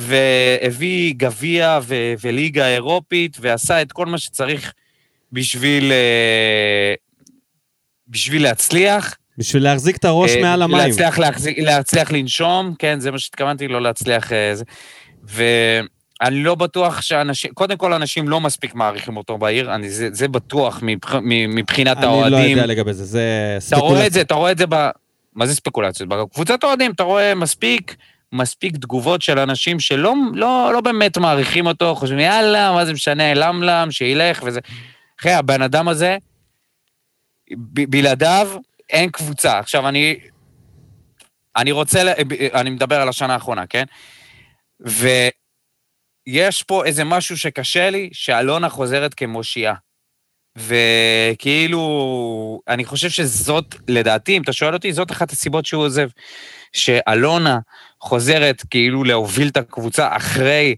והביא 0.00 1.14
גביע 1.16 1.78
ו- 1.82 2.14
וליגה 2.20 2.66
אירופית, 2.68 3.36
ועשה 3.40 3.82
את 3.82 3.92
כל 3.92 4.06
מה 4.06 4.18
שצריך 4.18 4.72
בשביל, 5.32 5.92
אה, 5.92 6.94
בשביל 8.08 8.42
להצליח. 8.42 9.16
בשביל 9.38 9.62
להחזיק 9.62 9.96
את 9.96 10.04
הראש 10.04 10.30
אה, 10.30 10.42
מעל 10.42 10.62
המים. 10.62 10.76
להצליח, 10.88 11.18
להחזיק, 11.18 11.58
להצליח 11.58 12.12
לנשום, 12.12 12.74
כן, 12.78 13.00
זה 13.00 13.10
מה 13.10 13.18
שהתכוונתי, 13.18 13.68
לא 13.68 13.82
להצליח... 13.82 14.32
אה, 14.32 14.54
זה. 14.54 14.64
ואני 15.24 16.42
לא 16.42 16.54
בטוח 16.54 17.00
שאנשים, 17.00 17.52
קודם 17.54 17.76
כל 17.76 17.92
אנשים 17.92 18.28
לא 18.28 18.40
מספיק 18.40 18.74
מעריכים 18.74 19.16
אותו 19.16 19.38
בעיר, 19.38 19.74
אני, 19.74 19.90
זה, 19.90 20.08
זה 20.12 20.28
בטוח 20.28 20.78
מבח, 20.82 21.14
מבחינת 21.48 21.96
אני 21.96 22.06
לא 22.06 22.10
האוהדים. 22.10 22.50
יודע 22.50 22.66
לגבי 22.66 22.92
זה, 22.92 23.04
זה 23.04 23.58
אתה 23.68 23.76
רואה 23.76 23.90
את 23.90 23.96
ספקולציה. 23.96 24.10
זה, 24.10 24.20
אתה 24.20 24.34
רואה 24.34 24.52
את 24.52 24.58
זה 24.58 24.64
ב... 24.68 24.88
מה 25.34 25.46
זה 25.46 25.54
ספקולציות? 25.54 26.08
בקבוצת 26.08 26.64
אוהדים 26.64 26.90
אתה 26.90 27.02
רואה 27.02 27.34
מספיק, 27.34 27.96
מספיק 28.32 28.76
תגובות 28.76 29.22
של 29.22 29.38
אנשים 29.38 29.80
שלא 29.80 30.14
לא, 30.34 30.70
לא 30.72 30.80
באמת 30.80 31.18
מעריכים 31.18 31.66
אותו, 31.66 31.94
חושבים, 31.94 32.18
יאללה, 32.18 32.72
מה 32.72 32.84
זה 32.84 32.92
משנה, 32.92 33.34
למלם, 33.34 33.90
שילך 33.90 34.42
וזה. 34.46 34.60
אחי, 35.20 35.30
הבן 35.30 35.62
אדם 35.62 35.88
הזה, 35.88 36.16
ב- 37.52 37.90
בלעדיו 37.90 38.50
אין 38.90 39.10
קבוצה. 39.10 39.58
עכשיו, 39.58 39.88
אני... 39.88 40.18
אני 41.56 41.72
רוצה, 41.72 42.12
אני 42.54 42.70
מדבר 42.70 43.00
על 43.00 43.08
השנה 43.08 43.34
האחרונה, 43.34 43.66
כן? 43.66 43.84
ויש 44.80 46.62
פה 46.62 46.84
איזה 46.84 47.04
משהו 47.04 47.38
שקשה 47.38 47.90
לי, 47.90 48.10
שאלונה 48.12 48.68
חוזרת 48.68 49.14
כמושיעה. 49.14 49.74
וכאילו, 50.56 51.80
אני 52.68 52.84
חושב 52.84 53.08
שזאת, 53.08 53.74
לדעתי, 53.88 54.36
אם 54.36 54.42
אתה 54.42 54.52
שואל 54.52 54.74
אותי, 54.74 54.92
זאת 54.92 55.10
אחת 55.10 55.30
הסיבות 55.30 55.66
שהוא 55.66 55.84
עוזב. 55.84 56.08
שאלונה 56.72 57.58
חוזרת 58.00 58.62
כאילו 58.70 59.04
להוביל 59.04 59.48
את 59.48 59.56
הקבוצה 59.56 60.16
אחרי, 60.16 60.74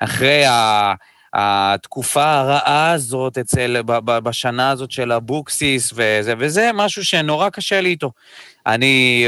אחרי 0.00 0.44
ה... 0.46 0.94
התקופה 1.32 2.32
הרעה 2.32 2.92
הזאת 2.92 3.38
אצל, 3.38 3.82
בשנה 4.04 4.70
הזאת 4.70 4.90
של 4.90 5.12
אבוקסיס 5.12 5.92
וזה, 5.92 6.34
וזה 6.38 6.70
משהו 6.74 7.04
שנורא 7.04 7.50
קשה 7.50 7.80
לי 7.80 7.88
איתו. 7.88 8.12
אני, 8.66 9.26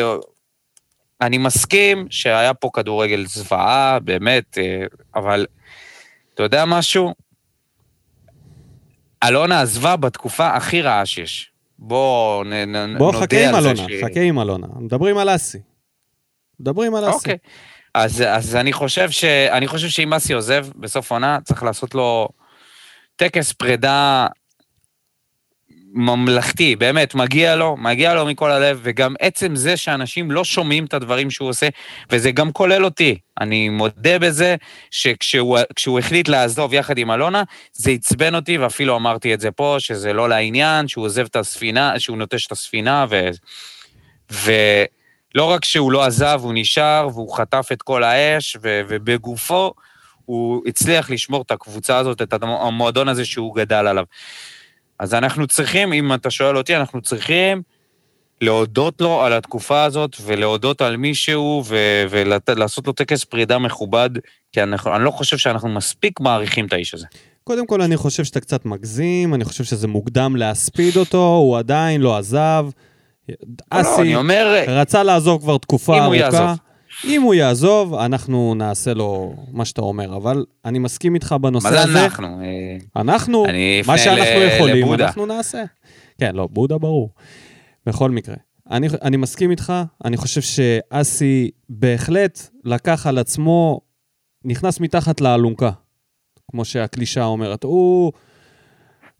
אני 1.20 1.38
מסכים 1.38 2.07
שהיה 2.11 2.55
פה 2.55 2.70
כדורגל 2.72 3.26
זוועה, 3.26 3.99
באמת, 3.99 4.59
אה, 4.59 4.84
אבל 5.14 5.47
אתה 6.34 6.43
יודע 6.43 6.64
משהו? 6.64 7.14
אלונה 9.24 9.61
עזבה 9.61 9.97
בתקופה 9.97 10.49
הכי 10.49 10.82
רעה 10.82 11.07
שיש. 11.07 11.51
בוא 11.78 12.45
נ, 12.45 12.99
בוא 12.99 13.12
נודה 13.12 13.26
חכה 13.26 13.49
עם 13.49 13.55
על 13.55 13.62
זה 13.62 13.70
אלונה, 13.70 13.86
חכה 14.05 14.20
עם 14.20 14.41
אלונה. 14.41 14.66
מדברים 14.76 15.18
על 15.18 15.34
אסי. 15.34 15.59
מדברים 16.61 16.94
על 16.94 17.04
אסי. 17.04 17.16
אוקיי. 17.16 17.36
אז, 17.94 18.24
אז 18.28 18.56
אני 18.56 18.72
חושב 18.72 19.11
ש... 19.11 19.24
אני 19.24 19.68
חושב 19.68 19.88
שאם 19.88 20.14
אסי 20.14 20.32
עוזב 20.32 20.66
בסוף 20.76 21.12
עונה, 21.12 21.38
צריך 21.44 21.62
לעשות 21.62 21.94
לו 21.94 22.28
טקס 23.16 23.52
פרידה 23.52 24.26
ממלכתי, 25.92 26.76
באמת, 26.76 27.14
מגיע 27.14 27.56
לו, 27.56 27.76
מגיע 27.76 28.14
לו 28.14 28.26
מכל 28.26 28.50
הלב, 28.50 28.80
וגם 28.82 29.14
עצם 29.20 29.56
זה 29.56 29.76
שאנשים 29.76 30.30
לא 30.30 30.44
שומעים 30.44 30.84
את 30.84 30.94
הדברים 30.94 31.30
שהוא 31.30 31.48
עושה, 31.48 31.68
וזה 32.11 32.30
גם 32.30 32.52
כולל 32.52 32.84
אותי. 32.84 33.18
אני 33.40 33.68
מודה 33.68 34.18
בזה 34.18 34.56
שכשהוא 34.90 35.58
כשהוא 35.74 35.98
החליט 35.98 36.28
לעזוב 36.28 36.74
יחד 36.74 36.98
עם 36.98 37.11
אלונה, 37.11 37.42
זה 37.72 37.90
עצבן 37.90 38.34
אותי, 38.34 38.58
ואפילו 38.58 38.96
אמרתי 38.96 39.34
את 39.34 39.40
זה 39.40 39.50
פה, 39.50 39.76
שזה 39.78 40.12
לא 40.12 40.28
לעניין, 40.28 40.88
שהוא 40.88 41.04
עוזב 41.04 41.24
את 41.24 41.36
הספינה, 41.36 41.98
שהוא 41.98 42.16
נוטש 42.16 42.46
את 42.46 42.52
הספינה, 42.52 43.06
ו... 44.32 44.54
ולא 45.35 45.45
רק 45.45 45.64
שהוא 45.64 45.93
לא 45.93 46.05
עזב, 46.05 46.41
הוא 46.43 46.53
נשאר, 46.55 47.09
והוא 47.12 47.37
חטף 47.37 47.68
את 47.72 47.83
כל 47.83 48.05
האש, 48.05 48.57
ו... 48.62 48.81
ובגופו 48.89 49.72
הוא 50.24 50.62
הצליח 50.66 51.11
לשמור 51.11 51.43
את 51.43 51.51
הקבוצה 51.51 51.99
הזאת, 51.99 52.22
את 52.22 52.35
המועדון 52.43 53.09
הזה 53.09 53.24
שהוא 53.24 53.55
גדל 53.55 53.87
עליו. 53.87 54.05
אז 54.99 55.14
אנחנו 55.14 55.47
צריכים, 55.47 55.93
אם 55.93 56.14
אתה 56.14 56.31
שואל 56.31 56.57
אותי, 56.57 56.76
אנחנו 56.76 57.01
צריכים 57.03 57.62
להודות 58.41 59.01
לו 59.01 59.22
על 59.22 59.33
התקופה 59.33 59.85
הזאת, 59.85 60.16
ולהודות 60.24 60.81
על 60.81 60.97
מישהו, 60.97 61.62
ו- 61.66 62.05
ולעשות 62.11 62.87
לו 62.87 62.93
טקס 62.93 63.24
פרידה 63.24 63.59
מכובד, 63.59 64.11
כי 64.53 64.62
אנחנו, 64.62 64.97
אני 64.97 65.05
לא 65.05 65.11
חושב 65.11 65.39
שאנחנו 65.39 65.68
מספיק 65.68 66.20
מעריכים 66.20 66.66
את 66.66 66.72
האיש 66.72 66.95
הזה. 66.95 67.07
קודם 67.45 67.66
כל, 67.66 67.83
אני 67.83 67.97
חושב 67.97 68.24
שאתה 68.24 68.41
קצת 68.41 68.64
מגזים, 68.64 69.35
אני 69.35 69.45
חושב 69.45 69.64
שזה 69.64 69.89
מוקדם 69.89 70.37
להספיד 70.37 70.97
אותו, 70.97 71.35
הוא 71.35 71.59
עדיין 71.59 72.01
לא 72.01 72.16
עזב. 72.16 72.66
לא, 73.74 73.81
אסי 73.81 74.01
אני 74.03 74.16
אומר, 74.16 74.64
רצה 74.68 75.03
לעזוב 75.03 75.43
כבר 75.43 75.59
תקופה 75.59 75.99
אם 75.99 76.03
הוא 76.03 76.14
ארוכה. 76.14 76.37
יעזוב. 76.39 76.59
אם 77.05 77.22
הוא 77.22 77.35
יעזוב, 77.35 77.95
אנחנו 77.95 78.55
נעשה 78.55 78.95
לו 78.95 79.35
מה 79.53 79.64
שאתה 79.64 79.81
אומר, 79.81 80.16
אבל 80.16 80.45
אני 80.64 80.78
מסכים 80.78 81.14
איתך 81.14 81.35
בנושא 81.41 81.64
מה 81.68 81.72
זה 81.72 81.83
הזה. 81.83 82.05
אנחנו? 82.05 82.26
אה, 82.43 83.01
אנחנו, 83.01 83.45
מה 83.87 83.99
שאנחנו 83.99 84.41
ל- 84.41 84.55
יכולים, 84.57 84.85
לבודה. 84.87 85.07
אנחנו 85.07 85.26
נעשה. 85.26 85.62
כן, 86.18 86.35
לא, 86.35 86.49
בודה 86.53 86.78
ברור. 86.78 87.11
בכל 87.87 88.11
מקרה. 88.11 88.37
אני, 88.70 88.89
אני 89.03 89.16
מסכים 89.16 89.51
איתך, 89.51 89.72
אני 90.05 90.16
חושב 90.16 90.41
שאסי 90.41 91.51
בהחלט 91.68 92.41
לקח 92.64 93.07
על 93.07 93.18
עצמו, 93.18 93.81
נכנס 94.45 94.81
מתחת 94.81 95.20
לאלונקה, 95.20 95.70
כמו 96.50 96.64
שהקלישה 96.64 97.25
אומרת. 97.25 97.64
הוא 97.64 98.13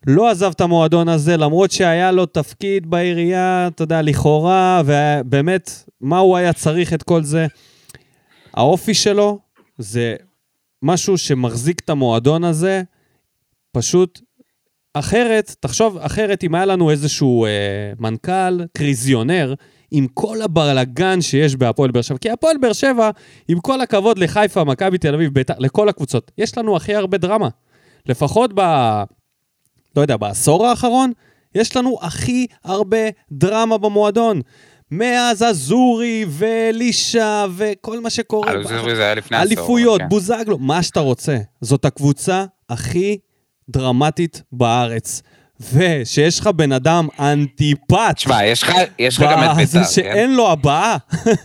לא 0.07 0.29
עזב 0.29 0.51
את 0.55 0.61
המועדון 0.61 1.09
הזה, 1.09 1.37
למרות 1.37 1.71
שהיה 1.71 2.11
לו 2.11 2.25
תפקיד 2.25 2.89
בעירייה, 2.89 3.67
אתה 3.67 3.83
יודע, 3.83 4.01
לכאורה, 4.01 4.81
ובאמת, 4.85 5.71
מה 6.01 6.19
הוא 6.19 6.37
היה 6.37 6.53
צריך 6.53 6.93
את 6.93 7.03
כל 7.03 7.23
זה? 7.23 7.47
האופי 8.53 8.93
שלו 8.93 9.39
זה 9.77 10.15
משהו 10.83 11.17
שמחזיק 11.17 11.79
את 11.79 11.89
המועדון 11.89 12.43
הזה, 12.43 12.81
פשוט 13.71 14.21
אחרת, 14.93 15.55
תחשוב, 15.59 15.97
אחרת 15.97 16.43
אם 16.43 16.55
היה 16.55 16.65
לנו 16.65 16.91
איזשהו 16.91 17.45
אה, 17.45 17.93
מנכ"ל 17.99 18.65
קריזיונר, 18.77 19.53
עם 19.91 20.07
כל 20.13 20.41
הבלגן 20.41 21.21
שיש 21.21 21.55
בהפועל 21.55 21.91
באר 21.91 22.01
שבע, 22.01 22.17
כי 22.17 22.29
הפועל 22.29 22.57
באר 22.57 22.73
שבע, 22.73 23.09
עם 23.47 23.59
כל 23.59 23.81
הכבוד 23.81 24.19
לחיפה, 24.19 24.63
מכבי 24.63 24.97
תל 24.97 25.13
אביב, 25.13 25.33
בית"ר, 25.33 25.53
לכל 25.59 25.89
הקבוצות, 25.89 26.31
יש 26.37 26.57
לנו 26.57 26.75
הכי 26.75 26.95
הרבה 26.95 27.17
דרמה. 27.17 27.49
לפחות 28.05 28.51
ב... 28.55 28.61
לא 29.95 30.01
יודע, 30.01 30.17
בעשור 30.17 30.67
האחרון, 30.67 31.11
יש 31.55 31.75
לנו 31.75 31.97
הכי 32.01 32.47
הרבה 32.63 32.97
דרמה 33.31 33.77
במועדון. 33.77 34.41
מאז 34.91 35.43
אזורי 35.43 36.25
ואלישע 36.29 37.45
וכל 37.55 37.99
מה 37.99 38.09
שקורה. 38.09 38.53
אה, 38.53 38.63
זה 38.63 38.95
זה 38.95 39.03
היה 39.03 39.15
לפני 39.15 39.37
עשור. 39.37 39.47
אליפויות, 39.47 40.01
כן. 40.01 40.09
בוזגלו, 40.09 40.57
מה 40.57 40.83
שאתה 40.83 40.99
רוצה. 40.99 41.37
זאת 41.61 41.85
הקבוצה 41.85 42.45
הכי 42.69 43.17
דרמטית 43.69 44.41
בארץ. 44.51 45.21
ושיש 45.73 46.39
לך 46.39 46.47
בן 46.47 46.71
אדם 46.71 47.07
אנטיפט. 47.19 48.15
תשמע, 48.15 48.45
יש 48.45 48.63
לך 48.63 48.73
יש 48.99 49.17
לך 49.17 49.23
גם 49.23 49.43
את 49.43 49.55
בית"ר, 49.57 49.79
כן? 49.79 49.83
שאין 49.89 50.35
לו 50.35 50.51
הבעה, 50.51 50.97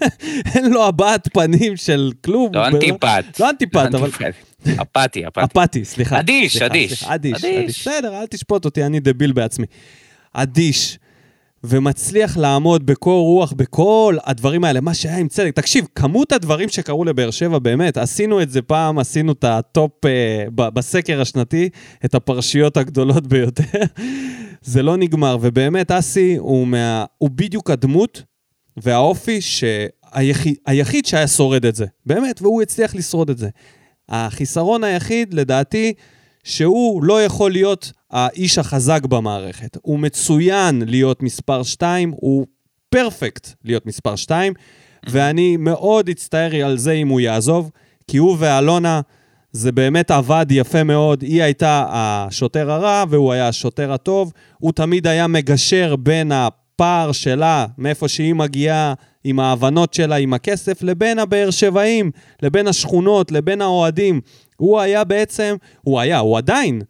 אין 0.55 0.70
לו 0.70 0.86
הבעת 0.86 1.28
פנים 1.32 1.77
של 1.77 2.12
כלום. 2.24 2.55
לא 2.55 2.66
אנטיפט. 2.66 3.40
לא 3.40 3.51
אנטיפט, 3.51 3.94
אבל... 3.94 4.10
אפתי, 4.74 5.26
אפתי. 5.26 5.40
אפתי, 5.44 5.84
סליחה. 5.84 6.20
אדיש, 6.20 6.52
סליחה, 6.52 6.66
אדיש. 6.66 6.98
סליחה, 6.98 7.14
אדיש, 7.14 7.34
אדיש. 7.44 7.44
אדיש. 7.44 7.88
בסדר, 7.88 8.20
אל 8.20 8.26
תשפוט 8.26 8.64
אותי, 8.64 8.84
אני 8.84 9.01
דביל 9.01 9.32
בעצמי. 9.32 9.66
אדיש. 10.32 10.98
ומצליח 11.64 12.36
לעמוד 12.36 12.86
בקור 12.86 13.22
רוח 13.24 13.52
בכל 13.52 14.16
הדברים 14.24 14.64
האלה, 14.64 14.80
מה 14.80 14.94
שהיה 14.94 15.18
עם 15.18 15.28
צדק. 15.28 15.52
תקשיב, 15.55 15.86
כמות 15.94 16.32
הדברים 16.32 16.68
שקרו 16.68 17.05
לבאר 17.05 17.30
שבע, 17.30 17.59
באמת, 17.59 17.97
עשינו 17.97 18.43
את 18.43 18.51
זה 18.51 18.62
פעם, 18.62 18.98
עשינו 18.98 19.32
את 19.32 19.44
ה 19.44 19.60
top 19.60 20.05
אה, 20.06 20.44
ב- 20.55 20.68
בסקר 20.68 21.20
השנתי, 21.20 21.68
את 22.05 22.14
הפרשיות 22.14 22.76
הגדולות 22.76 23.26
ביותר. 23.32 23.62
זה 24.62 24.82
לא 24.82 24.97
נגמר, 24.97 25.38
ובאמת, 25.40 25.90
אסי 25.90 26.36
הוא, 26.38 26.66
מה, 26.66 27.05
הוא 27.18 27.30
בדיוק 27.30 27.70
הדמות 27.70 28.22
והאופי 28.76 29.40
שהיחיד 29.40 30.55
היחיד 30.66 31.06
שהיה 31.06 31.28
שורד 31.28 31.66
את 31.66 31.74
זה. 31.76 31.86
באמת, 32.06 32.43
והוא 32.43 32.62
הצליח 32.62 32.94
לשרוד 32.94 33.30
את 33.30 33.38
זה. 33.38 33.48
החיסרון 34.09 34.85
היחיד, 34.85 35.35
לדעתי, 35.35 35.93
שהוא 36.45 37.05
לא 37.05 37.24
יכול 37.24 37.51
להיות 37.51 37.93
האיש 38.11 38.59
החזק 38.59 39.05
במערכת. 39.05 39.77
הוא 39.83 39.99
מצוין 39.99 40.83
להיות 40.87 41.23
מספר 41.23 41.62
2, 41.62 42.12
הוא 42.16 42.47
פרפקט 42.89 43.49
להיות 43.65 43.87
מספר 43.87 44.16
2, 44.16 44.53
ואני 45.09 45.57
מאוד 45.57 46.09
אצטער 46.09 46.65
על 46.65 46.78
זה 46.78 46.93
אם 46.93 47.09
הוא 47.09 47.20
יעזוב, 47.20 47.70
כי 48.09 48.16
הוא 48.16 48.37
ואלונה, 48.39 49.01
זה 49.53 49.73
באמת 49.73 50.11
עבד 50.11 50.47
יפה 50.51 50.85
מאוד. 50.85 51.23
היא 51.23 51.43
הייתה 51.43 51.87
השוטר 51.89 52.70
הרע 52.70 53.05
והוא 53.09 53.33
היה 53.33 53.49
השוטר 53.49 53.93
הטוב. 53.93 54.33
הוא 54.59 54.73
תמיד 54.73 55.07
היה 55.07 55.27
מגשר 55.27 55.97
בין 55.97 56.33
הפער 56.33 57.12
שלה, 57.12 57.66
מאיפה 57.78 58.09
שהיא 58.09 58.35
מגיעה, 58.35 58.95
עם 59.28 59.40
ההבנות 59.40 59.94
שלה, 59.94 60.16
עם 60.16 60.35
הכסף, 60.35 60.82
לבין 60.82 61.19
הבאר 61.19 61.51
שבעים, 61.51 62.11
לבין 62.43 62.66
השכונות, 62.66 63.32
לבין 63.32 63.62
האוהדים. 63.62 64.20
הוא 64.57 64.81
היה 64.81 65.05
בעצם, 65.05 65.57
הוא 65.82 66.01
היה, 66.01 66.19
הוא 66.19 66.39
עדיין, 66.39 66.82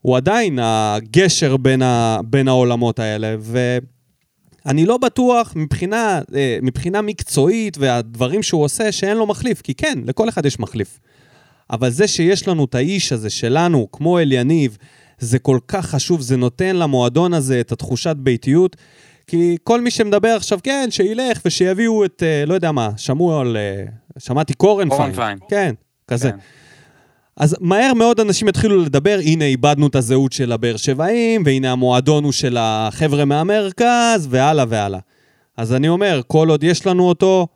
הוא 0.00 0.16
עדיין 0.16 0.58
הגשר 0.62 1.56
בין, 1.56 1.82
ה, 1.82 2.20
בין 2.24 2.48
העולמות 2.48 2.98
האלה, 2.98 3.36
ואני 4.64 4.86
לא 4.86 4.98
בטוח 4.98 5.52
מבחינה, 5.56 6.20
אה, 6.34 6.58
מבחינה 6.62 7.02
מקצועית 7.02 7.78
והדברים 7.78 8.42
שהוא 8.42 8.64
עושה 8.64 8.92
שאין 8.92 9.16
לו 9.16 9.26
מחליף, 9.26 9.62
כי 9.62 9.74
כן, 9.74 9.98
לכל 10.04 10.28
אחד 10.28 10.46
יש 10.46 10.60
מחליף. 10.60 11.00
אבל 11.70 11.90
זה 11.90 12.08
שיש 12.08 12.48
לנו 12.48 12.64
את 12.64 12.74
האיש 12.74 13.12
הזה 13.12 13.30
שלנו, 13.30 13.88
כמו 13.92 14.18
אליניב, 14.18 14.78
זה 15.18 15.38
כל 15.38 15.58
כך 15.68 15.86
חשוב, 15.86 16.20
זה 16.20 16.36
נותן 16.36 16.76
למועדון 16.76 17.34
הזה 17.34 17.60
את 17.60 17.72
התחושת 17.72 18.16
ביתיות, 18.18 18.76
כי 19.32 19.56
כל 19.64 19.80
מי 19.80 19.90
שמדבר 19.90 20.28
עכשיו, 20.28 20.58
כן, 20.62 20.88
שילך 20.90 21.40
ושיביאו 21.44 22.04
את, 22.04 22.22
אה, 22.26 22.46
לא 22.46 22.54
יודע 22.54 22.72
מה, 22.72 22.90
שמעו 22.96 23.40
על, 23.40 23.56
אה, 23.56 23.84
שמעתי 24.18 24.54
קורנפיין. 24.54 25.00
קורנפיין. 25.00 25.38
כן, 25.48 25.74
כזה. 26.08 26.30
כן. 26.30 26.36
אז 27.36 27.56
מהר 27.60 27.94
מאוד 27.94 28.20
אנשים 28.20 28.48
יתחילו 28.48 28.82
לדבר, 28.82 29.18
הנה 29.22 29.44
איבדנו 29.44 29.86
את 29.86 29.94
הזהות 29.94 30.32
של 30.32 30.52
הבאר 30.52 30.76
שבעים, 30.76 31.42
והנה 31.46 31.72
המועדון 31.72 32.24
הוא 32.24 32.32
של 32.32 32.56
החבר'ה 32.60 33.24
מהמרכז, 33.24 34.28
והלאה 34.30 34.64
והלאה. 34.68 35.00
אז 35.56 35.74
אני 35.74 35.88
אומר, 35.88 36.20
כל 36.26 36.48
עוד 36.48 36.64
יש 36.64 36.86
לנו 36.86 37.08
אותו, 37.08 37.46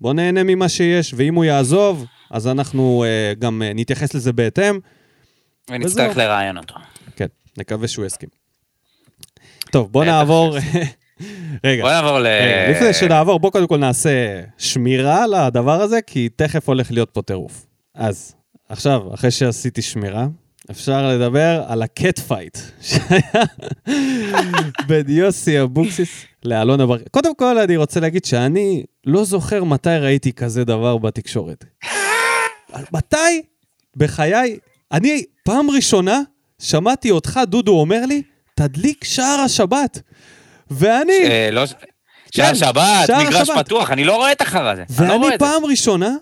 בוא 0.00 0.12
נהנה 0.12 0.42
ממה 0.44 0.68
שיש, 0.68 1.14
ואם 1.16 1.34
הוא 1.34 1.44
יעזוב, 1.44 2.04
אז 2.30 2.46
אנחנו 2.46 3.04
uh, 3.04 3.38
גם 3.38 3.62
uh, 3.62 3.74
נתייחס 3.74 4.14
לזה 4.14 4.32
בהתאם. 4.32 4.78
ונצטרך. 5.70 6.16
לראיין 6.16 6.58
אותו. 6.58 6.74
כן, 7.16 7.26
נקווה 7.58 7.88
שהוא 7.88 8.06
יסכים. 8.06 8.28
טוב, 9.70 9.92
בוא 9.92 10.04
נעבור... 10.04 10.56
רגע, 11.64 11.82
בוא 11.82 11.90
נעבור 11.90 12.18
ל... 12.18 12.26
רגע, 12.26 12.70
לפני 12.70 12.92
שנעבור, 12.92 13.38
בוא 13.38 13.50
קודם 13.50 13.66
כל 13.66 13.76
נעשה 13.76 14.40
שמירה 14.58 15.26
לדבר 15.26 15.82
הזה, 15.82 16.02
כי 16.02 16.28
תכף 16.36 16.68
הולך 16.68 16.92
להיות 16.92 17.10
פה 17.10 17.22
טירוף. 17.22 17.66
אז, 17.94 18.34
עכשיו, 18.68 19.14
אחרי 19.14 19.30
שעשיתי 19.30 19.82
שמירה, 19.82 20.26
אפשר 20.70 21.08
לדבר 21.08 21.64
על 21.66 21.82
ה 21.82 21.91
cat 21.91 22.18
fight 22.18 22.58
שהיה 22.80 23.44
בין 24.88 25.04
יוסי 25.08 25.62
אבוקסיס 25.62 26.24
לאלונה 26.44 26.86
בר... 26.86 26.98
קודם 27.10 27.34
כל, 27.34 27.58
אני 27.58 27.76
רוצה 27.76 28.00
להגיד 28.00 28.24
שאני 28.24 28.84
לא 29.06 29.24
זוכר 29.24 29.64
מתי 29.64 29.96
ראיתי 30.00 30.32
כזה 30.32 30.64
דבר 30.64 30.98
בתקשורת. 30.98 31.64
מתי 32.92 33.42
בחיי, 33.96 34.58
אני 34.92 35.24
פעם 35.44 35.70
ראשונה 35.70 36.20
שמעתי 36.58 37.10
אותך, 37.10 37.40
דודו, 37.46 37.80
אומר 37.80 38.06
לי, 38.06 38.22
תדליק 38.54 39.04
שער 39.04 39.40
השבת. 39.44 40.00
ואני, 40.70 41.12
אה, 41.24 41.48
לא... 41.52 41.62
שער 42.34 42.54
שבת, 42.54 43.10
מגרש. 43.10 43.50
פתוח, 43.50 43.90
אני 43.90 44.04
לא 44.04 44.16
רואה 44.16 44.32
את 44.32 44.40
החרא 44.40 44.72
הזה. 44.72 45.04
לא 45.04 45.14
ואני. 45.14 45.38
פעם 45.38 45.64
ראשונה 45.64 46.14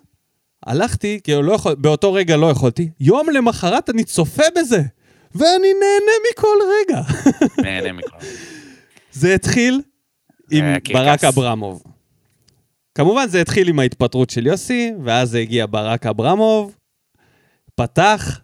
הלכתי, 0.66 1.20
כאילו 1.24 1.42
לא 1.42 1.52
יכול, 1.52 1.74
באותו 1.74 2.12
רגע 2.12 2.36
לא 2.36 2.50
יכולתי, 2.50 2.88
יום 3.00 3.30
למחרת 3.30 3.90
אני 3.90 4.04
צופה 4.04 4.42
בזה, 4.58 4.82
ואני 5.34 5.68
נהנה 5.80 6.12
מכל 6.30 6.56
רגע. 6.78 7.00
נהנה 7.64 7.92
מכל. 7.92 8.16
זה 9.12 9.34
התחיל 9.34 9.80
עם. 10.50 10.64
ברק 10.92 11.24
אברמוב. 11.24 11.82
כמובן 12.94 13.28
זה 13.28 13.40
התחיל 13.40 13.68
עם 13.68 13.78
ההתפטרות 13.78 14.30
של 14.30 14.46
יוסי, 14.46 14.92
ואז 15.04 15.30
זה 15.30 15.38
הגיע 15.38 15.66
ברק 15.70 16.06
אברמוב, 16.06 16.76
פתח, 17.74 18.40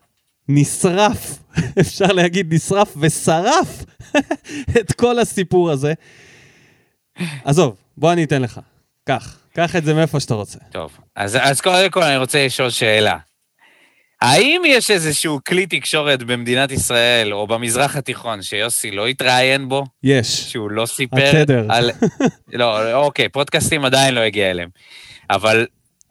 נשרף, 0.55 1.39
אפשר 1.81 2.07
להגיד 2.07 2.55
נשרף 2.55 2.95
ושרף 3.01 3.85
את 4.81 4.93
כל 4.93 5.19
הסיפור 5.19 5.71
הזה. 5.71 5.93
עזוב, 7.45 7.77
בוא 7.97 8.13
אני 8.13 8.25
אתן 8.25 8.43
לך. 8.43 8.61
קח, 9.09 9.39
קח 9.55 9.77
את 9.77 9.85
זה 9.85 9.95
מאיפה 9.95 10.21
שאתה 10.21 10.35
רוצה. 10.35 10.59
טוב, 10.73 10.99
אז, 11.17 11.39
אז 11.41 11.61
קודם 11.61 11.91
כל 11.91 12.03
אני 12.03 12.17
רוצה 12.17 12.47
לשאול 12.47 12.71
שאלה. 12.71 13.19
האם 14.23 14.63
יש 14.67 14.91
איזשהו 14.91 15.39
כלי 15.49 15.67
תקשורת 15.67 16.23
במדינת 16.23 16.71
ישראל, 16.71 17.33
או 17.33 17.47
במזרח 17.47 17.97
התיכון, 17.97 18.43
שיוסי 18.43 18.91
לא 18.91 19.07
התראיין 19.07 19.69
בו? 19.69 19.85
יש. 20.03 20.53
שהוא 20.53 20.71
לא 20.71 20.87
סיפר 20.87 21.41
התדר. 21.41 21.67
על... 21.69 21.91
לא, 22.53 22.93
אוקיי, 22.93 23.29
פודקאסטים 23.29 23.85
עדיין 23.85 24.15
לא 24.15 24.21
הגיע 24.21 24.51
אליהם. 24.51 24.69
אבל 25.31 25.67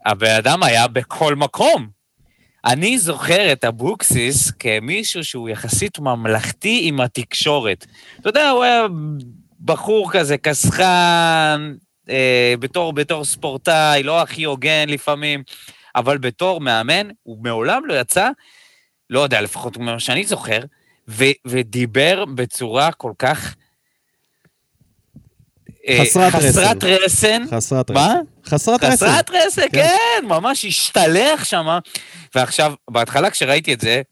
הבן 0.06 0.34
אדם 0.34 0.62
היה 0.62 0.88
בכל 0.88 1.34
מקום. 1.34 1.99
אני 2.64 2.98
זוכר 2.98 3.52
את 3.52 3.64
אבוקסיס 3.64 4.50
כמישהו 4.50 5.24
שהוא 5.24 5.48
יחסית 5.48 5.98
ממלכתי 5.98 6.80
עם 6.84 7.00
התקשורת. 7.00 7.86
אתה 8.20 8.28
יודע, 8.28 8.50
הוא 8.50 8.64
היה 8.64 8.86
בחור 9.64 10.12
כזה, 10.12 10.38
קסחן, 10.38 11.74
אה, 12.10 12.54
בתור, 12.60 12.92
בתור 12.92 13.24
ספורטאי, 13.24 14.02
לא 14.02 14.22
הכי 14.22 14.44
הוגן 14.44 14.88
לפעמים, 14.88 15.42
אבל 15.96 16.18
בתור 16.18 16.60
מאמן, 16.60 17.08
הוא 17.22 17.38
מעולם 17.42 17.82
לא 17.86 17.94
יצא, 17.94 18.28
לא 19.10 19.20
יודע, 19.20 19.40
לפחות 19.40 19.76
ממה 19.76 20.00
שאני 20.00 20.24
זוכר, 20.24 20.60
ו, 21.08 21.24
ודיבר 21.46 22.24
בצורה 22.34 22.92
כל 22.92 23.12
כך... 23.18 23.54
אה, 25.90 26.04
חסרת 26.04 26.34
רסן. 26.34 26.48
חסרת 26.48 26.84
רסן. 26.84 27.42
חסרת 27.50 27.90
מה? 27.90 28.06
רסן. 28.06 28.20
חסרת 28.46 28.84
רסן. 28.84 29.06
חסרת 29.06 29.30
רסן, 29.30 29.62
כן. 29.62 29.68
כן, 30.20 30.26
ממש 30.26 30.64
השתלח 30.64 31.44
שם. 31.44 31.78
ועכשיו, 32.34 32.72
בהתחלה 32.90 33.30
כשראיתי 33.30 33.72
את 33.74 33.80
זה, 33.80 34.02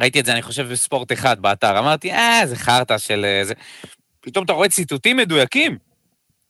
ראיתי 0.00 0.20
את 0.20 0.26
זה, 0.26 0.32
אני 0.32 0.42
חושב, 0.42 0.68
בספורט 0.72 1.12
אחד 1.12 1.40
באתר, 1.40 1.78
אמרתי, 1.78 2.12
אה, 2.12 2.42
זה 2.46 2.56
חרטא 2.56 2.98
של... 2.98 3.24
אה, 3.24 3.44
זה... 3.44 3.54
פתאום 4.20 4.44
אתה 4.44 4.52
רואה 4.52 4.68
ציטוטים 4.68 5.16
מדויקים. 5.16 5.78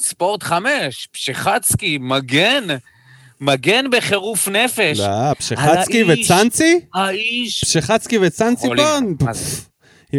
ספורט 0.02 0.42
חמש, 0.42 1.08
פשחצקי, 1.12 1.98
מגן, 2.00 2.64
מגן 3.40 3.90
בחירוף 3.90 4.48
נפש. 4.48 4.98
לא, 4.98 5.34
פשחצקי. 5.34 6.04
וצאנצי? 6.04 6.80
האיש 6.94 7.64
פשחצקי 7.64 8.18
וצאנצי. 8.18 8.68
פה? 8.76 8.98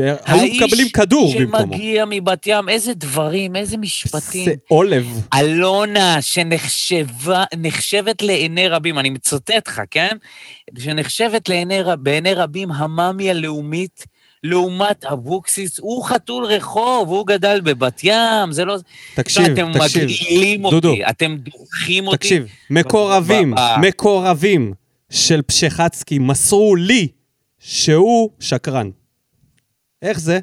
היו 0.03 0.15
האיש 0.25 0.61
מקבלים 0.61 0.89
כדור 0.89 1.33
במקומו. 1.39 1.73
שמגיע 1.73 2.05
מבת 2.09 2.47
ים, 2.47 2.69
איזה 2.69 2.93
דברים, 2.93 3.55
איזה 3.55 3.77
משפטים. 3.77 4.45
זה 4.45 4.53
עולב. 4.67 5.27
אלונה, 5.33 6.21
שנחשבה, 6.21 7.43
נחשבת 7.57 8.21
לעיני 8.21 8.67
רבים, 8.67 8.99
אני 8.99 9.09
מצטט 9.09 9.67
לך, 9.67 9.81
כן? 9.91 10.17
שנחשבת 10.79 11.49
לעיני, 11.49 11.79
בעיני 11.99 12.33
רבים 12.33 12.71
המאמי 12.71 13.29
הלאומית, 13.29 14.05
לעומת 14.43 15.05
אבוקסיס, 15.05 15.79
הוא 15.79 16.05
חתול 16.05 16.45
רחוב, 16.45 17.09
הוא 17.09 17.27
גדל 17.27 17.61
בבת 17.61 18.01
ים, 18.03 18.51
זה 18.51 18.65
לא... 18.65 18.77
תקשיב, 19.15 19.45
אתם 19.45 19.71
תקשיב. 19.73 20.03
מגעילים 20.03 20.69
דודו. 20.69 20.89
אותי, 20.89 21.05
אתם 21.09 21.35
דוחים 21.37 22.07
אותי. 22.07 22.17
תקשיב, 22.17 22.45
מקורבים, 22.69 23.53
מקורבים 23.81 24.73
של 25.09 25.41
פשחצקי 25.41 26.19
מסרו 26.19 26.75
לי 26.75 27.07
שהוא 27.59 28.29
שקרן. 28.39 28.89
איך 30.01 30.19
זה? 30.19 30.39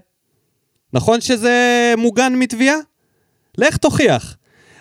נכון 0.92 1.20
שזה 1.20 1.54
מוגן 1.98 2.32
מתביעה? 2.36 2.76
לך 3.58 3.76
תוכיח. 3.76 4.36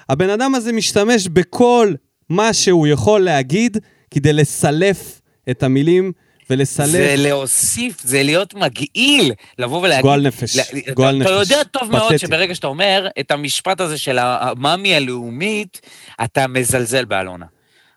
הבן 0.10 0.30
אדם 0.30 0.56
הזה 0.56 0.72
משתמש 0.72 1.28
בכל 1.28 1.94
מה 2.30 2.54
שהוא 2.54 2.88
יכול 2.88 3.22
להגיד 3.22 3.78
כדי 4.12 4.34
לסלף 4.34 5.22
את 5.50 5.64
המילים 5.64 6.12
ולסלף. 6.50 6.88
זה 6.92 7.16
להוסיף, 7.18 8.02
זה 8.04 8.24
להיות 8.24 8.54
מגעיל, 8.54 9.34
לבוא 9.60 9.82
ולהגיד... 9.82 10.02
גועל 10.02 10.22
נפש, 10.22 10.56
לה- 10.56 10.64
גועל 10.94 11.22
אתה, 11.22 11.24
נפש. 11.24 11.48
אתה 11.48 11.54
יודע 11.56 11.64
טוב 11.64 11.92
מאוד 11.92 12.04
פתטי. 12.04 12.18
שברגע 12.18 12.56
שאתה 12.56 12.68
אומר 12.68 13.08
את 13.20 13.32
המשפט 13.32 13.82
הזה 13.82 13.98
של 13.98 14.18
המאמי 14.22 14.96
הלאומית, 14.96 15.82
אתה 16.24 16.48
מזלזל 16.48 17.06
באלונה. 17.06 17.46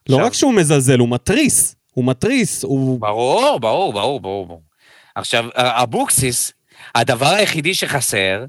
לא 0.09 0.15
עכשיו- 0.17 0.27
רק 0.27 0.35
שהוא 0.35 0.55
מזלזל, 0.55 0.99
הוא 0.99 1.09
מתריס. 1.09 1.77
הוא 1.95 2.05
מתריס, 2.05 2.65
הוא... 2.65 3.01
ברור, 3.01 3.61
ברור, 3.61 3.93
ברור, 3.93 4.21
ברור. 4.21 4.47
ברור. 4.47 4.63
עכשיו, 5.15 5.45
אבוקסיס, 5.57 6.53
הדבר 6.95 7.27
היחידי 7.35 7.75
שחסר, 7.75 8.45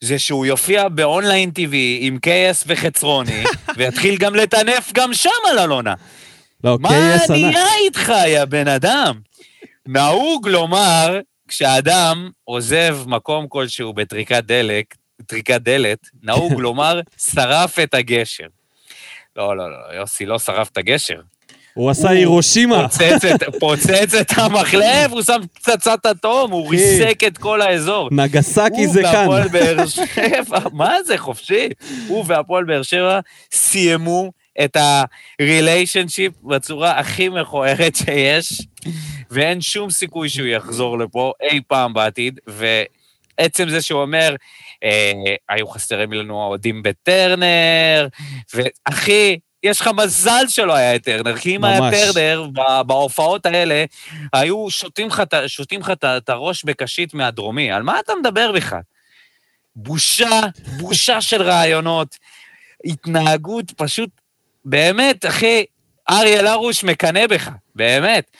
זה 0.00 0.18
שהוא 0.18 0.46
יופיע 0.46 0.88
ב 0.88 0.97
Online 0.97 1.50
TV 1.58 1.74
עם 2.00 2.18
קייס 2.18 2.64
וחצרוני, 2.66 3.44
ויתחיל 3.76 4.16
גם 4.16 4.34
לטנף 4.34 4.92
גם 4.94 5.14
שם 5.14 5.30
על 5.50 5.58
אלונה. 5.58 5.94
לא, 6.64 6.78
מה 6.80 6.88
קייס 6.88 7.30
ענק. 7.30 7.40
נהיה 7.40 7.74
איתך, 7.84 8.12
יא 8.26 8.44
בן 8.44 8.68
אדם? 8.68 9.20
נהוג 9.86 10.48
לומר, 10.48 11.20
כשאדם 11.48 12.30
עוזב 12.44 12.98
מקום 13.06 13.46
כלשהו 13.48 13.92
בטריקת 13.92 14.44
דלת, 14.44 14.94
טריקת 15.26 15.60
דלת, 15.60 15.98
נהוג 16.22 16.60
לומר, 16.60 17.00
שרף 17.16 17.78
את 17.78 17.94
הגשר. 17.94 18.46
לא, 19.36 19.56
לא, 19.56 19.70
לא, 19.70 19.94
יוסי 19.94 20.26
לא 20.26 20.38
שרף 20.38 20.68
את 20.68 20.76
הגשר. 20.76 21.20
הוא 21.76 21.90
עשה 21.90 22.08
הוא 22.08 22.16
הירושימה. 22.16 22.86
פוצץ 23.60 24.14
את, 24.20 24.32
המחלב, 24.36 25.12
הוא 25.12 25.22
שם 25.22 25.40
פצצת 25.54 26.06
אטום, 26.06 26.50
הוא. 26.50 26.70
ריסק 26.70 27.20
את 27.26 27.38
כל 27.38 27.62
האזור. 27.62 28.08
נגסקי 28.12 28.86
זה 28.86 29.00
הוא 29.00 29.12
כאן. 29.12 29.28
והפועל 29.28 29.48
באר 29.48 29.86
שבע, 29.86 30.58
מה 30.72 31.02
זה 31.02 31.18
חופשי? 31.18 31.68
הוא 32.08 32.24
והפועל 32.26 32.64
באר 32.64 32.82
שבע 32.82 33.20
סיימו 33.52 34.32
את 34.64 34.76
הריליישנשיפ 35.40 36.32
בצורה 36.44 36.98
הכי 36.98 37.28
מכוערת 37.28 37.96
שיש, 37.96 38.62
ואין 39.30 39.60
שום 39.60 39.90
סיכוי 39.90 40.28
שהוא 40.28 40.46
יחזור 40.46 40.98
לפה 40.98 41.32
אי 41.42 41.60
פעם 41.68 41.94
בעתיד, 41.94 42.40
ועצם 42.46 43.68
זה 43.68 43.82
שהוא 43.82 44.02
אומר, 44.02 44.34
אה, 44.84 45.12
היו 45.48 45.68
חסרים 45.68 46.12
לנו 46.12 46.42
האוהדים 46.42 46.82
בטרנר, 46.82 48.08
ואחי, 48.54 49.38
יש 49.66 49.80
לך 49.80 49.90
מזל 49.96 50.44
שלא 50.48 50.74
היה 50.74 50.96
את 50.96 51.02
טרנר, 51.02 51.36
כי 51.36 51.56
אם 51.56 51.64
היה. 51.64 51.90
טרנר, 51.90 52.46
בהופעות 52.86 53.46
האלה, 53.46 53.84
היו 54.32 54.70
שותים 54.70 55.08
לך, 55.80 55.92
את 56.16 56.28
הראש 56.28 56.64
בקשית 56.64 57.14
מהדרומי. 57.14 57.72
על 57.72 57.82
מה 57.82 58.00
אתה 58.00 58.12
מדבר 58.20 58.52
בכלל? 58.52 58.80
בושה, 59.76 60.40
בושה 60.78 61.20
של 61.20 61.42
רעיונות, 61.42 62.16
התנהגות 62.84 63.72
פשוט, 63.76 64.10
באמת, 64.64 65.26
אחי, 65.26 65.64
אריאל 66.10 66.46
הרוש 66.46 66.84
מקנא 66.84 67.26
בך, 67.26 67.50
באמת. 67.74 68.30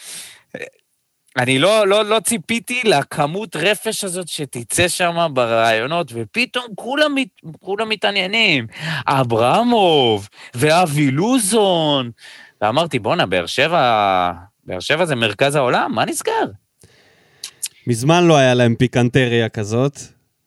אני 1.36 1.58
לא, 1.58 1.86
לא, 1.86 2.04
לא 2.04 2.20
ציפיתי 2.20 2.82
לכמות 2.84 3.56
רפש 3.56 4.04
הזאת 4.04 4.28
שתצא 4.28 4.88
שם 4.88 5.30
ברעיונות, 5.34 6.12
ופתאום 6.14 6.64
כולם, 6.74 7.14
כולם 7.60 7.88
מתעניינים. 7.88 8.66
אברמוב, 9.06 10.28
ואבי 10.54 11.10
לוזון. 11.10 12.10
ואמרתי, 12.60 12.98
בואנה, 12.98 13.26
באר 13.26 13.46
שבע, 13.46 14.32
באר 14.64 14.80
שבע 14.80 15.04
זה 15.04 15.14
מרכז 15.14 15.54
העולם, 15.54 15.92
מה 15.94 16.04
נסגר? 16.04 16.44
מזמן 17.86 18.24
לא 18.24 18.36
היה 18.36 18.54
להם 18.54 18.74
פיקנטריה 18.74 19.48
כזאת. 19.48 19.98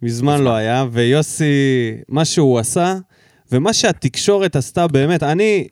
מזמן 0.01 0.33
מזמן. 0.33 0.43
לא 0.43 0.55
היה, 0.55 0.85
ויוסי, 0.91 1.91
מה 2.09 2.25
שהוא 2.25 2.59
עשה, 2.59 2.95
ומה 3.51 3.73
שהתקשורת 3.73 4.55
עשתה 4.55 4.87
באמת, 4.87 5.23
אני 5.23 5.67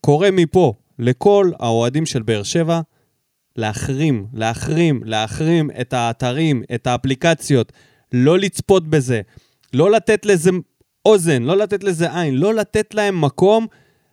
קורא 0.00 0.28
מפה 0.32 0.74
לכל 0.98 1.50
האוהדים 1.60 2.06
של 2.06 2.22
באר 2.22 2.42
שבע, 2.42 2.80
להחרים, 3.56 4.26
להחרים, 4.34 5.00
להחרים 5.04 5.70
את 5.80 5.92
האתרים, 5.92 6.62
את 6.74 6.86
האפליקציות, 6.86 7.72
לא 8.12 8.38
לצפות 8.38 8.88
בזה, 8.88 9.20
לא 9.74 9.90
לתת 9.90 10.26
לזה 10.26 10.50
אוזן, 11.06 11.42
לא 11.42 11.56
לתת 11.56 11.84
לזה 11.84 12.20
עין, 12.20 12.34
לא 12.34 12.54
לתת 12.54 12.94
להם 12.94 13.20
מקום 13.20 13.66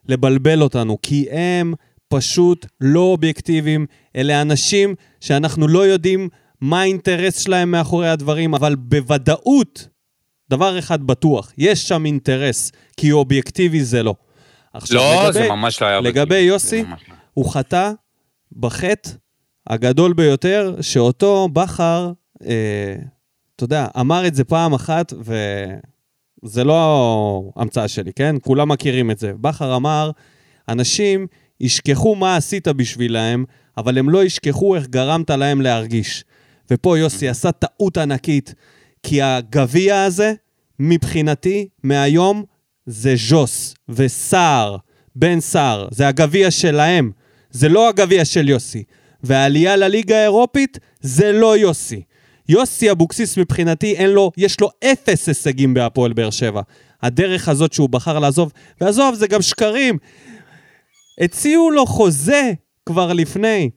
לבלבל 0.07 0.61
אותנו, 0.61 0.98
כי 1.02 1.26
הם 1.32 1.74
פשוט 2.07 2.66
לא 2.82 2.99
אובייקטיביים, 2.99 3.86
אלה 4.16 4.41
אנשים 4.41 4.95
שאנחנו 5.22 5.68
לא 5.68 5.88
יודעים 5.88 6.30
מה 6.61 6.82
האינטרס 6.82 7.40
שלהם 7.40 7.72
מאחורי 7.72 8.10
הדברים, 8.10 8.53
אבל 8.53 8.76
בוודאות, 8.76 9.88
דבר 10.49 10.80
אחד 10.80 11.03
בטוח, 11.03 11.53
יש 11.57 11.88
שם 11.88 12.06
אינטרס, 12.06 12.72
כי 12.98 13.11
אובייקטיבי 13.11 13.84
זה 13.84 14.03
לא. 14.03 14.16
עכשיו, 14.74 14.98
לא, 14.98 15.32
זה 15.32 15.40
לגבי- 15.40 15.49
ממש 15.52 15.82
לא 15.82 15.88
היה... 15.88 15.99
לגבי 15.99 16.38
יוסי, 16.40 16.82
זה 16.84 16.90
לא. 16.90 16.95
הוא 17.34 17.52
חטא 17.53 17.91
בחטא 18.60 19.10
הגדול 19.70 20.14
ביותר, 20.14 20.76
שאותו 20.82 21.50
בכר, 21.54 22.12
אה, 22.46 22.96
אתה 23.56 23.64
יודע, 23.64 23.88
אמר 24.00 24.28
את 24.28 24.36
זה 24.36 24.44
פעם 24.44 24.74
אחת, 24.74 25.14
וזה 26.44 26.64
לא 26.64 27.52
המצאה 27.56 27.88
שלי, 27.88 28.14
כן? 28.14 28.36
כולם 28.41 28.70
מכירים 28.70 29.12
את 29.12 29.20
זה. 29.20 29.32
בכר 29.41 29.76
אמר, 29.76 30.12
אנשים 30.70 31.28
ישכחו 31.60 32.16
מה 32.16 32.36
עשית 32.36 32.68
בשבילהם, 32.68 33.46
אבל 33.78 33.98
הם 33.98 34.10
לא 34.10 34.24
ישכחו 34.24 34.76
איך 34.76 34.88
גרמת 34.88 35.30
להם 35.30 35.62
להרגיש. 35.62 36.24
ופה 36.72 36.98
יוסי 36.98 37.28
עשה 37.28 37.52
טעות 37.52 37.98
ענקית, 37.98 38.54
כי 39.04 39.22
הגביע 39.22 40.04
הזה, 40.04 40.34
מבחינתי, 40.80 41.68
מהיום, 41.84 42.44
זה 42.86 43.14
ז'וס 43.30 43.76
וסער, 43.90 44.78
בן 45.16 45.40
סער, 45.40 45.88
זה 45.91 46.08
הגביע 46.08 46.52
שלהם, 46.52 47.12
זה 47.52 47.70
לא 47.70 47.90
הגביע 47.90 48.26
של 48.26 48.50
יוסי. 48.50 48.84
והעלייה 49.24 49.76
לליגה 49.76 50.18
האירופית, 50.18 50.78
זה 51.02 51.32
לא 51.32 51.58
יוסי. 51.58 52.02
יוסי 52.50 52.91
אבוקסיס 52.91 53.38
מבחינתי, 53.38 53.96
אין 53.96 54.10
לו, 54.10 54.32
יש 54.38 54.62
לו 54.62 54.70
אפס 54.84 55.28
הישגים 55.28 55.74
בהפועל 55.74 56.14
באר 56.14 56.30
שבע. 56.30 56.62
הדרך 57.04 57.50
הזאת 57.50 57.74
שהוא 57.74 57.90
בחר 57.90 58.20
לעזוב, 58.20 58.52
ועזוב, 58.82 59.16
זה 59.16 59.28
גם 59.28 59.41
שקרים. 59.41 59.98
הציעו 61.22 61.72
לו 61.72 61.86
חוזה 61.86 62.52
כבר 62.86 63.14
לפני. 63.14 63.70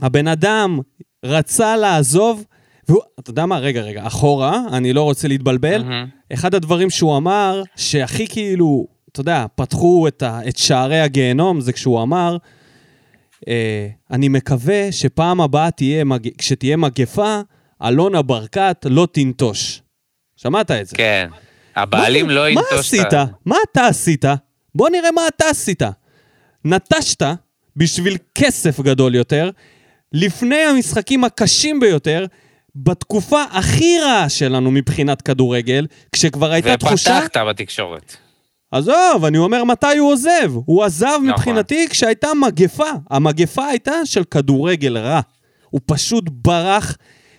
הבן 0.00 0.28
אדם 0.28 0.78
רצה 1.24 1.76
לעזוב, 1.76 2.44
והוא, 2.88 3.02
אתה 3.20 3.30
יודע 3.30 3.46
מה? 3.46 3.58
רגע, 3.58 3.80
רגע, 3.80 4.06
אחורה, 4.06 4.62
אני 4.72 4.92
לא 4.92 5.02
רוצה 5.02 5.28
להתבלבל. 5.28 5.82
מהמם. 5.82 6.06
אחד 6.32 6.54
הדברים 6.54 6.90
שהוא 6.90 7.16
אמר, 7.16 7.62
שהכי 7.76 8.26
כאילו, 8.28 8.86
אתה 9.12 9.20
יודע, 9.20 9.46
פתחו 9.54 10.08
את, 10.08 10.22
ה, 10.22 10.40
את 10.48 10.56
שערי 10.56 11.00
הגיהנום, 11.00 11.60
זה 11.60 11.72
כשהוא 11.72 12.02
אמר, 12.02 12.36
אני 14.10 14.28
מקווה 14.28 14.92
שפעם 14.92 15.40
הבאה 15.40 15.70
תהיה, 15.70 16.04
מג... 16.04 16.28
כשתהיה 16.38 16.76
מגפה, 16.76 17.40
אלונה 17.82 18.22
ברקת 18.22 18.86
לא 18.90 19.08
תנטוש. 19.12 19.82
שמעת 20.36 20.70
את 20.70 20.86
זה? 20.86 20.96
כן. 20.96 21.28
הבעלים 21.76 22.26
מה- 22.26 22.32
לא 22.32 22.40
מה 22.42 22.48
ינטוש 22.50 22.68
את 22.72 22.78
עשית? 22.78 23.12
ה- 23.12 23.24
מה 23.46 23.56
אתה 23.72 23.86
עשית? 23.86 24.24
בוא 24.74 24.88
נראה 24.90 25.10
מה 25.10 25.22
אתה 25.28 25.44
עשית. 25.50 25.82
נטשת 26.64 27.22
בשביל 27.76 28.16
כסף 28.34 28.80
גדול 28.80 29.14
יותר, 29.14 29.50
לפני 30.12 30.56
המשחקים 30.56 31.24
הקשים 31.24 31.80
ביותר, 31.80 32.26
בתקופה 32.76 33.42
הכי 33.42 33.98
רעה 34.02 34.28
שלנו 34.28 34.70
מבחינת 34.70 35.22
כדורגל, 35.22 35.86
כשכבר 36.12 36.52
הייתה 36.52 36.76
תחושה... 36.76 37.20
ופתחת 37.24 37.36
בתקשורת. 37.36 38.16
עזוב, 38.70 39.24
אני 39.24 39.38
אומר 39.38 39.64
מתי 39.64 39.98
הוא 39.98 40.12
עוזב. 40.12 40.52
הוא 40.64 40.84
עזב 40.84 41.06
נכון. 41.06 41.28
מבחינתי 41.28 41.86
כשהייתה 41.90 42.28
מגפה. 42.46 42.90
המגפה 43.10 43.66
הייתה 43.66 43.92
של 44.04 44.24
כדורגל 44.24 44.98
רע. 44.98 45.20
הוא 45.70 45.80
פשוט 45.86 46.24
ברח 46.30 46.96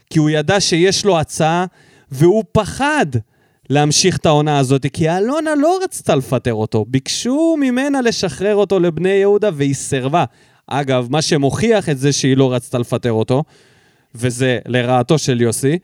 כי 0.09 0.19
הוא 0.19 0.29
ידע 0.29 0.59
שיש 0.59 1.05
לו 1.05 1.19
הצעה, 1.19 1.65
והוא 2.11 2.43
פחד 2.51 3.05
להמשיך 3.69 4.17
את 4.17 4.25
העונה 4.25 4.59
הזאת, 4.59 4.85
כי 4.93 5.09
אלונה 5.09 5.55
לא 5.55 5.79
רצתה 5.83 6.15
לפטר 6.15 6.53
אותו. 6.53 6.85
ביקשו 6.87 7.55
ממנה 7.59 8.01
לשחרר 8.01 8.55
אותו 8.55 8.79
לבני 8.79 9.09
יהודה 9.09 9.49
והיא 9.53 9.75
סירבה. 9.75 10.25
אגב, 10.67 11.07
מה 11.09 11.21
שמוכיח 11.21 11.89
את 11.89 11.97
זה 11.97 12.11
שהיא 12.11 12.37
לא 12.37 12.53
רצתה 12.53 12.77
לפטר 12.77 13.11
אותו, 13.11 13.43
וזה 14.15 14.59
לרעתו 14.65 15.17
של 15.17 15.41
יוסי, 15.41 15.79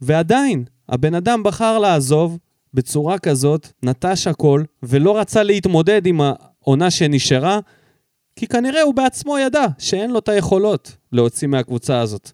ועדיין, 0.00 0.64
הבן 0.88 1.14
אדם 1.14 1.42
בחר 1.42 1.78
לעזוב 1.78 2.38
בצורה 2.76 3.18
כזאת, 3.18 3.68
נטש 3.82 4.26
הכל, 4.26 4.62
ולא 4.82 5.18
רצה 5.18 5.42
להתמודד 5.42 6.06
עם 6.06 6.20
העונה 6.20 6.90
שנשארה, 6.90 7.58
כי 8.36 8.46
כנראה 8.46 8.82
הוא 8.82 8.94
בעצמו 8.94 9.38
ידע 9.38 9.66
שאין 9.78 10.10
לו 10.10 10.18
את 10.18 10.28
היכולות 10.28 10.96
להוציא 11.12 11.48
מהקבוצה 11.48 12.00
הזאת. 12.00 12.30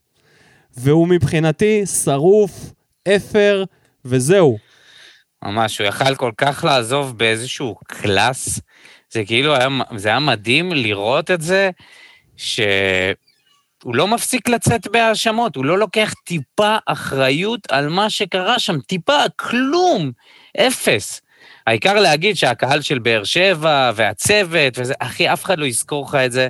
והוא 0.76 1.08
מבחינתי 1.08 1.86
שרוף, 1.86 2.72
אפר, 3.08 3.64
וזהו. 4.04 4.58
ממש, 5.44 5.78
הוא 5.78 5.86
יכל 5.86 6.14
כל 6.14 6.32
כך 6.36 6.64
לעזוב 6.64 7.18
באיזשהו 7.18 7.74
קלאס. 7.84 8.60
זה 9.10 9.24
כאילו 9.24 9.54
היה, 9.54 9.68
זה 9.96 10.08
היה 10.08 10.18
מדהים 10.18 10.72
לראות 10.72 11.30
את 11.30 11.40
זה, 11.40 11.70
שהוא 13.82 13.96
לא 13.96 14.08
מפסיק 14.08 14.48
לצאת 14.48 14.88
בהאשמות, 14.88 15.56
הוא 15.56 15.64
לא 15.64 15.78
לוקח 15.78 16.14
טיפה 16.24 16.76
אחריות 16.86 17.60
על 17.70 17.88
מה 17.88 18.10
שקרה 18.10 18.58
שם, 18.58 18.80
טיפה, 18.80 19.18
כלום, 19.36 20.10
אפס. 20.56 21.20
העיקר 21.66 21.94
להגיד 21.94 22.36
שהקהל 22.36 22.80
של 22.80 22.98
באר 22.98 23.24
שבע 23.24 23.90
והצוות 23.94 24.78
וזה, 24.78 24.94
אחי, 24.98 25.32
אף 25.32 25.44
אחד 25.44 25.58
לא 25.58 25.64
יזכור 25.64 26.04
לך 26.04 26.14
את 26.14 26.32
זה. 26.32 26.48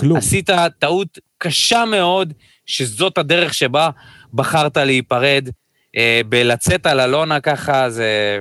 כלום. 0.00 0.18
עשית 0.18 0.50
טעות 0.78 1.18
קשה 1.38 1.84
מאוד, 1.84 2.32
שזאת 2.66 3.18
הדרך 3.18 3.54
שבה 3.54 3.90
בחרת 4.34 4.76
להיפרד. 4.76 5.48
אה, 5.96 6.20
בלצאת 6.28 6.86
על 6.86 7.00
אלונה 7.00 7.40
ככה, 7.40 7.90
זה... 7.90 8.38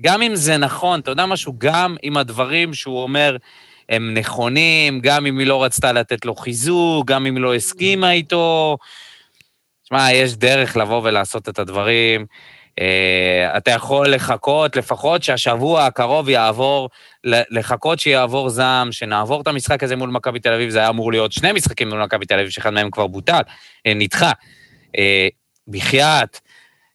גם 0.00 0.22
אם 0.22 0.34
זה 0.34 0.56
נכון, 0.56 1.00
אתה 1.00 1.10
יודע 1.10 1.26
משהו? 1.26 1.54
גם 1.58 1.96
אם 2.04 2.16
הדברים 2.16 2.74
שהוא 2.74 3.02
אומר 3.02 3.36
הם 3.88 4.14
נכונים, 4.14 5.00
גם 5.00 5.26
אם 5.26 5.38
היא 5.38 5.46
לא 5.46 5.64
רצתה 5.64 5.92
לתת 5.92 6.24
לו 6.24 6.34
חיזוק, 6.34 7.06
גם 7.06 7.26
אם 7.26 7.36
היא 7.36 7.42
לא 7.42 7.54
הסכימה 7.54 8.12
איתו. 8.12 8.76
תשמע, 9.84 10.12
יש 10.12 10.36
דרך 10.36 10.76
לבוא 10.76 11.00
ולעשות 11.04 11.48
את 11.48 11.58
הדברים. 11.58 12.26
Uh, 12.80 13.56
אתה 13.56 13.70
יכול 13.70 14.14
לחכות, 14.14 14.76
לפחות 14.76 15.22
שהשבוע 15.22 15.86
הקרוב 15.86 16.28
יעבור, 16.28 16.90
לחכות 17.24 18.00
שיעבור 18.00 18.50
זעם, 18.50 18.92
שנעבור 18.92 19.40
את 19.40 19.46
המשחק 19.46 19.82
הזה 19.82 19.96
מול 19.96 20.10
מכבי 20.10 20.40
תל 20.40 20.52
אביב, 20.52 20.70
זה 20.70 20.78
היה 20.78 20.88
אמור 20.88 21.12
להיות 21.12 21.32
שני 21.32 21.52
משחקים 21.52 21.88
מול 21.88 22.04
מכבי 22.04 22.26
תל 22.26 22.34
אביב, 22.34 22.50
שאחד 22.50 22.70
מהם 22.70 22.90
כבר 22.90 23.06
בוטל, 23.06 23.40
אה, 23.86 23.94
נדחה. 23.94 24.32
Uh, 24.86 25.00
בחייאת, 25.68 26.40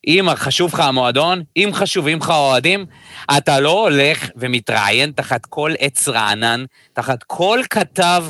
אם 0.07 0.27
חשוב 0.35 0.73
לך 0.73 0.79
המועדון, 0.79 1.43
אם 1.57 1.69
חשובים 1.73 2.17
לך 2.17 2.29
האוהדים, 2.29 2.85
אתה 3.37 3.59
לא 3.59 3.71
הולך 3.71 4.29
ומתראיין 4.35 5.11
תחת 5.11 5.45
כל 5.45 5.73
עץ 5.79 6.07
רענן, 6.07 6.65
תחת 6.93 7.23
כל 7.23 7.59
כתב 7.69 8.25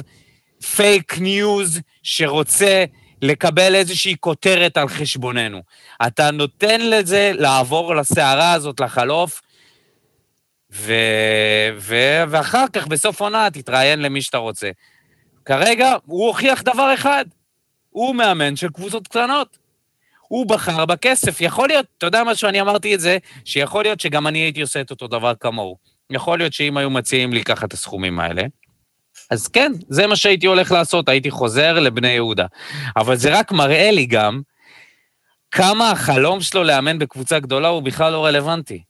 פייק 0.75 1.17
ניוז 1.17 1.79
שרוצה 2.03 2.85
לקבל 3.21 3.75
איזושהי 3.75 4.15
כותרת 4.19 4.77
על 4.77 4.87
חשבוננו. 4.87 5.61
אתה 6.07 6.31
נותן 6.31 6.81
לזה 6.81 7.31
לעבור 7.33 7.95
לסערה 7.95 8.53
הזאת, 8.53 8.79
לחלוף, 8.79 9.41
ו... 10.71 10.93
ו... 11.77 11.95
ואחר 12.29 12.65
כך, 12.73 12.87
בסוף 12.87 13.21
עונה, 13.21 13.51
תתראיין 13.51 13.99
למי 13.99 14.21
שאתה 14.21 14.37
רוצה. 14.37 14.69
כרגע, 15.45 15.95
הוא 16.05 16.27
הוכיח 16.27 16.61
דבר 16.61 16.93
אחד, 16.93 17.25
הוא 17.89 18.15
מאמן 18.15 18.55
של 18.55 18.69
קבוצות 18.69 19.07
קטנות. 19.07 19.58
הוא 20.29 20.45
בחר 20.45 20.85
בכסף. 20.85 21.41
יכול 21.41 21.67
להיות, 21.67 21.85
אתה 21.97 22.05
יודע 22.05 22.23
משהו, 22.23 22.49
אני 22.49 22.61
אמרתי 22.61 22.95
את 22.95 22.99
זה, 22.99 23.17
שיכול 23.45 23.83
להיות 23.83 23.99
שגם 23.99 24.27
אני 24.27 24.39
הייתי 24.39 24.61
עושה 24.61 24.81
את 24.81 24.91
אותו 24.91 25.07
דבר 25.07 25.33
כמוהו. 25.39 25.77
יכול 26.09 26.37
להיות 26.37 26.53
שאם 26.53 26.77
היו 26.77 26.89
מציעים 26.89 27.33
לי 27.33 27.43
ככה 27.43 27.65
את 27.65 27.73
הסכומים 27.73 28.19
האלה, 28.19 28.43
אז 29.31 29.47
כן, 29.47 29.71
זה 29.89 30.07
מה 30.07 30.15
שהייתי 30.15 30.47
הולך 30.47 30.71
לעשות, 30.71 31.09
הייתי 31.09 31.31
חוזר 31.31 31.79
לבני 31.79 32.07
יהודה. 32.07 32.45
אבל 32.97 33.15
זה 33.15 33.39
רק 33.39 33.51
מראה 33.51 33.91
לי 33.91 34.05
גם 34.05 34.41
כמה 35.51 35.91
החלום 35.91 36.41
שלו 36.41 36.63
לאמן 36.63 36.99
בקבוצה 36.99 37.39
גדולה 37.39 37.67
הוא 37.67 37.83
בכלל 37.83 38.11
לא 38.11 38.25
רלוונטי. 38.25 38.83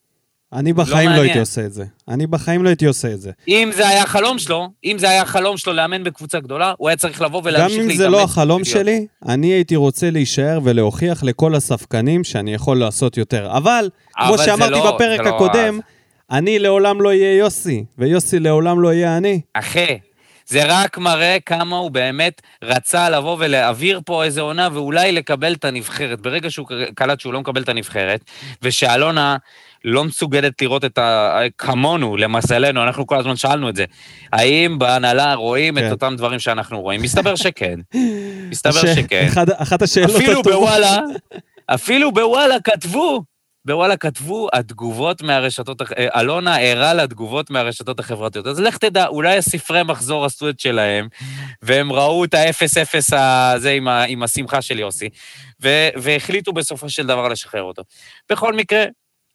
אני 0.53 0.73
בחיים 0.73 1.09
לא, 1.09 1.15
לא 1.15 1.21
הייתי 1.21 1.39
עושה 1.39 1.65
את 1.65 1.73
זה. 1.73 1.83
אני 2.07 2.27
בחיים 2.27 2.63
לא 2.63 2.69
הייתי 2.69 2.85
עושה 2.85 3.13
את 3.13 3.21
זה. 3.21 3.31
אם 3.47 3.71
זה 3.75 3.87
היה 3.87 4.05
חלום 4.05 4.39
שלו, 4.39 4.67
אם 4.85 4.97
זה 4.97 5.09
היה 5.09 5.25
חלום 5.25 5.57
שלו 5.57 5.73
לאמן 5.73 6.03
בקבוצה 6.03 6.39
גדולה, 6.39 6.73
הוא 6.77 6.89
היה 6.89 6.97
צריך 6.97 7.21
לבוא 7.21 7.41
ולהמשיך 7.43 7.77
להתאמן. 7.77 7.85
גם 7.85 7.91
אם 7.91 7.97
זה 7.97 8.09
לא 8.09 8.23
החלום 8.23 8.65
שלי, 8.65 9.07
אני 9.27 9.47
הייתי 9.47 9.75
רוצה 9.75 10.09
להישאר 10.09 10.59
ולהוכיח 10.63 11.23
לכל 11.23 11.55
הספקנים 11.55 12.23
שאני 12.23 12.53
יכול 12.53 12.79
לעשות 12.79 13.17
יותר. 13.17 13.57
אבל, 13.57 13.89
כמו 14.17 14.37
שאמרתי 14.37 14.71
לא, 14.71 14.95
בפרק 14.95 15.19
לא 15.19 15.29
הקודם, 15.29 15.75
לא... 15.75 15.81
אני 16.37 16.59
לעולם 16.59 17.01
לא 17.01 17.09
אהיה 17.09 17.37
יוסי, 17.37 17.85
ויוסי 17.97 18.39
לעולם 18.39 18.81
לא 18.81 18.93
יהיה 18.93 19.17
אני. 19.17 19.41
אחי, 19.53 19.99
זה 20.45 20.61
רק 20.65 20.97
מראה 20.97 21.37
כמה 21.45 21.77
הוא 21.77 21.91
באמת 21.91 22.41
רצה 22.63 23.09
לבוא 23.09 23.37
ולהעביר 23.39 24.01
פה 24.05 24.23
איזה 24.23 24.41
עונה 24.41 24.69
ואולי 24.73 25.11
לקבל 25.11 25.53
את 25.53 25.65
הנבחרת. 25.65 26.21
ברגע 26.21 26.49
שהוא 26.49 26.67
קלט 26.95 27.19
שהוא 27.19 27.33
לא 27.33 27.39
מקבל 27.39 27.61
את 27.61 27.69
הנבחרת, 27.69 28.21
ושאלונה... 28.61 29.37
לא 29.85 30.03
מסוגלת 30.03 30.61
לראות 30.61 30.85
את 30.85 30.97
ה... 30.97 31.39
כמונו, 31.57 32.17
למזלנו, 32.17 32.83
אנחנו 32.83 33.07
כל 33.07 33.17
הזמן 33.17 33.35
שאלנו 33.35 33.69
את 33.69 33.75
זה. 33.75 33.85
האם 34.33 34.79
בהנהלה 34.79 35.33
רואים 35.33 35.75
כן. 35.75 35.87
את 35.87 35.91
אותם 35.91 36.15
דברים 36.17 36.39
שאנחנו 36.39 36.81
רואים? 36.81 37.01
מסתבר 37.01 37.35
שכן. 37.35 37.79
מסתבר 38.49 38.81
ש... 38.81 38.85
שכן. 38.85 39.25
אחד, 39.27 39.49
אחת 39.49 39.81
השאלות. 39.81 40.15
אפילו 40.15 40.41
בוואלה, 40.41 40.99
אפילו 41.67 42.11
בוואלה 42.11 42.59
כתבו, 42.59 43.23
בוואלה 43.65 43.97
כתבו 43.97 44.49
התגובות 44.53 45.21
מהרשתות, 45.21 45.81
אה, 45.81 46.19
אלונה 46.19 46.57
ערה 46.57 46.93
לתגובות 46.93 47.49
מהרשתות 47.49 47.99
החברתיות. 47.99 48.47
אז 48.47 48.59
לך 48.59 48.77
תדע, 48.77 49.07
אולי 49.07 49.37
הספרי 49.37 49.83
מחזור 49.83 50.25
עשו 50.25 50.49
את 50.49 50.59
שלהם, 50.59 51.07
והם 51.61 51.91
ראו 51.91 52.23
את 52.23 52.33
ה-0-0 52.33 53.15
הזה 53.15 53.71
עם, 53.71 53.87
ה, 53.87 54.03
עם 54.03 54.23
השמחה 54.23 54.61
של 54.61 54.79
יוסי, 54.79 55.09
והחליטו 55.95 56.53
בסופו 56.53 56.89
של 56.89 57.07
דבר 57.07 57.27
לשחרר 57.27 57.63
אותו. 57.63 57.83
בכל 58.31 58.53
מקרה, 58.53 58.85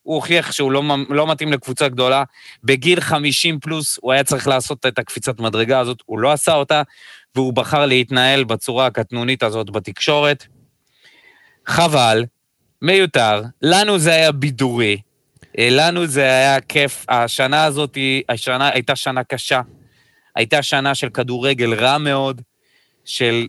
הוא 0.05 0.15
הוכיח 0.15 0.53
שהוא 0.53 0.73
לא, 0.73 0.83
לא 1.09 1.27
מתאים 1.27 1.53
לקבוצה 1.53 1.89
גדולה. 1.89 2.25
בגיל 2.65 3.01
50 3.01 3.61
פלוס 3.61 3.99
הוא 4.03 4.13
היה 4.13 4.25
צריך 4.25 4.49
לעשות 4.49 4.87
את 4.87 4.99
הקפיצת 4.99 5.41
מדרגה 5.41 5.79
הזאת, 5.81 5.99
הוא 6.07 6.19
לא 6.19 6.33
עשה 6.33 6.55
אותה, 6.55 6.83
והוא 7.35 7.53
בחר 7.53 7.87
להתנהל 7.87 8.45
בצורה 8.45 8.87
הקטנונית 8.87 9.43
הזאת 9.43 9.71
בתקשורת. 9.71 10.47
חבל, 11.67 12.25
מיותר, 12.83 13.43
לנו 13.63 13.99
זה 13.99 14.11
היה 14.15 14.33
בידורי, 14.33 15.01
אה, 15.59 15.69
לנו 15.71 16.07
זה 16.07 16.23
היה 16.23 16.61
כיף. 16.61 17.05
השנה 17.09 17.65
הזאת, 17.65 17.99
השנה 18.29 18.69
הייתה 18.69 18.97
שנה 18.97 19.25
קשה. 19.25 19.61
הייתה 20.37 20.63
שנה 20.63 20.95
של 20.95 21.09
כדורגל 21.09 21.75
רע 21.75 21.99
מאוד, 21.99 22.43
של 23.05 23.47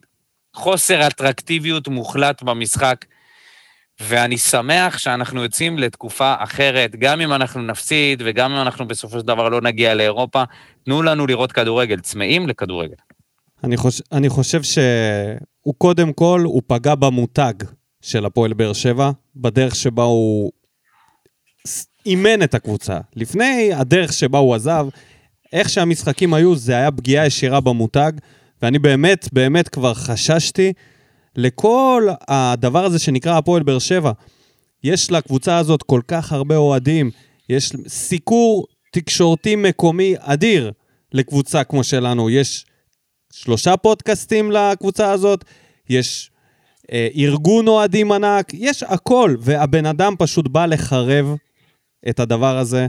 חוסר 0.53 1.07
אטרקטיביות 1.07 1.88
מוחלט 1.88 2.44
במשחק. 2.44 3.06
ואני 4.00 4.38
שמח 4.38 4.98
שאנחנו 4.98 5.44
יוצאים 5.44 5.80
לתקופה 5.80 6.34
אחרת, 6.38 6.96
גם 6.96 7.22
אם 7.22 7.34
אנחנו 7.34 7.62
נפסיד 7.62 8.22
וגם 8.26 8.52
אם 8.52 8.62
אנחנו 8.62 8.88
בסופו 8.88 9.20
של 9.20 9.26
דבר 9.26 9.50
לא 9.50 9.62
נגיע 9.62 9.94
לאירופה, 9.94 10.44
תנו 10.86 11.02
לנו 11.02 11.28
לראות 11.28 11.52
כדורגל, 11.52 12.00
צמאים 12.00 12.48
לכדורגל. 12.48 12.96
אני, 13.64 13.78
חוש... 13.78 14.02
אני 14.12 14.30
חושב 14.30 14.64
שהוא 14.64 15.74
קודם 15.78 16.14
כל, 16.14 16.42
הוא 16.46 16.62
פגע 16.68 16.96
במותג 16.96 17.54
של 18.02 18.26
הפועל 18.26 18.54
באר 18.54 18.74
שבע, 18.74 19.12
בדרך 19.36 19.76
שבה 19.76 20.04
הוא 20.04 20.52
אימן 22.06 22.44
את 22.44 22.54
הקבוצה. 22.54 23.00
לפני 23.16 23.74
הדרך 23.74 24.14
שבה 24.14 24.38
הוא 24.40 24.56
עזב, 24.56 24.88
איך 25.54 25.70
שהמשחקים 25.70 26.34
היו, 26.34 26.56
זה 26.56 26.74
היה 26.74 26.92
פגיעה 26.92 27.26
ישירה 27.26 27.60
במותג, 27.62 28.12
ואני 28.62 28.80
באמת, 28.80 29.30
באמת 29.34 29.70
כבר 29.70 29.94
חששתי 29.94 30.74
לכל 31.36 32.07
הדבר 32.28 32.86
הזה 32.86 32.99
שנקרא 32.99 33.38
הפועל 33.38 33.64
באר 33.64 33.80
שבע. 33.80 34.12
יש 34.84 35.12
לקבוצה 35.12 35.57
הזאת 35.57 35.84
כל 35.84 36.02
כך 36.07 36.32
הרבה 36.32 36.57
אוהדים, 36.57 37.12
יש 37.49 37.72
סיקור 37.88 38.68
תקשורתי 38.91 39.56
מקומי 39.56 40.16
אדיר 40.20 40.72
לקבוצה 41.14 41.64
כמו 41.64 41.84
שלנו. 41.84 42.30
יש 42.30 42.66
שלושה 43.34 43.78
פודקאסטים 43.78 44.52
לקבוצה 44.52 45.12
הזאת, 45.12 45.45
יש 45.90 46.32
אה, 46.91 47.07
ארגון 47.16 47.68
אוהדים 47.68 48.12
ענק, 48.12 48.53
יש 48.53 48.84
הכל, 48.84 49.36
והבן 49.40 49.86
אדם 49.86 50.14
פשוט 50.18 50.48
בא 50.48 50.66
לחרב 50.66 51.36
את 52.10 52.20
הדבר 52.20 52.57
הזה, 52.57 52.88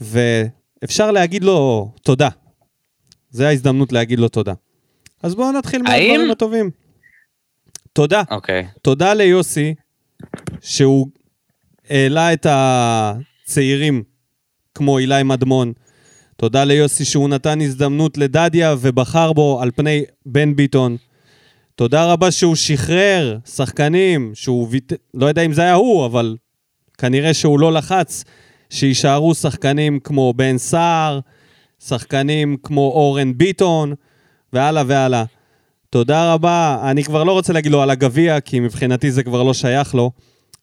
ואפשר 0.00 1.10
להגיד 1.10 1.44
לו 1.44 1.90
תודה. 2.02 2.28
זו 3.30 3.44
ההזדמנות 3.44 3.92
להגיד 3.92 4.18
לו 4.18 4.28
תודה. 4.28 4.52
אז 5.22 5.34
בואו 5.34 5.52
נתחיל 5.52 5.82
מהדברים 5.82 6.30
הטובים. 6.30 6.70
תודה. 7.94 8.22
אוקיי. 8.30 8.60
Okay. 8.60 8.78
תודה 8.82 9.14
ליוסי, 9.14 9.74
שהוא 10.60 11.08
העלה 11.90 12.32
את 12.32 12.46
הצעירים, 12.50 14.02
כמו 14.74 14.98
אילי 14.98 15.22
מדמון. 15.22 15.72
תודה 16.36 16.64
ליוסי 16.64 17.04
שהוא 17.04 17.28
נתן 17.28 17.60
הזדמנות 17.60 18.18
לדדיה 18.18 18.74
ובחר 18.80 19.32
בו 19.32 19.62
על 19.62 19.70
פני 19.70 20.04
בן 20.26 20.56
ביטון. 20.56 20.96
תודה 21.74 22.12
רבה 22.12 22.30
שהוא 22.30 22.56
שחרר 22.56 23.38
שחקנים, 23.44 24.32
שהוא 24.34 24.68
ויט... 24.70 24.92
לא 25.14 25.26
יודע 25.26 25.42
אם 25.42 25.52
זה 25.52 25.62
היה 25.62 25.74
הוא, 25.74 26.06
אבל 26.06 26.36
כנראה 26.98 27.34
שהוא 27.34 27.60
לא 27.60 27.72
לחץ 27.72 28.24
שיישארו 28.70 29.34
שחקנים 29.34 30.00
כמו 30.00 30.34
בן 30.36 30.58
סער, 30.58 31.20
שחקנים 31.84 32.56
כמו 32.62 32.80
אורן 32.80 33.38
ביטון, 33.38 33.94
והלאה 34.52 34.82
והלאה. 34.86 35.24
תודה 35.94 36.32
רבה, 36.32 36.78
אני 36.90 37.04
כבר 37.04 37.24
לא 37.24 37.32
רוצה 37.32 37.52
להגיד 37.52 37.72
לו 37.72 37.82
על 37.82 37.90
הגביע, 37.90 38.40
כי 38.40 38.60
מבחינתי 38.60 39.10
זה 39.10 39.22
כבר 39.22 39.42
לא 39.42 39.54
שייך 39.54 39.94
לו, 39.94 40.10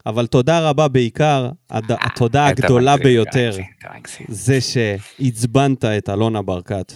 אבל 0.06 0.28
תודה 0.28 0.70
רבה 0.70 0.88
בעיקר, 0.88 1.50
הד... 1.70 1.92
התודה 1.92 2.48
הגדולה 2.48 2.98
ביותר, 2.98 3.52
זה 4.28 4.58
שעצבנת 4.62 5.86
את 5.86 6.10
אלונה 6.10 6.42
ברקת. 6.42 6.94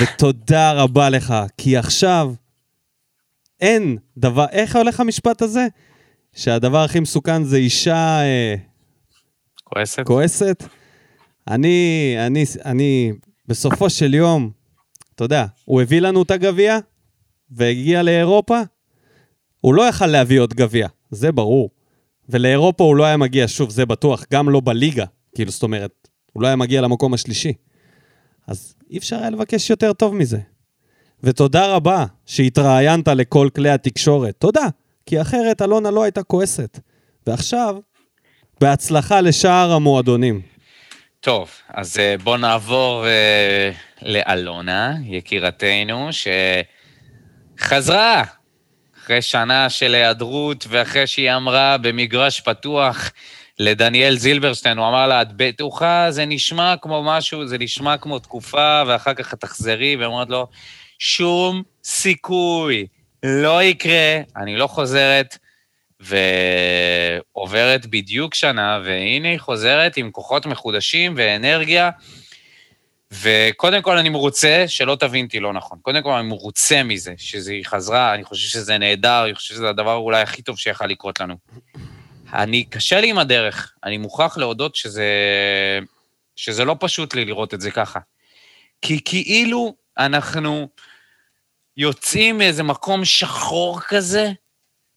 ותודה 0.00 0.72
רבה 0.72 1.10
לך, 1.10 1.34
כי 1.58 1.76
עכשיו 1.76 2.32
אין 3.60 3.98
דבר, 4.16 4.46
איך 4.50 4.76
הולך 4.76 5.00
המשפט 5.00 5.42
הזה? 5.42 5.66
שהדבר 6.32 6.84
הכי 6.84 7.00
מסוכן 7.00 7.44
זה 7.44 7.56
אישה... 7.56 8.20
אה, 8.20 8.54
כועסת? 9.64 10.02
כועסת? 10.06 10.64
אני, 11.48 12.14
אני, 12.26 12.44
אני, 12.64 13.12
בסופו 13.48 13.90
של 13.90 14.14
יום, 14.14 14.50
אתה 15.14 15.24
יודע, 15.24 15.46
הוא 15.64 15.82
הביא 15.82 16.00
לנו 16.00 16.22
את 16.22 16.30
הגביע, 16.30 16.78
והגיע 17.50 18.02
לאירופה, 18.02 18.60
הוא 19.60 19.74
לא 19.74 19.82
יכל 19.82 20.06
להביא 20.06 20.40
עוד 20.40 20.54
גביע, 20.54 20.88
זה 21.10 21.32
ברור. 21.32 21.70
ולאירופה 22.28 22.84
הוא 22.84 22.96
לא 22.96 23.04
היה 23.04 23.16
מגיע, 23.16 23.48
שוב, 23.48 23.70
זה 23.70 23.86
בטוח, 23.86 24.24
גם 24.32 24.48
לא 24.48 24.60
בליגה, 24.64 25.04
כאילו, 25.34 25.50
זאת 25.50 25.62
אומרת, 25.62 26.08
הוא 26.32 26.42
לא 26.42 26.46
היה 26.46 26.56
מגיע 26.56 26.80
למקום 26.80 27.14
השלישי. 27.14 27.52
אז 28.46 28.74
אי 28.90 28.98
אפשר 28.98 29.16
היה 29.16 29.30
לבקש 29.30 29.70
יותר 29.70 29.92
טוב 29.92 30.14
מזה. 30.14 30.38
ותודה 31.22 31.66
רבה 31.66 32.06
שהתראיינת 32.26 33.08
לכל 33.08 33.48
כלי 33.54 33.70
התקשורת. 33.70 34.34
תודה, 34.38 34.66
כי 35.06 35.20
אחרת 35.20 35.62
אלונה 35.62 35.90
לא 35.90 36.02
הייתה 36.02 36.22
כועסת. 36.22 36.80
ועכשיו, 37.26 37.76
בהצלחה 38.60 39.20
לשאר 39.20 39.72
המועדונים. 39.72 40.40
טוב, 41.20 41.50
אז 41.68 41.98
אה, 41.98 42.14
בוא 42.18 42.36
נעבור 42.36 43.04
uh, 43.04 43.74
לאלונה, 44.02 44.94
יקירתנו, 45.04 46.08
שחזרה 47.60 48.22
אחרי 49.04 49.22
שנה 49.22 49.70
של 49.70 49.94
היעדרות 49.94 50.66
ואחרי 50.68 51.06
שהיא 51.06 51.32
אמרה 51.32 51.76
במגרש 51.78 52.40
פתוח 52.40 53.12
לדניאל 53.58 54.16
זילברשטיין, 54.16 54.78
הוא 54.78 54.88
אמר 54.88 55.06
לה, 55.06 55.22
את 55.22 55.28
בטוחה? 55.36 56.06
זה 56.10 56.24
נשמע 56.26 56.74
כמו 56.82 57.02
משהו, 57.02 57.46
זה 57.46 57.58
נשמע 57.58 57.96
כמו 57.96 58.18
תקופה, 58.18 58.82
ואחר 58.86 59.14
כך 59.14 59.34
את 59.34 59.40
תחזרי, 59.40 59.96
והיא 59.96 60.06
אומרת 60.06 60.28
לו, 60.28 60.46
שום 60.98 61.62
סיכוי, 61.84 62.86
לא 63.22 63.62
יקרה, 63.62 64.20
אני 64.36 64.56
לא 64.56 64.66
חוזרת. 64.66 65.38
ועוברת 66.00 67.86
בדיוק 67.86 68.34
שנה, 68.34 68.80
והנה 68.84 69.28
היא 69.28 69.38
חוזרת 69.38 69.96
עם 69.96 70.10
כוחות 70.10 70.46
מחודשים 70.46 71.14
ואנרגיה. 71.16 71.90
וקודם 73.12 73.82
כל 73.82 73.98
אני 73.98 74.08
מרוצה, 74.08 74.64
שלא 74.66 74.96
תבין 75.00 75.24
אותי 75.24 75.40
לא 75.40 75.52
נכון. 75.52 75.78
קודם 75.82 76.02
כל 76.02 76.12
אני 76.12 76.28
מרוצה 76.28 76.82
מזה, 76.82 77.14
שהיא 77.16 77.64
חזרה, 77.64 78.14
אני 78.14 78.24
חושב 78.24 78.48
שזה 78.48 78.78
נהדר, 78.78 79.24
אני 79.24 79.34
חושב 79.34 79.54
שזה 79.54 79.68
הדבר 79.68 79.94
אולי 79.94 80.20
הכי 80.20 80.42
טוב 80.42 80.58
שיכול 80.58 80.86
לקרות 80.86 81.20
לנו. 81.20 81.36
אני, 82.32 82.64
קשה 82.64 83.00
לי 83.00 83.10
עם 83.10 83.18
הדרך, 83.18 83.72
אני 83.84 83.98
מוכרח 83.98 84.38
להודות 84.38 84.74
שזה, 84.74 85.08
שזה 86.36 86.64
לא 86.64 86.76
פשוט 86.80 87.14
לי 87.14 87.24
לראות 87.24 87.54
את 87.54 87.60
זה 87.60 87.70
ככה. 87.70 88.00
כי 88.82 89.00
כאילו 89.04 89.74
אנחנו 89.98 90.68
יוצאים 91.76 92.38
מאיזה 92.38 92.62
מקום 92.62 93.04
שחור 93.04 93.80
כזה, 93.80 94.32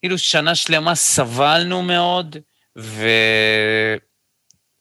כאילו 0.02 0.18
שנה 0.18 0.56
שלמה 0.56 0.96
סבלנו 0.96 1.82
מאוד, 1.82 2.38
ו... 2.78 3.08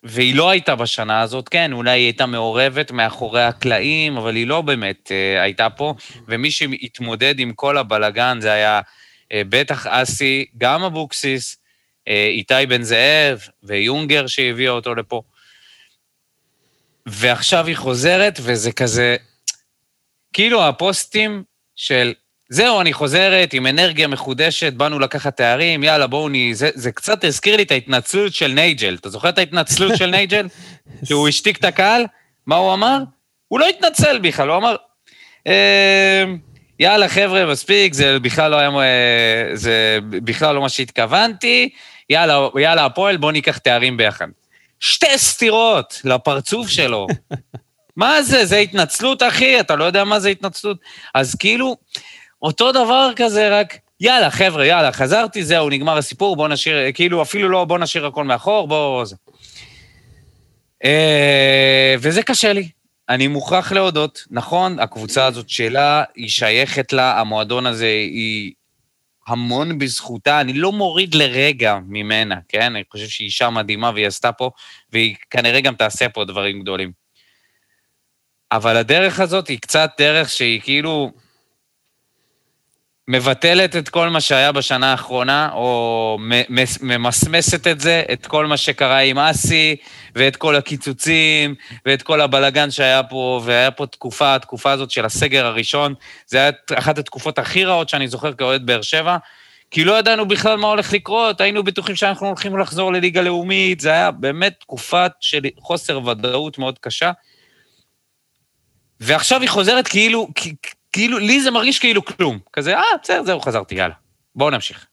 והיא 0.03 0.35
לא 0.35 0.51
הייתה 0.51 0.77
בשנה 0.77 1.21
הזאת, 1.21 1.49
כן, 1.49 1.73
אולי 1.73 1.91
היא 1.91 2.05
הייתה 2.07 2.27
מעורבת 2.27 2.91
מאחורי 2.91 3.43
הקלעים, 3.43 4.17
אבל 4.17 4.37
היא 4.37 4.47
לא 4.47 4.61
באמת 4.61 5.07
uh, 5.07 5.43
הייתה 5.43 5.71
פה, 5.71 5.95
ומי 6.29 6.51
שהתמודד 6.51 7.39
עם 7.39 7.53
כל 7.53 7.79
הבלגן 7.79 8.39
זה 8.41 8.53
היה 8.53 8.81
uh, 8.81 9.27
בטח 9.49 9.87
אסי, 9.87 10.47
גם 10.59 10.83
אבוקסיס, 10.83 11.57
uh, 11.57 12.11
איתי 12.29 12.67
בן 12.69 12.83
זאב 12.83 13.41
ויונגר 13.63 14.27
שהביאה 14.27 14.73
אותו 14.73 14.95
לפה. 14.95 15.23
ועכשיו 17.07 17.67
היא 17.67 17.77
חוזרת, 17.77 18.39
וזה 18.43 18.73
כזה, 18.73 19.17
כאילו 20.33 20.65
הפוסטים 20.65 21.43
של 21.77 22.15
זהו, 22.53 22.81
אני 22.81 22.93
חוזרת 22.93 23.53
עם 23.53 23.67
אנרגיה 23.67 24.09
מחודשת, 24.09 24.73
באנו 24.73 24.99
לקחת 24.99 25.37
תארים, 25.37 25.85
יאללה, 25.85 26.07
בואו 26.07 26.29
נ... 26.29 26.53
זה, 26.53 26.71
זה 26.75 26.93
קצת 26.93 27.25
הזכיר 27.25 27.57
לי 27.57 27.63
את 27.63 27.71
ההתנצלות 27.71 28.35
של 28.35 28.53
נייג'ל. 28.53 28.97
אתה 29.01 29.09
זוכר 29.09 29.29
את 29.29 29.39
ההתנצלות 29.39 29.97
של 29.97 30.07
נייג'ל? 30.07 30.47
שהוא 31.05 31.29
השתיק 31.29 31.57
את 31.57 31.65
הקהל? 31.65 32.05
מה 32.47 32.57
הוא 32.57 32.75
אמר? 32.75 32.99
הוא 33.49 33.61
לא 33.61 33.69
התנצל 33.69 34.19
בכלל, 34.19 34.49
הוא 34.49 34.57
אמר, 34.57 34.77
אה, 35.47 36.25
יאללה, 36.79 37.09
חבר'ה, 37.09 37.47
מספיק, 37.47 37.95
זה 37.95 38.19
בכלל 38.21 38.51
לא 38.51 38.57
היה... 38.57 38.71
זה 39.55 39.99
בכלל 40.11 40.55
לא 40.55 40.61
מה 40.61 40.69
שהתכוונתי, 40.69 41.69
יאללה, 42.11 42.49
יאללה, 42.61 42.85
הפועל, 42.85 43.17
בואו 43.17 43.33
ניקח 43.33 43.59
תארים 43.59 43.97
ביחד. 43.97 44.27
שתי 44.81 45.19
סטירות 45.19 46.01
לפרצוף 46.05 46.69
שלו. 46.69 47.07
מה 47.97 48.23
זה? 48.23 48.45
זה 48.45 48.57
התנצלות, 48.57 49.23
אחי? 49.23 49.61
אתה 49.61 49.77
לא 49.77 49.85
יודע 49.85 50.05
מה 50.05 50.21
זה 50.21 50.29
התנצלות? 50.29 50.79
אז 51.15 51.35
כאילו... 51.35 51.77
אותו 52.43 52.73
דבר 52.73 53.11
כזה, 53.17 53.61
רק 53.61 53.79
יאללה, 54.01 54.31
חבר'ה, 54.31 54.67
יאללה, 54.67 54.93
חזרתי, 54.93 55.45
זהו, 55.45 55.69
נגמר 55.71 55.97
הסיפור, 55.99 56.37
בואו 56.37 56.49
נשאיר, 56.49 56.93
כאילו, 56.95 57.23
אפילו 57.23 57.49
לא, 57.49 57.65
בואו 57.65 57.79
נשאיר 57.79 58.07
הכל 58.07 58.25
מאחור, 58.25 58.69
בואו... 58.69 59.05
זה. 59.07 59.17
אה, 60.85 61.95
וזה 61.99 62.23
קשה 62.23 62.53
לי. 62.53 62.69
אני 63.09 63.29
מוכרח 63.29 63.73
להודות, 63.73 64.25
נכון, 64.31 64.79
הקבוצה 64.79 65.27
הזאת 65.27 65.49
שלה, 65.49 66.05
היא 66.15 66.29
שייכת 66.29 66.93
לה, 66.93 67.21
המועדון 67.21 67.67
הזה 67.67 67.87
היא 67.87 68.53
המון 69.27 69.79
בזכותה, 69.79 70.41
אני 70.41 70.53
לא 70.53 70.73
מוריד 70.73 71.15
לרגע 71.15 71.79
ממנה, 71.87 72.37
כן? 72.49 72.75
אני 72.77 72.83
חושב 72.93 73.07
שהיא 73.07 73.27
אישה 73.27 73.51
מדהימה 73.51 73.91
והיא 73.95 74.07
עשתה 74.07 74.33
פה, 74.33 74.51
והיא 74.93 75.17
כנראה 75.31 75.61
גם 75.61 75.75
תעשה 75.75 76.09
פה 76.09 76.25
דברים 76.25 76.63
גדולים. 76.63 76.93
אבל 78.53 78.77
הדרך 78.77 79.21
הזאת 79.21 79.49
היא 79.49 79.59
קצת 79.59 79.91
דרך 79.99 80.29
שהיא 80.29 80.61
כאילו, 80.61 81.13
מבטלת 83.13 83.77
את 83.77 83.89
כל 83.89 84.09
מה 84.09 84.21
שהיה 84.21 84.53
בשנה 84.53 84.91
האחרונה, 84.91 85.51
או 85.53 86.19
ממסמסת 86.81 87.67
את 87.67 87.81
זה, 87.81 88.03
את 88.13 88.27
כל 88.27 88.47
מה 88.47 88.57
שקרה 88.57 88.99
עם 88.99 89.19
אסי, 89.19 89.77
ואת 90.15 90.37
כל 90.37 90.57
הקיצוצים, 90.57 91.55
ואת 91.87 92.03
כל 92.03 92.21
הבלגן 92.21 92.71
שהיה 92.71 93.03
פה, 93.03 93.41
והיה 93.45 93.71
פה 93.71 93.87
תקופה, 93.87 94.35
התקופה 94.35 94.73
הזאת 94.73 94.91
של 94.91 95.05
הסגר 95.05 95.47
הראשון, 95.47 95.95
זה 96.27 96.39
היה 96.39 96.51
אחת 96.75 96.99
התקופות 96.99 97.39
הכי 97.39 97.65
רעות 97.65 97.89
שאני 97.89 98.09
זוכר 98.09 98.33
כאוהד 98.33 98.67
באר 98.67 98.83
שבע, 98.83 99.17
כי 99.71 99.85
לא 99.85 99.99
ידענו 99.99 100.29
בכלל 100.29 100.57
מה 100.57 100.67
הולך 100.67 100.93
לקרות, 100.93 101.41
היינו 101.41 101.63
בטוחים 101.63 101.97
שאנחנו 101.97 102.27
הולכים 102.27 102.59
לחזור 102.59 102.93
לליגה 102.93 103.23
לאומית, 103.23 103.81
זה 103.81 103.91
היה 103.91 104.11
באמת 104.11 104.55
תקופה 104.61 105.07
של 105.21 105.41
חוסר 105.59 106.07
ודאות 106.07 106.59
מאוד 106.59 106.79
קשה. 106.79 107.13
ועכשיו 109.01 109.41
היא 109.41 109.49
חוזרת 109.49 109.89
כאילו, 109.89 110.29
כאילו, 110.93 111.19
לי 111.19 111.41
זה 111.41 111.51
מרגיש 111.51 111.79
כאילו 111.79 112.05
כלום. 112.05 112.39
כזה, 112.53 112.77
אה, 112.77 112.83
בסדר, 113.03 113.25
זהו, 113.25 113.41
חזרתי, 113.41 113.75
יאללה. 113.75 113.95
בואו 114.35 114.51
נמשיך. 114.51 114.87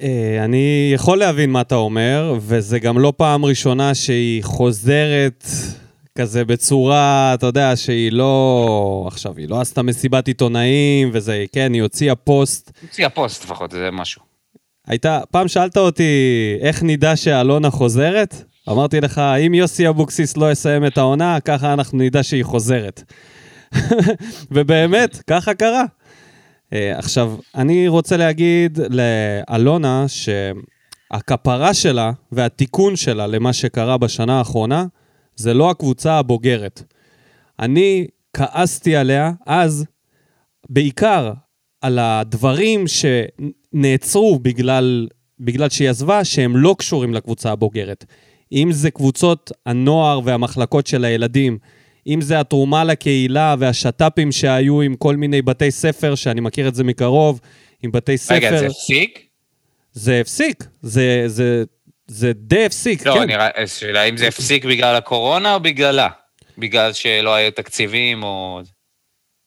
אה, 0.00 0.44
אני 0.44 0.90
יכול 0.94 1.18
להבין 1.18 1.50
מה 1.50 1.60
אתה 1.60 1.74
אומר, 1.74 2.34
וזה 2.40 2.78
גם 2.78 2.98
לא 2.98 3.12
פעם 3.16 3.44
ראשונה 3.44 3.94
שהיא 3.94 4.44
חוזרת 4.44 5.44
כזה 6.18 6.44
בצורה, 6.44 7.34
אתה 7.34 7.46
יודע, 7.46 7.76
שהיא 7.76 8.12
לא... 8.12 9.04
עכשיו, 9.06 9.36
היא 9.36 9.48
לא 9.48 9.60
עשתה 9.60 9.82
מסיבת 9.82 10.28
עיתונאים, 10.28 11.10
וזה, 11.12 11.44
כן, 11.52 11.72
היא 11.72 11.82
הוציאה 11.82 12.14
פוסט. 12.14 12.70
הוציאה 12.82 13.08
פוסט 13.08 13.44
לפחות, 13.44 13.70
זה 13.70 13.90
משהו. 13.92 14.22
הייתה, 14.86 15.20
פעם 15.30 15.48
שאלת 15.48 15.76
אותי 15.76 16.12
איך 16.60 16.82
נדע 16.82 17.16
שאלונה 17.16 17.70
חוזרת? 17.70 18.42
אמרתי 18.70 19.00
לך, 19.00 19.18
אם 19.18 19.54
יוסי 19.54 19.88
אבוקסיס 19.88 20.36
לא 20.36 20.52
יסיים 20.52 20.86
את 20.86 20.98
העונה, 20.98 21.40
ככה 21.40 21.72
אנחנו 21.72 21.98
נדע 21.98 22.22
שהיא 22.22 22.44
חוזרת. 22.44 23.02
ובאמת, 24.50 25.16
ככה 25.26 25.54
קרה. 25.54 25.84
אה, 25.84 26.74
עכשיו, 26.98 27.36
אני 27.54 27.88
רוצה 27.88 28.16
להגיד 28.16 28.78
לאלונה 28.90 30.06
שהכפרה 30.08 31.74
שלה 31.74 32.12
והתיקון 32.32 32.96
שלה 32.96 33.26
למה 33.26 33.52
שקרה 33.52 33.98
בשנה 33.98 34.38
האחרונה, 34.38 34.86
זה 35.36 35.54
לא 35.54 35.70
הקבוצה 35.70 36.18
הבוגרת. 36.18 36.82
אני 37.58 38.06
כעסתי 38.32 38.96
עליה 38.96 39.32
אז, 39.46 39.84
בעיקר 40.68 41.32
על 41.80 41.98
הדברים 41.98 42.84
שנעצרו 42.86 44.38
בגלל, 44.38 45.08
בגלל 45.40 45.68
שהיא 45.68 45.90
עזבה, 45.90 46.24
שהם 46.24 46.56
לא 46.56 46.74
קשורים 46.78 47.14
לקבוצה 47.14 47.52
הבוגרת. 47.52 48.04
אם 48.52 48.68
זה 48.72 48.90
קבוצות 48.90 49.52
הנוער 49.66 50.20
והמחלקות 50.24 50.86
של 50.86 51.04
הילדים, 51.04 51.58
אם 52.08 52.20
זה 52.20 52.40
התרומה 52.40 52.84
לקהילה 52.84 53.54
והשת"פים 53.58 54.32
שהיו 54.32 54.80
עם 54.80 54.96
כל 54.96 55.16
מיני 55.16 55.42
בתי 55.42 55.70
ספר, 55.70 56.14
שאני 56.14 56.40
מכיר 56.40 56.68
את 56.68 56.74
זה 56.74 56.84
מקרוב, 56.84 57.40
עם 57.82 57.92
בתי 57.92 58.18
ספר... 58.18 58.34
רגע, 58.34 58.58
זה 58.58 58.66
הפסיק? 58.66 59.26
זה 59.92 60.20
הפסיק, 60.20 60.64
זה, 60.82 61.24
זה, 61.26 61.64
זה 62.06 62.32
די 62.32 62.64
הפסיק, 62.64 63.06
לא, 63.06 63.12
כן. 63.12 63.18
לא, 63.18 63.24
נראה, 63.24 63.66
שאלה 63.66 64.02
אם 64.02 64.16
זה 64.16 64.28
הפסיק 64.28 64.64
בגלל 64.64 64.96
הקורונה 64.96 65.54
או 65.54 65.60
בגללה? 65.60 66.08
בגלל 66.58 66.92
שלא 66.92 67.34
היו 67.34 67.50
תקציבים 67.50 68.22
או... 68.22 68.60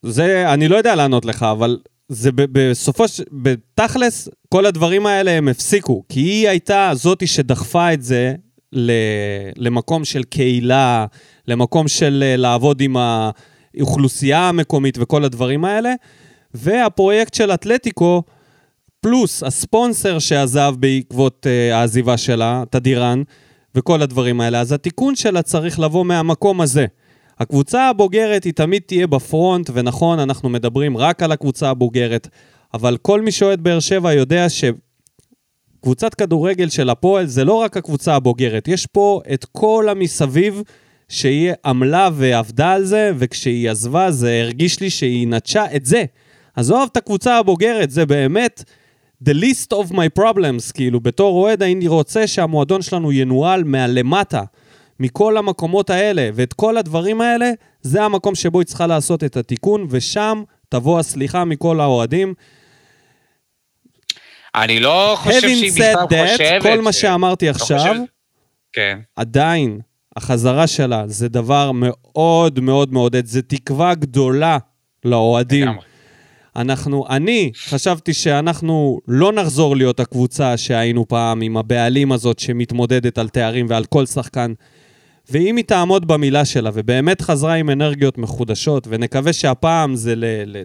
זה, 0.06 0.54
אני 0.54 0.68
לא 0.68 0.76
יודע 0.76 0.96
לענות 0.96 1.26
לך, 1.26 1.44
אבל 1.44 1.78
זה 2.08 2.30
בסופו 2.34 3.08
של... 3.08 3.24
בתכלס, 3.32 4.30
כל 4.50 4.66
הדברים 4.66 5.06
האלה 5.06 5.32
הם 5.32 5.48
הפסיקו, 5.48 6.04
כי 6.10 6.20
היא 6.20 6.50
הייתה 6.50 6.92
זאתי 6.94 7.28
שדחפה 7.28 7.94
את 7.94 8.02
זה 8.02 8.34
למקום 9.58 10.06
של 10.06 10.24
קהילה, 10.24 11.06
למקום 11.48 11.88
של 11.88 12.24
אה, 12.26 12.36
לעבוד 12.36 12.82
עם 12.82 12.98
האוכלוסייה 12.98 14.50
המקומית 14.50 14.98
וכל 15.00 15.24
הדברים 15.24 15.66
האלה. 15.66 15.94
והפרויקט 16.54 17.34
של 17.34 17.52
אתלטיקו, 17.52 18.24
פלוס 19.02 19.44
הספונסר 19.44 20.20
שעזב 20.20 20.76
בעקבות 20.80 21.46
uh, 21.46 21.74
העזיבה 21.74 22.18
שלה, 22.18 22.64
תדירן, 22.70 23.24
וכל 23.76 24.02
הדברים 24.02 24.42
האלה. 24.42 24.60
אז 24.60 24.72
התיקון 24.72 25.16
שלה 25.16 25.42
צריך 25.42 25.80
לבוא 25.80 26.06
מהמקום 26.06 26.62
הזה. 26.62 26.86
הקבוצה 27.40 27.90
הבוגרת 27.90 28.44
היא 28.44 28.54
תמיד 28.54 28.82
תהיה 28.86 29.08
בפרונט, 29.08 29.70
ונכון, 29.74 30.20
אנחנו 30.20 30.50
מדברים 30.50 30.98
רק 30.98 31.24
על 31.24 31.32
הקבוצה 31.32 31.70
הבוגרת, 31.70 32.28
אבל 32.74 32.98
כל 33.02 33.22
מי 33.22 33.32
שאוהד 33.32 33.62
באר 33.62 33.80
שבע 33.80 34.14
יודע 34.14 34.48
שקבוצת 34.50 36.14
כדורגל 36.14 36.70
של 36.70 36.90
הפועל 36.90 37.26
זה 37.26 37.46
לא 37.46 37.54
רק 37.54 37.78
הקבוצה 37.78 38.16
הבוגרת, 38.16 38.68
יש 38.68 38.86
פה 38.86 39.22
את 39.34 39.46
כל 39.52 39.88
המסביב 39.90 40.62
שהיא 41.12 41.52
עמלה 41.66 42.10
ועבדה 42.14 42.72
על 42.72 42.84
זה, 42.84 43.12
וכשהיא 43.18 43.70
עזבה 43.70 44.12
זה 44.12 44.42
הרגיש 44.42 44.80
לי 44.80 44.90
שהיא 44.90 45.28
נטשה 45.28 45.66
את 45.76 45.86
זה. 45.86 46.04
עזוב 46.56 46.90
את 46.92 46.98
הקבוצה 46.98 47.38
הבוגרת, 47.38 47.92
זה 47.92 48.06
באמת 48.06 48.64
the 49.24 49.34
least 49.34 49.74
of 49.74 49.92
my 49.92 50.20
problems, 50.20 50.74
כאילו 50.74 51.00
בתור 51.00 51.42
אוהד 51.42 51.64
הייתי 51.64 51.88
רוצה 51.88 52.28
שהמועדון 52.28 52.82
שלנו 52.82 53.12
ינוהל 53.12 53.64
מהלמטה, 53.64 54.44
מכל 55.00 55.38
המקומות 55.38 55.90
האלה, 55.90 56.30
ואת 56.34 56.54
כל 56.54 56.78
הדברים 56.78 57.22
האלה, 57.22 57.52
זה 57.82 58.04
המקום 58.04 58.36
שבו 58.36 58.60
היא 58.60 58.66
צריכה 58.66 58.88
לעשות 58.88 59.24
את 59.24 59.38
התיקון, 59.38 59.88
ושם 59.90 60.44
תבוא 60.70 61.00
הסליחה 61.00 61.46
מכל 61.46 61.80
האוהדים. 61.80 62.34
אני 64.56 64.80
לא 64.80 65.14
חושב 65.18 65.42
שהיא 65.42 65.72
בכלל 65.72 66.28
חושבת... 66.32 66.62
כל 66.62 66.82
מה 66.82 66.92
שאמרתי 66.92 67.46
לא 67.46 67.52
עכשיו, 67.52 67.96
כן. 68.74 69.00
עדיין, 69.16 69.80
החזרה 70.16 70.68
שלה 70.68 71.04
זה 71.08 71.30
דבר 71.30 71.72
מאוד 71.74 72.60
מאוד 72.60 72.94
מעודד, 72.94 73.26
זה 73.26 73.42
תקווה 73.42 73.96
גדולה 73.96 74.58
לאוהדים. 75.06 75.68
אנחנו, 76.56 77.06
אני 77.10 77.52
חשבתי 77.66 78.14
שאנחנו 78.14 79.00
לא 79.08 79.34
נחזור 79.34 79.76
להיות 79.76 80.00
הקבוצה 80.00 80.58
שהיינו 80.58 81.08
פעם 81.08 81.42
עם 81.42 81.58
הבעלים 81.58 82.12
הזאת 82.12 82.40
שמתמודדת 82.40 83.18
על 83.18 83.30
תארים 83.30 83.66
ועל 83.70 83.86
כל 83.86 84.06
שחקן. 84.06 84.54
ואם 85.30 85.56
היא 85.56 85.66
תעמוד 85.66 86.08
במילה 86.08 86.46
שלה 86.46 86.70
ובאמת 86.74 87.22
חזרה 87.22 87.54
עם 87.54 87.70
אנרגיות 87.70 88.18
מחודשות, 88.18 88.88
ונקווה 88.90 89.34
שהפעם 89.34 89.96
זה 89.96 90.16
ל, 90.16 90.26
ל, 90.46 90.62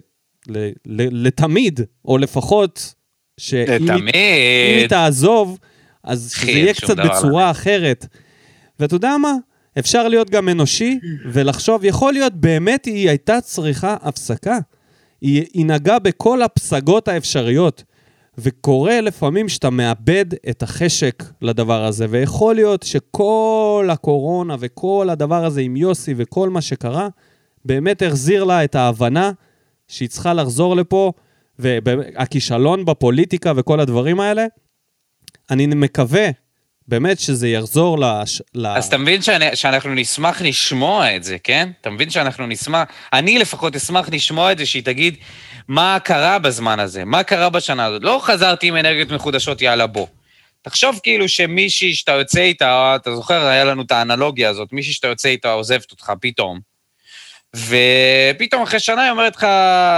ל, 0.47 0.69
ל, 0.85 1.27
לתמיד, 1.27 1.79
או 2.05 2.17
לפחות 2.17 2.93
שאם 3.39 3.89
היא, 3.91 4.03
היא. 4.13 4.87
תעזוב, 4.87 5.57
אז 6.03 6.33
שזה 6.35 6.51
יהיה 6.51 6.73
קצת 6.73 6.97
בצורה 6.97 7.51
אחרת. 7.51 8.07
ואתה 8.79 8.95
יודע 8.95 9.17
מה? 9.17 9.33
אפשר 9.79 10.07
להיות 10.07 10.29
גם 10.29 10.49
אנושי 10.49 10.99
ולחשוב, 11.31 11.85
יכול 11.85 12.13
להיות 12.13 12.33
באמת 12.33 12.85
היא 12.85 13.09
הייתה 13.09 13.41
צריכה 13.41 13.95
הפסקה. 14.01 14.57
היא, 15.21 15.45
היא 15.53 15.65
נגעה 15.65 15.99
בכל 15.99 16.41
הפסגות 16.41 17.07
האפשריות. 17.07 17.83
וקורה 18.37 19.01
לפעמים 19.01 19.49
שאתה 19.49 19.69
מאבד 19.69 20.25
את 20.49 20.63
החשק 20.63 21.23
לדבר 21.41 21.85
הזה, 21.85 22.05
ויכול 22.09 22.55
להיות 22.55 22.83
שכל 22.83 23.89
הקורונה 23.91 24.55
וכל 24.59 25.07
הדבר 25.11 25.45
הזה 25.45 25.61
עם 25.61 25.75
יוסי 25.75 26.13
וכל 26.17 26.49
מה 26.49 26.61
שקרה, 26.61 27.07
באמת 27.65 28.01
החזיר 28.01 28.43
לה 28.43 28.63
את 28.63 28.75
ההבנה 28.75 29.31
שהיא 29.87 30.09
צריכה 30.09 30.33
לחזור 30.33 30.75
לפה, 30.75 31.11
והכישלון 31.59 32.85
בפוליטיקה 32.85 33.53
וכל 33.55 33.79
הדברים 33.79 34.19
האלה, 34.19 34.45
אני 35.51 35.67
מקווה 35.67 36.29
באמת 36.87 37.19
שזה 37.19 37.47
יחזור 37.47 37.99
לש... 37.99 38.41
ל... 38.55 38.67
אז 38.67 38.85
אתה 38.87 38.97
מבין 38.97 39.21
שאני, 39.21 39.55
שאנחנו 39.55 39.93
נשמח 39.93 40.41
לשמוע 40.41 41.15
את 41.15 41.23
זה, 41.23 41.37
כן? 41.43 41.69
אתה 41.81 41.89
מבין 41.89 42.09
שאנחנו 42.09 42.47
נשמח, 42.47 42.87
אני 43.13 43.39
לפחות 43.39 43.75
אשמח 43.75 44.09
לשמוע 44.11 44.51
את 44.51 44.57
זה, 44.57 44.65
שהיא 44.65 44.83
תגיד 44.83 45.17
מה 45.67 45.97
קרה 46.03 46.39
בזמן 46.39 46.79
הזה, 46.79 47.05
מה 47.05 47.23
קרה 47.23 47.49
בשנה 47.49 47.85
הזאת. 47.85 48.03
לא 48.03 48.19
חזרתי 48.23 48.67
עם 48.67 48.75
אנרגיות 48.75 49.11
מחודשות, 49.11 49.61
יאללה, 49.61 49.87
בוא. 49.87 50.07
תחשוב 50.61 50.99
כאילו 51.03 51.29
שמישהי 51.29 51.93
שאתה 51.93 52.11
יוצא 52.11 52.41
איתה, 52.41 52.95
אתה 52.95 53.15
זוכר, 53.15 53.45
היה 53.45 53.63
לנו 53.63 53.81
את 53.81 53.91
האנלוגיה 53.91 54.49
הזאת, 54.49 54.73
מישהי 54.73 54.93
שאתה 54.93 55.07
יוצא 55.07 55.29
איתה 55.29 55.51
עוזבת 55.51 55.91
אותך 55.91 56.11
פתאום, 56.21 56.59
ופתאום 57.57 58.61
אחרי 58.61 58.79
שנה 58.79 59.03
היא 59.03 59.11
אומרת 59.11 59.35
לך, 59.35 59.47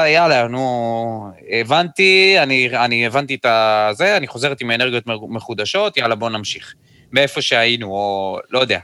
יאללה, 0.08 0.48
נו, 0.48 1.32
הבנתי, 1.50 2.36
אני, 2.40 2.70
אני 2.70 3.06
הבנתי 3.06 3.36
את 3.36 3.46
הזה, 3.46 4.18
אני 4.18 4.28
חוזרת 4.28 4.62
עם 4.62 4.72
אנרגיות 4.72 5.04
מחודשות, 5.08 5.98
יאללה, 5.98 6.16
בוא 6.16 6.30
נמשיך. 6.30 6.74
מאיפה 7.12 7.42
שהיינו, 7.42 7.88
או 7.88 8.40
לא 8.50 8.60
יודע. 8.60 8.80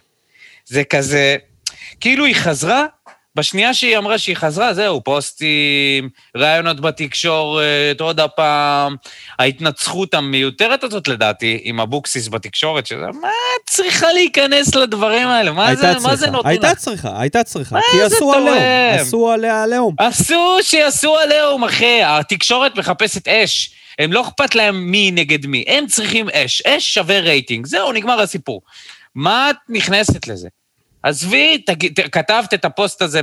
זה 0.66 0.84
כזה, 0.84 1.36
כאילו 2.00 2.26
היא 2.26 2.36
חזרה, 2.36 2.86
בשנייה 3.36 3.74
שהיא 3.74 3.98
אמרה 3.98 4.18
שהיא 4.18 4.36
חזרה, 4.36 4.74
זהו, 4.74 5.04
פוסטים, 5.04 6.10
ראיונות 6.38 6.80
בתקשורת, 6.80 8.02
עוד 8.02 8.20
הפעם, 8.20 8.96
ההתנצחות 9.40 10.14
המיותרת 10.14 10.84
הזאת 10.84 11.08
לדעתי, 11.08 11.60
עם 11.64 11.80
אבוקסיס 11.80 12.28
בתקשורת, 12.28 12.88
שזה, 12.88 13.06
מה 13.22 13.28
את 13.28 13.70
צריכה 13.70 14.14
להיכנס 14.14 14.76
לדברים 14.76 15.28
האלה? 15.28 15.52
מה 15.52 15.76
זה, 15.76 15.94
מה 16.04 16.16
זה 16.16 16.30
נותן? 16.30 16.50
הייתה? 16.50 16.76
צריכה, 16.76 17.22
הייתה 17.22 17.44
צריכה, 17.44 17.80
כי 17.92 18.02
עשו 18.02 18.34
עליהום? 18.34 18.58
עשו 19.00 19.32
עליה 19.32 19.64
עליהום. 19.64 19.96
אסור 19.98 20.60
שיעשו 20.62 21.18
עליהום, 21.18 21.64
אחי. 21.64 22.04
התקשורת 22.04 22.78
מחפשת 22.78 23.28
אש. 23.28 23.72
הם 24.00 24.14
לא 24.14 24.22
אכפת 24.22 24.56
להם 24.56 24.92
מי 24.92 25.12
נגד 25.12 25.46
מי, 25.46 25.64
הם 25.68 25.88
צריכים 25.88 26.30
אש. 26.30 26.62
אש 26.62 26.94
שווה 26.94 27.20
רייטינג, 27.20 27.66
זהו, 27.66 27.92
נגמר 27.92 28.22
הסיפור. 28.22 28.62
מה 29.16 29.50
את 29.50 29.56
נכנסת 29.70 30.28
לזה? 30.28 30.48
עזבי. 31.06 31.64
כתבת 32.12 32.54
את 32.54 32.66
הפוסט 32.66 33.02
הזה 33.02 33.22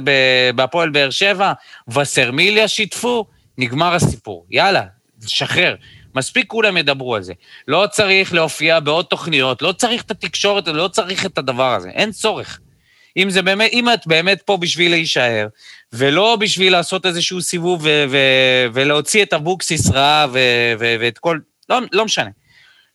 בהפועל 0.55 0.91
באר 0.91 1.11
שבע, 1.11 1.53
וסרמיליה 1.89 2.69
שיתפו, 2.69 3.27
נגמר 3.59 3.95
הסיפור. 3.95 4.47
יאללה, 4.51 4.83
שחרר. 5.27 5.75
מספיק 6.15 6.47
כולם 6.47 6.77
ידברו 6.77 7.15
על 7.15 7.23
זה. 7.23 7.33
לא 7.69 7.87
צריך 7.91 8.35
להופיע 8.35 8.81
בעוד 8.81 9.05
תוכניות, 9.05 9.63
לא 9.63 9.73
צריך 9.73 10.03
את 10.03 10.11
התקשורת, 10.11 10.69
לא 10.69 10.89
צריך 10.89 11.27
את 11.27 11.39
הדבר 11.39 11.75
הזה, 11.75 11.89
אין 11.89 12.13
צורך. 12.13 12.61
אם 13.17 13.31
זה 13.31 13.43
באמת, 13.43 13.71
אם 13.73 13.89
את 13.93 14.07
באמת 14.07 14.43
פה 14.43 14.57
בשביל 14.57 14.91
להישאר, 14.91 15.47
ולא 15.93 16.37
בשביל 16.37 16.73
לעשות 16.73 17.07
איזשהו 17.07 17.43
סיבוב 17.43 17.81
ו- 17.85 18.05
ו- 18.11 18.67
ולהוציא 18.73 19.23
את 19.23 19.33
אבוקסיס 19.33 19.91
רעה 19.91 20.27
ו- 20.33 20.73
ו- 20.79 20.97
ואת 21.01 21.19
כל... 21.19 21.39
לא, 21.69 21.79
לא 21.93 22.05
משנה. 22.05 22.31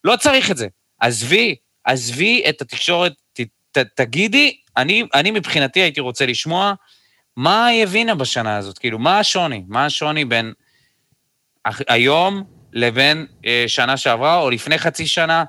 לא 0.03 0.15
צריך 0.15 0.51
את 0.51 0.57
זה. 0.57 0.68
עזבי, 0.99 1.55
עזבי 1.85 2.43
את 2.49 2.61
התקשורת, 2.61 3.14
ת, 3.34 3.41
ת, 3.72 3.77
תגידי, 3.95 4.57
אני, 4.78 5.04
אני 5.14 5.32
מבחינתי 5.32 5.80
הייתי 5.80 6.02
רוצה 6.02 6.26
לשמוע 6.26 6.74
מה 7.36 7.66
היא 7.66 7.84
הבינה 7.84 8.16
בשנה 8.16 8.58
הזאת, 8.58 8.78
כאילו, 8.78 8.99
מה 8.99 9.20
השוני? 9.20 9.64
מה 9.68 9.86
השוני 9.86 10.26
בין 10.26 10.54
היום 11.88 12.44
לבין 12.74 13.26
אה, 13.45 13.64
שנה 13.68 13.98
שעברה, 13.98 14.38
או 14.38 14.49
לפני 14.49 14.78
חצי 14.78 15.08
שנה? 15.08 15.44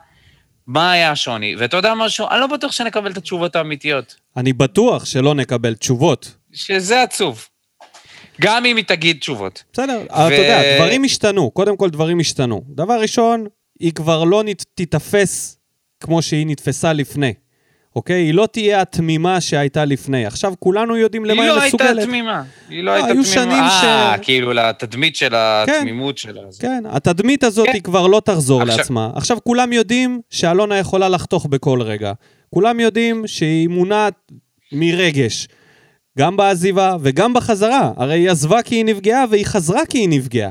מה 0.66 0.92
היה 0.92 1.10
השוני? 1.10 1.56
ואתה 1.56 1.76
יודע 1.76 1.94
משהו? 1.94 2.26
אני 2.30 2.40
לא 2.40 2.46
בטוח 2.46 2.72
שנקבל 2.72 3.10
את 3.10 3.16
התשובות 3.16 3.56
האמיתיות. 3.56 4.16
אני 4.36 4.52
בטוח 4.52 5.04
שלא 5.04 5.34
נקבל 5.34 5.74
תשובות. 5.74 6.34
שזה 6.52 7.02
עצוב. 7.02 7.48
גם 8.40 8.66
אם 8.66 8.76
היא 8.76 8.84
תגיד 8.84 9.18
תשובות. 9.20 9.64
בסדר, 9.72 10.02
אתה 10.04 10.34
יודע, 10.34 10.76
דברים 10.76 11.04
השתנו, 11.04 11.50
קודם 11.50 11.76
כל 11.76 11.90
דברים 11.90 12.20
השתנו. 12.20 12.64
דבר 12.68 13.00
ראשון, 13.00 13.46
היא 13.80 13.92
כבר 13.92 14.24
לא 14.24 14.42
תיתפס 14.74 15.58
כמו 16.00 16.22
שהיא 16.22 16.46
נתפסה 16.46 16.92
לפני, 16.92 17.34
אוקיי? 17.96 18.22
היא 18.22 18.34
לא 18.34 18.48
תהיה 18.52 18.80
התמימה 18.80 19.40
שהייתה 19.40 19.84
לפני. 19.84 20.26
עכשיו 20.26 20.52
כולנו 20.58 20.96
יודעים 20.96 21.24
למה 21.24 21.42
היא 21.42 21.50
היא 21.50 21.56
לא 21.56 21.62
הייתה 21.62 21.76
מסוגלת. 21.76 22.04
תמימה. 22.04 22.42
היא 22.68 22.82
לא 22.82 22.84
לא, 22.84 22.90
הייתה 22.96 23.06
היו 23.08 23.22
תמימה. 23.22 23.34
שנים 23.34 23.64
ש- 23.80 23.84
אה, 23.84 24.14
כאילו 24.22 24.52
לתדמית 24.52 25.16
של 25.16 25.34
התמימות 25.36 26.18
שלה. 26.18 26.42
כן, 26.60 26.82
התדמית 26.88 27.44
הזאת 27.44 27.66
כן. 27.66 27.72
היא 27.72 27.82
כבר 27.82 28.06
לא 28.06 28.20
תחזור 28.24 28.62
עכשיו- 28.62 28.76
לעצמה. 28.78 29.10
עכשיו 29.14 29.38
כולם 29.44 29.72
יודעים 29.72 30.20
שאלונה 30.30 30.78
יכולה 30.78 31.08
לחתוך 31.08 31.46
בכל 31.46 31.82
רגע. 31.82 32.12
כולם 32.50 32.80
יודעים 32.80 33.26
שהיא 33.26 33.68
מונעת 33.68 34.14
מרגש. 34.72 35.48
גם 36.18 36.36
בעזיבה 36.36 36.96
וגם 37.00 37.34
בחזרה. 37.34 37.92
הרי 37.96 38.14
היא 38.18 38.30
עזבה 38.30 38.62
כי 38.62 38.74
היא 38.74 38.84
נפגעה 38.84 39.24
והיא 39.30 39.46
חזרה 39.46 39.86
כי 39.86 39.98
היא 39.98 40.08
נפגעה. 40.08 40.50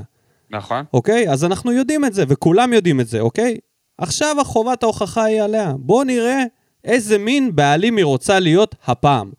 נכון. 0.51 0.83
אוקיי? 0.93 1.29
אז 1.29 1.45
אנחנו 1.45 1.71
יודעים 1.71 2.05
את 2.05 2.13
זה, 2.13 2.23
וכולם 2.27 2.73
יודעים 2.73 2.99
את 2.99 3.07
זה, 3.07 3.19
אוקיי? 3.19 3.57
עכשיו 3.97 4.41
החובת 4.41 4.83
ההוכחה 4.83 5.23
היא 5.23 5.41
עליה. 5.41 5.73
בואו 5.77 6.03
נראה 6.03 6.43
איזה 6.87 7.17
מין 7.17 7.55
בעלים 7.55 7.97
היא 7.97 8.05
רוצה 8.05 8.39
להיות 8.39 8.75
הפעם. 8.87 9.31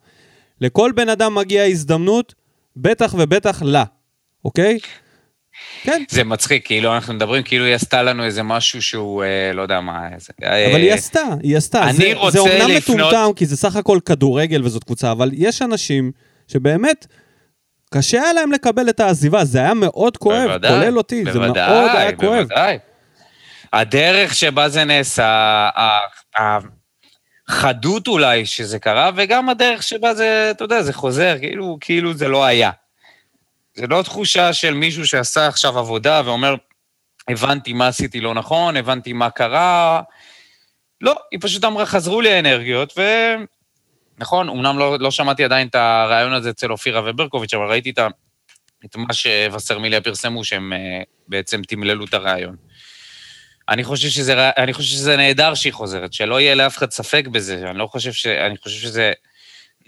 לכל 0.61 0.91
בן 0.95 1.09
אדם 1.09 1.35
מגיעה 1.35 1.67
הזדמנות, 1.67 2.35
בטח 2.77 3.15
ובטח 3.17 3.61
לה, 3.61 3.83
אוקיי? 4.45 4.79
כן, 5.83 6.03
זה 6.09 6.23
מצחיק, 6.23 6.65
כאילו 6.65 6.95
אנחנו 6.95 7.13
מדברים 7.13 7.43
כאילו 7.43 7.65
היא 7.65 7.75
עשתה 7.75 8.03
לנו 8.03 8.23
איזה 8.25 8.43
משהו 8.43 8.81
שהוא, 8.81 9.23
אה, 9.23 9.51
לא 9.53 9.61
יודע 9.61 9.79
מה, 9.81 10.07
איזה... 10.15 10.33
אה, 10.43 10.71
אבל 10.71 10.79
היא 10.81 10.93
עשתה, 10.93 11.21
היא 11.43 11.57
עשתה. 11.57 11.83
אני 11.83 11.93
זה, 11.93 12.11
רוצה 12.15 12.31
זה 12.31 12.39
אומנם 12.39 12.69
לפנות- 12.71 12.97
מטומטם, 12.99 13.29
כי 13.35 13.45
זה 13.45 13.57
סך 13.57 13.75
הכל 13.75 13.99
כדורגל 14.05 14.65
וזאת 14.65 14.83
קבוצה, 14.83 15.11
אבל 15.11 15.29
יש 15.33 15.61
אנשים 15.61 16.11
שבאמת 16.47 17.07
קשה 17.93 18.21
היה 18.21 18.33
להם 18.33 18.51
לקבל 18.51 18.89
את 18.89 18.99
העזיבה, 18.99 19.45
זה 19.45 19.59
היה 19.59 19.73
מאוד 19.73 20.17
כואב, 20.17 20.47
בוודאי, 20.47 20.71
כולל 20.71 20.97
אותי, 20.97 21.23
זה 21.33 21.39
מאוד 21.39 21.47
בוודאי, 21.57 21.97
היה 21.97 22.15
כואב. 22.15 22.29
בוודאי. 22.43 22.77
הדרך 23.73 24.35
שבה 24.35 24.69
זה 24.69 24.83
נעשה, 24.83 25.69
החדות 27.49 28.07
אולי 28.07 28.45
שזה 28.45 28.79
קרה, 28.79 29.11
וגם 29.15 29.49
הדרך 29.49 29.83
שבה 29.83 30.13
זה, 30.13 30.47
אתה 30.51 30.63
יודע, 30.63 30.81
זה 30.81 30.93
חוזר, 30.93 31.35
כאילו, 31.39 31.77
כאילו 31.81 32.13
זה 32.13 32.27
לא 32.27 32.45
היה. 32.45 32.71
זה 33.73 33.87
לא 33.87 34.01
תחושה 34.01 34.53
של 34.53 34.73
מישהו 34.73 35.07
שעשה 35.07 35.47
עכשיו 35.47 35.79
עבודה 35.79 36.21
ואומר, 36.25 36.55
הבנתי 37.27 37.73
מה 37.73 37.87
עשיתי 37.87 38.21
לא 38.21 38.33
נכון, 38.33 38.77
הבנתי 38.77 39.13
מה 39.13 39.29
קרה. 39.29 40.01
לא, 41.01 41.15
היא 41.31 41.39
פשוט 41.41 41.63
אמרה, 41.63 41.85
חזרו 41.85 42.21
לי 42.21 42.31
האנרגיות, 42.31 42.93
ו... 42.97 43.01
נכון, 44.17 44.49
אמנם 44.49 44.79
לא, 44.79 44.99
לא 44.99 45.11
שמעתי 45.11 45.43
עדיין 45.43 45.67
את 45.67 45.75
הרעיון 45.75 46.33
הזה 46.33 46.49
אצל 46.49 46.71
אופירה 46.71 47.01
וברקוביץ', 47.05 47.53
אבל 47.53 47.65
ראיתי 47.65 47.89
את. 47.89 47.99
את 48.85 48.95
מה 48.95 49.13
שווסרמיליה 49.13 50.01
פרסמו, 50.01 50.43
שהם 50.43 50.73
uh, 50.73 51.05
בעצם 51.27 51.61
תמללו 51.61 52.05
את 52.05 52.13
הרעיון. 52.13 52.55
אני 53.69 53.83
חושב, 53.83 54.09
שזה, 54.09 54.49
אני 54.57 54.73
חושב 54.73 54.89
שזה 54.89 55.17
נהדר 55.17 55.53
שהיא 55.53 55.73
חוזרת, 55.73 56.13
שלא 56.13 56.39
יהיה 56.39 56.55
לאף 56.55 56.77
אחד 56.77 56.91
ספק 56.91 57.27
בזה. 57.27 57.69
אני 57.69 57.77
לא 57.77 57.87
חושב 57.87 58.11
ש... 58.11 58.27
אני 58.27 58.57
חושב 58.57 58.79
שזה 58.79 59.11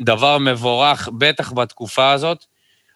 דבר 0.01 0.37
מבורך, 0.37 1.09
בטח 1.17 1.51
בתקופה 1.53 2.11
הזאת, 2.11 2.45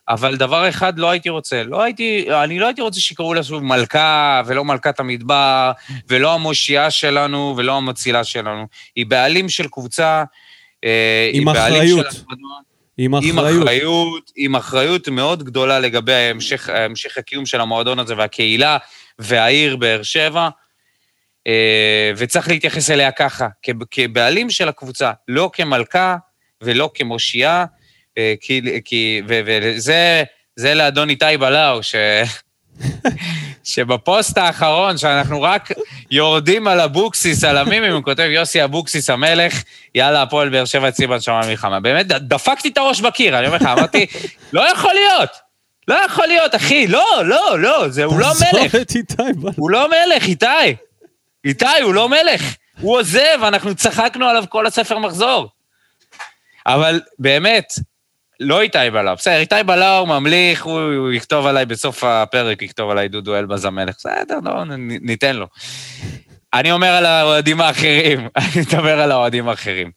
אבל 0.10 0.36
דבר 0.36 0.70
אחד 0.70 1.00
לא 1.00 1.10
הייתי 1.10 1.30
רוצה, 1.30 1.64
לא 1.64 1.82
הייתי, 1.82 2.28
אני 2.44 2.60
לא 2.60 2.66
הייתי 2.66 2.82
רוצה 2.82 3.00
שיקראו 3.00 3.34
לה 3.34 3.44
שוב 3.44 3.64
מלכה, 3.64 4.42
ולא 4.46 4.66
מלכת 4.66 5.00
המדבר, 5.00 5.72
ולא 6.08 6.34
המושיעה 6.34 6.92
שלנו, 6.92 7.54
ולא 7.58 7.78
המצילה 7.78 8.24
שלנו. 8.24 8.68
היא 8.96 9.06
בעלים 9.06 9.50
של 9.50 9.68
קבוצה, 9.68 10.24
אה, 10.84 11.30
עם 11.34 11.48
היא 11.48 11.56
בעלים 11.56 11.82
אחריות. 11.82 12.12
של 12.12 12.18
המועדון. 12.18 12.62
עם 12.98 13.16
עם 13.16 13.40
אחריות. 13.40 13.64
אחריות, 13.64 14.32
עם 14.36 14.56
אחריות 14.56 15.08
מאוד 15.08 15.44
גדולה 15.44 15.80
לגבי 15.80 16.14
המשך, 16.14 16.70
המשך 16.70 17.18
הקיום 17.18 17.46
של 17.46 17.62
המועדון 17.62 18.00
הזה 18.00 18.18
והקהילה 18.18 18.78
והעיר 19.20 19.76
באר 19.76 20.04
שבע, 20.04 20.50
וצריך 22.18 22.48
להתייחס 22.48 22.90
אליה 22.90 23.12
ככה, 23.12 23.48
כבעלים 23.92 24.50
של 24.50 24.70
הקבוצה, 24.70 25.12
לא 25.28 25.50
כמלכה 25.54 26.16
ולא 26.64 26.90
כמושיעה, 26.94 27.66
אה, 28.18 28.34
כי, 28.42 28.82
כי, 28.86 29.22
ו- 29.28 29.42
וזה 29.46 30.24
זה 30.56 30.74
לאדון 30.74 31.10
איתי 31.10 31.38
בלאו, 31.40 31.84
ש... 31.84 31.96
שבפוסט 33.64 34.38
האחרון, 34.38 34.98
שאנחנו 34.98 35.42
רק 35.42 35.72
יורדים 36.12 36.68
על 36.68 36.80
אבוקסיס, 36.80 37.44
על 37.44 37.58
המימים, 37.58 37.94
הוא 37.94 38.04
כותב, 38.04 38.28
יוסי 38.32 38.64
אבוקסיס 38.64 39.10
המלך, 39.10 39.64
יאללה, 39.96 40.22
הפועל 40.22 40.50
באר 40.50 40.66
שבע 40.66 40.90
אצלי 40.90 41.08
בנשמה 41.08 41.42
מלחמה. 41.48 41.80
באמת, 41.80 42.08
דפקתי 42.08 42.70
את 42.70 42.78
הראש 42.78 43.02
בקיר, 43.02 43.40
אני 43.40 43.48
אומר 43.48 43.58
לך, 43.58 43.64
אמרתי, 43.64 44.06
לא 44.54 44.72
יכול 44.72 44.94
להיות, 44.94 45.30
לא 45.88 45.96
יכול 46.06 46.28
להיות, 46.28 46.56
אחי, 46.56 46.88
לא, 46.88 47.22
לא, 47.26 47.60
לא, 47.60 47.90
זה, 47.90 48.04
הוא 48.04 48.20
לא 48.20 48.28
מלך. 48.28 48.76
הוא 49.56 49.72
לא 49.72 49.88
מלך, 49.90 50.28
איתי. 50.28 50.76
איתי, 51.46 51.82
הוא 51.84 51.94
לא 51.94 52.10
מלך. 52.10 52.56
הוא 52.80 53.00
עוזב, 53.00 53.40
אנחנו 53.44 53.76
צחקנו 53.76 54.26
עליו 54.28 54.44
כל 54.50 54.68
הספר 54.68 54.98
מחזור. 54.98 55.50
אבל 56.66 57.02
באמת, 57.20 57.74
לא 58.40 58.62
איתי 58.62 58.78
בלאו. 58.94 59.16
בסדר, 59.16 59.40
איתי 59.40 59.56
בלאו 59.66 60.06
ממליך, 60.06 60.64
הוא, 60.64 60.82
הוא 60.82 61.12
יכתוב 61.12 61.46
עליי 61.46 61.66
בסוף 61.66 62.04
הפרק, 62.04 62.62
יכתוב 62.62 62.90
עליי 62.90 63.08
דודו 63.08 63.36
אלבז 63.36 63.66
המלך. 63.66 63.96
בסדר, 63.98 64.38
לא, 64.44 64.64
ניתן 64.78 65.36
לו. 65.36 65.48
אני 66.54 66.72
אומר 66.72 66.88
על 66.88 67.06
האוהדים 67.06 67.62
האחרים, 67.62 68.20
אני 68.38 68.62
מדבר 68.62 69.00
על 69.02 69.12
האוהדים 69.12 69.50
האחרים. 69.50 69.92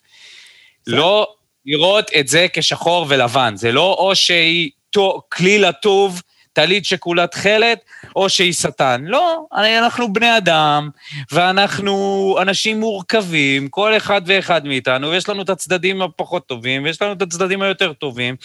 לא 0.87 1.35
לראות 1.67 2.11
את 2.21 2.29
זה 2.29 2.47
כשחור 2.53 3.07
ולבן. 3.09 3.57
זה 3.57 3.73
לא 3.73 3.97
או 3.99 4.17
שהיא 4.17 4.71
טו- 4.91 5.23
כלי 5.33 5.59
לטוב, 5.59 6.23
טלית 6.59 6.85
שכולה 6.85 7.27
תכלת, 7.27 7.85
או 8.17 8.29
שהיא 8.29 8.53
שטן. 8.53 9.05
לא, 9.07 9.47
אנחנו 9.53 10.13
בני 10.13 10.37
אדם, 10.37 10.91
ואנחנו 11.33 12.37
אנשים 12.43 12.81
מורכבים, 12.81 13.69
כל 13.69 13.97
אחד 13.97 14.23
ואחד 14.27 14.67
מאיתנו, 14.67 15.11
ויש 15.11 15.29
לנו 15.29 15.43
את 15.43 15.49
הצדדים 15.49 16.03
הפחות 16.03 16.47
טובים, 16.47 16.85
ויש 16.85 17.03
לנו 17.03 17.13
את 17.13 17.23
הצדדים 17.23 17.63
היותר 17.63 17.93
טובים, 17.93 18.37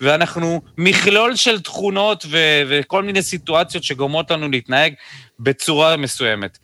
ואנחנו 0.00 0.60
מכלול 0.78 1.36
של 1.36 1.60
תכונות 1.60 2.24
ו- 2.28 2.62
וכל 2.68 3.02
מיני 3.02 3.22
סיטואציות 3.22 3.84
שגורמות 3.84 4.30
לנו 4.30 4.48
להתנהג 4.48 4.94
בצורה 5.40 5.96
מסוימת. 5.96 6.58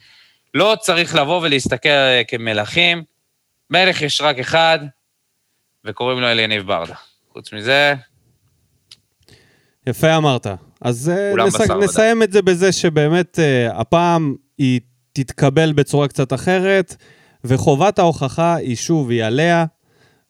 לא 0.55 0.77
צריך 0.81 1.15
לבוא 1.15 1.41
ולהסתכל 1.43 1.89
כמלכים. 2.29 3.03
מלך 3.71 4.03
יש 4.03 4.21
רק 4.21 4.39
אחד, 4.39 4.79
וקוראים 5.85 6.21
לו 6.21 6.27
אליניב 6.27 6.67
ברדה. 6.67 6.95
חוץ 7.33 7.53
מזה, 7.53 7.95
יפה 9.87 10.17
אמרת. 10.17 10.47
אז 10.81 11.09
אה, 11.09 11.47
נס... 11.47 11.61
נסיים 11.61 12.23
את 12.23 12.33
זה 12.33 12.43
בזה 12.43 12.73
שבאמת 12.73 13.39
אה, 13.39 13.81
הפעם 13.81 14.35
היא 14.59 14.81
תתקבל 15.13 15.73
בצורה 15.73 16.09
קצת 16.09 16.33
אחרת, 16.33 16.97
וחובת 17.45 17.99
ההוכחה 17.99 18.55
היא 18.55 18.77
שוב, 18.77 19.11
היא 19.11 19.25
עליה, 19.25 19.65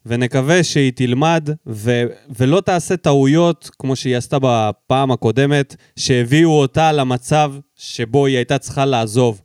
ונקווה 0.05 0.63
שהיא 0.63 0.91
תלמד 0.95 1.49
ו... 1.67 2.03
ולא 2.37 2.61
תעשה 2.61 2.97
טעויות 2.97 3.69
כמו 3.79 3.95
שהיא 3.95 4.17
עשתה 4.17 4.37
בפעם 4.41 5.11
הקודמת, 5.11 5.75
שהביאו 5.95 6.49
אותה 6.49 6.91
למצב 6.91 7.53
שבו 7.75 8.25
היא 8.25 8.35
הייתה 8.35 8.57
צריכה 8.57 8.85
לעזוב. 8.85 9.41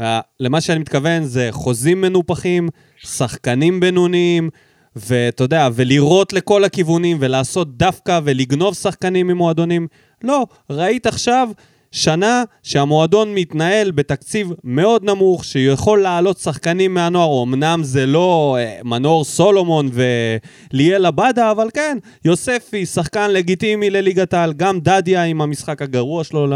אה, 0.00 0.20
למה 0.40 0.60
שאני 0.60 0.78
מתכוון 0.78 1.24
זה 1.24 1.48
חוזים 1.50 2.00
מנופחים, 2.00 2.68
שחקנים 2.96 3.80
בינוניים, 3.80 4.50
ואתה 4.96 5.44
יודע, 5.44 5.68
ולירות 5.74 6.32
לכל 6.32 6.64
הכיוונים, 6.64 7.16
ולעשות 7.20 7.76
דווקא 7.76 8.20
ולגנוב 8.24 8.74
שחקנים 8.74 9.26
ממועדונים. 9.26 9.86
לא, 10.24 10.46
ראית 10.70 11.06
עכשיו 11.06 11.48
שנה 11.92 12.44
שהמועדון 12.62 13.34
מתנהל 13.34 13.90
בתקציב 13.90 14.52
מאוד 14.64 15.04
נמוך, 15.04 15.44
שיכול 15.44 16.02
להעלות 16.02 16.38
שחקנים 16.38 16.94
מהנוער. 16.94 17.42
אמנם 17.42 17.80
זה 17.82 18.06
לא 18.06 18.56
אה, 18.60 18.78
מנור 18.84 19.24
סולומון 19.24 19.90
וליאל 19.92 21.06
עבדה, 21.06 21.50
אבל 21.50 21.68
כן, 21.74 21.98
יוספי, 22.24 22.86
שחקן 22.86 23.30
לגיטימי 23.30 23.90
לליגת 23.90 24.34
העל, 24.34 24.52
גם 24.52 24.80
דדיה 24.80 25.24
עם 25.24 25.40
המשחק 25.40 25.82
הגרוע 25.82 26.24
שלו 26.24 26.46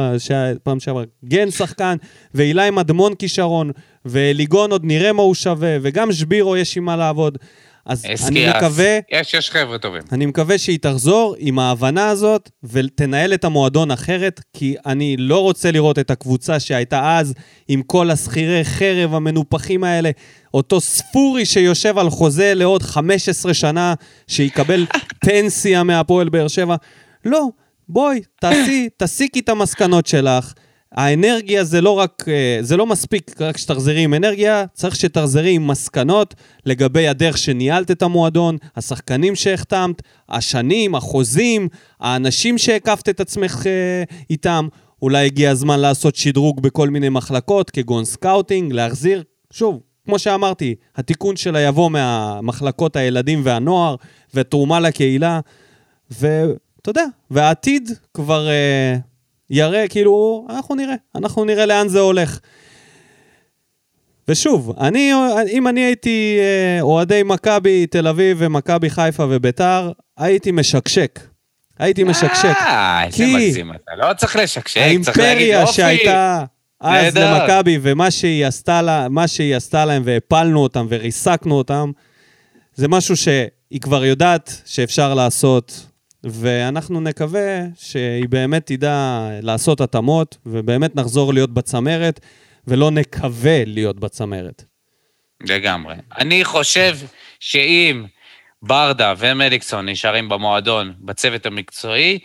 פעם 0.62 0.80
שעברה, 0.80 1.04
גן 1.24 1.50
שחקן, 1.50 1.96
ואילי 2.34 2.70
מדמון 2.70 3.14
כישרון, 3.14 3.70
וליגון 4.04 4.70
עוד 4.70 4.84
נראה 4.84 5.12
מה 5.12 5.22
הוא 5.22 5.34
שווה, 5.34 5.76
וגם 5.82 6.12
שבירו 6.12 6.56
יש 6.56 6.76
עם 6.76 6.84
מה 6.84 6.96
לעבוד. 6.96 7.38
אז 7.86 8.06
אני. 8.28 8.48
מקווה... 8.48 8.98
יש, 9.12 9.34
יש 9.34 9.50
חבר'ה 9.50 9.78
טובים. 9.78 10.02
אני 10.12 10.26
מקווה 10.26 10.58
שהיא 10.58 10.78
תחזור 10.78 11.34
עם 11.38 11.58
ההבנה 11.58 12.08
הזאת 12.08 12.50
ותנהל 12.64 13.34
את 13.34 13.44
המועדון 13.44 13.90
אחרת, 13.90 14.40
כי 14.52 14.74
אני 14.86 15.16
לא 15.16 15.38
רוצה 15.38 15.70
לראות 15.70 15.98
את 15.98 16.10
הקבוצה 16.10 16.60
שהייתה 16.60 17.18
אז 17.18 17.34
עם 17.68 17.82
כל 17.82 18.10
השכירי 18.10 18.64
חרב 18.64 19.14
המנופחים 19.14 19.84
האלה, 19.84 20.10
אותו 20.54 20.80
ספורי 20.80 21.46
שיושב 21.46 21.98
על 21.98 22.10
חוזה 22.10 22.54
לעוד 22.54 22.82
15 22.82 23.54
שנה, 23.54 23.94
שיקבל 24.26 24.86
פנסיה 25.24 25.82
מהפועל 25.82 26.28
באר 26.28 26.48
שבע. 26.48 26.76
לא, 27.24 27.48
בואי, 27.88 28.20
תעשי, 28.40 28.88
תסיקי 28.96 29.40
את 29.40 29.48
המסקנות 29.48 30.06
שלך. 30.06 30.52
האנרגיה 30.94 31.64
זה 31.64 31.80
לא 31.80 31.90
רק, 31.90 32.24
אה, 32.28 32.58
זה 32.60 32.76
לא 32.76 32.86
מספיק 32.86 33.40
רק 33.40 33.56
שתחזרי 33.56 34.00
עם 34.00 34.14
אנרגיה, 34.14 34.64
צריך 34.72 34.96
שתחזרי 34.96 35.54
עם 35.54 35.66
מסקנות 35.66 36.34
לגבי 36.66 37.08
הדרך 37.08 37.38
שניהלת 37.38 37.90
את 37.90 38.02
המועדון, 38.02 38.56
השחקנים 38.76 39.34
שהחתמת, 39.34 40.02
השנים, 40.28 40.94
החוזים, 40.94 41.68
האנשים 42.00 42.58
שהקפת 42.58 43.08
את 43.08 43.20
עצמך 43.20 43.66
אה, 43.66 44.02
איתם. 44.30 44.68
אולי 45.02 45.26
הגיע 45.26 45.50
הזמן 45.50 45.80
לעשות 45.80 46.16
שדרוג 46.16 46.62
בכל 46.62 46.90
מיני 46.90 47.08
מחלקות, 47.08 47.70
כגון 47.70 48.04
סקאוטינג, 48.04 48.72
להחזיר, 48.72 49.22
שוב, 49.50 49.80
כמו 50.04 50.18
שאמרתי, 50.18 50.74
התיקון 50.96 51.36
שלה 51.36 51.60
יבוא 51.60 51.90
מהמחלקות 51.90 52.96
הילדים 52.96 53.40
והנוער, 53.44 53.96
ותרומה 54.34 54.80
לקהילה, 54.80 55.40
ואתה 56.10 56.90
יודע, 56.90 57.04
והעתיד 57.30 57.90
כבר... 58.14 58.48
אה, 58.48 58.96
יראה, 59.50 59.88
כאילו, 59.88 60.46
אנחנו 60.50 60.74
נראה, 60.74 60.94
אנחנו 61.14 61.44
נראה 61.44 61.66
לאן 61.66 61.88
זה 61.88 62.00
הולך. 62.00 62.40
ושוב, 64.28 64.76
אני, 64.80 65.12
אם 65.48 65.68
אני 65.68 65.80
הייתי 65.80 66.38
אה, 66.40 66.82
אוהדי 66.82 67.22
מכבי 67.24 67.86
תל 67.86 68.08
אביב 68.08 68.36
ומכבי 68.40 68.90
חיפה 68.90 69.24
וביתר, 69.28 69.92
הייתי 70.18 70.52
משקשק. 70.52 71.20
הייתי 71.78 72.04
משקשק. 72.04 72.44
אה, 72.44 73.04
איזה 73.04 73.16
כי 73.16 73.34
מגזים 73.34 73.72
אתה. 73.72 73.92
לא 73.96 74.14
צריך 74.14 74.36
לשקשק, 74.36 74.80
צריך 75.02 75.18
להגיד 75.18 75.26
האימפריה 75.26 75.60
יופי. 75.60 75.72
שהייתה 75.72 76.44
אז. 76.80 77.16
למכבי, 77.16 77.78
ומה 77.82 78.10
שהיא 78.10 78.46
עשתה 78.46 78.82
לה, 78.82 79.06
שהיא 79.26 79.56
עשתה 79.56 79.84
להם, 79.84 80.02
והפלנו 80.04 80.62
אותם 80.62 80.86
וריסקנו 80.88 81.54
אותם, 81.54 81.90
זה 82.74 82.88
משהו 82.88 83.16
שהיא 83.16 83.80
כבר 83.80 84.04
יודעת 84.04 84.62
שאפשר 84.64 85.14
לעשות, 85.14 85.86
ואנחנו 86.30 87.00
נקווה 87.00 87.60
שהיא 87.76 88.28
באמת 88.28 88.66
תדע 88.66 89.28
לעשות 89.42 89.80
התאמות, 89.80 90.36
ובאמת 90.46 90.96
נחזור 90.96 91.34
להיות 91.34 91.54
בצמרת, 91.54 92.20
ולא 92.66 92.90
נקווה 92.90 93.64
להיות 93.66 94.00
בצמרת. 94.00 94.64
לגמרי. 95.40 95.94
אני 96.18 96.44
חושב 96.44 96.96
שאם 97.40 98.04
ברדה 98.62 99.14
ומליקסון 99.18 99.88
נשארים 99.88 100.28
במועדון, 100.28 100.92
בצוות 101.00 101.46
המקצועי, 101.46 102.18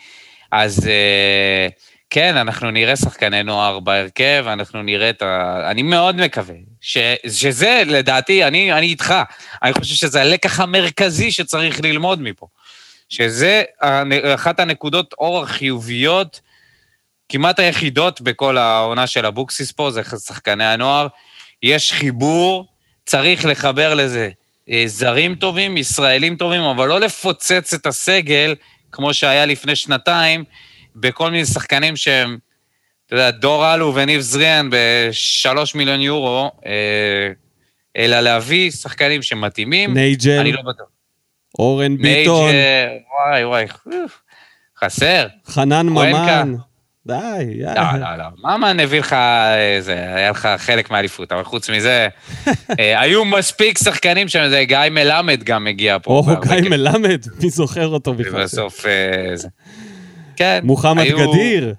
אז 0.51 0.87
אה, 0.87 1.67
כן, 2.09 2.37
אנחנו 2.37 2.71
נראה 2.71 2.95
שחקני 2.95 3.43
נוער 3.43 3.79
בהרכב, 3.79 4.45
אנחנו 4.47 4.83
נראה 4.83 5.09
את 5.09 5.21
ה... 5.21 5.61
אני 5.71 5.83
מאוד 5.83 6.15
מקווה 6.15 6.55
ש... 6.81 6.97
שזה, 7.27 7.81
לדעתי, 7.85 8.43
אני, 8.43 8.73
אני 8.73 8.85
איתך. 8.85 9.15
אני 9.63 9.73
חושב 9.73 9.95
שזה 9.95 10.21
הלקח 10.21 10.59
המרכזי 10.59 11.31
שצריך 11.31 11.79
ללמוד 11.83 12.21
מפה. 12.21 12.47
שזה 13.09 13.63
אחת 14.35 14.59
הנקודות 14.59 15.13
אור 15.13 15.43
החיוביות, 15.43 16.41
כמעט 17.29 17.59
היחידות 17.59 18.21
בכל 18.21 18.57
העונה 18.57 19.07
של 19.07 19.25
אבוקסיס 19.25 19.71
פה, 19.71 19.91
זה 19.91 20.01
שחקני 20.03 20.65
הנוער. 20.65 21.07
יש 21.63 21.93
חיבור, 21.93 22.65
צריך 23.05 23.45
לחבר 23.45 23.93
לזה 23.93 24.29
אה, 24.69 24.83
זרים 24.85 25.35
טובים, 25.35 25.77
ישראלים 25.77 26.35
טובים, 26.35 26.61
אבל 26.61 26.87
לא 26.87 26.99
לפוצץ 26.99 27.73
את 27.73 27.85
הסגל, 27.85 28.55
כמו 28.91 29.13
שהיה 29.13 29.45
לפני 29.45 29.75
שנתיים, 29.75 30.43
בכל 30.95 31.31
מיני 31.31 31.45
שחקנים 31.45 31.95
שהם, 31.95 32.37
אתה 33.05 33.15
יודע, 33.15 33.31
דור 33.31 33.73
אלו 33.73 33.95
וניב 33.95 34.21
זריאן 34.21 34.69
בשלוש 34.71 35.75
מיליון 35.75 36.01
יורו, 36.01 36.51
אה, 36.65 37.31
אלא 37.97 38.19
להביא 38.19 38.71
שחקנים 38.71 39.21
שמתאימים. 39.21 39.93
נייג'ל, 39.93 40.39
אני 40.39 40.51
לא 40.51 40.61
בטוח. 40.61 40.98
אורן 41.59 41.97
ביטון, 41.97 42.51
נייג'ל, 42.51 42.97
וואי 43.29 43.45
וואי, 43.45 43.65
חסר. 44.79 45.27
חנן. 45.47 45.89
ממן. 45.89 46.53
די, 47.05 47.15
לא, 47.55 47.69
יאללה. 47.69 48.17
לא, 48.17 48.23
לא. 48.23 48.57
ממן 48.57 48.79
הביא 48.79 48.99
לך, 48.99 49.15
זה, 49.79 49.93
היה 50.15 50.31
לך 50.31 50.49
חלק 50.57 50.91
מהאליפות, 50.91 51.31
אבל 51.31 51.43
חוץ 51.43 51.69
מזה, 51.69 52.07
אה, 52.79 53.01
היו 53.01 53.25
מספיק 53.25 53.77
שחקנים 53.77 54.27
שם, 54.27 54.49
זה 54.49 54.63
גיא 54.63 54.77
מלמד 54.91 55.43
גם 55.43 55.67
הגיע 55.67 55.97
פה. 56.03 56.11
או, 56.11 56.23
גיא 56.23 56.35
כיף. 56.49 56.67
מלמד, 56.69 57.25
מי 57.43 57.49
זוכר 57.49 57.87
אותו 57.87 58.13
בכלל? 58.13 58.41
ובסוף 58.41 58.85
אה. 58.85 59.35
כן. 60.35 60.59
מוחמד 60.63 61.05
גדיר. 61.05 61.73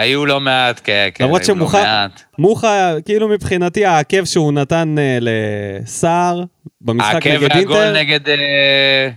היו 0.00 0.26
לא 0.26 0.40
מעט, 0.40 0.80
כן, 0.84 1.08
כן, 1.14 1.24
למרות 1.24 1.40
לא 1.40 1.46
שמוחה- 1.46 1.82
מעט. 1.82 2.22
מוחה, 2.38 2.92
כאילו 3.04 3.28
מבחינתי 3.28 3.84
העקב 3.86 4.24
שהוא 4.24 4.52
נתן 4.52 4.94
אה, 4.98 5.18
לסער 5.20 6.42
במשחק 6.80 7.14
העקב 7.14 7.28
נגד 7.28 7.56
והגול 7.56 7.76
אינטר, 7.76 8.00
נגד... 8.00 8.28
אה, 8.28 9.08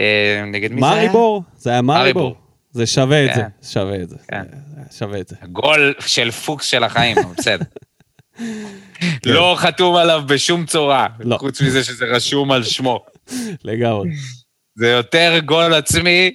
אה, 0.00 0.42
נגד 0.46 0.72
מי 0.72 0.80
זה 0.80 0.86
היה? 0.90 0.96
מריבור, 1.02 1.42
זה 1.56 1.70
היה 1.70 1.82
מריבור. 1.82 2.36
זה 2.70 2.86
שווה 2.86 3.24
את 3.24 3.34
זה, 3.34 3.42
כן. 3.42 3.48
שווה 3.68 4.02
את 4.02 4.08
זה. 4.08 4.16
כן. 4.28 4.42
זה 4.90 4.98
שווה 4.98 5.20
את 5.20 5.28
זה. 5.28 5.36
גול 5.52 5.94
של 6.06 6.30
פוקס 6.30 6.64
של 6.66 6.84
החיים, 6.84 7.16
בסדר. 7.38 7.64
לא 9.26 9.54
חתום 9.58 9.96
עליו 9.96 10.22
בשום 10.26 10.66
צורה, 10.66 11.06
לא. 11.20 11.36
חוץ 11.38 11.62
מזה 11.62 11.84
שזה 11.84 12.04
רשום 12.04 12.52
על 12.52 12.64
שמו. 12.64 13.04
לגמרי. 13.64 14.08
זה 14.74 14.88
יותר 14.88 15.38
גול 15.44 15.74
עצמי 15.74 16.30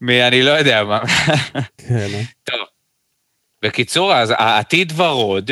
מאני 0.00 0.42
לא 0.42 0.50
יודע 0.50 0.84
מה. 0.84 1.00
כן, 1.78 2.08
אה? 2.14 2.22
טוב. 2.50 2.75
בקיצור, 3.66 4.14
אז 4.14 4.32
העתיד 4.36 4.92
ורוד. 4.96 5.50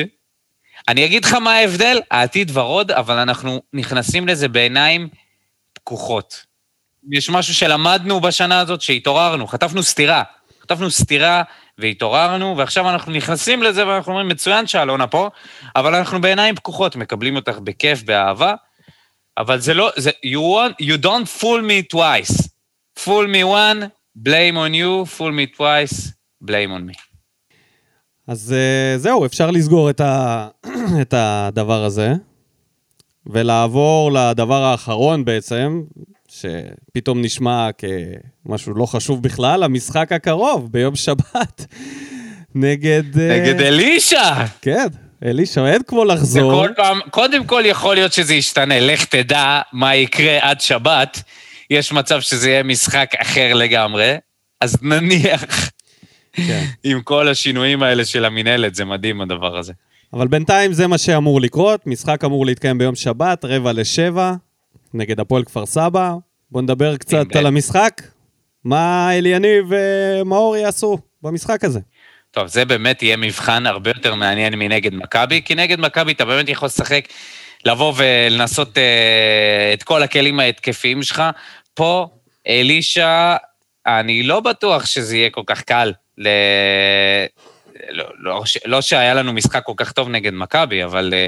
אני 0.88 1.04
אגיד 1.04 1.24
לך 1.24 1.34
מה 1.34 1.54
ההבדל, 1.54 2.00
העתיד 2.10 2.50
ורוד, 2.54 2.90
אבל 2.90 3.18
אנחנו 3.18 3.62
נכנסים 3.72 4.28
לזה 4.28 4.48
בעיניים 4.48 5.08
פקוחות. 5.72 6.46
יש 7.12 7.30
משהו 7.30 7.54
שלמדנו 7.54 8.20
בשנה 8.20 8.60
הזאת, 8.60 8.80
שהתעוררנו, 8.80 9.46
חטפנו 9.46 9.82
סטירה. 9.82 10.22
חטפנו 10.62 10.90
סטירה 10.90 11.42
והתעוררנו, 11.78 12.56
ועכשיו 12.56 12.90
אנחנו 12.90 13.12
נכנסים 13.12 13.62
לזה 13.62 13.86
ואנחנו 13.86 14.12
אומרים, 14.12 14.28
מצוין 14.28 14.66
שאלונה 14.66 15.06
פה, 15.06 15.30
אבל 15.76 15.94
אנחנו 15.94 16.20
בעיניים 16.20 16.54
פקוחות, 16.54 16.96
מקבלים 16.96 17.36
אותך 17.36 17.58
בכיף, 17.58 18.02
באהבה, 18.02 18.54
אבל 19.38 19.58
זה 19.58 19.74
לא, 19.74 19.90
זה, 19.96 20.10
you, 20.10 20.38
want, 20.38 20.84
you 20.84 21.04
don't 21.04 21.40
fool 21.40 21.62
me 21.62 21.94
twice. 21.94 22.48
fool 22.98 23.26
me 23.26 23.44
one, 23.44 23.90
blame 24.14 24.56
on 24.56 24.72
you, 24.74 25.04
fool 25.04 25.32
me 25.32 25.46
twice, 25.46 26.12
blame 26.40 26.72
on 26.72 26.86
me. 26.86 26.94
אז 28.28 28.54
אה, 28.56 28.98
זהו, 28.98 29.26
אפשר 29.26 29.50
לסגור 29.50 29.90
את, 29.90 30.00
ה... 30.00 30.48
את 31.02 31.14
הדבר 31.16 31.84
הזה, 31.84 32.12
ולעבור 33.26 34.12
לדבר 34.12 34.62
האחרון 34.62 35.24
בעצם, 35.24 35.82
שפתאום 36.28 37.22
נשמע 37.22 37.68
כמשהו 37.78 38.74
לא 38.74 38.86
חשוב 38.86 39.22
בכלל, 39.22 39.62
המשחק 39.62 40.12
הקרוב, 40.12 40.72
ביום 40.72 40.96
שבת, 40.96 41.66
נגד... 42.54 43.18
אה, 43.18 43.40
נגד 43.40 43.60
אלישע! 43.60 44.46
כן, 44.62 44.86
אלישע, 45.24 45.66
אין 45.66 45.82
כמו 45.86 46.04
לחזור. 46.04 46.52
כל 46.52 46.70
פעם, 46.76 47.00
קודם 47.10 47.44
כל 47.44 47.62
יכול 47.64 47.94
להיות 47.94 48.12
שזה 48.12 48.34
ישתנה, 48.34 48.80
לך 48.80 49.04
תדע 49.04 49.60
מה 49.72 49.96
יקרה 49.96 50.38
עד 50.40 50.60
שבת, 50.60 51.22
יש 51.70 51.92
מצב 51.92 52.20
שזה 52.20 52.50
יהיה 52.50 52.62
משחק 52.62 53.10
אחר 53.18 53.54
לגמרי, 53.54 54.16
אז 54.60 54.76
נניח, 54.82 55.70
כן. 56.34 56.64
עם 56.90 57.00
כל 57.00 57.28
השינויים 57.28 57.82
האלה 57.82 58.04
של 58.04 58.24
המינהלת, 58.24 58.74
זה 58.74 58.84
מדהים 58.84 59.20
הדבר 59.20 59.56
הזה. 59.56 59.72
אבל 60.12 60.28
בינתיים 60.28 60.72
זה 60.72 60.86
מה 60.86 60.98
שאמור 60.98 61.40
לקרות, 61.40 61.86
משחק 61.86 62.24
אמור 62.24 62.46
להתקיים 62.46 62.78
ביום 62.78 62.94
שבת, 62.94 63.44
רבע 63.44 63.72
לשבע, 63.72 64.32
נגד 64.94 65.20
הפועל 65.20 65.44
כפר 65.44 65.66
סבא. 65.66 66.14
בואו 66.50 66.62
נדבר 66.62 66.96
קצת. 66.96 67.36
על 67.36 67.46
המשחק. 67.46 68.02
מה 68.64 69.08
אליניב 69.12 69.64
ומאור 69.68 70.56
יעשו 70.56 70.98
במשחק 71.22 71.64
הזה. 71.64 71.80
טוב, 72.30 72.46
זה 72.46 72.64
באמת 72.64 73.02
יהיה 73.02 73.16
מבחן 73.16 73.66
הרבה 73.66 73.90
יותר 73.90 74.14
מעניין 74.14 74.54
מנגד 74.54 74.94
מכבי, 74.94 75.42
כי 75.44 75.54
נגד 75.54 75.80
מכבי 75.80 76.12
אתה 76.12 76.24
באמת 76.24 76.48
יכול 76.48 76.66
לשחק, 76.66 77.08
לבוא 77.64 77.92
ולנסות 77.96 78.78
אה, 78.78 79.70
את 79.74 79.82
כל 79.82 80.02
הכלים 80.02 80.40
ההתקפיים 80.40 81.02
שלך. 81.02 81.22
פה, 81.74 82.06
אלישע, 82.48 83.36
אני 83.86 84.22
לא 84.22 84.40
בטוח 84.40 84.86
שזה 84.86 85.16
יהיה 85.16 85.30
כל 85.30 85.42
כך 85.46 85.62
קל. 85.62 85.92
ל... 86.18 86.28
לא, 87.90 88.04
לא, 88.18 88.42
לא 88.64 88.80
שהיה 88.80 89.14
לנו 89.14 89.32
משחק 89.32 89.62
כל 89.64 89.72
כך 89.76 89.92
טוב 89.92 90.08
נגד 90.08 90.32
מכבי, 90.34 90.84
אבל 90.84 91.14
אה, 91.14 91.26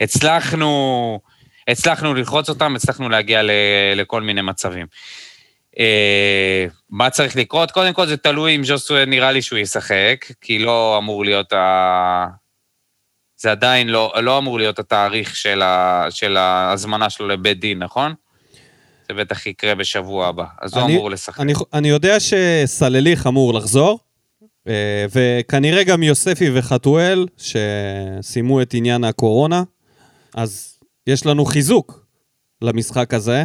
הצלחנו, 0.00 1.20
הצלחנו 1.68 2.14
ללחוץ 2.14 2.48
אותם, 2.48 2.76
הצלחנו 2.76 3.08
להגיע 3.08 3.42
ל, 3.42 3.50
לכל 3.96 4.22
מיני 4.22 4.40
מצבים. 4.42 4.86
אה, 5.78 6.66
מה 6.90 7.10
צריך 7.10 7.36
לקרות? 7.36 7.70
קודם 7.70 7.92
כל 7.92 8.06
זה 8.06 8.16
תלוי 8.16 8.56
אם 8.56 8.64
ז'וסואל 8.64 9.04
נראה 9.04 9.32
לי 9.32 9.42
שהוא 9.42 9.58
ישחק, 9.58 10.24
כי 10.40 10.58
לא 10.58 10.94
אמור 10.98 11.24
להיות 11.24 11.52
ה... 11.52 12.26
זה 13.36 13.50
עדיין 13.50 13.88
לא, 13.88 14.12
לא 14.22 14.38
אמור 14.38 14.58
להיות 14.58 14.78
התאריך 14.78 15.36
של, 15.36 15.62
ה, 15.62 16.06
של 16.10 16.36
ההזמנה 16.36 17.10
שלו 17.10 17.28
לבית 17.28 17.60
דין, 17.60 17.78
נכון? 17.82 18.14
זה 19.08 19.14
בטח 19.14 19.46
יקרה 19.46 19.74
בשבוע 19.74 20.26
הבא, 20.26 20.44
אז 20.60 20.74
הוא 20.76 20.84
אני- 20.84 20.94
אמור 20.94 21.10
לשחק. 21.10 21.40
אני, 21.40 21.52
אני 21.72 21.88
יודע 21.88 22.16
שסלליך 22.20 23.26
אמור 23.26 23.54
לחזור, 23.54 23.98
וכנראה 25.10 25.84
גם 25.84 26.02
יוספי 26.02 26.50
וחתואל, 26.54 27.26
שסיימו 27.36 28.62
את 28.62 28.74
עניין 28.74 29.04
הקורונה, 29.04 29.62
אז 30.34 30.78
יש 31.06 31.26
לנו 31.26 31.44
חיזוק 31.44 32.06
למשחק 32.62 33.14
הזה. 33.14 33.44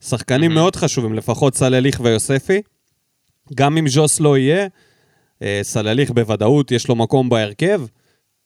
שחקנים 0.00 0.50
Mhm. 0.50 0.54
מאוד 0.54 0.76
חשובים, 0.76 1.14
לפחות 1.14 1.54
סלליך 1.54 2.00
ויוספי. 2.04 2.62
גם 3.54 3.76
אם 3.78 3.88
ז'וס 3.88 4.20
לא 4.20 4.38
יהיה, 4.38 4.66
אה, 5.42 5.60
סלליך 5.62 6.10
בוודאות 6.10 6.72
יש 6.72 6.88
לו 6.88 6.96
מקום 6.96 7.28
בהרכב. 7.28 7.82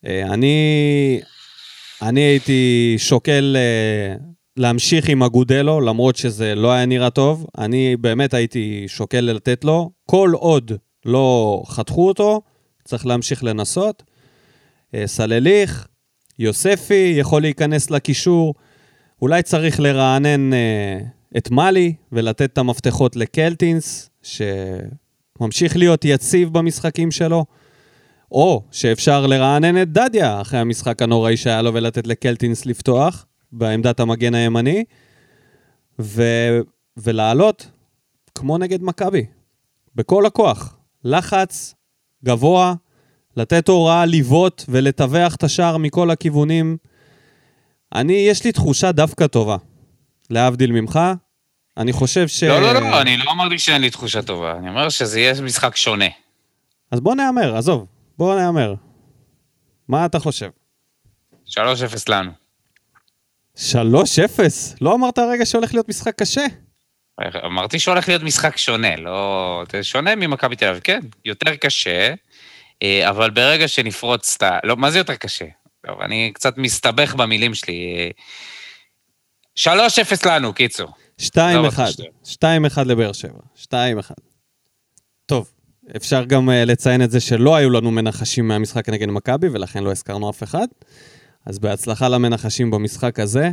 אה, 0.07 0.23
אני, 0.35 1.21
אני 2.03 2.21
הייתי 2.21 2.95
שוקל 2.99 3.57
אה, 3.59 4.17
להמשיך 4.57 5.09
עם 5.09 5.23
אגודלו, 5.23 5.81
למרות 5.81 6.17
שזה 6.17 6.55
לא 6.55 6.73
היה 6.73 6.87
נראה 6.87 7.11
טוב. 7.11 7.47
אני 7.59 7.97
באמת 7.97 8.35
הייתי 8.35 8.85
שוקל 8.87 9.21
לתת 9.21 9.65
לו. 9.65 9.91
כל 10.07 10.33
עוד 10.35 10.73
לא 11.07 11.63
חתכו 11.67 12.09
אותו, 12.09 12.41
צריך 12.85 13.07
להמשיך 13.07 13.45
לנסות. 13.45 14.03
אה, 14.95 15.07
סלליך, 15.07 15.89
יוספי 16.39 17.15
יכול 17.17 17.43
להיכנס 17.43 17.91
לקישור. 17.91 18.55
אולי 19.23 19.43
צריך 19.43 19.81
לרענן 19.81 20.53
אה, 20.53 20.99
את 21.37 21.51
מאלי 21.51 21.95
ולתת 22.13 22.43
את 22.53 22.59
המפתחות 22.59 23.17
לקלטינס, 23.17 24.11
שממשיך 24.23 25.77
להיות 25.77 26.05
יציב 26.05 26.53
במשחקים 26.53 27.11
שלו. 27.11 27.45
או 28.33 28.63
שאפשר 28.71 29.27
לרענן 29.27 29.83
את 29.83 29.93
דדיה 29.93 30.41
אחרי 30.41 30.61
המשחק 30.61 31.03
הנוראי 31.03 31.37
שהיה 31.37 31.63
לו 31.63 31.75
ולתת 31.75 32.07
לקלטינס 32.07 32.67
לפתוח 32.67 33.27
בעמדת 33.53 34.01
המגן 34.01 34.35
הימני, 34.35 34.85
ו... 35.99 36.23
ולעלות 36.97 37.71
כמו 38.35 38.59
נגד 38.59 38.83
מכבי, 38.83 39.27
בכל 39.95 40.27
הכוח. 40.27 40.77
לחץ 41.05 41.75
גבוה, 42.25 42.75
לתת 43.37 43.69
הוראה 43.69 44.07
לבעוט 44.07 44.65
ולטווח 44.69 45.35
את 45.35 45.45
השער 45.45 45.77
מכל 45.77 46.11
הכיוונים. 46.11 46.77
אני, 47.95 48.13
יש 48.13 48.45
לי 48.45 48.53
תחושה 48.53 48.93
דווקא 48.93 49.27
טובה, 49.27 49.57
להבדיל 50.31 50.73
ממך. 50.73 51.01
אני 51.77 51.93
חושב 51.93 52.29
ש... 52.29 52.43
לא, 52.43 52.61
לא, 52.61 52.73
לא, 52.73 53.01
אני 53.01 53.17
לא 53.17 53.31
אמרתי 53.31 53.59
שאין 53.59 53.81
לי 53.81 53.91
תחושה 53.91 54.23
טובה, 54.23 54.57
אני 54.59 54.69
אומר 54.69 54.89
שזה 54.89 55.21
יהיה 55.21 55.43
משחק 55.43 55.77
שונה. 55.77 56.07
אז 56.91 57.01
בוא 57.01 57.15
נהמר, 57.15 57.57
עזוב, 57.57 57.87
בוא 58.19 58.35
נהמר. 58.35 58.75
מה 59.89 60.07
אתה 60.07 60.19
חושב? 60.19 60.51
3-0 61.49 61.55
לנו. 62.09 62.31
3-0? 63.57 63.61
לא 64.81 64.95
אמרת 64.95 65.19
הרגע 65.19 65.47
שהולך 65.47 65.75
להיות 65.75 65.89
משחק 65.89 66.15
קשה? 66.19 66.47
אמרתי 67.45 67.79
שהולך 67.79 68.09
להיות 68.09 68.23
משחק 68.23 68.57
שונה, 68.57 68.97
לא... 68.97 69.63
זה 69.73 69.83
שונה 69.83 70.15
ממכבי 70.15 70.57
תל 70.57 70.69
אביב, 70.69 70.81
כן, 70.85 71.01
יותר 71.25 71.57
קשה, 71.57 72.15
אה, 72.83 73.11
אבל 73.11 73.31
ברגע 73.31 73.69
שנפרוץ 73.69 74.35
את 74.37 74.43
ה... 74.43 74.59
לא, 74.65 74.77
מה 74.77 74.91
זה 74.91 74.99
יותר 74.99 75.15
קשה? 75.15 75.45
טוב, 75.87 76.01
אני 76.01 76.31
קצת 76.35 76.59
מסתבך 76.59 77.15
במילים 77.15 77.55
שלי. 77.55 77.97
אה, 77.97 78.11
3-0 79.59 80.29
לנו, 80.29 80.53
קיצור. 80.53 80.89
2-1. 81.21 81.31
לא 81.37 81.69
בטוח 81.69 81.89
2-1 82.79 82.85
לבאר 82.85 83.13
שבע. 83.13 83.39
2-1. 83.63 83.67
טוב, 85.27 85.53
אפשר 85.97 86.25
גם 86.25 86.49
uh, 86.49 86.53
לציין 86.53 87.03
את 87.03 87.11
זה 87.11 87.21
שלא 87.21 87.57
היו 87.57 87.71
לנו 87.71 87.91
מנחשים 87.91 88.49
מהמשחק 88.49 88.89
נגד 88.89 89.09
מכבי, 89.09 89.49
ולכן 89.49 89.85
לא 89.85 89.91
הזכרנו 89.91 90.31
אף 90.31 90.43
אחד. 90.43 90.67
אז 91.47 91.59
בהצלחה 91.59 92.09
למנחשים 92.09 92.71
במשחק 92.71 93.19
הזה. 93.19 93.51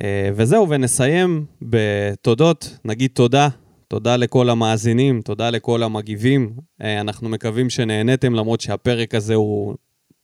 Uh, 0.00 0.02
וזהו, 0.34 0.68
ונסיים 0.68 1.44
בתודות. 1.62 2.78
נגיד 2.84 3.10
תודה. 3.14 3.48
תודה 3.88 4.16
לכל 4.16 4.50
המאזינים, 4.50 5.20
תודה 5.20 5.50
לכל 5.50 5.82
המגיבים. 5.82 6.52
Uh, 6.56 6.84
אנחנו 7.00 7.28
מקווים 7.28 7.70
שנהניתם, 7.70 8.34
למרות 8.34 8.60
שהפרק 8.60 9.14
הזה 9.14 9.34
הוא 9.34 9.74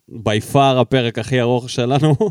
בי 0.08 0.40
פאר 0.40 0.78
הפרק 0.78 1.18
הכי 1.18 1.40
ארוך 1.40 1.70
שלנו. 1.70 2.14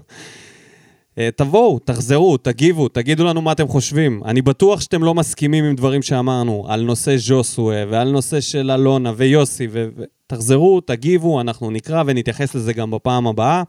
אה, 1.17 1.29
תבואו, 1.35 1.79
תחזרו, 1.79 2.37
תגיבו, 2.37 2.87
תגידו 2.87 3.25
לנו 3.25 3.41
מה 3.41 3.51
אתם 3.51 3.67
חושבים. 3.67 4.21
אני 4.25 4.41
בטוח 4.41 4.81
שאתם 4.81 5.03
לא 5.03 5.13
מסכימים 5.13 5.65
עם 5.65 5.75
דברים 5.75 6.01
שאמרנו 6.01 6.65
על 6.67 6.81
נושא 6.81 7.17
ז'וסווה 7.17 7.83
ועל 7.89 8.11
נושא 8.11 8.41
של 8.41 8.71
אלונה 8.71 9.13
ויוסי, 9.15 9.67
ותחזרו, 9.71 10.81
תגיבו, 10.81 11.41
אנחנו 11.41 11.71
נקרא 11.71 12.03
ונתייחס 12.05 12.55
לזה 12.55 12.73
גם 12.73 12.91
בפעם 12.91 13.27
הבאה. 13.27 13.63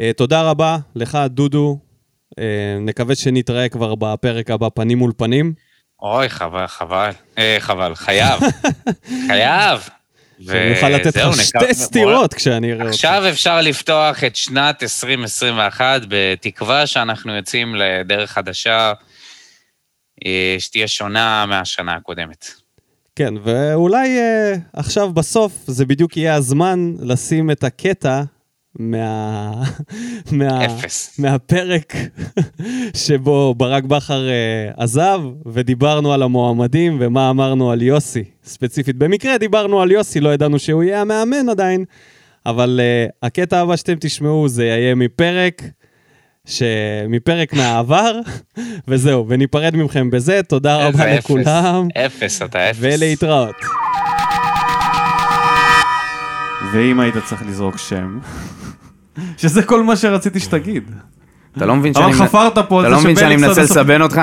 אה, 0.00 0.10
תודה 0.16 0.50
רבה 0.50 0.78
לך, 0.94 1.18
דודו. 1.26 1.78
אה, 2.38 2.78
נקווה 2.80 3.14
שנתראה 3.14 3.68
כבר 3.68 3.94
בפרק 3.94 4.50
הבא 4.50 4.68
פנים 4.74 4.98
מול 4.98 5.12
פנים. 5.16 5.54
אוי, 6.02 6.28
חבל, 6.28 6.66
חבל. 6.66 7.10
אה, 7.38 7.56
חבל, 7.60 7.94
חייב. 7.94 8.40
חייב. 9.28 9.88
שאני 10.40 10.74
אוכל 10.74 10.88
לתת 10.88 11.16
לך 11.16 11.44
שתי 11.44 11.74
סטירות 11.74 12.34
כשאני 12.34 12.72
אראה 12.72 12.82
אותך. 12.82 12.94
עכשיו 12.94 13.22
אפשר 13.30 13.60
לפתוח 13.60 14.24
את 14.24 14.36
שנת 14.36 14.82
2021 14.82 16.00
בתקווה 16.08 16.86
שאנחנו 16.86 17.36
יוצאים 17.36 17.74
לדרך 17.74 18.30
חדשה 18.30 18.92
אה, 20.26 20.56
שתהיה 20.58 20.88
שונה 20.88 21.46
מהשנה 21.46 21.94
הקודמת. 21.94 22.50
כן, 23.16 23.34
ואולי 23.42 24.18
uh, 24.18 24.58
עכשיו 24.72 25.12
בסוף 25.12 25.52
זה 25.66 25.86
בדיוק 25.86 26.16
יהיה 26.16 26.34
הזמן 26.34 26.92
לשים 27.00 27.50
את 27.50 27.64
הקטע 27.64 28.22
מה... 28.78 29.52
מה... 30.32 30.64
אפס. 30.64 31.18
מהפרק 31.18 31.94
שבו 32.96 33.54
ברק 33.56 33.84
בכר 33.84 34.28
uh, 34.28 34.82
עזב, 34.82 35.20
ודיברנו 35.46 36.12
על 36.12 36.22
המועמדים 36.22 36.96
ומה 37.00 37.30
אמרנו 37.30 37.70
על 37.70 37.82
יוסי. 37.82 38.24
ספציפית, 38.44 38.96
במקרה 38.96 39.38
דיברנו 39.38 39.82
על 39.82 39.90
יוסי, 39.90 40.20
לא 40.20 40.34
ידענו 40.34 40.58
שהוא 40.58 40.82
יהיה 40.82 41.00
המאמן 41.00 41.48
עדיין, 41.48 41.84
אבל 42.46 42.80
uh, 42.82 43.12
הקטע 43.22 43.60
הבא 43.60 43.76
שאתם 43.76 43.94
תשמעו 44.00 44.48
זה 44.48 44.64
יהיה 44.64 44.94
מפרק, 44.94 45.62
ש... 46.46 46.62
מפרק 47.08 47.52
מהעבר, 47.52 48.20
וזהו, 48.88 49.28
וניפרד 49.28 49.76
מכם 49.76 50.10
בזה, 50.10 50.40
תודה 50.42 50.76
רבה 50.76 51.14
אפס. 51.14 51.24
לכולם, 51.24 51.88
אפס, 51.96 52.42
אתה 52.42 52.70
אפס. 52.70 52.78
ולהתראות. 52.80 53.85
ואם 56.76 57.00
היית 57.00 57.14
צריך 57.24 57.42
לזרוק 57.46 57.76
שם, 57.76 58.18
שזה 59.36 59.62
כל 59.62 59.82
מה 59.82 59.96
שרציתי 59.96 60.40
שתגיד. 60.40 60.90
אתה 61.56 61.66
לא 61.66 61.76
מבין 61.76 61.92
אבל 61.96 62.12
שאני... 62.12 62.28
חפרת 62.28 62.58
פה 62.68 62.80
אתה 62.80 62.86
על 62.86 62.92
לא 62.92 62.98
זה 62.98 63.04
מבין 63.04 63.16
שאני 63.16 63.36
מנסה 63.36 63.62
לסבן 63.62 64.02
אותך? 64.02 64.20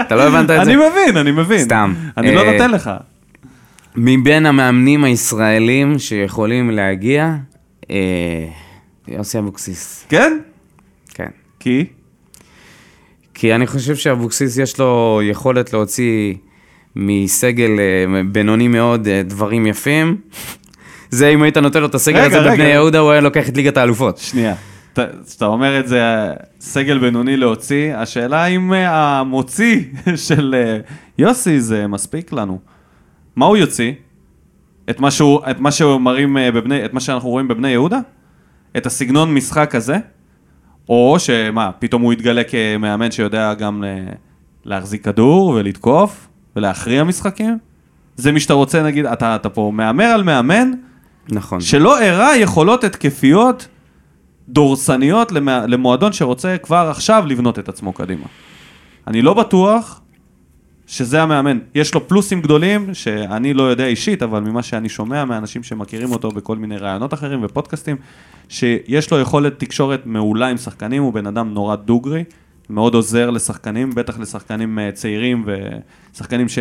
אתה 0.00 0.16
לא 0.16 0.22
הבנת 0.22 0.50
את 0.50 0.54
זה? 0.64 0.72
אני 0.72 0.76
מבין, 0.76 1.16
אני 1.16 1.30
מבין. 1.30 1.58
סתם. 1.64 1.94
אני 2.16 2.34
לא 2.34 2.40
אה, 2.40 2.52
נותן 2.52 2.70
לך. 2.70 2.90
מבין 3.96 4.46
המאמנים 4.46 5.04
הישראלים 5.04 5.98
שיכולים 5.98 6.70
להגיע, 6.70 7.34
אה, 7.90 7.96
יוסי 9.08 9.38
אבוקסיס. 9.38 10.06
כן? 10.08 10.38
כן. 11.14 11.28
כי? 11.60 11.84
כי 13.34 13.54
אני 13.54 13.66
חושב 13.66 13.96
שאבוקסיס 13.96 14.58
יש 14.58 14.78
לו 14.78 15.20
יכולת 15.24 15.72
להוציא 15.72 16.34
מסגל 16.96 17.70
אה, 17.78 18.22
בינוני 18.32 18.68
מאוד 18.68 19.08
דברים 19.08 19.66
יפים. 19.66 20.16
זה 21.10 21.28
אם 21.28 21.42
היית 21.42 21.56
נותן 21.56 21.80
לו 21.80 21.86
את 21.86 21.94
הסגל 21.94 22.20
רגע, 22.20 22.40
הזה 22.40 22.50
בבני. 22.50 22.64
יהודה, 22.64 22.98
הוא 22.98 23.10
היה 23.10 23.20
לוקח 23.20 23.48
את 23.48 23.56
ליגת 23.56 23.76
האלופות. 23.76 24.18
שנייה. 24.18 24.54
כשאתה 25.26 25.46
אומר 25.46 25.80
את 25.80 25.88
זה, 25.88 26.32
סגל 26.60 26.98
בינוני 26.98 27.36
להוציא, 27.36 27.96
השאלה 27.96 28.46
אם 28.46 28.72
אה, 28.72 29.18
המוציא 29.18 29.82
של 30.26 30.54
אה, 30.58 30.78
יוסי 31.18 31.60
זה 31.60 31.86
מספיק 31.86 32.32
לנו. 32.32 32.58
מה 33.36 33.46
הוא 33.46 33.56
יוציא? 33.56 33.92
את 34.90 35.00
מה 35.00 35.10
שהוא, 35.10 35.40
את 35.50 35.60
מה 35.60 35.70
שהוא 35.70 36.00
מראים 36.00 36.36
אה, 36.36 36.52
בבני, 36.52 36.84
את 36.84 36.94
מה 36.94 37.00
שאנחנו 37.00 37.28
רואים 37.28 37.48
בבני 37.48 37.68
יהודה? 37.68 37.98
את 38.76 38.86
הסגנון 38.86 39.34
משחק 39.34 39.74
הזה? 39.74 39.96
או 40.88 41.16
שמה, 41.18 41.70
פתאום 41.78 42.02
הוא 42.02 42.12
יתגלה 42.12 42.42
כמאמן 42.44 43.10
שיודע 43.10 43.54
גם 43.54 43.84
להחזיק 44.64 45.04
כדור 45.04 45.48
ולתקוף 45.48 46.28
ולהכריע 46.56 47.04
משחקים? 47.04 47.58
זה 48.16 48.32
מי 48.32 48.40
שאתה 48.40 48.54
רוצה, 48.54 48.82
נגיד, 48.82 49.06
אתה, 49.06 49.36
אתה 49.36 49.48
פה 49.48 49.72
מהמר 49.74 50.04
על 50.04 50.22
מאמן 50.22 50.70
נכון. 51.28 51.60
שלא 51.60 52.02
הראה 52.02 52.36
יכולות 52.36 52.84
התקפיות 52.84 53.68
דורסניות. 54.48 55.32
למועדון 55.68 56.12
שרוצה 56.12 56.56
כבר 56.62 56.88
עכשיו 56.90 57.24
לבנות 57.26 57.58
את 57.58 57.68
עצמו 57.68 57.92
קדימה. 57.92 58.26
אני 59.06 59.22
לא 59.22 59.34
בטוח 59.34 60.00
שזה 60.86 61.22
המאמן. 61.22 61.58
יש 61.74 61.94
לו 61.94 62.08
פלוסים 62.08 62.40
גדולים, 62.40 62.94
שאני 62.94 63.54
לא 63.54 63.62
יודע 63.62 63.86
אישית, 63.86 64.22
אבל 64.22 64.40
ממה 64.40 64.62
שאני 64.62 64.88
שומע 64.88 65.24
מאנשים 65.24 65.62
שמכירים 65.62 66.12
אותו 66.12 66.28
בכל 66.28 66.56
מיני 66.56 66.76
ראיונות 66.76 67.14
אחרים 67.14 67.44
ופודקאסטים, 67.44 67.96
שיש 68.48 69.10
לו 69.10 69.20
יכולת 69.20 69.58
תקשורת 69.58 70.02
מעולה 70.06 70.46
עם 70.46 70.56
שחקנים, 70.56 71.02
הוא 71.02 71.12
בן 71.12 71.26
אדם 71.26 71.54
נורא 71.54 71.76
דוגרי, 71.76 72.24
מאוד 72.70 72.94
עוזר 72.94 73.30
לשחקנים, 73.30 73.90
בטח 73.90 74.18
לשחקנים 74.18 74.78
אה, 74.78 74.92
צעירים 74.92 75.44
ושחקנים 76.14 76.48
ש... 76.48 76.58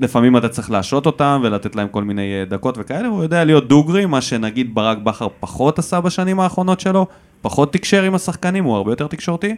לפעמים 0.00 0.36
אתה 0.36 0.48
צריך 0.48 0.70
להשעות 0.70 1.06
אותם 1.06 1.40
ולתת 1.44 1.76
להם 1.76 1.88
כל 1.88 2.04
מיני 2.04 2.40
אה, 2.40 2.44
דקות 2.44 2.74
וכאלה, 2.78 3.08
הוא 3.08 3.22
יודע 3.22 3.44
להיות 3.44 3.68
דוגרי, 3.68 4.06
מה 4.06 4.20
שנגיד 4.20 4.74
ברק 4.74 4.98
בכר 4.98 5.26
פחות 5.40 5.78
עשה 5.78 6.00
בשנים 6.00 6.40
האחרונות 6.40 6.80
שלו, 6.80 7.06
פחות 7.42 7.72
תקשר 7.72 8.02
עם 8.02 8.14
השחקנים, 8.14 8.64
הוא 8.64 8.76
הרבה 8.76 8.92
יותר 8.92 9.06
תקשורתי. 9.06 9.54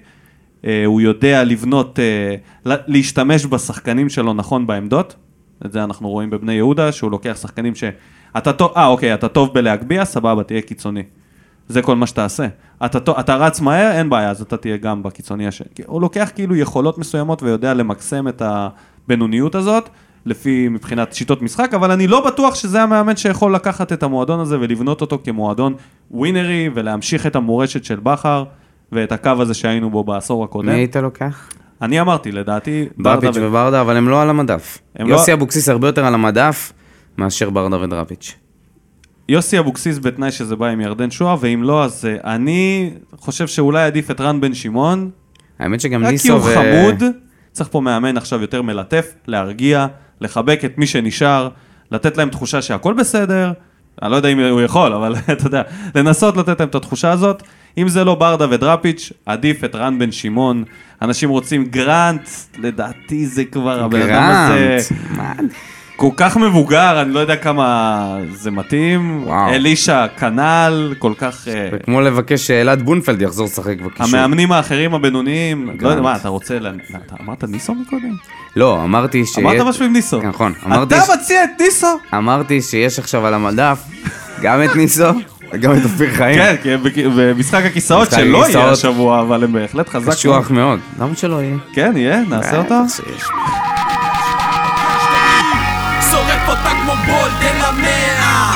אה, 0.66 0.82
הוא 0.86 1.00
יודע 1.00 1.44
לבנות, 1.44 1.98
אה, 1.98 2.34
לה- 2.64 2.76
להשתמש 2.86 3.46
בשחקנים 3.46 4.08
שלו 4.08 4.32
נכון 4.34 4.66
בעמדות. 4.66 5.14
את 5.66 5.72
זה 5.72 5.84
אנחנו 5.84 6.08
רואים 6.08 6.30
בבני 6.30 6.52
יהודה, 6.52 6.92
שהוא 6.92 7.10
לוקח 7.10 7.36
שחקנים 7.40 7.74
ש... 7.74 7.84
אתה 8.36 8.52
טוב, 8.52 8.72
אה 8.76 8.86
אוקיי, 8.86 9.14
אתה 9.14 9.28
טוב 9.28 9.54
בלהגביה, 9.54 10.04
סבבה, 10.04 10.42
תהיה 10.42 10.60
קיצוני. 10.60 11.02
זה 11.68 11.82
כל 11.82 11.96
מה 11.96 12.06
שתעשה. 12.06 12.46
אתה, 12.84 13.00
טוב- 13.00 13.16
אתה 13.18 13.36
רץ 13.36 13.60
מהר, 13.60 13.92
אין 13.92 14.10
בעיה, 14.10 14.30
אז 14.30 14.42
אתה 14.42 14.56
תהיה 14.56 14.76
גם 14.76 15.02
בקיצוני 15.02 15.46
השני. 15.46 15.66
הוא 15.86 16.00
לוקח 16.00 16.30
כאילו 16.34 16.56
יכולות 16.56 16.98
מסוימות 16.98 17.42
ויודע 17.42 17.74
למקסם 17.74 18.28
את 18.28 18.42
הבינוניות 18.44 19.54
הזאת, 19.54 19.88
לפי 20.26 20.68
מבחינת 20.68 21.12
שיטות 21.12 21.42
משחק, 21.42 21.74
אבל 21.74 21.90
אני 21.90 22.06
לא 22.06 22.26
בטוח 22.26 22.54
שזה 22.54 22.82
המאמן 22.82 23.16
שיכול 23.16 23.54
לקחת 23.54 23.92
את 23.92 24.02
המועדון 24.02 24.40
הזה 24.40 24.60
ולבנות 24.60 25.00
אותו 25.00 25.18
כמועדון 25.24 25.74
ווינרי 26.10 26.70
ולהמשיך 26.74 27.26
את 27.26 27.36
המורשת 27.36 27.84
של 27.84 28.00
בכר 28.02 28.44
ואת 28.92 29.12
הקו 29.12 29.30
הזה 29.38 29.54
שהיינו 29.54 29.90
בו 29.90 30.04
בעשור 30.04 30.44
הקודם. 30.44 30.68
מי 30.68 30.74
היית 30.74 30.96
לוקח? 30.96 31.48
אני 31.82 32.00
אמרתי, 32.00 32.32
לדעתי, 32.32 32.88
דראפיץ' 33.00 33.36
ו- 33.36 33.48
וברדה, 33.48 33.80
אבל 33.80 33.96
הם 33.96 34.08
לא 34.08 34.22
על 34.22 34.30
המדף. 34.30 34.78
לא- 34.98 35.06
יוסי 35.08 35.32
אבוקסיס 35.32 35.68
הרבה 35.68 35.88
יותר 35.88 36.04
על 36.04 36.14
המדף 36.14 36.72
מאשר 37.18 37.50
ברדה 37.50 37.80
ודראפיץ'. 37.80 38.34
יוסי 39.28 39.58
אבוקסיס 39.58 39.98
בתנאי 39.98 40.30
שזה 40.30 40.56
בא 40.56 40.66
עם 40.66 40.80
ירדן 40.80 41.10
שואה, 41.10 41.36
ואם 41.40 41.62
לא, 41.62 41.84
אז 41.84 42.04
אה, 42.04 42.34
אני 42.34 42.90
חושב 43.16 43.46
שאולי 43.46 43.82
עדיף 43.82 44.10
את 44.10 44.20
רן 44.20 44.40
בן 44.40 44.54
שמעון, 44.54 45.10
האמת 45.58 45.80
שגם 45.80 46.00
רק 46.00 46.06
כי 46.06 46.12
ניסו 46.12 46.32
הוא 46.32 46.40
ו... 46.40 46.54
חמוד, 46.54 47.02
צריך 47.52 47.68
פה 47.72 47.80
מאמן 47.80 48.16
עכשיו 48.16 48.40
יותר 48.40 48.62
מלטף, 48.62 49.14
להרגיע, 49.26 49.86
לחבק 50.22 50.60
את 50.64 50.78
מי 50.78 50.86
שנשאר, 50.86 51.48
לתת 51.90 52.16
להם 52.16 52.28
תחושה 52.28 52.62
שהכל 52.62 52.94
בסדר, 52.94 53.52
אני 54.02 54.10
לא 54.10 54.16
יודע 54.16 54.28
אם 54.28 54.40
הוא 54.40 54.60
יכול, 54.60 54.92
אבל 54.92 55.14
אתה 55.32 55.46
יודע, 55.46 55.62
לנסות 55.94 56.36
לתת 56.36 56.60
להם 56.60 56.68
את 56.68 56.74
התחושה 56.74 57.10
הזאת. 57.10 57.42
אם 57.78 57.88
זה 57.88 58.04
לא 58.04 58.14
ברדה 58.14 58.46
ודראפיץ', 58.50 59.12
עדיף 59.26 59.64
את 59.64 59.74
רן 59.74 59.98
בן 59.98 60.12
שמעון. 60.12 60.64
אנשים 61.02 61.28
רוצים 61.30 61.64
גרנט, 61.64 62.28
לדעתי 62.58 63.26
זה 63.26 63.44
כבר 63.44 63.84
הבן 63.84 64.02
אדם 64.02 64.22
הזה 64.22 64.78
גרנט. 64.88 65.16
מה? 65.16 65.32
כל 65.96 66.10
כך 66.16 66.36
מבוגר, 66.36 67.02
אני 67.02 67.14
לא 67.14 67.20
יודע 67.20 67.36
כמה 67.36 68.16
זה 68.32 68.50
מתאים. 68.50 69.22
וואו. 69.26 69.50
אלישע 69.50 70.06
כנ"ל, 70.08 70.94
כל 70.98 71.12
כך... 71.18 71.48
אה, 71.48 71.68
זה 71.70 71.78
כמו 71.84 72.00
לבקש 72.00 72.46
שאלעד 72.46 72.82
בונפלד 72.82 73.22
יחזור 73.22 73.46
לשחק 73.46 73.80
בקישור. 73.80 74.18
המאמנים 74.18 74.52
האחרים 74.52 74.94
הבינוניים, 74.94 75.70
לא 75.80 75.88
יודע. 75.88 76.02
מה, 76.02 76.16
אתה 76.16 76.28
רוצה... 76.28 76.58
אתה 77.06 77.16
אמרת 77.20 77.44
ניסו 77.44 77.74
מקודם? 77.74 78.16
לא, 78.56 78.80
אמרתי 78.84 79.26
ש... 79.26 79.38
אמרת 79.38 79.60
משהו 79.60 79.84
עם 79.84 79.92
ניסו. 79.92 80.22
נכון, 80.22 80.52
אמרתי 80.66 80.94
אתה 80.96 81.04
ש- 81.04 81.10
מציע 81.10 81.44
את 81.44 81.50
ניסו? 81.60 81.86
אמרתי 82.14 82.62
שיש 82.62 82.98
עכשיו 82.98 83.26
על 83.26 83.34
המדף 83.34 83.78
גם 84.42 84.62
את 84.64 84.76
ניסו 84.76 85.04
וגם 85.52 85.72
את 85.76 85.84
אופיר 85.84 86.14
חיים. 86.14 86.40
כן, 86.62 86.76
במשחק 87.16 87.64
הכיסאות 87.64 88.10
שלא 88.10 88.48
יהיה. 88.48 88.70
השבוע, 88.70 89.20
אבל 89.20 89.44
הם 89.44 89.52
בהחלט 89.52 89.88
חזק. 89.88 90.04
מאוד. 90.06 90.16
קשוח 90.16 90.50
מאוד. 90.50 90.78
למה 91.00 91.16
שלא 91.16 91.42
יהיה? 91.42 91.56
כן, 91.74 91.92
יהיה, 91.96 92.20
נעשה 92.28 92.58
אותו. 92.58 92.74
שורף 96.10 96.48
אותה 96.48 96.70
כמו 96.82 96.92
בולדן 97.06 97.60
המאה 97.64 98.52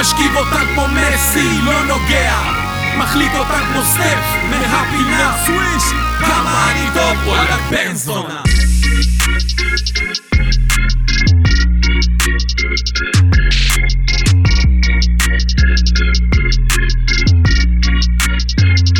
משכיב 0.00 0.36
אותה 0.36 0.56
כמו 0.74 0.82
מסי, 0.88 1.58
לא 1.64 1.72
נוגע 1.84 2.34
מחליט 2.98 3.32
אותה 3.38 3.58
כמו 3.72 3.82
סטף 3.82 4.18
מהפינה 4.50 5.32
סוויש 5.46 5.82
כמה 6.20 6.70
אני 6.72 6.86
טוב, 6.94 7.26
וואלה 7.26 7.56
בן 7.70 7.94
זונה 7.94 8.42
Thank 9.76 9.98
you. 18.88 18.93